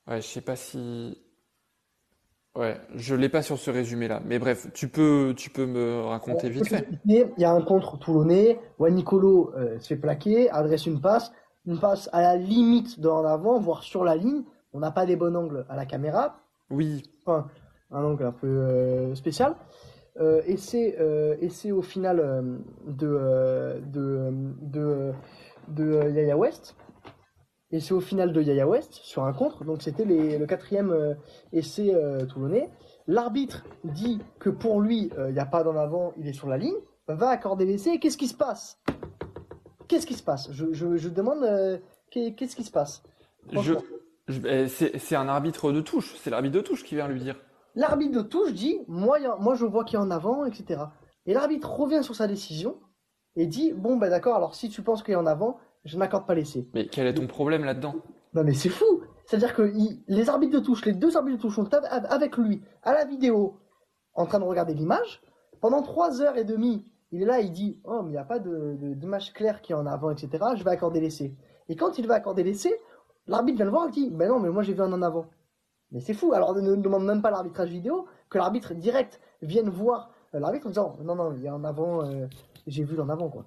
Ouais, 0.05 0.22
je 0.22 0.28
sais 0.28 0.41
pas 0.41 0.57
si 0.57 1.18
Ouais, 2.55 2.80
je 2.93 3.16
l'ai 3.16 3.30
pas 3.30 3.41
sur 3.41 3.57
ce 3.57 3.72
résumé-là. 3.72 4.22
Mais 4.26 4.38
bref, 4.38 4.68
tu 4.74 4.88
peux, 4.88 5.34
tu 5.36 5.49
peux 5.49 5.66
me 5.66 6.01
raconter 6.01 6.49
vite 6.49 6.68
fait. 6.68 6.88
Il 7.05 7.32
y 7.38 7.45
a 7.45 7.51
un 7.51 7.61
contre 7.61 7.97
toulonnais. 7.97 8.59
Ouais, 8.78 8.91
Nicolo 8.91 9.51
euh, 9.57 9.80
se 9.80 9.88
fait 9.88 9.95
plaquer, 9.95 10.51
adresse 10.51 10.86
une 10.86 11.01
passe. 11.01 11.32
Une 11.66 11.80
passe 11.80 12.09
à 12.11 12.22
la 12.22 12.36
limite 12.36 12.99
de 12.99 13.07
en 13.07 13.26
avant, 13.26 13.59
voire 13.59 13.84
sur 13.84 14.03
la 14.03 14.16
ligne. 14.16 14.43
On 14.74 14.80
n'a 14.80 14.91
pas 14.91 15.05
des 15.05 15.16
bons 15.16 15.36
angles 15.36 15.66
à 15.70 15.76
la 15.76 15.86
caméra. 15.86 16.39
Oui. 16.70 17.03
Enfin, 17.26 17.47
un 17.91 18.03
angle 18.03 18.26
un 18.26 18.32
peu 18.32 18.47
euh, 18.47 19.16
spécial. 19.16 19.55
Euh, 20.20 20.41
et 20.45 20.57
c'est 20.57 21.72
au 21.72 21.82
final 21.82 22.61
de, 22.86 23.82
de, 23.91 24.32
de, 24.61 25.11
de 25.70 26.09
Yaya 26.09 26.38
West. 26.38 26.76
et 27.74 27.80
c'est 27.80 27.95
au 27.95 27.99
final 27.99 28.32
de 28.32 28.41
Yaya 28.41 28.68
West 28.68 28.93
sur 28.93 29.24
un 29.24 29.34
contre, 29.34 29.66
donc 29.66 29.82
c'était 29.82 30.05
le 30.05 30.45
quatrième 30.45 30.91
euh, 30.91 31.16
essai 31.51 31.93
euh, 31.93 32.26
toulonnais. 32.28 32.70
L'arbitre 33.07 33.66
dit 33.84 34.20
que 34.39 34.51
pour 34.51 34.80
lui, 34.80 35.11
euh, 35.18 35.30
il 35.30 35.34
n'y 35.34 35.39
a 35.39 35.45
pas 35.47 35.64
d'en 35.64 35.76
avant, 35.76 36.14
il 36.18 36.28
est 36.28 36.34
sur 36.34 36.47
la 36.47 36.57
ligne, 36.57 36.76
va 37.07 37.30
accorder 37.30 37.66
l'essai, 37.66 37.97
qu'est-ce 37.97 38.18
qui 38.18 38.28
se 38.28 38.38
passe? 38.38 38.80
Qu'est-ce 39.93 40.07
qui 40.07 40.15
se 40.15 40.23
passe? 40.23 40.51
Je, 40.51 40.73
je, 40.73 41.07
demande, 41.07 41.79
qu'est-ce 42.09 42.55
qui 42.55 42.63
se 42.63 42.71
passe? 42.71 43.03
Eh, 43.51 44.67
C'est 44.67 45.15
un 45.15 45.27
arbitre 45.27 45.71
de 45.71 45.81
touche, 45.81 46.15
c'est 46.17 46.31
l'arbitre 46.31 46.55
de 46.55 46.61
touche 46.61 46.83
qui 46.83 46.95
vient 46.95 47.07
lui 47.07 47.19
dire. 47.19 47.35
L'arbitre 47.75 48.23
de 48.23 48.27
touche 48.27 48.53
dit, 48.53 48.79
moi, 48.87 49.19
moi 49.39 49.53
je 49.53 49.67
vois 49.67 49.83
qu'il 49.83 49.99
y 49.99 50.01
a 50.01 50.01
en 50.01 50.09
avant, 50.09 50.45
etc. 50.45 50.81
Et 51.27 51.35
l'arbitre 51.35 51.69
revient 51.69 52.03
sur 52.03 52.15
sa 52.15 52.25
décision 52.25 52.79
et 53.35 53.45
dit, 53.45 53.71
bon 53.71 53.97
ben 53.97 54.09
d'accord, 54.09 54.35
alors 54.35 54.55
si 54.55 54.67
tu 54.67 54.81
penses 54.81 55.03
qu'il 55.03 55.13
a 55.13 55.19
en 55.19 55.27
avant, 55.27 55.59
je 55.85 55.95
n'accorde 55.95 56.25
pas 56.25 56.33
l'essai. 56.33 56.67
Mais 56.73 56.87
quel 56.87 57.05
est 57.05 57.13
ton 57.13 57.27
problème 57.27 57.63
là-dedans? 57.63 57.93
Non 58.33 58.43
mais 58.43 58.55
c'est 58.55 58.69
fou 58.69 59.03
C'est-à-dire 59.27 59.53
que 59.53 59.71
les 60.07 60.27
arbitres 60.27 60.59
de 60.59 60.65
touche, 60.65 60.85
les 60.85 60.93
deux 60.93 61.17
arbitres 61.17 61.37
de 61.37 61.41
touche 61.43 61.55
sont 61.55 61.69
avec 61.71 62.37
lui 62.37 62.63
à 62.81 62.93
la 62.93 63.05
vidéo 63.05 63.59
en 64.15 64.25
train 64.25 64.39
de 64.39 64.43
regarder 64.43 64.73
l'image. 64.73 65.21
Pendant 65.61 65.83
trois 65.83 66.19
heures 66.23 66.37
et 66.37 66.45
demie, 66.45 66.83
il 67.14 67.22
est 67.22 67.26
là, 67.26 67.39
il 67.39 67.51
dit 67.51 67.80
Oh, 67.84 68.01
mais 68.01 68.09
il 68.09 68.14
n'y 68.14 68.18
a 68.18 68.24
pas 68.24 68.39
d'image 68.39 69.30
de, 69.30 69.34
claire 69.34 69.61
qui 69.61 69.72
est 69.72 69.76
en 69.76 69.86
avant, 69.86 70.09
etc. 70.09 70.43
Je 70.57 70.64
vais 70.64 70.72
accorder 70.72 70.99
l'essai. 70.99 71.36
Et 71.70 71.76
quand 71.76 71.99
il 71.99 72.07
va 72.07 72.16
accorder 72.16 72.43
l'essai, 72.43 72.76
l'arbitre 73.28 73.57
vient 73.57 73.66
le 73.66 73.72
voir 73.72 73.88
et 73.88 73.91
dit 73.91 74.09
Ben 74.09 74.28
non, 74.28 74.39
mais 74.39 74.49
moi 74.49 74.64
j'ai 74.64 74.74
vu 74.74 74.82
un 74.82 74.91
en 74.91 75.01
avant. 75.03 75.28
Mais 75.91 75.99
c'est 75.99 76.16
fou. 76.16 76.34
Alors 76.34 76.55
ne 76.55 76.76
demande 76.76 77.05
même 77.05 77.22
pas 77.22 77.30
l'arbitrage 77.30 77.70
vidéo, 77.70 78.07
que 78.32 78.39
l'arbitre 78.39 78.74
direct 78.74 79.22
vienne 79.43 79.70
voir 79.70 80.09
euh, 80.34 80.39
l'arbitre 80.39 80.66
en 80.66 80.70
disant 80.70 80.97
Non, 81.03 81.14
non, 81.14 81.34
il 81.34 81.43
y 81.43 81.47
a 81.47 81.55
en 81.55 81.64
avant, 81.64 82.03
euh, 82.03 82.26
j'ai 82.66 82.84
vu 82.84 82.95
l'en 82.95 83.09
avant, 83.09 83.30
quoi. 83.30 83.45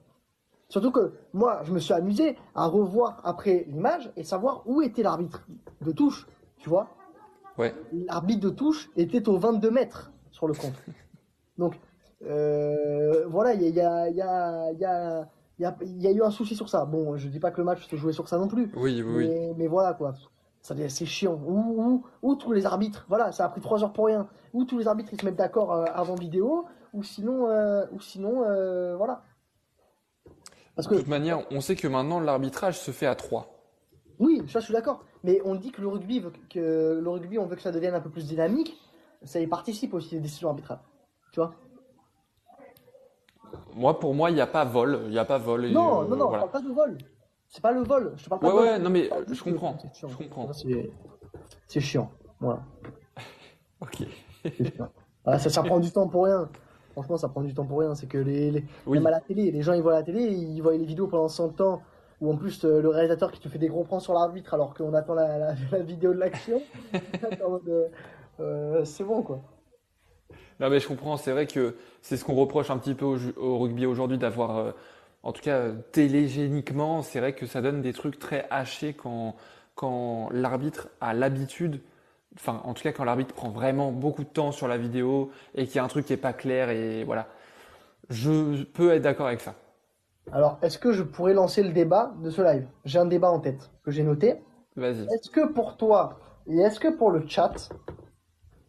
Surtout 0.69 0.93
que 0.93 1.15
moi, 1.33 1.63
je 1.65 1.73
me 1.73 1.81
suis 1.81 1.93
amusé 1.93 2.37
à 2.55 2.67
revoir 2.67 3.21
après 3.25 3.67
l'image 3.69 4.13
et 4.17 4.23
savoir 4.23 4.63
où 4.67 4.81
était 4.81 5.03
l'arbitre 5.03 5.45
de 5.81 5.91
touche, 5.91 6.29
tu 6.59 6.69
vois. 6.69 6.89
Ouais. 7.59 7.75
L'arbitre 7.93 8.43
de 8.43 8.51
touche 8.51 8.91
était 8.97 9.29
au 9.29 9.39
22 9.39 9.71
mètres 9.73 10.13
sur 10.31 10.47
le 10.47 10.55
compte. 10.55 10.75
Donc, 11.59 11.81
euh, 12.25 13.27
voilà, 13.29 13.55
il 13.55 13.63
y 13.63 13.81
a, 13.81 14.09
y, 14.09 14.21
a, 14.21 14.73
y, 14.73 14.85
a, 14.85 15.29
y 15.59 16.07
a, 16.07 16.11
eu 16.11 16.23
un 16.23 16.31
souci 16.31 16.57
sur 16.57 16.69
ça. 16.69 16.85
Bon, 16.85 17.17
je 17.17 17.29
dis 17.29 17.41
pas 17.41 17.51
que 17.51 17.59
le 17.59 17.65
match 17.65 17.87
se 17.87 17.97
jouait 17.97 18.13
sur 18.13 18.29
ça 18.29 18.39
non 18.39 18.49
plus. 18.49 18.71
Oui, 18.77 19.03
oui. 19.03 19.29
Mais, 19.29 19.55
mais 19.57 19.67
voilà, 19.67 19.95
quoi. 19.95 20.15
C'est 20.61 21.07
chiant. 21.07 21.41
Ou, 21.47 22.05
ou, 22.23 22.35
tous 22.35 22.53
les 22.53 22.67
arbitres, 22.67 23.07
voilà, 23.09 23.31
ça 23.31 23.45
a 23.45 23.49
pris 23.49 23.61
trois 23.61 23.85
heures 23.85 23.93
pour 23.93 24.07
rien. 24.07 24.29
Ou 24.53 24.65
tous 24.65 24.79
les 24.79 24.89
arbitres 24.89 25.11
ils 25.13 25.21
se 25.21 25.25
mettent 25.25 25.37
d'accord 25.37 25.73
euh, 25.73 25.85
avant 25.95 26.17
vidéo, 26.17 26.65
ou 26.93 27.05
sinon, 27.05 27.49
euh, 27.49 27.85
ou 27.93 28.01
sinon 28.01 28.39
voilà. 28.97 29.23
Parce 30.75 30.89
que... 30.89 30.95
De 30.95 31.01
toute 31.01 31.09
manière, 31.09 31.41
on 31.53 31.61
sait 31.61 31.77
que 31.77 31.87
maintenant 31.89 32.21
l'arbitrage 32.21 32.79
se 32.79 32.91
fait 32.91 33.07
à 33.07 33.15
3. 33.15 33.53
Oui, 34.19 34.43
ça 34.49 34.61
je 34.61 34.65
suis 34.65 34.75
d'accord. 34.75 35.05
Mais 35.23 35.41
on 35.45 35.55
dit 35.55 35.71
que 35.71 35.81
le 35.81 35.89
rugby, 35.89 36.21
veut 36.21 36.33
que 36.51 37.01
le 37.03 37.09
rugby, 37.09 37.39
on 37.39 37.47
veut 37.47 37.57
que 37.57 37.63
ça 37.63 37.73
devienne 37.73 37.95
un 37.95 38.01
peu 38.01 38.11
plus 38.11 38.27
dynamique. 38.27 38.77
Ça 39.25 39.41
y 39.41 39.47
participe 39.47 39.95
aussi 39.95 40.15
les 40.15 40.21
décisions 40.21 40.49
arbitrales. 40.49 40.81
Tu 41.33 41.41
vois? 41.41 41.55
Moi, 43.75 43.99
pour 43.99 44.15
moi, 44.15 44.31
il 44.31 44.35
n'y 44.35 44.41
a 44.41 44.47
pas 44.47 44.65
vol. 44.65 45.01
Il 45.05 45.11
n'y 45.11 45.19
a 45.19 45.25
pas 45.25 45.39
vol. 45.39 45.67
non, 45.69 46.03
non, 46.03 46.17
non, 46.17 46.31
parle 46.31 46.51
pas 46.51 46.61
de 46.61 46.69
vol. 46.69 46.99
C'est 47.49 47.63
pas 47.63 47.73
le 47.73 47.83
vol. 47.83 48.13
Je 48.17 48.25
te 48.25 48.29
parle 48.29 48.41
pas 48.41 48.55
ouais, 48.55 48.63
de 48.63 48.69
ouais, 48.69 48.79
non, 48.79 48.91
mais 48.91 49.11
je 49.31 49.43
comprends. 49.43 49.77
Je 49.95 50.07
comprends. 50.07 50.51
C'est 51.67 51.81
chiant. 51.81 52.11
Voilà. 52.41 52.63
ok. 53.81 54.07
ça, 55.25 55.39
ça 55.39 55.63
prend 55.63 55.81
du 55.81 55.91
temps 55.91 56.09
pour 56.09 56.25
rien. 56.25 56.49
Franchement, 56.93 57.19
ça 57.19 57.29
prend 57.29 57.43
du 57.43 57.53
temps 57.53 57.67
pour 57.67 57.81
rien. 57.81 57.95
C'est 57.95 58.07
que 58.07 58.17
les, 58.17 58.51
les 58.51 58.65
même 58.87 59.07
à 59.07 59.11
la 59.11 59.21
télé, 59.21 59.51
les 59.51 59.61
gens 59.61 59.75
ils 59.75 59.83
voient 59.83 59.93
la 59.93 60.03
télé, 60.03 60.23
ils 60.23 60.63
voient 60.63 60.73
les 60.73 60.87
vidéos 60.87 61.07
pendant 61.07 61.29
100 61.29 61.61
ans, 61.61 61.83
ou 62.23 62.33
en 62.33 62.37
plus 62.37 62.65
euh, 62.65 62.81
le 62.81 62.89
réalisateur 62.89 63.31
qui 63.31 63.39
te 63.39 63.51
fait 63.51 63.59
des 63.59 63.69
gros 63.69 63.85
plans 63.85 64.01
sur 64.01 64.15
l'arbitre 64.15 64.55
alors 64.55 64.73
qu'on 64.73 64.95
attend 64.95 65.13
la, 65.13 65.53
vidéo 65.81 66.15
de 66.15 66.19
l'action. 66.19 66.63
Euh, 68.39 68.85
c'est 68.85 69.03
bon 69.03 69.23
quoi. 69.23 69.41
Non 70.61 70.71
mais 70.71 70.81
je 70.81 70.89
comprends, 70.89 71.17
c'est 71.17 71.33
vrai 71.33 71.47
que 71.47 71.77
c'est 72.03 72.17
ce 72.17 72.25
qu'on 72.25 72.35
reproche 72.35 72.71
un 72.71 72.79
petit 72.79 72.95
peu 72.95 73.05
au, 73.05 73.59
rugby 73.59 73.87
aujourd'hui 73.87 74.19
d'avoir, 74.19 74.57
euh, 74.57 74.73
en 75.23 75.33
tout 75.33 75.43
cas 75.43 75.71
télégéniquement, 75.93 77.03
c'est 77.03 77.21
vrai 77.21 77.35
que 77.35 77.47
ça 77.47 77.61
donne 77.61 77.83
des 77.83 77.93
trucs 77.93 78.19
très 78.19 78.47
hachés 78.51 78.95
quand, 78.95 79.37
quand 79.75 80.29
l'arbitre 80.33 80.89
a 81.01 81.13
l'habitude 81.13 81.81
enfin, 82.39 82.61
en 82.65 82.75
tout 82.75 82.83
cas, 82.83 82.93
quand 82.93 83.05
l'arbitre 83.05 83.35
prend 83.35 83.51
vraiment 83.51 83.93
beaucoup 83.93 84.25
de 84.25 84.29
temps 84.29 84.53
sur 84.53 84.69
la 84.69 84.79
vidéo 84.79 85.31
et 85.55 85.67
qu'il 85.67 85.77
y 85.77 85.79
a 85.79 85.85
un 85.85 85.89
truc 85.89 86.07
qui 86.07 86.13
est 86.13 86.19
pas 86.19 86.33
clair 86.33 86.71
et 86.71 87.05
voilà, 87.05 87.27
je 88.09 88.63
peux 88.65 88.93
être 88.93 89.03
d'accord 89.03 89.27
avec 89.27 89.41
ça. 89.41 89.55
Alors, 90.33 90.59
est-ce 90.63 90.79
que 90.79 90.93
je 90.93 91.03
pourrais 91.03 91.35
lancer 91.35 91.63
le 91.63 91.73
débat 91.73 92.15
de 92.23 92.31
ce 92.31 92.43
live? 92.43 92.67
J'ai 92.85 92.99
un 92.99 93.07
débat 93.07 93.31
en 93.31 93.41
tête 93.41 93.71
que 93.85 93.91
j'ai 93.91 94.03
noté. 94.03 94.43
Vas-y. 94.75 95.03
Est-ce 95.03 95.31
que 95.31 95.53
pour 95.53 95.77
toi 95.77 96.19
et 96.49 96.59
est-ce 96.59 96.79
que 96.79 96.89
pour 96.89 97.11
le 97.11 97.27
chat, 97.27 97.71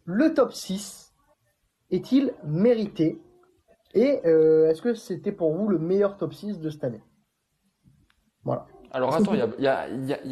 le 0.04 0.34
top 0.34 0.52
6 0.52 1.07
est-il 1.90 2.34
mérité? 2.44 3.20
Et 3.94 4.20
euh, 4.26 4.70
est-ce 4.70 4.82
que 4.82 4.94
c'était 4.94 5.32
pour 5.32 5.52
vous 5.52 5.68
le 5.68 5.78
meilleur 5.78 6.16
top 6.16 6.34
6 6.34 6.60
de 6.60 6.70
cette 6.70 6.84
année? 6.84 7.02
Voilà. 8.44 8.66
Alors 8.90 9.14
attends, 9.14 9.34
il 9.34 9.62
y, 9.62 9.66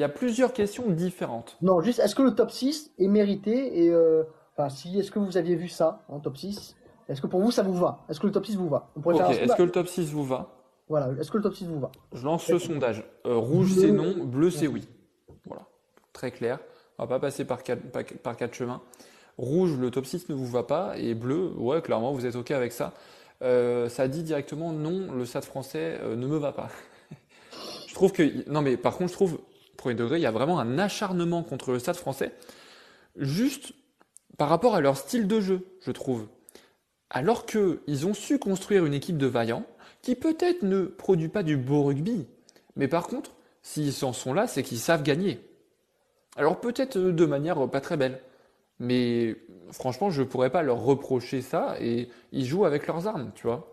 a, 0.05 0.09
plusieurs 0.09 0.53
questions 0.53 0.91
différentes. 0.91 1.59
Non, 1.61 1.81
juste, 1.83 1.99
est-ce 1.99 2.15
que 2.15 2.23
le 2.23 2.35
top 2.35 2.51
6 2.51 2.93
est 2.99 3.09
mérité? 3.09 3.85
Et 3.85 3.91
euh, 3.91 4.25
enfin, 4.57 4.71
si, 4.71 4.99
est-ce 4.99 5.11
que 5.11 5.19
vous 5.19 5.37
aviez 5.37 5.57
vu 5.57 5.69
ça 5.69 6.05
en 6.09 6.21
top 6.21 6.39
6 6.39 6.75
Est-ce 7.09 7.21
que 7.21 7.27
pour 7.27 7.41
vous, 7.41 7.51
ça 7.51 7.63
vous 7.63 7.75
va? 7.75 8.05
Est-ce 8.09 8.19
que 8.19 8.27
le 8.27 8.33
top 8.33 8.47
6 8.47 8.57
vous 8.57 8.69
va? 8.69 8.91
Est-ce 9.31 9.57
que 9.57 9.63
le 9.63 9.71
top 9.71 9.89
6 9.89 10.11
vous 10.13 10.25
va? 10.25 10.53
Voilà, 10.89 11.11
est-ce 11.19 11.31
que 11.31 11.37
le 11.37 11.43
top 11.43 11.55
6 11.55 11.67
vous 11.67 11.81
va? 11.81 11.91
Je 12.13 12.25
lance 12.25 12.49
le 12.49 12.59
sondage. 12.59 13.05
Euh, 13.27 13.37
rouge, 13.37 13.73
c'est 13.75 13.91
non, 13.91 14.25
bleu, 14.25 14.51
c'est 14.51 14.69
oui. 14.69 14.89
Voilà, 15.45 15.67
très 16.13 16.31
clair. 16.31 16.61
On 16.99 17.03
va 17.03 17.09
pas 17.09 17.21
passer 17.21 17.45
par 17.45 17.63
quatre, 17.63 17.83
par 18.23 18.37
quatre 18.37 18.55
chemins. 18.55 18.81
Rouge, 19.39 19.76
le 19.78 19.91
top 19.91 20.07
6 20.07 20.28
ne 20.28 20.34
vous 20.34 20.47
va 20.47 20.62
pas. 20.62 20.97
Et 20.99 21.14
bleu, 21.14 21.53
ouais, 21.57 21.82
clairement, 21.82 22.12
vous 22.12 22.26
êtes 22.26 22.37
OK 22.37 22.51
avec 22.51 22.72
ça. 22.72 22.95
Euh, 23.43 23.89
ça 23.89 24.09
dit 24.09 24.22
directement 24.22 24.72
non, 24.72 25.12
le 25.12 25.26
SAD 25.26 25.45
français 25.45 26.01
ne 26.05 26.26
me 26.26 26.37
va 26.37 26.53
pas. 26.53 26.70
Je 27.87 27.95
trouve 27.95 28.12
que. 28.12 28.49
Non, 28.51 28.62
mais 28.62 28.76
par 28.76 28.97
contre, 28.97 29.11
je 29.11 29.14
trouve, 29.14 29.39
premier 29.76 29.95
degré, 29.95 30.18
il 30.18 30.22
y 30.22 30.26
a 30.26 30.30
vraiment 30.30 30.59
un 30.59 30.78
acharnement 30.78 31.43
contre 31.43 31.72
le 31.72 31.78
stade 31.78 31.97
français, 31.97 32.32
juste 33.16 33.72
par 34.37 34.49
rapport 34.49 34.74
à 34.74 34.80
leur 34.80 34.97
style 34.97 35.26
de 35.26 35.41
jeu, 35.41 35.66
je 35.80 35.91
trouve. 35.91 36.26
Alors 37.11 37.47
qu'ils 37.47 38.07
ont 38.07 38.14
su 38.14 38.39
construire 38.39 38.84
une 38.84 38.95
équipe 38.95 39.16
de 39.16 39.26
vaillants 39.26 39.64
qui 40.03 40.14
peut-être 40.14 40.62
ne 40.62 40.84
produit 40.84 41.28
pas 41.28 41.43
du 41.43 41.57
beau 41.57 41.84
rugby, 41.84 42.26
mais 42.74 42.89
par 42.89 43.07
contre, 43.07 43.32
s'ils 43.62 44.05
en 44.05 44.12
sont 44.12 44.34
là, 44.34 44.47
c'est 44.47 44.62
qu'ils 44.62 44.78
savent 44.78 45.03
gagner. 45.03 45.41
Alors 46.37 46.61
peut-être 46.61 46.99
de 46.99 47.26
manière 47.26 47.68
pas 47.70 47.80
très 47.80 47.97
belle, 47.97 48.20
mais 48.79 49.37
franchement, 49.72 50.11
je 50.11 50.22
ne 50.22 50.27
pourrais 50.27 50.51
pas 50.51 50.62
leur 50.62 50.83
reprocher 50.83 51.41
ça 51.43 51.77
et 51.81 52.09
ils 52.33 52.45
jouent 52.45 52.64
avec 52.64 52.87
leurs 52.87 53.07
armes, 53.07 53.33
tu 53.35 53.47
vois. 53.47 53.72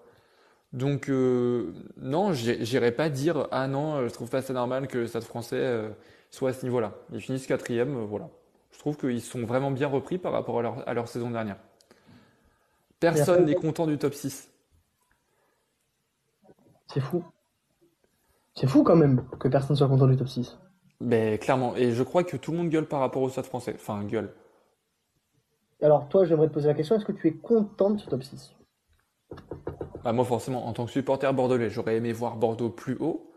Donc 0.71 1.07
euh, 1.07 1.71
non, 1.97 2.33
j'irai 2.33 2.91
pas 2.91 3.09
dire 3.09 3.47
ah 3.51 3.67
non, 3.67 4.07
je 4.07 4.13
trouve 4.13 4.29
pas 4.29 4.41
ça 4.41 4.53
normal 4.53 4.87
que 4.87 4.97
le 4.97 5.07
Stade 5.07 5.23
Français 5.23 5.59
euh, 5.59 5.89
soit 6.31 6.49
à 6.49 6.53
ce 6.53 6.65
niveau-là. 6.65 6.93
Ils 7.11 7.21
finissent 7.21 7.45
quatrième, 7.45 7.95
euh, 7.95 8.05
voilà. 8.05 8.29
Je 8.71 8.79
trouve 8.79 8.97
qu'ils 8.97 9.21
sont 9.21 9.45
vraiment 9.45 9.69
bien 9.69 9.87
repris 9.87 10.17
par 10.17 10.31
rapport 10.31 10.59
à 10.59 10.93
leur, 10.93 11.07
saison 11.07 11.29
dernière. 11.29 11.57
Personne 12.99 13.45
n'est 13.45 13.53
content 13.53 13.85
du 13.85 13.99
top 13.99 14.15
6. 14.15 14.49
C'est 16.87 16.99
fou. 16.99 17.23
C'est 18.55 18.65
fou 18.65 18.83
quand 18.83 18.95
même 18.95 19.23
que 19.39 19.47
personne 19.47 19.75
soit 19.75 19.87
content 19.87 20.07
du 20.07 20.17
top 20.17 20.27
6. 20.27 20.57
Ben, 21.01 21.37
clairement. 21.37 21.75
Et 21.75 21.91
je 21.91 22.01
crois 22.01 22.23
que 22.23 22.35
tout 22.35 22.51
le 22.51 22.57
monde 22.57 22.69
gueule 22.69 22.87
par 22.87 22.99
rapport 22.99 23.21
au 23.21 23.29
Stade 23.29 23.45
français. 23.45 23.73
Enfin, 23.75 24.03
gueule. 24.05 24.33
Alors, 25.83 26.07
toi, 26.07 26.23
j'aimerais 26.23 26.47
te 26.47 26.53
poser 26.53 26.67
la 26.67 26.73
question 26.73 26.95
est-ce 26.95 27.03
que 27.03 27.11
tu 27.11 27.27
es 27.27 27.33
content 27.33 27.91
de 27.91 27.99
ce 27.99 28.09
top 28.09 28.23
6 28.23 28.53
bah, 30.03 30.11
moi, 30.11 30.25
forcément, 30.25 30.67
en 30.67 30.73
tant 30.73 30.85
que 30.85 30.91
supporter 30.91 31.33
bordelais, 31.33 31.69
j'aurais 31.69 31.95
aimé 31.95 32.11
voir 32.11 32.35
Bordeaux 32.35 32.69
plus 32.69 32.97
haut. 32.99 33.31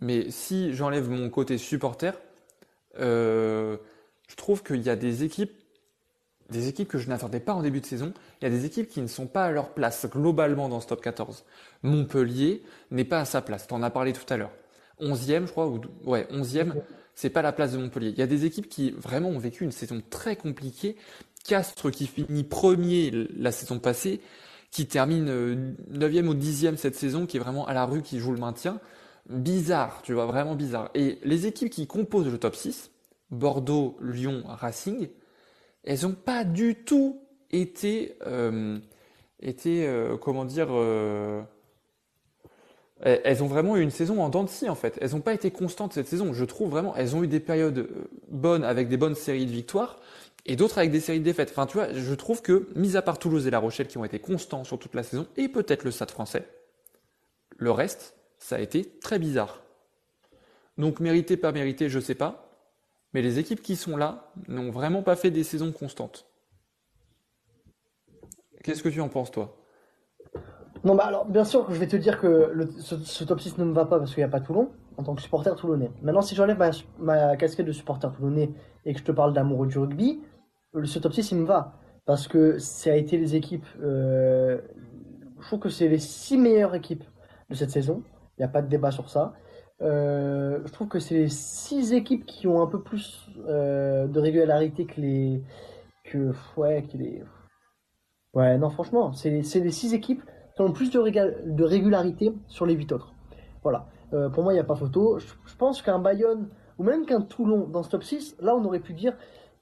Mais 0.00 0.30
si 0.30 0.72
j'enlève 0.74 1.08
mon 1.08 1.30
côté 1.30 1.56
supporter, 1.58 2.12
euh, 2.98 3.76
je 4.28 4.34
trouve 4.34 4.62
qu'il 4.62 4.82
y 4.82 4.90
a 4.90 4.96
des 4.96 5.22
équipes, 5.24 5.52
des 6.48 6.68
équipes 6.68 6.88
que 6.88 6.98
je 6.98 7.08
n'attendais 7.08 7.38
pas 7.38 7.54
en 7.54 7.62
début 7.62 7.80
de 7.80 7.86
saison. 7.86 8.12
Il 8.40 8.44
y 8.44 8.46
a 8.46 8.50
des 8.50 8.64
équipes 8.64 8.88
qui 8.88 9.00
ne 9.00 9.06
sont 9.06 9.26
pas 9.26 9.44
à 9.44 9.50
leur 9.52 9.70
place 9.70 10.06
globalement 10.10 10.68
dans 10.68 10.80
ce 10.80 10.88
top 10.88 11.00
14. 11.00 11.44
Montpellier 11.82 12.62
n'est 12.90 13.04
pas 13.04 13.20
à 13.20 13.24
sa 13.24 13.40
place. 13.40 13.66
Tu 13.68 13.74
en 13.74 13.82
as 13.82 13.90
parlé 13.90 14.12
tout 14.12 14.32
à 14.32 14.36
l'heure. 14.36 14.52
11e, 15.00 15.46
je 15.46 15.50
crois, 15.52 15.68
ou 15.68 15.80
ouais, 16.04 16.26
11e, 16.32 16.74
c'est 17.14 17.30
pas 17.30 17.42
la 17.42 17.52
place 17.52 17.72
de 17.72 17.78
Montpellier. 17.78 18.10
Il 18.10 18.18
y 18.18 18.22
a 18.22 18.26
des 18.26 18.46
équipes 18.46 18.68
qui 18.68 18.90
vraiment 18.92 19.28
ont 19.28 19.38
vécu 19.38 19.64
une 19.64 19.72
saison 19.72 20.02
très 20.10 20.36
compliquée. 20.36 20.96
Castres 21.44 21.90
qui 21.90 22.06
finit 22.06 22.44
premier 22.44 23.10
la 23.36 23.52
saison 23.52 23.78
passée, 23.78 24.20
qui 24.70 24.86
termine 24.86 25.26
9e 25.26 26.24
euh, 26.24 26.28
ou 26.28 26.34
10e 26.34 26.76
cette 26.76 26.94
saison, 26.94 27.26
qui 27.26 27.36
est 27.36 27.40
vraiment 27.40 27.66
à 27.66 27.74
la 27.74 27.84
rue, 27.84 28.02
qui 28.02 28.18
joue 28.18 28.32
le 28.32 28.38
maintien. 28.38 28.80
Bizarre, 29.28 30.00
tu 30.02 30.12
vois, 30.12 30.26
vraiment 30.26 30.54
bizarre. 30.54 30.90
Et 30.94 31.18
les 31.22 31.46
équipes 31.46 31.70
qui 31.70 31.86
composent 31.86 32.30
le 32.30 32.38
top 32.38 32.54
6, 32.54 32.90
Bordeaux, 33.30 33.96
Lyon, 34.00 34.42
Racing, 34.46 35.08
elles 35.84 36.02
n'ont 36.02 36.14
pas 36.14 36.44
du 36.44 36.74
tout 36.74 37.20
été, 37.50 38.16
euh, 38.26 38.78
été 39.40 39.86
euh, 39.86 40.16
comment 40.16 40.44
dire, 40.44 40.68
elles 43.02 43.42
ont 43.42 43.46
vraiment 43.46 43.76
eu 43.76 43.82
une 43.82 43.90
saison 43.90 44.22
en 44.22 44.28
dents 44.28 44.44
de 44.44 44.48
scie 44.48 44.68
en 44.68 44.74
fait. 44.74 44.98
Elles 45.00 45.12
n'ont 45.12 45.20
pas 45.20 45.32
été 45.32 45.50
constantes 45.50 45.94
cette 45.94 46.08
saison. 46.08 46.32
Je 46.32 46.44
trouve 46.44 46.70
vraiment, 46.70 46.94
elles 46.96 47.16
ont 47.16 47.22
eu 47.22 47.28
des 47.28 47.40
périodes 47.40 47.88
bonnes 48.28 48.62
avec 48.62 48.88
des 48.88 48.96
bonnes 48.96 49.14
séries 49.14 49.46
de 49.46 49.52
victoires 49.52 49.96
et 50.50 50.56
d'autres 50.56 50.78
avec 50.78 50.90
des 50.90 50.98
séries 50.98 51.20
de 51.20 51.24
défaites. 51.24 51.50
Enfin, 51.52 51.64
tu 51.66 51.74
vois, 51.74 51.92
je 51.92 52.12
trouve 52.12 52.42
que, 52.42 52.68
mis 52.74 52.96
à 52.96 53.02
part 53.02 53.20
Toulouse 53.20 53.46
et 53.46 53.50
La 53.50 53.60
Rochelle 53.60 53.86
qui 53.86 53.98
ont 53.98 54.04
été 54.04 54.18
constants 54.18 54.64
sur 54.64 54.80
toute 54.80 54.96
la 54.96 55.04
saison, 55.04 55.28
et 55.36 55.48
peut-être 55.48 55.84
le 55.84 55.92
Stade 55.92 56.10
français, 56.10 56.44
le 57.56 57.70
reste, 57.70 58.16
ça 58.40 58.56
a 58.56 58.58
été 58.58 58.98
très 58.98 59.20
bizarre. 59.20 59.62
Donc, 60.76 60.98
mérité, 60.98 61.36
pas 61.36 61.52
mérité, 61.52 61.88
je 61.88 62.00
sais 62.00 62.16
pas. 62.16 62.50
Mais 63.14 63.22
les 63.22 63.38
équipes 63.38 63.62
qui 63.62 63.76
sont 63.76 63.96
là 63.96 64.32
n'ont 64.48 64.72
vraiment 64.72 65.04
pas 65.04 65.14
fait 65.14 65.30
des 65.30 65.44
saisons 65.44 65.70
constantes. 65.70 66.26
Qu'est-ce 68.64 68.82
que 68.82 68.88
tu 68.88 69.00
en 69.00 69.08
penses, 69.08 69.30
toi? 69.30 69.56
Non, 70.82 70.96
bah 70.96 71.04
alors, 71.04 71.26
bien 71.26 71.44
sûr 71.44 71.70
je 71.70 71.78
vais 71.78 71.86
te 71.86 71.96
dire 71.96 72.18
que 72.20 72.68
ce, 72.80 73.22
top 73.22 73.40
6 73.40 73.58
ne 73.58 73.66
me 73.66 73.72
va 73.72 73.84
pas 73.84 73.98
parce 73.98 74.14
qu'il 74.14 74.20
n'y 74.20 74.28
a 74.28 74.28
pas 74.28 74.40
Toulon 74.40 74.70
en 74.96 75.02
tant 75.04 75.14
que 75.14 75.22
supporter 75.22 75.54
toulonnais. 75.54 75.90
Maintenant, 76.02 76.22
si 76.22 76.34
j'enlève 76.34 76.58
ma, 76.58 76.70
ma 76.98 77.36
casquette 77.36 77.66
de 77.66 77.72
supporter 77.72 78.10
toulonnais 78.12 78.50
et 78.84 78.94
que 78.94 78.98
je 78.98 79.04
te 79.04 79.12
parle 79.12 79.32
d'amoureux 79.32 79.66
du 79.66 79.78
rugby, 79.78 80.20
ce 80.84 80.98
top 80.98 81.12
6 81.12 81.32
il 81.32 81.38
me 81.38 81.46
va. 81.46 81.74
Parce 82.06 82.28
que 82.28 82.58
ça 82.58 82.90
a 82.90 82.94
été 82.94 83.16
les 83.16 83.36
équipes. 83.36 83.66
Euh, 83.82 84.60
je 85.40 85.46
trouve 85.46 85.60
que 85.60 85.68
c'est 85.68 85.88
les 85.88 85.98
6 85.98 86.38
meilleures 86.38 86.74
équipes 86.74 87.04
de 87.48 87.54
cette 87.54 87.70
saison. 87.70 88.02
Il 88.36 88.42
n'y 88.42 88.44
a 88.44 88.48
pas 88.48 88.62
de 88.62 88.68
débat 88.68 88.90
sur 88.90 89.08
ça. 89.10 89.34
Euh, 89.82 90.60
je 90.64 90.72
trouve 90.72 90.88
que 90.88 90.98
c'est 90.98 91.14
les 91.14 91.28
6 91.28 91.92
équipes 91.92 92.26
qui 92.26 92.46
ont 92.46 92.62
un 92.62 92.66
peu 92.66 92.82
plus 92.82 93.28
euh, 93.46 94.06
de 94.06 94.20
régularité 94.20 94.86
que 94.86 95.00
les. 95.00 95.42
Que, 96.04 96.32
ouais, 96.56 96.82
que 96.90 96.96
les. 96.96 97.22
Ouais, 98.34 98.58
non, 98.58 98.70
franchement, 98.70 99.12
c'est 99.12 99.30
les 99.30 99.42
6 99.70 99.94
équipes 99.94 100.22
qui 100.56 100.62
ont 100.62 100.72
plus 100.72 100.90
de, 100.90 101.00
de 101.00 101.64
régularité 101.64 102.32
sur 102.48 102.66
les 102.66 102.74
8 102.74 102.92
autres. 102.92 103.14
Voilà. 103.62 103.86
pour 104.32 104.42
moi, 104.42 104.52
il 104.52 104.56
n'y 104.56 104.60
a 104.60 104.64
pas 104.64 104.74
photo. 104.74 105.18
Je, 105.18 105.26
je 105.46 105.56
pense 105.56 105.82
qu'un 105.82 105.98
Bayonne 105.98 106.48
ou 106.78 106.82
même 106.82 107.04
qu'un 107.04 107.20
Toulon 107.20 107.66
dans 107.68 107.82
ce 107.82 107.90
top 107.90 108.02
6, 108.02 108.36
là, 108.40 108.56
on 108.56 108.64
aurait 108.64 108.80
pu 108.80 108.94
dire 108.94 109.14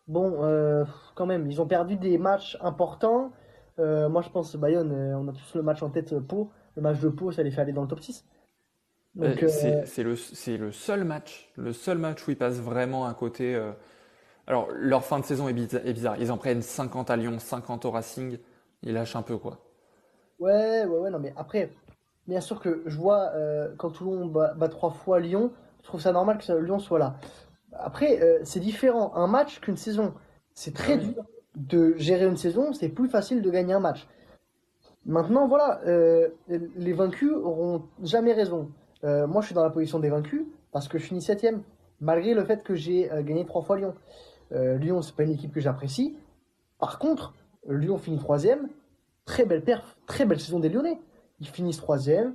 Bon, 0.08 0.42
euh, 0.42 0.86
quand 1.14 1.26
même, 1.26 1.46
ils 1.50 1.60
ont 1.60 1.66
perdu 1.66 1.96
des 1.96 2.16
matchs 2.16 2.56
importants. 2.62 3.30
Euh, 3.78 4.08
moi, 4.08 4.22
je 4.22 4.30
pense 4.30 4.56
Bayonne, 4.56 4.90
euh, 4.92 5.18
on 5.18 5.28
a 5.28 5.32
tous 5.32 5.54
le 5.54 5.62
match 5.62 5.82
en 5.82 5.90
tête 5.90 6.18
pour 6.18 6.50
Le 6.76 6.82
match 6.82 6.98
de 7.00 7.10
Pau, 7.10 7.30
ça 7.30 7.42
les 7.42 7.50
fait 7.50 7.60
aller 7.60 7.74
dans 7.74 7.82
le 7.82 7.88
top 7.88 8.00
6. 8.00 8.24
C'est 9.14 10.02
le, 10.02 10.16
le, 10.56 10.72
seul 10.72 11.04
match, 11.04 11.52
le 11.56 11.72
seul 11.72 11.98
match 11.98 12.26
où 12.26 12.30
ils 12.30 12.38
passent 12.38 12.60
vraiment 12.60 13.06
à 13.06 13.14
côté. 13.14 13.60
Alors, 14.46 14.68
leur 14.72 15.04
fin 15.04 15.18
de 15.18 15.24
saison 15.24 15.48
est 15.48 15.52
bizarre. 15.92 16.16
Ils 16.18 16.32
en 16.32 16.38
prennent 16.38 16.62
50 16.62 17.10
à 17.10 17.16
Lyon, 17.16 17.38
50 17.38 17.84
au 17.84 17.90
Racing. 17.90 18.38
Ils 18.82 18.94
lâchent 18.94 19.16
un 19.16 19.22
peu, 19.22 19.36
quoi. 19.36 19.58
Ouais, 20.38 20.84
ouais, 20.84 20.98
ouais, 20.98 21.10
non, 21.10 21.18
mais 21.18 21.34
après, 21.36 21.72
bien 22.28 22.40
sûr 22.40 22.60
que 22.60 22.82
je 22.86 22.96
vois 22.96 23.32
quand 23.76 23.90
Toulon 23.90 24.26
bat, 24.26 24.54
bat, 24.54 24.68
trois 24.68 24.90
fois 24.90 25.18
Lyon, 25.18 25.52
je 25.82 25.88
trouve 25.88 26.00
ça 26.00 26.12
normal 26.12 26.38
que 26.38 26.52
Lyon 26.52 26.78
soit 26.78 27.00
là. 27.00 27.16
Après, 27.78 28.20
euh, 28.22 28.40
c'est 28.42 28.60
différent 28.60 29.12
un 29.14 29.26
match 29.26 29.60
qu'une 29.60 29.76
saison. 29.76 30.14
C'est 30.54 30.74
très 30.74 30.94
ah 30.94 30.96
dur 30.96 31.24
de 31.56 31.94
gérer 31.96 32.26
une 32.26 32.36
saison, 32.36 32.72
c'est 32.72 32.88
plus 32.88 33.08
facile 33.08 33.42
de 33.42 33.50
gagner 33.50 33.74
un 33.74 33.80
match. 33.80 34.08
Maintenant, 35.06 35.48
voilà, 35.48 35.80
euh, 35.86 36.28
les 36.48 36.92
vaincus 36.92 37.32
auront 37.32 37.84
jamais 38.02 38.32
raison. 38.32 38.70
Euh, 39.04 39.26
moi, 39.26 39.40
je 39.40 39.46
suis 39.46 39.54
dans 39.54 39.64
la 39.64 39.70
position 39.70 39.98
des 39.98 40.10
vaincus 40.10 40.42
parce 40.72 40.88
que 40.88 40.98
je 40.98 41.04
finis 41.04 41.22
septième, 41.22 41.62
malgré 42.00 42.34
le 42.34 42.44
fait 42.44 42.62
que 42.62 42.74
j'ai 42.74 43.10
gagné 43.22 43.46
trois 43.46 43.62
fois 43.62 43.78
Lyon. 43.78 43.94
Lyon, 44.50 45.02
c'est 45.02 45.14
pas 45.14 45.24
une 45.24 45.30
équipe 45.30 45.52
que 45.52 45.60
j'apprécie. 45.60 46.16
Par 46.78 46.98
contre, 46.98 47.34
Lyon 47.68 47.98
finit 47.98 48.18
troisième, 48.18 48.68
très 49.24 49.44
belle 49.44 49.62
perf, 49.62 49.96
très 50.06 50.24
belle 50.24 50.40
saison 50.40 50.58
des 50.58 50.68
Lyonnais. 50.68 51.00
Ils 51.40 51.48
finissent 51.48 51.78
troisième. 51.78 52.34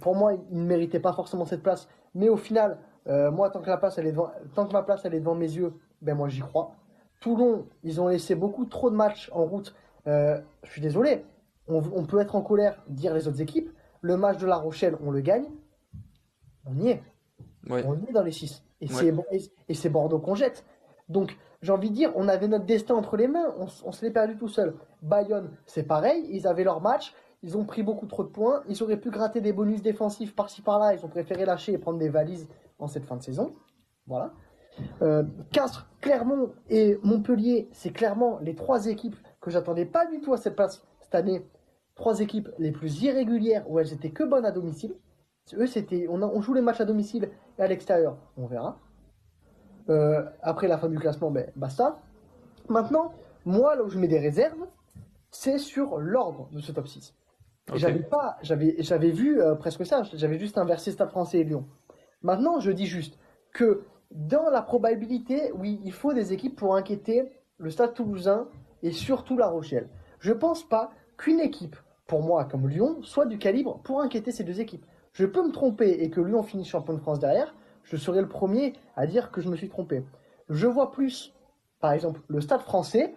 pour 0.00 0.16
moi, 0.16 0.34
ils 0.34 0.58
ne 0.58 0.66
méritaient 0.66 1.00
pas 1.00 1.12
forcément 1.12 1.44
cette 1.44 1.62
place, 1.62 1.88
mais 2.14 2.28
au 2.28 2.36
final, 2.36 2.78
euh, 3.06 3.30
moi, 3.30 3.50
tant 3.50 3.60
que, 3.60 3.68
la 3.68 3.76
place, 3.76 3.98
elle 3.98 4.06
est 4.06 4.12
devant, 4.12 4.30
tant 4.54 4.66
que 4.66 4.72
ma 4.72 4.82
place 4.82 5.02
elle 5.04 5.14
est 5.14 5.20
devant 5.20 5.34
mes 5.34 5.50
yeux, 5.50 5.72
ben 6.02 6.14
moi 6.14 6.28
j'y 6.28 6.40
crois. 6.40 6.72
Toulon, 7.20 7.66
ils 7.82 8.00
ont 8.00 8.08
laissé 8.08 8.34
beaucoup 8.34 8.64
trop 8.64 8.90
de 8.90 8.96
matchs 8.96 9.30
en 9.32 9.44
route. 9.44 9.74
Euh, 10.06 10.40
je 10.64 10.70
suis 10.70 10.80
désolé, 10.80 11.24
on, 11.68 12.04
peut 12.04 12.20
être 12.20 12.34
en 12.34 12.42
colère, 12.42 12.82
dire 12.88 13.14
les 13.14 13.28
autres 13.28 13.40
équipes. 13.40 13.70
Le 14.00 14.16
match 14.16 14.38
de 14.38 14.46
La 14.46 14.56
Rochelle, 14.56 14.96
on 15.04 15.10
le 15.10 15.20
gagne. 15.20 15.44
On 16.64 16.74
y 16.76 16.88
est. 16.88 17.02
On 17.68 17.94
y 17.94 18.08
est 18.08 18.12
dans 18.12 18.22
les 18.22 18.32
6. 18.32 18.62
Et 18.80 19.74
c'est 19.74 19.88
Bordeaux 19.90 20.18
qu'on 20.18 20.34
jette. 20.34 20.64
Donc, 21.08 21.36
j'ai 21.62 21.72
envie 21.72 21.90
de 21.90 21.94
dire, 21.94 22.12
on 22.16 22.28
avait 22.28 22.48
notre 22.48 22.64
destin 22.64 22.94
entre 22.94 23.16
les 23.16 23.28
mains, 23.28 23.52
on, 23.58 23.66
on 23.84 23.92
se 23.92 24.04
l'est 24.04 24.10
perdu 24.10 24.36
tout 24.36 24.48
seul. 24.48 24.74
Bayonne, 25.02 25.50
c'est 25.66 25.82
pareil, 25.82 26.26
ils 26.30 26.46
avaient 26.46 26.64
leur 26.64 26.80
match, 26.80 27.12
ils 27.42 27.58
ont 27.58 27.64
pris 27.64 27.82
beaucoup 27.82 28.06
trop 28.06 28.22
de 28.22 28.28
points, 28.28 28.62
ils 28.68 28.82
auraient 28.82 28.96
pu 28.96 29.10
gratter 29.10 29.40
des 29.40 29.52
bonus 29.52 29.82
défensifs 29.82 30.34
par-ci 30.34 30.62
par-là, 30.62 30.94
ils 30.94 31.04
ont 31.04 31.08
préféré 31.08 31.44
lâcher 31.44 31.72
et 31.72 31.78
prendre 31.78 31.98
des 31.98 32.08
valises 32.08 32.48
en 32.80 32.88
cette 32.88 33.04
fin 33.04 33.16
de 33.16 33.22
saison. 33.22 33.52
Voilà. 34.06 34.32
Euh, 35.02 35.24
Castres, 35.52 35.88
Clermont 36.00 36.52
et 36.68 36.98
Montpellier, 37.02 37.68
c'est 37.72 37.90
clairement 37.90 38.38
les 38.40 38.54
trois 38.54 38.86
équipes 38.86 39.16
que 39.40 39.50
j'attendais 39.50 39.84
pas 39.84 40.06
du 40.06 40.20
tout 40.20 40.32
à 40.32 40.36
cette 40.36 40.56
place 40.56 40.82
cette 41.00 41.14
année. 41.14 41.46
Trois 41.94 42.20
équipes 42.20 42.48
les 42.58 42.72
plus 42.72 43.02
irrégulières 43.02 43.68
où 43.70 43.78
elles 43.78 43.92
étaient 43.92 44.10
que 44.10 44.24
bonnes 44.24 44.46
à 44.46 44.52
domicile. 44.52 44.94
Eux, 45.54 45.66
c'était, 45.66 46.06
on, 46.08 46.22
on, 46.22 46.40
joue 46.40 46.54
les 46.54 46.60
matchs 46.60 46.80
à 46.80 46.84
domicile 46.84 47.30
et 47.58 47.62
à 47.62 47.66
l'extérieur, 47.66 48.16
on 48.36 48.46
verra. 48.46 48.78
Euh, 49.88 50.24
après 50.42 50.68
la 50.68 50.78
fin 50.78 50.88
du 50.88 50.98
classement, 50.98 51.30
ben, 51.30 51.50
basta. 51.56 52.00
Maintenant, 52.68 53.12
moi, 53.44 53.74
là 53.74 53.82
où 53.82 53.88
je 53.88 53.98
mets 53.98 54.06
des 54.06 54.20
réserves, 54.20 54.66
c'est 55.30 55.58
sur 55.58 55.98
l'ordre 55.98 56.48
de 56.52 56.60
ce 56.60 56.72
top 56.72 56.86
6. 56.86 57.14
J'avais 57.74 58.02
pas, 58.02 58.36
j'avais, 58.42 58.76
j'avais 58.78 59.10
vu 59.10 59.40
euh, 59.40 59.54
presque 59.54 59.86
ça. 59.86 60.02
J'avais 60.14 60.38
juste 60.38 60.58
inversé 60.58 60.92
Stade 60.92 61.10
Français 61.10 61.38
et 61.38 61.44
Lyon. 61.44 61.66
Maintenant, 62.22 62.60
je 62.60 62.70
dis 62.70 62.86
juste 62.86 63.18
que 63.52 63.84
dans 64.10 64.50
la 64.50 64.62
probabilité, 64.62 65.52
oui, 65.54 65.80
il 65.84 65.92
faut 65.92 66.12
des 66.12 66.32
équipes 66.32 66.56
pour 66.56 66.74
inquiéter 66.74 67.30
le 67.58 67.70
Stade 67.70 67.94
Toulousain 67.94 68.48
et 68.82 68.92
surtout 68.92 69.36
La 69.36 69.48
Rochelle. 69.48 69.88
Je 70.18 70.32
pense 70.32 70.62
pas 70.62 70.90
qu'une 71.16 71.40
équipe, 71.40 71.76
pour 72.06 72.22
moi 72.22 72.44
comme 72.44 72.68
Lyon, 72.68 72.98
soit 73.02 73.26
du 73.26 73.38
calibre 73.38 73.80
pour 73.84 74.00
inquiéter 74.00 74.32
ces 74.32 74.44
deux 74.44 74.60
équipes. 74.60 74.84
Je 75.12 75.26
peux 75.26 75.46
me 75.46 75.52
tromper 75.52 75.90
et 76.02 76.10
que 76.10 76.20
Lyon 76.20 76.42
finisse 76.42 76.68
champion 76.68 76.94
de 76.94 77.00
France 77.00 77.18
derrière, 77.18 77.54
je 77.84 77.96
serai 77.96 78.20
le 78.20 78.28
premier 78.28 78.74
à 78.96 79.06
dire 79.06 79.30
que 79.30 79.40
je 79.40 79.48
me 79.48 79.56
suis 79.56 79.68
trompé. 79.68 80.04
Je 80.48 80.66
vois 80.66 80.92
plus, 80.92 81.34
par 81.80 81.92
exemple, 81.92 82.20
le 82.28 82.40
Stade 82.40 82.60
français 82.60 83.14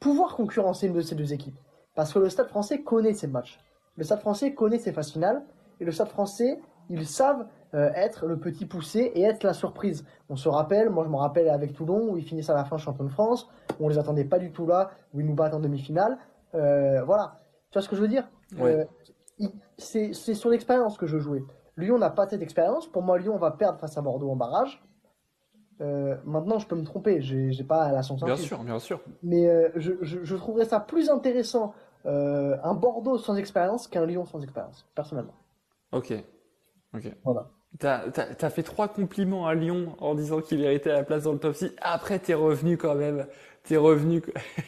pouvoir 0.00 0.36
concurrencer 0.36 0.86
une 0.86 0.92
de 0.92 1.00
ces 1.00 1.14
deux 1.14 1.32
équipes. 1.32 1.58
Parce 1.94 2.12
que 2.12 2.18
le 2.18 2.28
Stade 2.28 2.48
français 2.48 2.82
connaît 2.82 3.14
ses 3.14 3.26
matchs. 3.26 3.58
Le 3.96 4.04
Stade 4.04 4.20
français 4.20 4.52
connaît 4.52 4.78
ses 4.78 4.92
phases 4.92 5.12
finales. 5.12 5.42
Et 5.80 5.84
le 5.84 5.92
Stade 5.92 6.08
français, 6.08 6.60
ils 6.88 7.06
savent 7.06 7.46
euh, 7.74 7.90
être 7.94 8.26
le 8.26 8.38
petit 8.38 8.66
poussé 8.66 9.10
et 9.14 9.22
être 9.22 9.42
la 9.42 9.52
surprise. 9.52 10.04
On 10.28 10.36
se 10.36 10.48
rappelle, 10.48 10.90
moi 10.90 11.04
je 11.04 11.10
me 11.10 11.16
rappelle 11.16 11.48
avec 11.48 11.72
Toulon 11.72 12.10
où 12.10 12.16
ils 12.16 12.22
finissent 12.22 12.50
à 12.50 12.54
la 12.54 12.64
fin 12.64 12.76
champion 12.76 13.04
de 13.04 13.10
France, 13.10 13.48
où 13.80 13.86
on 13.86 13.88
les 13.88 13.98
attendait 13.98 14.24
pas 14.24 14.38
du 14.38 14.52
tout 14.52 14.66
là, 14.66 14.90
où 15.12 15.20
ils 15.20 15.26
nous 15.26 15.34
battent 15.34 15.54
en 15.54 15.60
demi-finale. 15.60 16.18
Euh, 16.54 17.02
voilà, 17.02 17.40
tu 17.70 17.78
vois 17.78 17.82
ce 17.82 17.88
que 17.88 17.96
je 17.96 18.02
veux 18.02 18.08
dire? 18.08 18.28
Euh, 18.60 18.84
C'est 19.76 20.12
sur 20.12 20.50
l'expérience 20.50 20.96
que 20.96 21.06
je 21.06 21.18
jouais. 21.18 21.42
Lyon 21.76 21.98
n'a 21.98 22.10
pas 22.10 22.28
cette 22.28 22.42
expérience. 22.42 22.86
Pour 22.86 23.02
moi, 23.02 23.18
Lyon 23.18 23.36
va 23.38 23.50
perdre 23.50 23.80
face 23.80 23.98
à 23.98 24.02
Bordeaux 24.02 24.30
en 24.30 24.36
barrage. 24.36 24.80
maintenant, 25.80 26.60
je 26.60 26.68
peux 26.68 26.76
me 26.76 26.84
tromper, 26.84 27.20
j'ai 27.20 27.64
pas 27.64 27.90
la 27.90 28.04
sensation. 28.04 28.26
Bien 28.26 28.36
sûr, 28.36 28.62
bien 28.62 28.78
sûr. 28.78 29.00
Mais 29.24 29.72
je, 29.74 29.94
je, 30.00 30.36
trouverais 30.36 30.66
ça 30.66 30.78
plus 30.78 31.10
intéressant 31.10 31.74
un 32.04 32.74
Bordeaux 32.74 33.18
sans 33.18 33.34
expérience 33.34 33.88
qu'un 33.88 34.06
Lyon 34.06 34.24
sans 34.26 34.42
expérience, 34.42 34.86
personnellement. 34.94 35.34
Ok. 35.90 36.14
Ok. 36.94 37.12
Voilà. 37.24 37.48
T'as 37.78 38.04
as, 38.40 38.50
fait 38.50 38.62
trois 38.62 38.86
compliments 38.86 39.48
à 39.48 39.54
Lyon 39.54 39.96
en 39.98 40.14
disant 40.14 40.40
qu'il 40.40 40.60
méritait 40.60 40.92
la 40.92 41.02
place 41.02 41.24
dans 41.24 41.32
le 41.32 41.38
top 41.38 41.56
6. 41.56 41.72
Après, 41.80 42.20
t'es 42.20 42.34
revenu 42.34 42.76
quand 42.76 42.94
même. 42.94 43.26
T'es 43.64 43.76
revenu. 43.76 44.22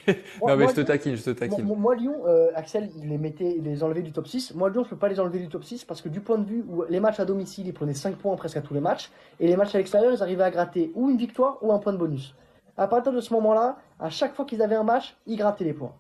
non, 0.43 0.57
mais 0.57 0.67
je 0.67 0.75
te 0.75 0.81
taquine, 0.81 1.15
je 1.15 1.23
te 1.23 1.31
taquine. 1.31 1.65
Moi, 1.65 1.95
Lyon, 1.95 2.23
euh, 2.27 2.49
Axel, 2.57 2.91
il 2.97 3.09
les 3.09 3.19
mettait, 3.19 3.55
il 3.59 3.63
les 3.63 3.85
enlevait 3.85 4.03
du 4.03 4.11
top 4.11 4.27
6. 4.27 4.55
Moi, 4.55 4.71
Lyon, 4.71 4.83
je 4.83 4.91
peux 4.91 4.97
pas 4.97 5.09
les 5.09 5.21
enlever 5.21 5.39
du 5.39 5.49
top 5.49 5.63
6 5.63 5.85
parce 5.85 6.03
que 6.03 6.09
du 6.09 6.21
point 6.21 6.39
de 6.39 6.47
vue 6.47 6.65
où 6.69 6.83
les 6.89 6.99
matchs 6.99 7.21
à 7.21 7.25
domicile, 7.25 7.69
ils 7.69 7.75
prenaient 7.75 7.95
5 7.95 8.17
points 8.17 8.35
presque 8.35 8.57
à 8.57 8.61
tous 8.61 8.75
les 8.75 8.81
matchs. 8.81 9.13
Et 9.39 9.47
les 9.47 9.57
matchs 9.57 9.75
à 9.75 9.79
l'extérieur, 9.79 10.13
ils 10.13 10.23
arrivaient 10.23 10.45
à 10.45 10.51
gratter 10.51 10.91
ou 10.97 11.09
une 11.09 11.19
victoire 11.19 11.59
ou 11.63 11.73
un 11.73 11.79
point 11.79 11.93
de 11.93 11.99
bonus. 11.99 12.35
À 12.77 12.89
partir 12.89 13.13
de 13.13 13.21
ce 13.21 13.33
moment-là, 13.35 13.77
à 14.01 14.11
chaque 14.11 14.35
fois 14.35 14.45
qu'ils 14.45 14.63
avaient 14.63 14.75
un 14.75 14.83
match, 14.83 15.17
ils 15.27 15.37
grattaient 15.37 15.65
les 15.65 15.75
points. 15.75 15.93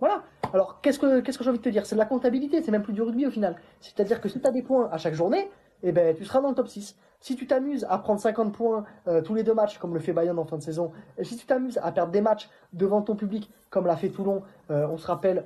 Voilà. 0.00 0.22
Alors, 0.52 0.80
qu'est-ce 0.80 0.98
que, 0.98 1.20
qu'est-ce 1.20 1.38
que 1.38 1.44
j'ai 1.44 1.50
envie 1.50 1.58
de 1.58 1.64
te 1.64 1.68
dire? 1.68 1.86
C'est 1.86 1.94
de 1.94 2.00
la 2.00 2.06
comptabilité, 2.06 2.62
c'est 2.62 2.72
même 2.72 2.82
plus 2.82 2.92
du 2.92 3.02
rugby 3.02 3.26
au 3.26 3.30
final. 3.30 3.56
C'est-à-dire 3.80 4.20
que 4.20 4.28
si 4.28 4.40
tu 4.40 4.46
as 4.46 4.50
des 4.50 4.62
points 4.62 4.88
à 4.90 4.98
chaque 4.98 5.14
journée, 5.14 5.50
eh 5.82 5.92
ben, 5.92 6.14
tu 6.14 6.24
seras 6.24 6.40
dans 6.40 6.48
le 6.48 6.54
top 6.54 6.68
6. 6.68 6.96
Si 7.20 7.36
tu 7.36 7.46
t'amuses 7.46 7.86
à 7.88 7.98
prendre 7.98 8.20
50 8.20 8.52
points 8.52 8.84
euh, 9.06 9.20
tous 9.20 9.34
les 9.34 9.42
deux 9.42 9.54
matchs, 9.54 9.78
comme 9.78 9.94
le 9.94 10.00
fait 10.00 10.12
Bayonne 10.12 10.38
en 10.38 10.46
fin 10.46 10.56
de 10.56 10.62
saison, 10.62 10.92
si 11.22 11.36
tu 11.36 11.46
t'amuses 11.46 11.78
à 11.82 11.92
perdre 11.92 12.12
des 12.12 12.22
matchs 12.22 12.48
devant 12.72 13.02
ton 13.02 13.14
public, 13.14 13.50
comme 13.68 13.86
l'a 13.86 13.96
fait 13.96 14.08
Toulon, 14.08 14.42
euh, 14.70 14.86
on 14.88 14.96
se 14.96 15.06
rappelle, 15.06 15.44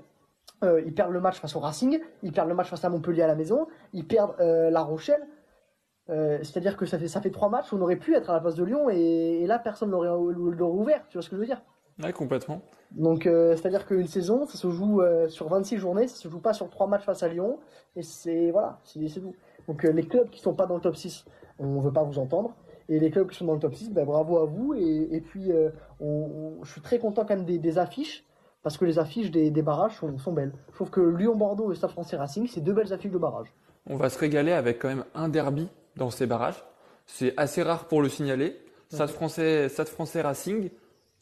euh, 0.63 0.81
ils 0.87 0.95
perdent 0.95 1.13
le 1.13 1.21
match 1.21 1.41
face 1.41 1.57
au 1.57 1.61
Racing, 1.61 2.01
ils 2.23 2.33
perdent 2.33 2.49
le 2.49 2.55
match 2.55 2.71
face 2.71 2.85
à 2.85 2.89
Montpellier 2.89 3.23
à 3.23 3.27
la 3.27 3.35
maison, 3.35 3.67
ils 3.93 4.07
perdent 4.07 4.37
La 4.39 4.83
Rochelle. 4.83 5.27
C'est-à-dire 6.07 6.77
que 6.77 6.85
ça 6.85 6.99
fait, 6.99 7.09
ça 7.09 7.21
fait 7.21 7.31
trois 7.31 7.49
matchs, 7.49 7.73
on 7.73 7.81
aurait 7.81 7.97
pu 7.97 8.15
être 8.15 8.31
à 8.31 8.35
la 8.35 8.41
place 8.41 8.55
de 8.55 8.63
Lyon, 8.63 8.91
et, 8.91 9.47
là, 9.47 9.59
personne 9.59 9.89
ne 9.89 9.95
l'aurait 9.95 10.77
ouvert, 10.77 11.03
tu 11.09 11.17
vois 11.17 11.23
ce 11.23 11.31
que 11.31 11.37
je 11.37 11.41
veux 11.41 11.47
dire? 11.47 11.63
Ouais, 12.03 12.13
complètement. 12.13 12.61
Donc, 12.91 13.27
euh, 13.27 13.57
c'est-à-dire 13.57 13.87
qu'une 13.87 14.07
saison, 14.07 14.47
ça 14.47 14.59
se 14.59 14.71
joue 14.71 15.01
euh, 15.01 15.29
sur 15.29 15.49
26 15.49 15.79
journées, 15.79 16.09
ça 16.09 16.17
se 16.17 16.29
joue 16.29 16.41
pas 16.41 16.53
sur 16.53 16.69
3 16.69 16.87
matchs 16.87 17.05
face 17.05 17.23
à 17.23 17.29
Lyon, 17.29 17.59
et 17.97 18.03
c'est 18.03 18.51
voilà, 18.51 18.81
c'est 18.85 19.01
tout. 19.21 19.35
Donc, 19.69 19.85
euh, 19.85 19.91
les 19.93 20.07
clubs 20.07 20.29
qui 20.31 20.41
sont 20.41 20.55
pas 20.55 20.67
dans 20.67 20.75
le 20.75 20.81
top 20.81 20.97
6, 20.97 21.25
on 21.59 21.81
veut 21.81 21.93
pas 21.93 22.03
vous 22.03 22.19
entendre, 22.19 22.55
et 22.89 22.99
les 22.99 23.11
clubs 23.11 23.29
qui 23.31 23.37
sont 23.37 23.45
dans 23.47 23.55
le 23.55 23.61
top 23.61 23.75
6, 23.75 23.91
ben, 23.91 24.05
bravo 24.05 24.39
à 24.39 24.45
vous, 24.45 24.75
et, 24.75 25.09
et 25.13 25.21
puis 25.21 25.53
euh, 25.53 25.71
on- 26.01 26.59
on- 26.61 26.65
je 26.65 26.73
suis 26.73 26.81
très 26.81 26.99
content 26.99 27.25
quand 27.25 27.37
même 27.37 27.45
des, 27.45 27.59
des 27.59 27.79
affiches, 27.79 28.25
parce 28.63 28.77
que 28.77 28.85
les 28.85 28.99
affiches 28.99 29.31
des, 29.31 29.51
des 29.51 29.63
barrages 29.63 29.97
sont, 29.99 30.17
sont 30.19 30.33
belles. 30.33 30.53
Je 30.71 30.75
trouve 30.75 30.91
que 30.91 31.01
Lyon-Bordeaux 31.01 31.71
et 31.73 31.77
Stade 31.77 31.91
français 31.91 32.17
Racing, 32.17 32.49
c'est 32.49 32.61
deux 32.61 32.73
belles 32.73 32.93
affiches 32.93 33.13
de 33.13 33.19
barrage. 33.19 33.53
On 33.87 33.97
va 33.97 34.09
se 34.09 34.19
régaler 34.19 34.53
avec 34.53 34.79
quand 34.81 34.89
même 34.89 35.05
un 35.15 35.29
derby 35.29 35.69
dans 35.97 36.11
ces 36.11 36.27
barrages. 36.27 36.65
C'est 37.07 37.35
assez 37.37 37.63
rare 37.63 37.87
pour 37.87 38.01
le 38.03 38.09
signaler. 38.09 38.57
Stade 38.89 39.11
français, 39.11 39.69
Stade 39.69 39.89
français 39.89 40.23
Racing, 40.23 40.71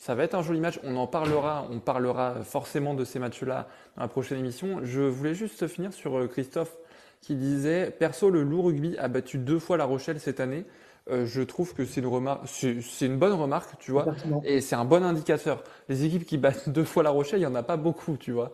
ça 0.02 0.16
va 0.16 0.24
être 0.24 0.34
un 0.34 0.42
joli 0.42 0.58
match. 0.58 0.80
On 0.82 0.96
en 0.96 1.06
parlera, 1.06 1.64
on 1.70 1.78
parlera 1.78 2.42
forcément 2.42 2.92
de 2.94 3.04
ces 3.04 3.20
matchs-là 3.20 3.68
dans 3.94 4.02
la 4.02 4.08
prochaine 4.08 4.36
émission. 4.40 4.80
Je 4.82 5.00
voulais 5.00 5.32
juste 5.32 5.68
finir 5.68 5.92
sur 5.92 6.18
euh, 6.18 6.26
Christophe 6.26 6.76
qui 7.20 7.36
disait 7.36 7.94
Perso, 7.96 8.28
le 8.28 8.42
loup 8.42 8.62
rugby 8.62 8.98
a 8.98 9.06
battu 9.06 9.38
deux 9.38 9.60
fois 9.60 9.76
La 9.76 9.84
Rochelle 9.84 10.18
cette 10.18 10.40
année. 10.40 10.66
Euh, 11.08 11.24
je 11.24 11.40
trouve 11.40 11.72
que 11.72 11.84
c'est 11.84 12.00
une 12.00 12.08
remarque, 12.08 12.40
c'est 12.46 12.80
c'est 12.80 13.06
une 13.06 13.16
bonne 13.16 13.32
remarque, 13.34 13.78
tu 13.78 13.92
vois. 13.92 14.06
Et 14.42 14.60
c'est 14.60 14.74
un 14.74 14.84
bon 14.84 15.04
indicateur. 15.04 15.62
Les 15.88 16.04
équipes 16.04 16.26
qui 16.26 16.36
battent 16.36 16.68
deux 16.68 16.82
fois 16.82 17.04
La 17.04 17.10
Rochelle, 17.10 17.38
il 17.38 17.44
y 17.44 17.46
en 17.46 17.54
a 17.54 17.62
pas 17.62 17.76
beaucoup, 17.76 18.16
tu 18.16 18.32
vois. 18.32 18.50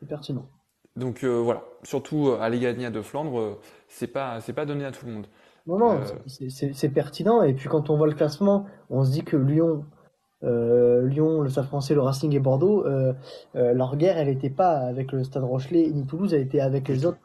C'est 0.00 0.08
pertinent. 0.08 0.46
Donc 0.96 1.24
euh, 1.24 1.38
voilà, 1.42 1.62
surtout 1.82 2.30
à 2.40 2.48
De 2.48 3.02
Flandre, 3.02 3.58
c'est 3.88 4.06
pas 4.06 4.40
c'est 4.40 4.54
pas 4.54 4.64
donné 4.64 4.86
à 4.86 4.92
tout 4.92 5.04
le 5.04 5.12
monde. 5.12 5.26
Non, 5.66 5.78
non, 5.78 5.98
Euh, 5.98 6.72
c'est- 6.72 6.88
pertinent. 6.88 7.42
Et 7.42 7.52
puis 7.52 7.68
quand 7.68 7.90
on 7.90 7.98
voit 7.98 8.06
le 8.06 8.14
classement, 8.14 8.66
on 8.88 9.04
se 9.04 9.10
dit 9.10 9.24
que 9.24 9.36
Lyon, 9.36 9.84
Lyon, 10.42 11.40
le 11.40 11.48
Stade 11.48 11.64
français, 11.64 11.94
le 11.94 12.02
Racing 12.02 12.32
et 12.34 12.40
Bordeaux, 12.40 12.86
euh, 12.86 13.12
euh, 13.56 13.72
leur 13.72 13.96
guerre, 13.96 14.18
elle 14.18 14.28
n'était 14.28 14.50
pas 14.50 14.78
avec 14.78 15.12
le 15.12 15.24
Stade 15.24 15.44
Rochelet 15.44 15.90
ni 15.90 16.04
Toulouse, 16.06 16.34
elle 16.34 16.42
était 16.42 16.60
avec 16.60 16.88
les 16.88 17.06
autres 17.06 17.18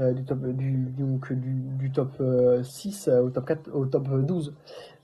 euh, 0.00 0.12
du 0.12 0.24
top, 0.24 0.46
du, 0.46 0.72
donc, 0.96 1.32
du, 1.32 1.90
top 1.90 2.12
euh, 2.20 2.62
6 2.62 3.08
euh, 3.08 3.22
au 3.22 3.30
top 3.30 3.46
4, 3.46 3.70
au 3.74 3.86
top 3.86 4.08
12. 4.08 4.54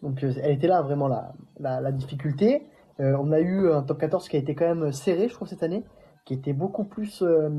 Donc 0.03 0.23
euh, 0.23 0.33
elle 0.41 0.53
était 0.53 0.69
là 0.69 0.83
vraiment 0.83 1.09
la, 1.09 1.33
la, 1.59 1.91
difficulté. 1.91 2.63
Euh, 3.01 3.17
on 3.21 3.33
a 3.33 3.41
eu 3.41 3.73
un 3.73 3.83
top 3.83 3.99
14 3.99 4.29
qui 4.29 4.37
a 4.37 4.39
été 4.39 4.55
quand 4.55 4.73
même 4.73 4.93
serré, 4.93 5.29
je 5.29 5.35
trouve, 5.35 5.49
cette 5.49 5.65
année, 5.65 5.83
qui 6.25 6.35
était 6.35 6.53
beaucoup 6.53 6.85
plus 6.85 7.23
euh, 7.23 7.51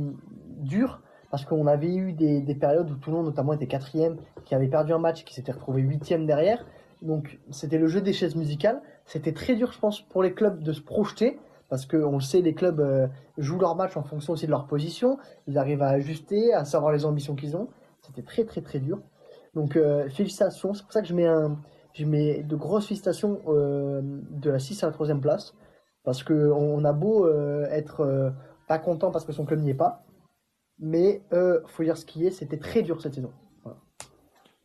dur. 0.60 1.02
Parce 1.30 1.44
qu'on 1.44 1.68
avait 1.68 1.94
eu 1.94 2.14
des, 2.14 2.40
des 2.40 2.56
périodes 2.56 2.90
où 2.90 2.96
Toulon 2.96 3.24
notamment 3.24 3.52
était 3.52 3.68
quatrième, 3.68 4.16
qui 4.46 4.56
avait 4.56 4.70
perdu 4.70 4.94
un 4.94 5.00
match, 5.00 5.26
qui 5.26 5.34
s'était 5.34 5.52
retrouvé 5.52 5.82
huitième 5.82 6.26
derrière. 6.26 6.66
Donc 7.02 7.40
c'était 7.50 7.78
le 7.78 7.88
jeu 7.88 8.00
des 8.00 8.14
chaises 8.14 8.36
musicales. 8.38 8.82
C'était 9.06 9.34
très 9.34 9.56
dur, 9.56 9.72
je 9.72 9.80
pense, 9.80 10.02
pour 10.02 10.24
les 10.24 10.34
clubs 10.34 10.62
de 10.62 10.74
se 10.74 10.82
projeter, 10.82 11.40
parce 11.70 11.86
que 11.86 11.98
on 11.98 12.16
le 12.16 12.22
sait, 12.22 12.42
les 12.42 12.54
clubs 12.54 12.80
euh, 12.80 13.08
jouent 13.38 13.60
leur 13.60 13.76
match 13.76 13.98
en 13.98 14.04
fonction 14.04 14.34
aussi 14.34 14.46
de 14.46 14.52
leur 14.52 14.68
position. 14.68 15.18
Ils 15.48 15.58
arrivent 15.58 15.82
à 15.82 15.90
ajuster, 15.90 16.54
à 16.54 16.66
savoir 16.66 16.92
les 16.92 17.06
ambitions 17.06 17.36
qu'ils 17.36 17.56
ont. 17.56 17.70
C'était 18.02 18.24
très 18.24 18.46
très 18.46 18.62
très 18.62 18.80
dur. 18.80 19.00
Donc 19.54 19.76
euh, 19.76 20.10
félicitations. 20.10 20.74
C'est 20.74 20.84
pour 20.84 20.94
ça 20.94 21.02
que 21.02 21.08
je 21.08 21.14
mets 21.14 21.28
un, 21.28 21.58
je 21.96 22.06
mets 22.06 22.44
de 22.44 22.56
grosses 22.56 22.88
félicitations 22.88 23.42
euh, 23.48 24.02
de 24.04 24.50
la 24.50 24.60
6 24.60 24.84
à 24.84 24.88
la 24.88 24.94
3 24.94 25.08
place, 25.20 25.56
parce 26.04 26.24
que 26.24 26.52
on, 26.52 26.84
a 26.84 26.94
beau 26.94 27.26
euh, 27.26 27.66
être 27.70 28.34
pas 28.68 28.80
content 28.80 29.12
parce 29.12 29.26
que 29.26 29.32
son 29.32 29.46
club 29.46 29.62
n'y 29.62 29.72
est 29.72 29.76
pas, 29.76 30.04
mais 30.80 31.22
euh, 31.34 31.62
faut 31.68 31.84
dire 31.84 31.98
ce 31.98 32.06
qui 32.06 32.26
est, 32.26 32.32
c'était 32.32 32.58
très 32.58 32.82
dur 32.82 33.02
cette 33.02 33.16
saison. 33.16 33.32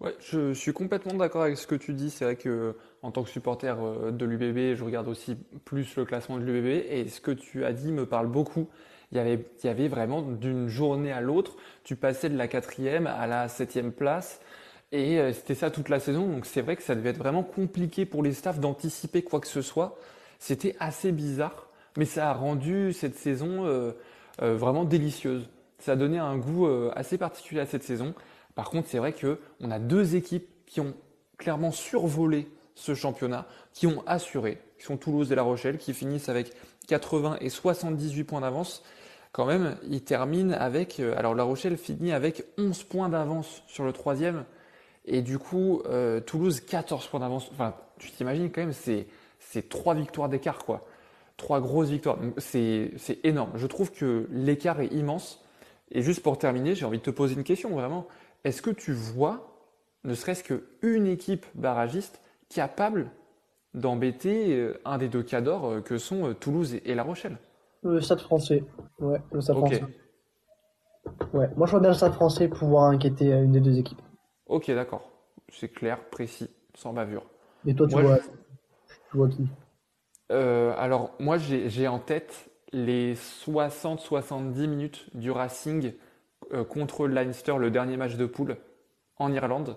Ouais, 0.00 0.14
je 0.20 0.54
suis 0.54 0.72
complètement 0.72 1.12
d'accord 1.14 1.42
avec 1.42 1.58
ce 1.58 1.66
que 1.66 1.74
tu 1.74 1.92
dis. 1.92 2.10
C'est 2.10 2.24
vrai 2.24 2.36
que 2.36 2.74
en 3.02 3.10
tant 3.10 3.22
que 3.22 3.30
supporter 3.30 3.76
euh, 3.80 4.10
de 4.10 4.24
l'UBB, 4.24 4.76
je 4.76 4.84
regarde 4.84 5.08
aussi 5.08 5.36
plus 5.64 5.96
le 5.96 6.04
classement 6.04 6.38
de 6.38 6.44
l'UBB 6.44 6.84
et 6.88 7.08
ce 7.08 7.20
que 7.20 7.30
tu 7.30 7.64
as 7.64 7.72
dit 7.72 7.92
me 7.92 8.06
parle 8.06 8.26
beaucoup. 8.26 8.68
Il 9.12 9.16
y 9.16 9.68
avait, 9.68 9.88
vraiment 9.88 10.22
d'une 10.22 10.68
journée 10.68 11.10
à 11.10 11.20
l'autre, 11.20 11.56
tu 11.82 11.96
passais 11.96 12.28
de 12.28 12.36
la 12.36 12.46
quatrième 12.46 13.08
à 13.08 13.26
la 13.26 13.48
septième 13.48 13.90
place 13.90 14.40
et 14.92 15.18
euh, 15.18 15.32
c'était 15.32 15.56
ça 15.56 15.70
toute 15.70 15.88
la 15.88 15.98
saison. 15.98 16.28
Donc 16.28 16.46
c'est 16.46 16.60
vrai 16.60 16.76
que 16.76 16.82
ça 16.82 16.94
devait 16.94 17.10
être 17.10 17.18
vraiment 17.18 17.42
compliqué 17.42 18.06
pour 18.06 18.22
les 18.22 18.32
staffs 18.32 18.60
d'anticiper 18.60 19.22
quoi 19.22 19.40
que 19.40 19.48
ce 19.48 19.62
soit. 19.62 19.98
C'était 20.38 20.76
assez 20.78 21.10
bizarre, 21.10 21.68
mais 21.96 22.04
ça 22.04 22.30
a 22.30 22.34
rendu 22.34 22.92
cette 22.92 23.16
saison 23.16 23.66
euh, 23.66 23.92
vraiment 24.38 24.84
délicieuse. 24.84 25.48
Ça 25.80 25.92
a 25.92 25.96
donné 25.96 26.18
un 26.18 26.36
goût 26.36 26.68
assez 26.94 27.18
particulier 27.18 27.60
à 27.60 27.66
cette 27.66 27.82
saison. 27.82 28.14
Par 28.54 28.70
contre, 28.70 28.88
c'est 28.88 28.98
vrai 28.98 29.12
que 29.12 29.38
on 29.60 29.70
a 29.70 29.78
deux 29.78 30.14
équipes 30.14 30.48
qui 30.66 30.80
ont 30.80 30.94
clairement 31.38 31.72
survolé 31.72 32.48
ce 32.74 32.94
championnat, 32.94 33.46
qui 33.72 33.86
ont 33.86 34.02
assuré, 34.06 34.58
qui 34.78 34.84
sont 34.84 34.96
Toulouse 34.96 35.30
et 35.32 35.34
La 35.34 35.42
Rochelle, 35.42 35.78
qui 35.78 35.94
finissent 35.94 36.28
avec 36.28 36.52
80 36.88 37.38
et 37.40 37.48
78 37.48 38.24
points 38.24 38.40
d'avance. 38.40 38.82
Quand 39.32 39.46
même, 39.46 39.76
ils 39.88 40.02
terminent 40.02 40.54
avec, 40.58 40.98
euh, 40.98 41.16
alors 41.16 41.34
La 41.34 41.44
Rochelle 41.44 41.76
finit 41.76 42.12
avec 42.12 42.44
11 42.58 42.82
points 42.84 43.08
d'avance 43.08 43.62
sur 43.66 43.84
le 43.84 43.92
troisième, 43.92 44.44
et 45.06 45.22
du 45.22 45.38
coup, 45.38 45.82
euh, 45.86 46.20
Toulouse 46.20 46.60
14 46.60 47.06
points 47.08 47.20
d'avance. 47.20 47.48
Enfin, 47.52 47.74
tu 47.98 48.10
t'imagines 48.10 48.50
quand 48.50 48.60
même, 48.60 48.72
c'est 48.72 49.06
c'est 49.38 49.68
trois 49.68 49.94
victoires 49.94 50.28
d'écart, 50.28 50.64
quoi. 50.64 50.86
Trois 51.36 51.60
grosses 51.60 51.88
victoires. 51.88 52.18
C'est 52.38 52.92
c'est 52.98 53.24
énorme. 53.24 53.52
Je 53.56 53.66
trouve 53.66 53.90
que 53.90 54.28
l'écart 54.30 54.80
est 54.80 54.92
immense. 54.92 55.42
Et 55.90 56.02
juste 56.02 56.22
pour 56.22 56.38
terminer, 56.38 56.74
j'ai 56.74 56.84
envie 56.84 56.98
de 56.98 57.02
te 57.02 57.10
poser 57.10 57.34
une 57.34 57.44
question, 57.44 57.70
vraiment. 57.70 58.06
Est-ce 58.44 58.62
que 58.62 58.70
tu 58.70 58.92
vois, 58.92 59.58
ne 60.04 60.14
serait-ce 60.14 60.44
qu'une 60.44 61.06
équipe 61.06 61.46
barragiste 61.54 62.20
capable 62.50 63.10
d'embêter 63.74 64.54
euh, 64.56 64.80
un 64.84 64.98
des 64.98 65.08
deux 65.08 65.22
cadors 65.24 65.66
euh, 65.66 65.80
que 65.82 65.98
sont 65.98 66.28
euh, 66.28 66.34
Toulouse 66.34 66.76
et 66.84 66.94
La 66.94 67.04
Rochelle? 67.04 67.38
Le 67.82 68.00
Stade 68.00 68.20
français, 68.20 68.64
ouais, 69.00 69.20
le 69.32 69.42
Stade 69.42 69.58
français. 69.58 69.84
Ouais, 71.32 71.48
moi 71.56 71.66
je 71.66 71.72
vois 71.72 71.80
bien 71.80 71.90
le 71.90 71.96
Stade 71.96 72.12
français 72.12 72.46
pouvoir 72.46 72.84
inquiéter 72.84 73.30
une 73.32 73.50
des 73.50 73.60
deux 73.60 73.78
équipes. 73.78 74.00
ok, 74.46 74.70
d'accord. 74.72 75.10
C'est 75.52 75.68
clair, 75.70 76.08
précis, 76.10 76.50
sans 76.74 76.92
bavure. 76.92 77.24
Et 77.66 77.74
toi, 77.74 77.86
tu 77.88 77.96
Moi, 77.96 78.04
vois, 78.04 78.18
je- 78.18 78.30
tu 79.10 79.16
vois 79.16 79.28
qui? 79.28 79.48
Euh, 80.32 80.74
alors, 80.78 81.12
moi, 81.18 81.38
j'ai 81.38 81.88
en 81.88 81.98
tête 81.98 82.50
les 82.72 83.16
60-70 83.16 84.68
minutes 84.68 85.06
du 85.16 85.30
Racing 85.30 85.92
euh, 86.52 86.64
contre 86.64 87.06
le 87.06 87.14
Leinster, 87.14 87.56
le 87.58 87.70
dernier 87.70 87.96
match 87.96 88.14
de 88.16 88.26
poule 88.26 88.56
en 89.18 89.32
Irlande. 89.32 89.76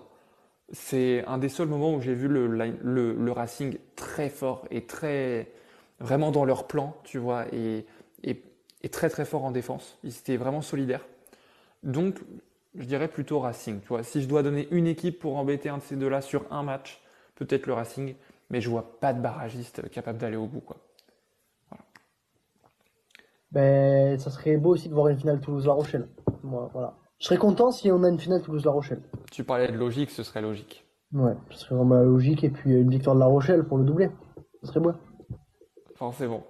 C'est 0.72 1.24
un 1.26 1.38
des 1.38 1.48
seuls 1.48 1.68
moments 1.68 1.94
où 1.94 2.00
j'ai 2.00 2.14
vu 2.14 2.28
le, 2.28 3.32
Racing 3.32 3.78
très 3.96 4.28
fort 4.28 4.66
et 4.70 4.86
très 4.86 5.52
vraiment 6.00 6.30
dans 6.30 6.44
leur 6.44 6.66
plan, 6.66 6.96
tu 7.04 7.18
vois, 7.18 7.46
et, 7.52 7.86
très 8.90 9.08
très 9.08 9.24
fort 9.24 9.44
en 9.44 9.50
défense. 9.50 9.98
Ils 10.04 10.10
étaient 10.10 10.36
vraiment 10.36 10.60
solidaires. 10.60 11.06
Donc, 11.82 12.20
je 12.74 12.84
dirais 12.84 13.08
plutôt 13.08 13.40
Racing, 13.40 13.80
tu 13.80 13.88
vois. 13.88 14.02
Si 14.02 14.22
je 14.22 14.28
dois 14.28 14.42
donner 14.42 14.68
une 14.70 14.86
équipe 14.86 15.18
pour 15.18 15.36
embêter 15.36 15.68
un 15.68 15.78
de 15.78 15.82
ces 15.82 15.96
deux-là 15.96 16.20
sur 16.20 16.44
un 16.50 16.62
match, 16.62 17.02
peut-être 17.34 17.66
le 17.66 17.72
Racing, 17.72 18.14
mais 18.50 18.60
je 18.60 18.68
vois 18.68 18.98
pas 19.00 19.12
de 19.12 19.20
barragiste 19.20 19.88
capable 19.90 20.18
d'aller 20.18 20.36
au 20.36 20.46
bout, 20.46 20.60
quoi. 20.60 20.76
Ben, 23.52 24.18
ça 24.18 24.30
serait 24.30 24.56
beau 24.56 24.70
aussi 24.70 24.88
de 24.88 24.94
voir 24.94 25.08
une 25.08 25.18
finale 25.18 25.40
Toulouse-La 25.40 25.72
Rochelle. 25.72 26.08
Voilà. 26.42 26.94
Je 27.20 27.26
serais 27.26 27.36
content 27.38 27.70
si 27.70 27.90
on 27.90 28.02
a 28.02 28.08
une 28.08 28.18
finale 28.18 28.42
Toulouse-La 28.42 28.70
Rochelle. 28.70 29.02
Tu 29.30 29.44
parlais 29.44 29.68
de 29.70 29.76
logique, 29.76 30.10
ce 30.10 30.22
serait 30.22 30.42
logique. 30.42 30.84
Ouais, 31.12 31.34
ce 31.50 31.58
serait 31.60 31.74
vraiment 31.76 31.94
la 31.94 32.02
logique. 32.02 32.44
Et 32.44 32.50
puis 32.50 32.72
une 32.72 32.90
victoire 32.90 33.14
de 33.14 33.20
La 33.20 33.26
Rochelle 33.26 33.64
pour 33.64 33.78
le 33.78 33.84
doubler. 33.84 34.10
Ça 34.62 34.68
serait 34.68 34.80
beau. 34.80 34.92
Forcément. 35.94 36.44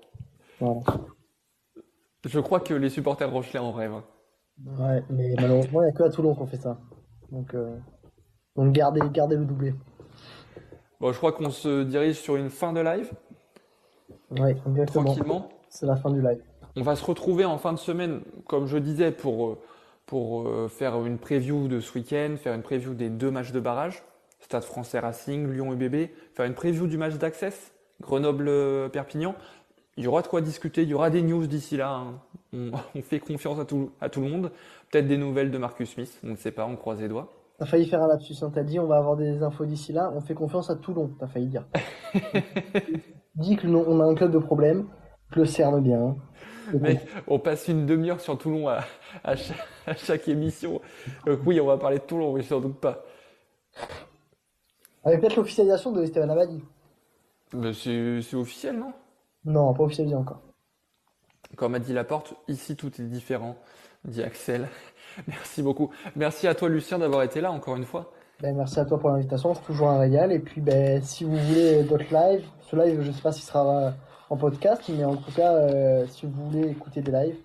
Voilà. 0.60 0.80
Je 2.24 2.40
crois 2.40 2.60
que 2.60 2.74
les 2.74 2.88
supporters 2.88 3.30
rochelais 3.30 3.58
en 3.60 3.72
rêvent. 3.72 4.02
Ouais, 4.78 5.02
mais 5.10 5.34
malheureusement, 5.36 5.82
il 5.82 5.86
n'y 5.86 5.90
a 5.90 5.92
que 5.92 6.02
à 6.04 6.10
Toulon 6.10 6.34
qu'on 6.34 6.46
fait 6.46 6.56
ça. 6.56 6.78
Donc, 7.30 7.54
euh, 7.54 7.76
donc 8.56 8.72
gardez, 8.72 9.00
gardez 9.12 9.36
le 9.36 9.44
doublé. 9.44 9.74
Bon, 11.00 11.12
je 11.12 11.18
crois 11.18 11.32
qu'on 11.32 11.50
se 11.50 11.82
dirige 11.82 12.16
sur 12.20 12.36
une 12.36 12.50
fin 12.50 12.72
de 12.72 12.80
live, 12.80 13.10
Ouais, 14.30 14.56
exactement. 14.66 15.04
tranquillement. 15.04 15.48
C'est 15.68 15.86
la 15.86 15.96
fin 15.96 16.10
du 16.10 16.22
live. 16.22 16.40
On 16.76 16.82
va 16.82 16.96
se 16.96 17.04
retrouver 17.04 17.44
en 17.44 17.58
fin 17.58 17.72
de 17.72 17.78
semaine, 17.78 18.22
comme 18.48 18.66
je 18.66 18.78
disais, 18.78 19.10
pour, 19.10 19.46
euh, 19.48 19.58
pour 20.06 20.46
euh, 20.48 20.68
faire 20.68 21.04
une 21.04 21.18
preview 21.18 21.68
de 21.68 21.80
ce 21.80 21.94
week-end, 21.98 22.34
faire 22.36 22.54
une 22.54 22.62
preview 22.62 22.94
des 22.94 23.08
deux 23.10 23.30
matchs 23.30 23.52
de 23.52 23.60
barrage, 23.60 24.02
Stade 24.40 24.64
français 24.64 24.98
Racing, 24.98 25.50
Lyon 25.50 25.72
UBB, 25.72 26.10
faire 26.34 26.44
une 26.46 26.54
preview 26.54 26.86
du 26.86 26.98
match 26.98 27.14
d'Access, 27.14 27.72
Grenoble-Perpignan. 28.02 29.34
Il 29.96 30.04
y 30.04 30.06
aura 30.08 30.22
de 30.22 30.26
quoi 30.26 30.40
discuter, 30.40 30.82
il 30.82 30.88
y 30.88 30.94
aura 30.94 31.08
des 31.08 31.22
news 31.22 31.46
d'ici 31.46 31.76
là. 31.76 31.90
hein. 31.90 32.20
On, 32.52 32.70
on 32.94 33.02
fait 33.02 33.20
confiance 33.20 33.58
à 33.58 33.64
tout, 33.64 33.90
à 34.00 34.08
tout 34.08 34.20
le 34.20 34.28
monde. 34.28 34.50
Peut-être 34.90 35.06
des 35.06 35.16
nouvelles 35.18 35.50
de 35.50 35.58
Marcus 35.58 35.90
Smith, 35.90 36.20
on 36.24 36.28
ne 36.32 36.36
sait 36.36 36.50
pas, 36.52 36.66
on 36.66 36.76
croise 36.76 37.00
les 37.00 37.08
doigts. 37.08 37.32
T'as 37.58 37.66
failli 37.66 37.86
faire 37.86 38.02
un 38.02 38.08
lapsus, 38.08 38.34
hein. 38.42 38.50
T'as 38.52 38.64
dit 38.64 38.80
on 38.80 38.86
va 38.86 38.96
avoir 38.96 39.16
des 39.16 39.42
infos 39.42 39.64
d'ici 39.64 39.92
là. 39.92 40.10
On 40.14 40.20
fait 40.20 40.34
confiance 40.34 40.70
à 40.70 40.76
Toulon, 40.76 41.12
t'as 41.18 41.28
failli 41.28 41.46
dire. 41.46 41.64
Dis 43.36 43.56
que 43.56 43.66
non, 43.66 43.84
on 43.86 44.00
a 44.00 44.04
un 44.04 44.14
club 44.14 44.30
de 44.32 44.38
problème, 44.38 44.86
que 45.32 45.40
le 45.40 45.46
cerne 45.46 45.80
bien. 45.82 46.00
hein. 46.00 46.16
On 47.26 47.38
passe 47.38 47.68
une 47.68 47.86
demi-heure 47.86 48.20
sur 48.20 48.38
Toulon 48.38 48.68
à, 48.68 48.84
à 49.22 49.36
chaque, 49.36 49.66
à 49.86 49.94
chaque 49.94 50.28
émission. 50.28 50.80
Donc 51.26 51.40
oui, 51.46 51.60
on 51.60 51.66
va 51.66 51.76
parler 51.76 51.98
de 51.98 52.04
Toulon, 52.04 52.32
mais 52.32 52.42
sans 52.42 52.60
doute 52.60 52.78
pas. 52.78 53.04
Avec 55.04 55.20
peut-être 55.20 55.36
l'officialisation 55.36 55.92
de 55.92 56.02
Esteban 56.02 56.30
Abadi. 56.30 56.62
Mais 57.52 57.72
c'est 57.72 58.34
officiel, 58.34 58.78
non? 58.78 58.92
Non, 59.44 59.74
pas 59.74 59.84
officialisé 59.84 60.16
encore. 60.16 60.40
Comme 61.56 61.74
a 61.74 61.78
dit 61.78 61.92
Laporte, 61.92 62.34
ici 62.48 62.74
tout 62.76 62.90
est 63.00 63.04
différent, 63.04 63.56
dit 64.04 64.22
Axel. 64.22 64.68
Merci 65.28 65.62
beaucoup. 65.62 65.90
Merci 66.16 66.48
à 66.48 66.54
toi 66.54 66.68
Lucien 66.68 66.98
d'avoir 66.98 67.22
été 67.22 67.40
là 67.40 67.52
encore 67.52 67.76
une 67.76 67.84
fois. 67.84 68.12
Ben, 68.40 68.56
merci 68.56 68.80
à 68.80 68.84
toi 68.84 68.98
pour 68.98 69.10
l'invitation, 69.10 69.54
c'est 69.54 69.62
toujours 69.62 69.88
un 69.88 70.00
régal. 70.00 70.32
Et 70.32 70.40
puis 70.40 70.60
ben, 70.60 71.00
si 71.00 71.22
vous 71.22 71.36
voulez 71.36 71.84
d'autres 71.84 72.12
lives, 72.12 72.44
ce 72.62 72.74
live 72.74 73.00
je 73.00 73.08
ne 73.08 73.12
sais 73.12 73.22
pas 73.22 73.30
s'il 73.30 73.44
sera 73.44 73.94
en 74.34 74.36
podcast, 74.36 74.82
mais 74.88 75.04
en 75.04 75.16
tout 75.16 75.30
cas 75.30 75.54
euh, 75.54 76.06
si 76.08 76.26
vous 76.26 76.50
voulez 76.50 76.70
écouter 76.70 77.02
des 77.02 77.12
lives, 77.12 77.36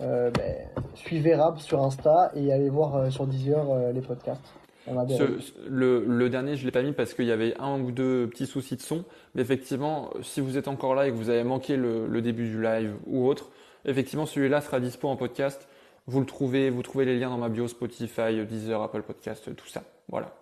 euh, 0.00 0.30
ben, 0.30 0.54
suivez 0.94 1.34
Rab 1.34 1.58
sur 1.58 1.82
Insta 1.82 2.30
et 2.36 2.52
allez 2.52 2.70
voir 2.70 3.12
sur 3.12 3.26
Deezer 3.26 3.92
les 3.92 4.00
podcasts. 4.00 4.54
le, 4.86 6.04
le, 6.06 6.30
dernier, 6.30 6.54
je 6.54 6.62
ne 6.62 6.66
l'ai 6.66 6.72
pas 6.72 6.82
mis 6.82 6.92
parce 6.92 7.14
qu'il 7.14 7.26
y 7.26 7.32
avait 7.32 7.54
un 7.58 7.80
ou 7.80 7.90
deux 7.90 8.28
petits 8.28 8.46
soucis 8.46 8.76
de 8.76 8.80
son. 8.80 9.04
Mais 9.34 9.42
effectivement, 9.42 10.10
si 10.22 10.40
vous 10.40 10.56
êtes 10.56 10.68
encore 10.68 10.94
là 10.94 11.08
et 11.08 11.10
que 11.10 11.16
vous 11.16 11.30
avez 11.30 11.44
manqué 11.44 11.76
le, 11.76 12.06
le 12.06 12.22
début 12.22 12.48
du 12.48 12.62
live 12.62 12.94
ou 13.06 13.26
autre, 13.26 13.50
effectivement, 13.84 14.24
celui-là 14.24 14.60
sera 14.60 14.80
dispo 14.80 15.08
en 15.08 15.16
podcast. 15.16 15.68
Vous 16.06 16.20
le 16.20 16.26
trouvez, 16.26 16.70
vous 16.70 16.82
trouvez 16.82 17.04
les 17.04 17.18
liens 17.18 17.30
dans 17.30 17.38
ma 17.38 17.48
bio 17.48 17.68
Spotify, 17.68 18.44
Deezer, 18.46 18.80
Apple 18.80 19.02
Podcast, 19.02 19.54
tout 19.54 19.68
ça. 19.68 19.82
Voilà. 20.08 20.32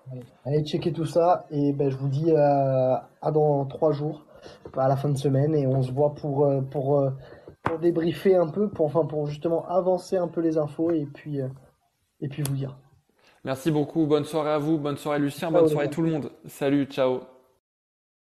Allez, 0.47 0.65
checker 0.65 0.93
tout 0.93 1.05
ça 1.05 1.44
et 1.51 1.73
ben, 1.73 1.90
je 1.90 1.97
vous 1.97 2.09
dis 2.09 2.31
euh, 2.31 2.94
à 3.20 3.31
dans 3.31 3.66
trois 3.66 3.93
jours, 3.93 4.24
à 4.76 4.88
la 4.88 4.96
fin 4.96 5.08
de 5.08 5.16
semaine, 5.16 5.54
et 5.54 5.66
on 5.66 5.82
se 5.82 5.92
voit 5.92 6.14
pour, 6.14 6.44
euh, 6.44 6.60
pour, 6.60 6.98
euh, 6.98 7.10
pour 7.62 7.78
débriefer 7.78 8.36
un 8.36 8.48
peu, 8.48 8.68
pour, 8.68 8.86
enfin, 8.86 9.04
pour 9.04 9.26
justement 9.26 9.66
avancer 9.68 10.16
un 10.16 10.28
peu 10.28 10.40
les 10.40 10.58
infos 10.58 10.90
et 10.90 11.06
puis, 11.06 11.40
et 12.20 12.28
puis 12.28 12.42
vous 12.42 12.54
dire. 12.54 12.78
Merci 13.44 13.70
beaucoup, 13.70 14.06
bonne 14.06 14.24
soirée 14.24 14.50
à 14.50 14.58
vous, 14.58 14.78
bonne 14.78 14.96
soirée 14.96 15.18
Lucien, 15.18 15.50
bonne 15.50 15.68
soirée 15.68 15.90
tout 15.90 16.02
le 16.02 16.10
monde. 16.10 16.30
Salut, 16.46 16.84
ciao. 16.86 17.38